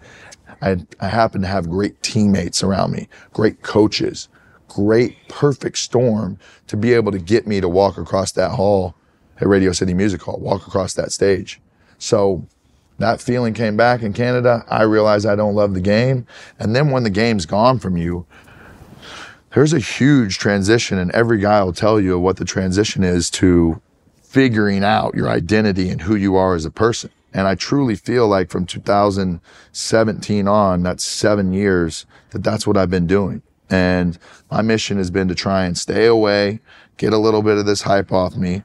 I, 0.61 0.77
I 1.01 1.07
happen 1.09 1.41
to 1.41 1.47
have 1.47 1.69
great 1.69 2.01
teammates 2.01 2.63
around 2.63 2.91
me, 2.91 3.09
great 3.33 3.61
coaches, 3.61 4.29
great 4.73 5.27
perfect 5.27 5.77
storm 5.77 6.39
to 6.67 6.77
be 6.77 6.93
able 6.93 7.11
to 7.11 7.19
get 7.19 7.45
me 7.45 7.59
to 7.59 7.67
walk 7.67 7.97
across 7.97 8.31
that 8.31 8.51
hall 8.51 8.95
at 9.39 9.47
Radio 9.47 9.71
City 9.71 9.93
Music 9.93 10.21
Hall, 10.21 10.39
walk 10.39 10.65
across 10.65 10.93
that 10.93 11.11
stage. 11.11 11.59
So 11.97 12.47
that 12.99 13.19
feeling 13.19 13.53
came 13.53 13.75
back 13.75 14.01
in 14.01 14.13
Canada. 14.13 14.63
I 14.69 14.83
realized 14.83 15.25
I 15.25 15.35
don't 15.35 15.55
love 15.55 15.73
the 15.73 15.81
game. 15.81 16.25
And 16.57 16.75
then 16.75 16.89
when 16.89 17.03
the 17.03 17.09
game's 17.09 17.45
gone 17.45 17.79
from 17.79 17.97
you, 17.97 18.25
there's 19.53 19.73
a 19.73 19.79
huge 19.79 20.37
transition, 20.37 20.97
and 20.97 21.11
every 21.11 21.39
guy 21.39 21.61
will 21.63 21.73
tell 21.73 21.99
you 21.99 22.17
what 22.17 22.37
the 22.37 22.45
transition 22.45 23.03
is 23.03 23.29
to 23.31 23.81
figuring 24.21 24.85
out 24.85 25.13
your 25.13 25.27
identity 25.27 25.89
and 25.89 26.01
who 26.01 26.15
you 26.15 26.37
are 26.37 26.55
as 26.55 26.63
a 26.63 26.71
person. 26.71 27.09
And 27.33 27.47
I 27.47 27.55
truly 27.55 27.95
feel 27.95 28.29
like 28.29 28.49
from 28.49 28.65
2017 28.65 30.47
on, 30.47 30.83
that's 30.83 31.03
seven 31.03 31.51
years, 31.51 32.05
that 32.29 32.43
that's 32.43 32.65
what 32.65 32.77
I've 32.77 32.89
been 32.89 33.07
doing. 33.07 33.41
And 33.71 34.19
my 34.51 34.61
mission 34.61 34.97
has 34.97 35.09
been 35.09 35.29
to 35.29 35.35
try 35.35 35.65
and 35.65 35.77
stay 35.77 36.05
away, 36.05 36.59
get 36.97 37.13
a 37.13 37.17
little 37.17 37.41
bit 37.41 37.57
of 37.57 37.65
this 37.65 37.81
hype 37.81 38.11
off 38.11 38.35
me, 38.35 38.63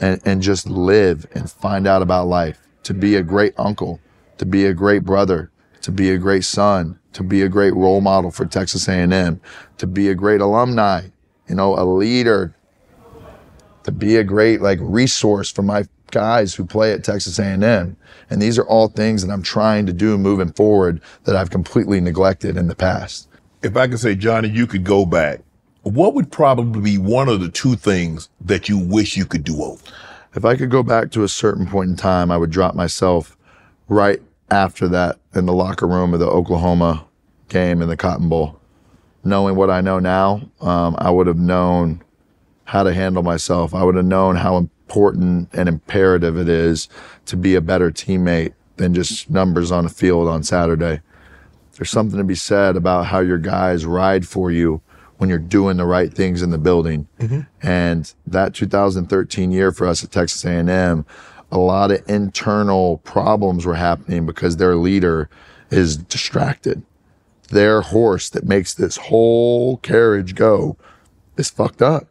and, 0.00 0.20
and 0.24 0.40
just 0.40 0.68
live 0.68 1.26
and 1.34 1.50
find 1.50 1.86
out 1.86 2.00
about 2.00 2.28
life, 2.28 2.60
to 2.84 2.94
be 2.94 3.16
a 3.16 3.22
great 3.22 3.52
uncle, 3.58 4.00
to 4.38 4.46
be 4.46 4.64
a 4.64 4.72
great 4.72 5.04
brother, 5.04 5.50
to 5.82 5.90
be 5.90 6.10
a 6.10 6.18
great 6.18 6.44
son, 6.44 6.98
to 7.12 7.24
be 7.24 7.42
a 7.42 7.48
great 7.48 7.74
role 7.74 8.00
model 8.00 8.30
for 8.30 8.46
Texas 8.46 8.88
A&M, 8.88 9.40
to 9.78 9.86
be 9.86 10.08
a 10.08 10.14
great 10.14 10.40
alumni, 10.40 11.02
you 11.48 11.54
know, 11.56 11.74
a 11.76 11.84
leader, 11.84 12.54
to 13.82 13.90
be 13.90 14.16
a 14.16 14.24
great 14.24 14.60
like 14.60 14.78
resource 14.80 15.50
for 15.50 15.62
my 15.62 15.84
guys 16.10 16.54
who 16.54 16.64
play 16.64 16.92
at 16.92 17.02
Texas 17.02 17.38
A&M. 17.38 17.96
And 18.30 18.42
these 18.42 18.58
are 18.58 18.66
all 18.66 18.88
things 18.88 19.24
that 19.24 19.32
I'm 19.32 19.42
trying 19.42 19.86
to 19.86 19.92
do 19.92 20.16
moving 20.18 20.52
forward 20.52 21.00
that 21.24 21.34
I've 21.34 21.50
completely 21.50 22.00
neglected 22.00 22.56
in 22.56 22.68
the 22.68 22.76
past. 22.76 23.28
If 23.66 23.76
I 23.76 23.88
could 23.88 23.98
say, 23.98 24.14
Johnny, 24.14 24.48
you 24.48 24.68
could 24.68 24.84
go 24.84 25.04
back, 25.04 25.40
what 25.82 26.14
would 26.14 26.30
probably 26.30 26.80
be 26.80 26.98
one 26.98 27.28
of 27.28 27.40
the 27.40 27.48
two 27.48 27.74
things 27.74 28.28
that 28.40 28.68
you 28.68 28.78
wish 28.78 29.16
you 29.16 29.26
could 29.26 29.42
do 29.42 29.60
over? 29.60 29.82
If 30.36 30.44
I 30.44 30.54
could 30.54 30.70
go 30.70 30.84
back 30.84 31.10
to 31.10 31.24
a 31.24 31.28
certain 31.28 31.66
point 31.66 31.90
in 31.90 31.96
time, 31.96 32.30
I 32.30 32.36
would 32.36 32.50
drop 32.50 32.76
myself 32.76 33.36
right 33.88 34.22
after 34.52 34.86
that 34.86 35.18
in 35.34 35.46
the 35.46 35.52
locker 35.52 35.88
room 35.88 36.14
of 36.14 36.20
the 36.20 36.28
Oklahoma 36.28 37.04
game 37.48 37.82
in 37.82 37.88
the 37.88 37.96
Cotton 37.96 38.28
Bowl. 38.28 38.60
Knowing 39.24 39.56
what 39.56 39.68
I 39.68 39.80
know 39.80 39.98
now, 39.98 40.48
um, 40.60 40.94
I 40.98 41.10
would 41.10 41.26
have 41.26 41.38
known 41.38 42.04
how 42.66 42.84
to 42.84 42.94
handle 42.94 43.24
myself. 43.24 43.74
I 43.74 43.82
would 43.82 43.96
have 43.96 44.04
known 44.04 44.36
how 44.36 44.56
important 44.58 45.48
and 45.52 45.68
imperative 45.68 46.38
it 46.38 46.48
is 46.48 46.88
to 47.24 47.36
be 47.36 47.56
a 47.56 47.60
better 47.60 47.90
teammate 47.90 48.54
than 48.76 48.94
just 48.94 49.28
numbers 49.28 49.72
on 49.72 49.82
the 49.82 49.90
field 49.90 50.28
on 50.28 50.44
Saturday. 50.44 51.00
There's 51.76 51.90
something 51.90 52.18
to 52.18 52.24
be 52.24 52.34
said 52.34 52.76
about 52.76 53.06
how 53.06 53.20
your 53.20 53.38
guys 53.38 53.84
ride 53.84 54.26
for 54.26 54.50
you 54.50 54.80
when 55.18 55.28
you're 55.30 55.38
doing 55.38 55.76
the 55.76 55.86
right 55.86 56.12
things 56.12 56.42
in 56.42 56.50
the 56.50 56.58
building. 56.58 57.08
Mm-hmm. 57.18 57.40
And 57.62 58.12
that 58.26 58.54
2013 58.54 59.50
year 59.50 59.72
for 59.72 59.86
us 59.86 60.04
at 60.04 60.10
Texas 60.10 60.44
A&M, 60.44 61.04
a 61.50 61.58
lot 61.58 61.90
of 61.90 62.02
internal 62.08 62.98
problems 62.98 63.64
were 63.64 63.74
happening 63.74 64.26
because 64.26 64.56
their 64.56 64.76
leader 64.76 65.28
is 65.70 65.96
distracted. 65.96 66.82
Their 67.50 67.80
horse 67.82 68.28
that 68.30 68.44
makes 68.44 68.74
this 68.74 68.96
whole 68.96 69.76
carriage 69.78 70.34
go 70.34 70.76
is 71.36 71.50
fucked 71.50 71.82
up. 71.82 72.08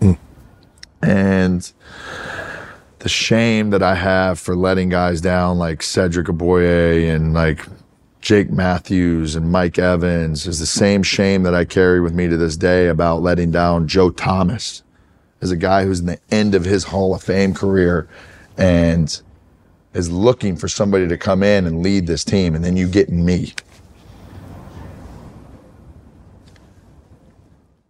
Mm. 0.00 0.18
And 1.02 1.72
the 3.00 3.08
shame 3.08 3.70
that 3.70 3.82
I 3.82 3.96
have 3.96 4.38
for 4.38 4.54
letting 4.54 4.88
guys 4.88 5.20
down 5.20 5.58
like 5.58 5.82
Cedric 5.82 6.28
Ogbuehi 6.28 7.12
and 7.12 7.34
like 7.34 7.66
Jake 8.22 8.52
Matthews 8.52 9.34
and 9.34 9.50
Mike 9.50 9.80
Evans 9.80 10.46
is 10.46 10.60
the 10.60 10.66
same 10.66 11.02
shame 11.02 11.42
that 11.42 11.56
I 11.56 11.64
carry 11.64 12.00
with 12.00 12.14
me 12.14 12.28
to 12.28 12.36
this 12.36 12.56
day 12.56 12.86
about 12.86 13.20
letting 13.20 13.50
down 13.50 13.88
Joe 13.88 14.10
Thomas 14.10 14.84
as 15.40 15.50
a 15.50 15.56
guy 15.56 15.84
who's 15.84 15.98
in 15.98 16.06
the 16.06 16.20
end 16.30 16.54
of 16.54 16.64
his 16.64 16.84
Hall 16.84 17.16
of 17.16 17.22
Fame 17.22 17.52
career 17.52 18.08
and 18.56 19.20
is 19.92 20.08
looking 20.08 20.56
for 20.56 20.68
somebody 20.68 21.08
to 21.08 21.18
come 21.18 21.42
in 21.42 21.66
and 21.66 21.82
lead 21.82 22.06
this 22.06 22.22
team. 22.22 22.54
And 22.54 22.64
then 22.64 22.76
you 22.76 22.88
get 22.88 23.08
me. 23.08 23.54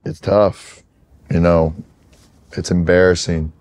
It's 0.06 0.18
tough, 0.18 0.82
you 1.30 1.40
know, 1.40 1.74
it's 2.52 2.70
embarrassing. 2.70 3.52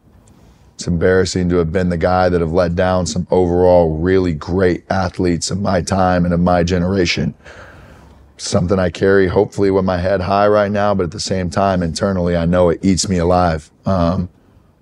It's 0.81 0.87
embarrassing 0.87 1.49
to 1.49 1.57
have 1.57 1.71
been 1.71 1.89
the 1.89 1.97
guy 1.97 2.27
that 2.27 2.41
have 2.41 2.53
let 2.53 2.75
down 2.75 3.05
some 3.05 3.27
overall 3.29 3.99
really 3.99 4.33
great 4.33 4.83
athletes 4.89 5.51
of 5.51 5.61
my 5.61 5.79
time 5.79 6.25
and 6.25 6.33
of 6.33 6.39
my 6.39 6.63
generation. 6.63 7.35
Something 8.37 8.79
I 8.79 8.89
carry 8.89 9.27
hopefully 9.27 9.69
with 9.69 9.85
my 9.85 9.99
head 9.99 10.21
high 10.21 10.47
right 10.47 10.71
now, 10.71 10.95
but 10.95 11.03
at 11.03 11.11
the 11.11 11.19
same 11.19 11.51
time, 11.51 11.83
internally, 11.83 12.35
I 12.35 12.45
know 12.45 12.69
it 12.69 12.83
eats 12.83 13.07
me 13.07 13.19
alive 13.19 13.69
um, 13.85 14.27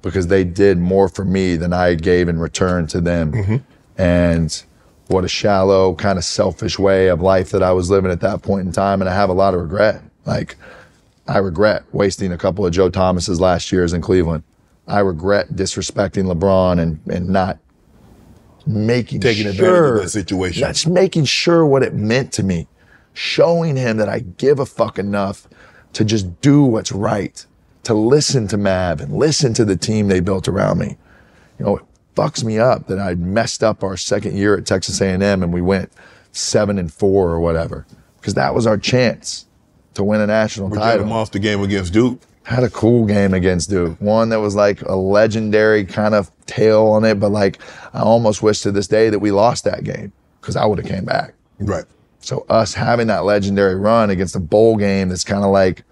because 0.01 0.27
they 0.27 0.45
did 0.45 0.77
more 0.77 1.09
for 1.09 1.25
me 1.25 1.57
than 1.57 1.73
I 1.73 1.95
gave 1.95 2.29
in 2.29 2.39
return 2.39 2.87
to 2.87 3.01
them. 3.01 3.33
And 3.97 4.63
what 5.07 5.25
a 5.25 5.27
shallow, 5.27 5.95
kind 5.95 6.17
of 6.17 6.23
selfish 6.23 6.79
way 6.79 7.09
of 7.09 7.19
life 7.19 7.49
that 7.49 7.61
I 7.61 7.73
was 7.73 7.89
living 7.89 8.09
at 8.09 8.21
that 8.21 8.41
point 8.41 8.65
in 8.65 8.71
time. 8.71 9.01
And 9.01 9.09
I 9.09 9.15
have 9.15 9.29
a 9.29 9.33
lot 9.33 9.53
of 9.53 9.59
regret. 9.59 10.01
Like, 10.23 10.55
I 11.27 11.39
regret 11.39 11.83
wasting 11.91 12.31
a 12.31 12.37
couple 12.37 12.65
of 12.65 12.71
Joe 12.71 12.89
Thomas's 12.89 13.41
last 13.41 13.73
years 13.73 13.91
in 13.91 13.99
Cleveland. 13.99 14.43
I 14.89 14.99
regret 14.99 15.53
disrespecting 15.53 16.31
LeBron 16.31 16.79
and, 16.79 16.99
and 17.07 17.29
not 17.29 17.59
making 18.65 19.21
Taking 19.21 19.47
advantage 19.47 19.65
sure, 19.65 19.95
of 19.97 20.03
that 20.03 20.09
situation. 20.09 20.61
That's 20.61 20.87
making 20.87 21.25
sure 21.25 21.65
what 21.65 21.83
it 21.83 21.93
meant 21.93 22.33
to 22.33 22.43
me, 22.43 22.67
showing 23.13 23.75
him 23.75 23.97
that 23.97 24.09
I 24.09 24.19
give 24.19 24.59
a 24.59 24.65
fuck 24.65 24.99
enough 24.99 25.47
to 25.93 26.03
just 26.03 26.41
do 26.41 26.63
what's 26.63 26.91
right, 26.91 27.45
to 27.83 27.93
listen 27.93 28.47
to 28.49 28.57
Mav 28.57 28.99
and 29.01 29.15
listen 29.15 29.53
to 29.55 29.65
the 29.65 29.75
team 29.75 30.07
they 30.07 30.19
built 30.19 30.47
around 30.47 30.79
me. 30.79 30.97
You 31.57 31.65
know, 31.65 31.77
it 31.77 31.83
fucks 32.15 32.43
me 32.43 32.59
up 32.59 32.87
that 32.87 32.99
I 32.99 33.15
messed 33.15 33.63
up 33.63 33.83
our 33.83 33.97
second 33.97 34.35
year 34.37 34.57
at 34.57 34.65
Texas 34.65 35.01
A&M 35.01 35.23
and 35.23 35.53
we 35.53 35.61
went 35.61 35.91
seven 36.31 36.77
and 36.77 36.91
four 36.91 37.29
or 37.29 37.39
whatever, 37.39 37.85
because 38.19 38.33
that 38.35 38.53
was 38.53 38.67
our 38.67 38.77
chance 38.77 39.45
to 39.93 40.03
win 40.03 40.21
a 40.21 40.27
national 40.27 40.69
title. 40.69 40.81
We 40.81 40.85
had 40.85 40.95
a 40.95 40.97
title 40.99 41.09
monster 41.13 41.39
game 41.39 41.61
against 41.61 41.93
Duke. 41.93 42.21
Had 42.49 42.63
a 42.63 42.69
cool 42.71 43.05
game 43.05 43.35
against 43.35 43.69
Duke. 43.69 44.01
One 44.01 44.29
that 44.29 44.39
was 44.39 44.55
like 44.55 44.81
a 44.81 44.95
legendary 44.95 45.85
kind 45.85 46.15
of 46.15 46.31
tale 46.47 46.87
on 46.87 47.05
it, 47.05 47.19
but 47.19 47.29
like 47.29 47.59
I 47.93 47.99
almost 47.99 48.41
wish 48.41 48.61
to 48.61 48.71
this 48.71 48.87
day 48.87 49.11
that 49.11 49.19
we 49.19 49.29
lost 49.29 49.65
that 49.65 49.83
game 49.83 50.11
because 50.41 50.55
I 50.55 50.65
would 50.65 50.79
have 50.79 50.87
came 50.87 51.05
back. 51.05 51.35
Right. 51.59 51.85
So 52.21 52.47
us 52.49 52.73
having 52.73 53.05
that 53.07 53.23
legendary 53.23 53.75
run 53.75 54.09
against 54.09 54.35
a 54.35 54.39
bowl 54.39 54.77
game 54.77 55.09
that's 55.09 55.23
kind 55.23 55.43
of 55.43 55.51
like, 55.51 55.83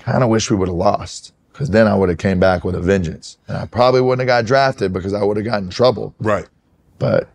kind 0.00 0.24
of 0.24 0.28
wish 0.28 0.50
we 0.50 0.56
would 0.56 0.68
have 0.68 0.76
lost 0.76 1.34
because 1.52 1.70
then 1.70 1.86
I 1.86 1.94
would 1.94 2.08
have 2.08 2.18
came 2.18 2.40
back 2.40 2.64
with 2.64 2.74
a 2.74 2.80
vengeance, 2.80 3.38
and 3.46 3.56
I 3.56 3.66
probably 3.66 4.00
wouldn't 4.00 4.28
have 4.28 4.34
got 4.34 4.46
drafted 4.46 4.92
because 4.92 5.14
I 5.14 5.22
would 5.22 5.36
have 5.36 5.46
gotten 5.46 5.64
in 5.64 5.70
trouble. 5.70 6.14
Right. 6.18 6.48
But 6.98 7.28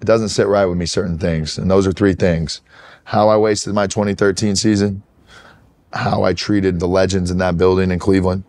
it 0.00 0.06
doesn't 0.06 0.30
sit 0.30 0.46
right 0.46 0.64
with 0.64 0.78
me 0.78 0.86
certain 0.86 1.18
things, 1.18 1.58
and 1.58 1.70
those 1.70 1.86
are 1.86 1.92
three 1.92 2.14
things: 2.14 2.62
how 3.04 3.28
I 3.28 3.36
wasted 3.36 3.74
my 3.74 3.86
2013 3.86 4.56
season, 4.56 5.02
how 5.96 6.22
I 6.22 6.32
treated 6.32 6.80
the 6.80 6.88
legends 6.88 7.30
in 7.30 7.38
that 7.38 7.56
building 7.56 7.90
in 7.90 7.98
Cleveland, 7.98 8.44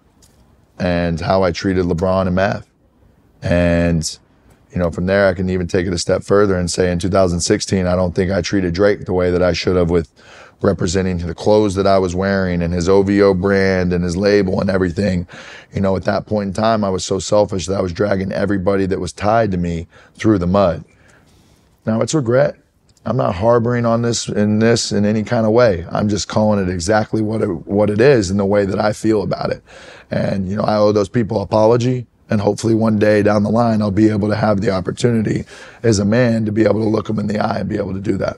and 0.80 1.19
how 1.19 1.44
I 1.44 1.52
treated 1.52 1.86
LeBron 1.86 2.28
and 2.28 2.36
Mav. 2.36 2.65
And, 3.41 4.19
you 4.72 4.80
know, 4.80 4.91
from 4.91 5.06
there, 5.06 5.28
I 5.28 5.34
can 5.34 5.49
even 5.49 5.68
take 5.68 5.88
it 5.88 5.94
a 5.94 5.98
step 5.98 6.24
further 6.24 6.56
and 6.56 6.69
say 6.69 6.91
in 6.91 6.99
2016, 6.99 7.88
I 7.88 7.95
don't 7.95 8.14
think 8.14 8.32
I 8.32 8.41
treated 8.41 8.74
Drake 8.74 9.06
the 9.06 9.14
way 9.14 9.32
that 9.32 9.41
I 9.41 9.53
should 9.53 9.76
have 9.76 9.90
with, 9.90 10.11
representing 10.61 11.19
the 11.19 11.36
clothes 11.36 11.76
that 11.76 11.86
I 11.86 11.99
was 11.99 12.15
wearing 12.15 12.61
and 12.61 12.74
his 12.74 12.90
OVO 12.90 13.34
brand 13.36 13.94
and 13.94 14.03
his 14.03 14.18
label 14.18 14.60
and 14.60 14.69
everything. 14.69 15.28
You 15.74 15.82
know, 15.82 15.95
at 15.95 16.03
that 16.06 16.26
point 16.26 16.48
in 16.48 16.53
time, 16.53 16.84
I 16.84 16.90
was 16.90 17.06
so 17.06 17.19
selfish 17.19 17.68
that 17.68 17.78
I 17.78 17.82
was 17.82 17.94
dragging 17.94 18.32
everybody 18.32 18.86
that 18.88 18.99
was 18.99 19.14
tied 19.14 19.52
to 19.52 19.57
me 19.57 19.88
through 20.15 20.40
the 20.40 20.48
mud. 20.48 20.84
Now 21.86 22.02
it's 22.02 22.14
regret. 22.14 22.57
I'm 23.08 23.16
not 23.16 23.36
harboring 23.36 23.86
on 23.86 24.02
this 24.02 24.28
in 24.28 24.60
this 24.60 24.92
in 24.92 25.06
any 25.06 25.24
kind 25.24 25.46
of 25.46 25.54
way. 25.54 25.86
I'm 25.90 26.10
just 26.10 26.28
calling 26.28 26.60
it 26.60 26.70
exactly 26.70 27.22
what 27.22 27.42
it, 27.42 27.48
what 27.48 27.90
it 27.90 28.02
is 28.02 28.30
in 28.30 28.36
the 28.36 28.46
way 28.46 28.66
that 28.66 28.80
I 28.80 28.92
feel 28.92 29.22
about 29.22 29.50
it. 29.50 29.64
And 30.12 30.50
you 30.50 30.58
know, 30.58 30.64
I 30.64 30.76
owe 30.76 30.92
those 30.92 31.08
people 31.08 31.42
apology. 31.42 32.06
And 32.30 32.42
hopefully 32.42 32.76
one 32.76 33.00
day 33.00 33.24
down 33.24 33.44
the 33.44 33.50
line, 33.50 33.82
I'll 33.82 33.92
be 33.92 34.10
able 34.10 34.28
to 34.28 34.36
have 34.36 34.60
the 34.60 34.72
opportunity 34.72 35.46
as 35.84 36.00
a 36.00 36.06
man 36.06 36.44
to 36.44 36.52
be 36.52 36.64
able 36.64 36.82
to 36.82 36.90
look 36.90 37.08
them 37.08 37.20
in 37.20 37.28
the 37.28 37.40
eye 37.40 37.60
and 37.60 37.70
be 37.70 37.78
able 37.78 37.94
to 37.94 38.02
do 38.02 38.18
that. 38.18 38.38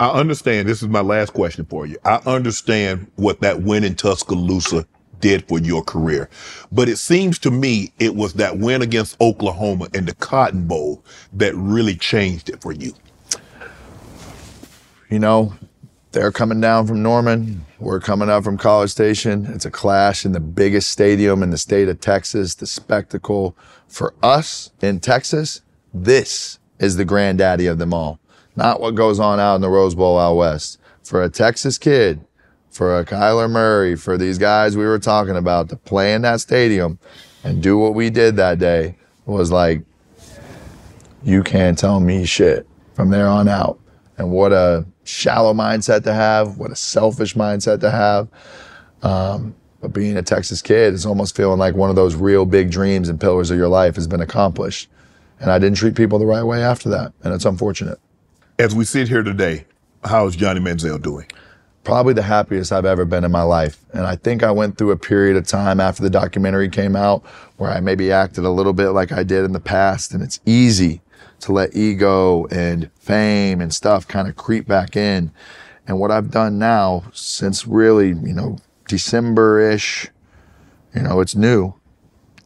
I 0.00 0.08
understand. 0.10 0.68
This 0.68 0.82
is 0.82 0.88
my 0.88 1.02
last 1.02 1.32
question 1.32 1.64
for 1.66 1.86
you. 1.86 1.96
I 2.04 2.16
understand 2.26 3.08
what 3.14 3.40
that 3.42 3.62
win 3.62 3.84
in 3.84 3.94
Tuscaloosa 3.94 4.84
did 5.20 5.46
for 5.46 5.60
your 5.60 5.84
career. 5.84 6.28
But 6.72 6.88
it 6.88 6.96
seems 6.96 7.38
to 7.40 7.52
me 7.52 7.92
it 8.00 8.16
was 8.16 8.34
that 8.34 8.58
win 8.58 8.82
against 8.82 9.20
Oklahoma 9.20 9.86
in 9.94 10.06
the 10.06 10.14
Cotton 10.14 10.66
Bowl 10.66 11.04
that 11.34 11.54
really 11.54 11.94
changed 11.94 12.48
it 12.48 12.60
for 12.60 12.72
you. 12.72 12.94
You 15.10 15.18
know, 15.18 15.54
they're 16.12 16.30
coming 16.30 16.60
down 16.60 16.86
from 16.86 17.02
Norman. 17.02 17.66
We're 17.80 17.98
coming 17.98 18.30
up 18.30 18.44
from 18.44 18.56
College 18.56 18.90
Station. 18.90 19.44
It's 19.46 19.64
a 19.64 19.70
clash 19.70 20.24
in 20.24 20.30
the 20.30 20.38
biggest 20.38 20.90
stadium 20.90 21.42
in 21.42 21.50
the 21.50 21.58
state 21.58 21.88
of 21.88 22.00
Texas. 22.00 22.54
The 22.54 22.68
spectacle 22.68 23.56
for 23.88 24.14
us 24.22 24.70
in 24.80 25.00
Texas, 25.00 25.62
this 25.92 26.60
is 26.78 26.96
the 26.96 27.04
granddaddy 27.04 27.66
of 27.66 27.78
them 27.78 27.92
all. 27.92 28.20
Not 28.54 28.80
what 28.80 28.94
goes 28.94 29.18
on 29.18 29.40
out 29.40 29.56
in 29.56 29.62
the 29.62 29.68
Rose 29.68 29.96
Bowl 29.96 30.16
out 30.16 30.36
west. 30.36 30.78
For 31.02 31.24
a 31.24 31.28
Texas 31.28 31.76
kid, 31.76 32.24
for 32.70 32.96
a 32.96 33.04
Kyler 33.04 33.50
Murray, 33.50 33.96
for 33.96 34.16
these 34.16 34.38
guys 34.38 34.76
we 34.76 34.84
were 34.84 35.00
talking 35.00 35.36
about 35.36 35.68
to 35.70 35.76
play 35.76 36.14
in 36.14 36.22
that 36.22 36.40
stadium 36.40 37.00
and 37.42 37.60
do 37.60 37.76
what 37.76 37.94
we 37.94 38.10
did 38.10 38.36
that 38.36 38.60
day 38.60 38.94
was 39.26 39.50
like, 39.50 39.82
you 41.24 41.42
can't 41.42 41.76
tell 41.76 41.98
me 41.98 42.24
shit 42.24 42.64
from 42.94 43.10
there 43.10 43.26
on 43.26 43.48
out. 43.48 43.80
And 44.18 44.30
what 44.30 44.52
a 44.52 44.86
shallow 45.10 45.52
mindset 45.52 46.04
to 46.04 46.14
have, 46.14 46.56
what 46.58 46.70
a 46.70 46.76
selfish 46.76 47.34
mindset 47.34 47.80
to 47.80 47.90
have. 47.90 48.28
Um, 49.02 49.54
but 49.80 49.92
being 49.92 50.16
a 50.16 50.22
Texas 50.22 50.60
kid 50.60 50.94
is 50.94 51.06
almost 51.06 51.36
feeling 51.36 51.58
like 51.58 51.74
one 51.74 51.90
of 51.90 51.96
those 51.96 52.14
real 52.14 52.44
big 52.44 52.70
dreams 52.70 53.08
and 53.08 53.20
pillars 53.20 53.50
of 53.50 53.56
your 53.56 53.68
life 53.68 53.96
has 53.96 54.06
been 54.06 54.20
accomplished. 54.20 54.88
And 55.40 55.50
I 55.50 55.58
didn't 55.58 55.78
treat 55.78 55.94
people 55.94 56.18
the 56.18 56.26
right 56.26 56.42
way 56.42 56.62
after 56.62 56.90
that. 56.90 57.12
And 57.22 57.32
it's 57.32 57.46
unfortunate. 57.46 57.98
As 58.58 58.74
we 58.74 58.84
sit 58.84 59.08
here 59.08 59.22
today, 59.22 59.64
how 60.04 60.26
is 60.26 60.36
Johnny 60.36 60.60
Manziel 60.60 61.00
doing? 61.00 61.26
Probably 61.82 62.12
the 62.12 62.22
happiest 62.22 62.72
I've 62.72 62.84
ever 62.84 63.06
been 63.06 63.24
in 63.24 63.32
my 63.32 63.42
life. 63.42 63.78
And 63.94 64.06
I 64.06 64.16
think 64.16 64.42
I 64.42 64.50
went 64.50 64.76
through 64.76 64.90
a 64.90 64.98
period 64.98 65.38
of 65.38 65.46
time 65.46 65.80
after 65.80 66.02
the 66.02 66.10
documentary 66.10 66.68
came 66.68 66.94
out 66.94 67.24
where 67.56 67.70
I 67.70 67.80
maybe 67.80 68.12
acted 68.12 68.44
a 68.44 68.50
little 68.50 68.74
bit 68.74 68.90
like 68.90 69.12
I 69.12 69.22
did 69.22 69.44
in 69.46 69.52
the 69.52 69.60
past. 69.60 70.12
And 70.12 70.22
it's 70.22 70.40
easy 70.44 71.00
to 71.40 71.52
let 71.52 71.74
ego 71.74 72.46
and 72.46 72.90
fame 72.94 73.60
and 73.60 73.74
stuff 73.74 74.06
kind 74.06 74.28
of 74.28 74.36
creep 74.36 74.66
back 74.66 74.96
in. 74.96 75.32
And 75.86 75.98
what 75.98 76.10
I've 76.10 76.30
done 76.30 76.58
now 76.58 77.04
since 77.12 77.66
really, 77.66 78.08
you 78.08 78.34
know, 78.34 78.58
December 78.86 79.60
ish, 79.60 80.08
you 80.94 81.02
know, 81.02 81.20
it's 81.20 81.34
new, 81.34 81.74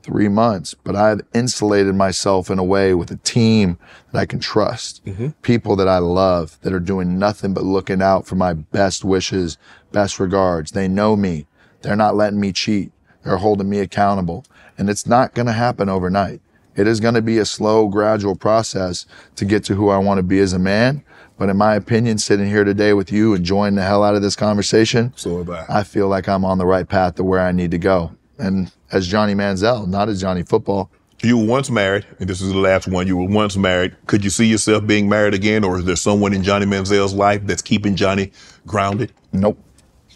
three 0.03 0.29
months, 0.29 0.75
but 0.75 0.95
I've 0.95 1.23
insulated 1.33 1.95
myself 1.95 2.51
in 2.51 2.59
a 2.59 2.65
way 2.65 2.95
with 2.95 3.11
a 3.11 3.17
team 3.17 3.79
that 4.13 4.19
I 4.19 4.27
can 4.27 4.39
trust, 4.39 5.05
mm-hmm. 5.05 5.29
people 5.43 5.77
that 5.77 5.89
I 5.89 5.99
love 5.99 6.59
that 6.61 6.73
are 6.73 6.81
doing 6.81 7.19
nothing 7.19 7.55
but 7.55 7.65
looking 7.65 8.03
out 8.03 8.27
for 8.27 8.35
my 8.35 8.53
best 8.53 9.05
wishes, 9.05 9.57
best 9.93 10.21
regards. 10.21 10.73
They 10.73 10.89
know 10.89 11.17
me. 11.17 11.47
They're 11.81 11.97
not 11.97 12.17
letting 12.17 12.41
me 12.41 12.53
cheat. 12.53 12.93
They're 13.23 13.39
holding 13.39 13.71
me 13.71 13.81
accountable. 13.81 14.45
And 14.77 14.91
it's 14.91 15.07
not 15.07 15.35
going 15.35 15.47
to 15.47 15.53
happen 15.53 15.89
overnight. 15.89 16.41
It 16.77 16.87
is 16.87 17.01
going 17.01 17.15
to 17.15 17.23
be 17.23 17.39
a 17.39 17.45
slow, 17.45 17.89
gradual 17.89 18.35
process 18.35 19.07
to 19.37 19.45
get 19.45 19.65
to 19.65 19.75
who 19.75 19.91
I 19.91 19.99
want 19.99 20.19
to 20.19 20.23
be 20.23 20.41
as 20.41 20.53
a 20.53 20.59
man. 20.59 21.05
But 21.39 21.49
in 21.49 21.57
my 21.57 21.75
opinion, 21.75 22.19
sitting 22.19 22.47
here 22.47 22.65
today 22.65 22.93
with 22.93 23.11
you, 23.11 23.35
enjoying 23.35 23.75
the 23.75 23.83
hell 23.83 24.05
out 24.05 24.15
of 24.15 24.23
this 24.23 24.37
conversation, 24.37 25.13
so 25.17 25.45
I 25.69 25.83
feel 25.83 26.09
like 26.09 26.29
I'm 26.29 26.45
on 26.45 26.59
the 26.59 26.67
right 26.67 26.89
path 26.89 27.17
to 27.17 27.25
where 27.25 27.41
I 27.41 27.51
need 27.51 27.73
to 27.73 27.79
go. 27.79 28.13
And 28.39 28.71
as 28.93 29.07
Johnny 29.07 29.35
Manziel, 29.35 29.87
not 29.87 30.09
as 30.09 30.21
Johnny 30.21 30.43
Football. 30.43 30.91
You 31.23 31.39
were 31.39 31.47
once 31.47 31.71
married, 31.71 32.07
and 32.19 32.29
this 32.29 32.41
is 32.41 32.53
the 32.53 32.59
last 32.59 32.87
one. 32.87 33.07
You 33.07 33.17
were 33.17 33.29
once 33.29 33.57
married. 33.57 33.97
Could 34.07 34.23
you 34.23 34.31
see 34.31 34.47
yourself 34.47 34.87
being 34.87 35.09
married 35.09 35.35
again, 35.35 35.65
or 35.65 35.79
is 35.79 35.85
there 35.85 35.97
someone 35.97 36.35
in 36.35 36.43
Johnny 36.43 36.67
Manziel's 36.67 37.15
life 37.15 37.41
that's 37.47 37.63
keeping 37.63 37.97
Johnny 37.97 38.31
grounded? 38.67 39.13
Nope. 39.33 39.59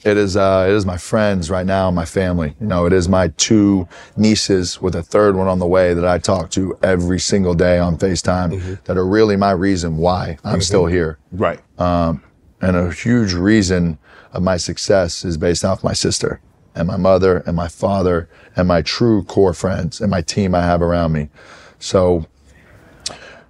It 0.04 0.16
is 0.16 0.36
uh, 0.36 0.66
it 0.68 0.72
is 0.72 0.86
my 0.86 0.96
friends 0.96 1.50
right 1.50 1.66
now, 1.66 1.90
my 1.90 2.04
family. 2.04 2.54
You 2.60 2.66
know, 2.66 2.86
it 2.86 2.92
is 2.92 3.08
my 3.08 3.28
two 3.36 3.88
nieces 4.16 4.80
with 4.80 4.94
a 4.94 5.02
third 5.02 5.36
one 5.36 5.48
on 5.48 5.58
the 5.58 5.66
way 5.66 5.94
that 5.94 6.06
I 6.06 6.18
talk 6.18 6.50
to 6.52 6.78
every 6.82 7.18
single 7.18 7.54
day 7.54 7.78
on 7.78 7.98
FaceTime 7.98 8.52
mm-hmm. 8.52 8.74
that 8.84 8.96
are 8.96 9.06
really 9.06 9.36
my 9.36 9.50
reason 9.50 9.96
why 9.96 10.38
I'm 10.44 10.54
mm-hmm. 10.54 10.60
still 10.60 10.86
here. 10.86 11.18
Right. 11.32 11.60
Um, 11.78 12.22
and 12.60 12.76
a 12.76 12.92
huge 12.92 13.34
reason 13.34 13.98
of 14.32 14.42
my 14.42 14.56
success 14.56 15.24
is 15.24 15.36
based 15.36 15.64
off 15.64 15.82
my 15.82 15.92
sister 15.92 16.40
and 16.74 16.86
my 16.86 16.96
mother 16.96 17.38
and 17.46 17.56
my 17.56 17.68
father 17.68 18.28
and 18.56 18.68
my 18.68 18.82
true 18.82 19.24
core 19.24 19.54
friends 19.54 20.00
and 20.00 20.10
my 20.10 20.22
team 20.22 20.54
I 20.54 20.62
have 20.62 20.82
around 20.82 21.12
me. 21.12 21.28
So 21.78 22.26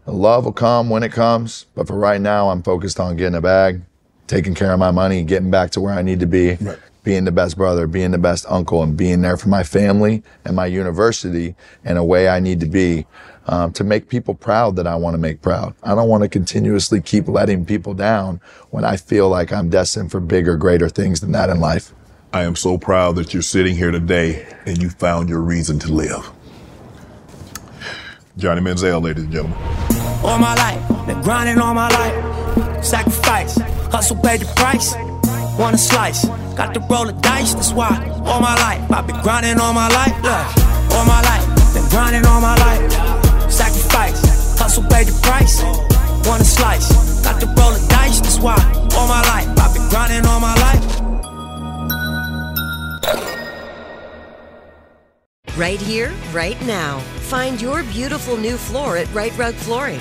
love 0.06 0.44
will 0.44 0.52
come 0.52 0.88
when 0.88 1.02
it 1.02 1.12
comes, 1.12 1.66
but 1.74 1.86
for 1.86 1.98
right 1.98 2.20
now, 2.20 2.50
I'm 2.50 2.62
focused 2.62 2.98
on 2.98 3.16
getting 3.16 3.34
a 3.34 3.40
bag, 3.40 3.82
taking 4.28 4.54
care 4.54 4.72
of 4.72 4.78
my 4.78 4.90
money, 4.90 5.24
getting 5.24 5.50
back 5.50 5.70
to 5.72 5.80
where 5.80 5.94
I 5.94 6.02
need 6.02 6.20
to 6.20 6.26
be, 6.26 6.54
right. 6.54 6.78
being 7.02 7.24
the 7.24 7.32
best 7.32 7.56
brother, 7.56 7.86
being 7.86 8.12
the 8.12 8.18
best 8.18 8.46
uncle, 8.48 8.82
and 8.82 8.96
being 8.96 9.22
there 9.22 9.36
for 9.36 9.48
my 9.48 9.64
family 9.64 10.22
and 10.44 10.54
my 10.54 10.66
university 10.66 11.56
in 11.84 11.96
a 11.96 12.04
way 12.04 12.28
I 12.28 12.38
need 12.38 12.60
to 12.60 12.66
be. 12.66 13.06
Um, 13.50 13.72
to 13.72 13.84
make 13.84 14.10
people 14.10 14.34
proud 14.34 14.76
that 14.76 14.86
I 14.86 14.94
want 14.96 15.14
to 15.14 15.18
make 15.18 15.40
proud. 15.40 15.74
I 15.82 15.94
don't 15.94 16.10
want 16.10 16.22
to 16.22 16.28
continuously 16.28 17.00
keep 17.00 17.28
letting 17.28 17.64
people 17.64 17.94
down 17.94 18.42
when 18.68 18.84
I 18.84 18.98
feel 18.98 19.30
like 19.30 19.54
I'm 19.54 19.70
destined 19.70 20.10
for 20.10 20.20
bigger, 20.20 20.54
greater 20.58 20.90
things 20.90 21.20
than 21.20 21.32
that 21.32 21.48
in 21.48 21.58
life. 21.58 21.94
I 22.30 22.42
am 22.42 22.56
so 22.56 22.76
proud 22.76 23.16
that 23.16 23.32
you're 23.32 23.42
sitting 23.42 23.74
here 23.74 23.90
today 23.90 24.46
and 24.66 24.76
you 24.82 24.90
found 24.90 25.30
your 25.30 25.40
reason 25.40 25.78
to 25.78 25.90
live. 25.90 26.30
Johnny 28.36 28.60
Manziel, 28.60 29.02
ladies 29.02 29.24
and 29.24 29.32
gentlemen. 29.32 29.58
All 30.22 30.38
my 30.38 30.54
life, 30.54 31.06
been 31.06 31.22
grinding 31.22 31.58
all 31.58 31.72
my 31.72 31.88
life. 31.88 32.47
Sacrifice, 32.82 33.58
hustle, 33.90 34.16
pay 34.16 34.36
the 34.36 34.46
price. 34.56 34.94
Want 35.58 35.74
a 35.74 35.78
slice, 35.78 36.24
got 36.56 36.72
to 36.74 36.80
roll 36.80 37.06
the 37.06 37.12
dice, 37.20 37.54
that's 37.54 37.72
why. 37.72 37.90
All 38.24 38.40
my 38.40 38.54
life, 38.54 38.90
I've 38.90 39.06
been 39.06 39.20
grinding 39.22 39.58
all 39.58 39.72
my 39.72 39.88
life. 39.88 40.14
Look, 40.22 40.94
all 40.94 41.04
my 41.04 41.20
life, 41.22 41.74
been 41.74 41.88
grinding 41.90 42.24
all 42.26 42.40
my 42.40 42.56
life. 42.56 43.50
Sacrifice, 43.50 44.58
hustle, 44.58 44.84
pay 44.84 45.04
the 45.04 45.18
price. 45.22 45.62
Want 46.26 46.42
a 46.42 46.44
slice, 46.44 46.88
got 47.24 47.40
to 47.40 47.46
roll 47.46 47.72
the 47.72 47.86
dice, 47.88 48.20
that's 48.20 48.38
why. 48.38 48.56
All 48.96 49.08
my 49.08 49.22
life, 49.22 49.48
I've 49.58 49.74
been 49.74 49.88
grinding 49.88 50.24
all 50.26 50.40
my 50.40 50.54
life. 50.54 50.98
Right 55.56 55.80
here, 55.80 56.12
right 56.32 56.60
now. 56.66 57.00
Find 57.28 57.60
your 57.60 57.82
beautiful 57.82 58.36
new 58.36 58.56
floor 58.56 58.96
at 58.96 59.12
Rite 59.12 59.36
Rug 59.36 59.54
Flooring. 59.54 60.00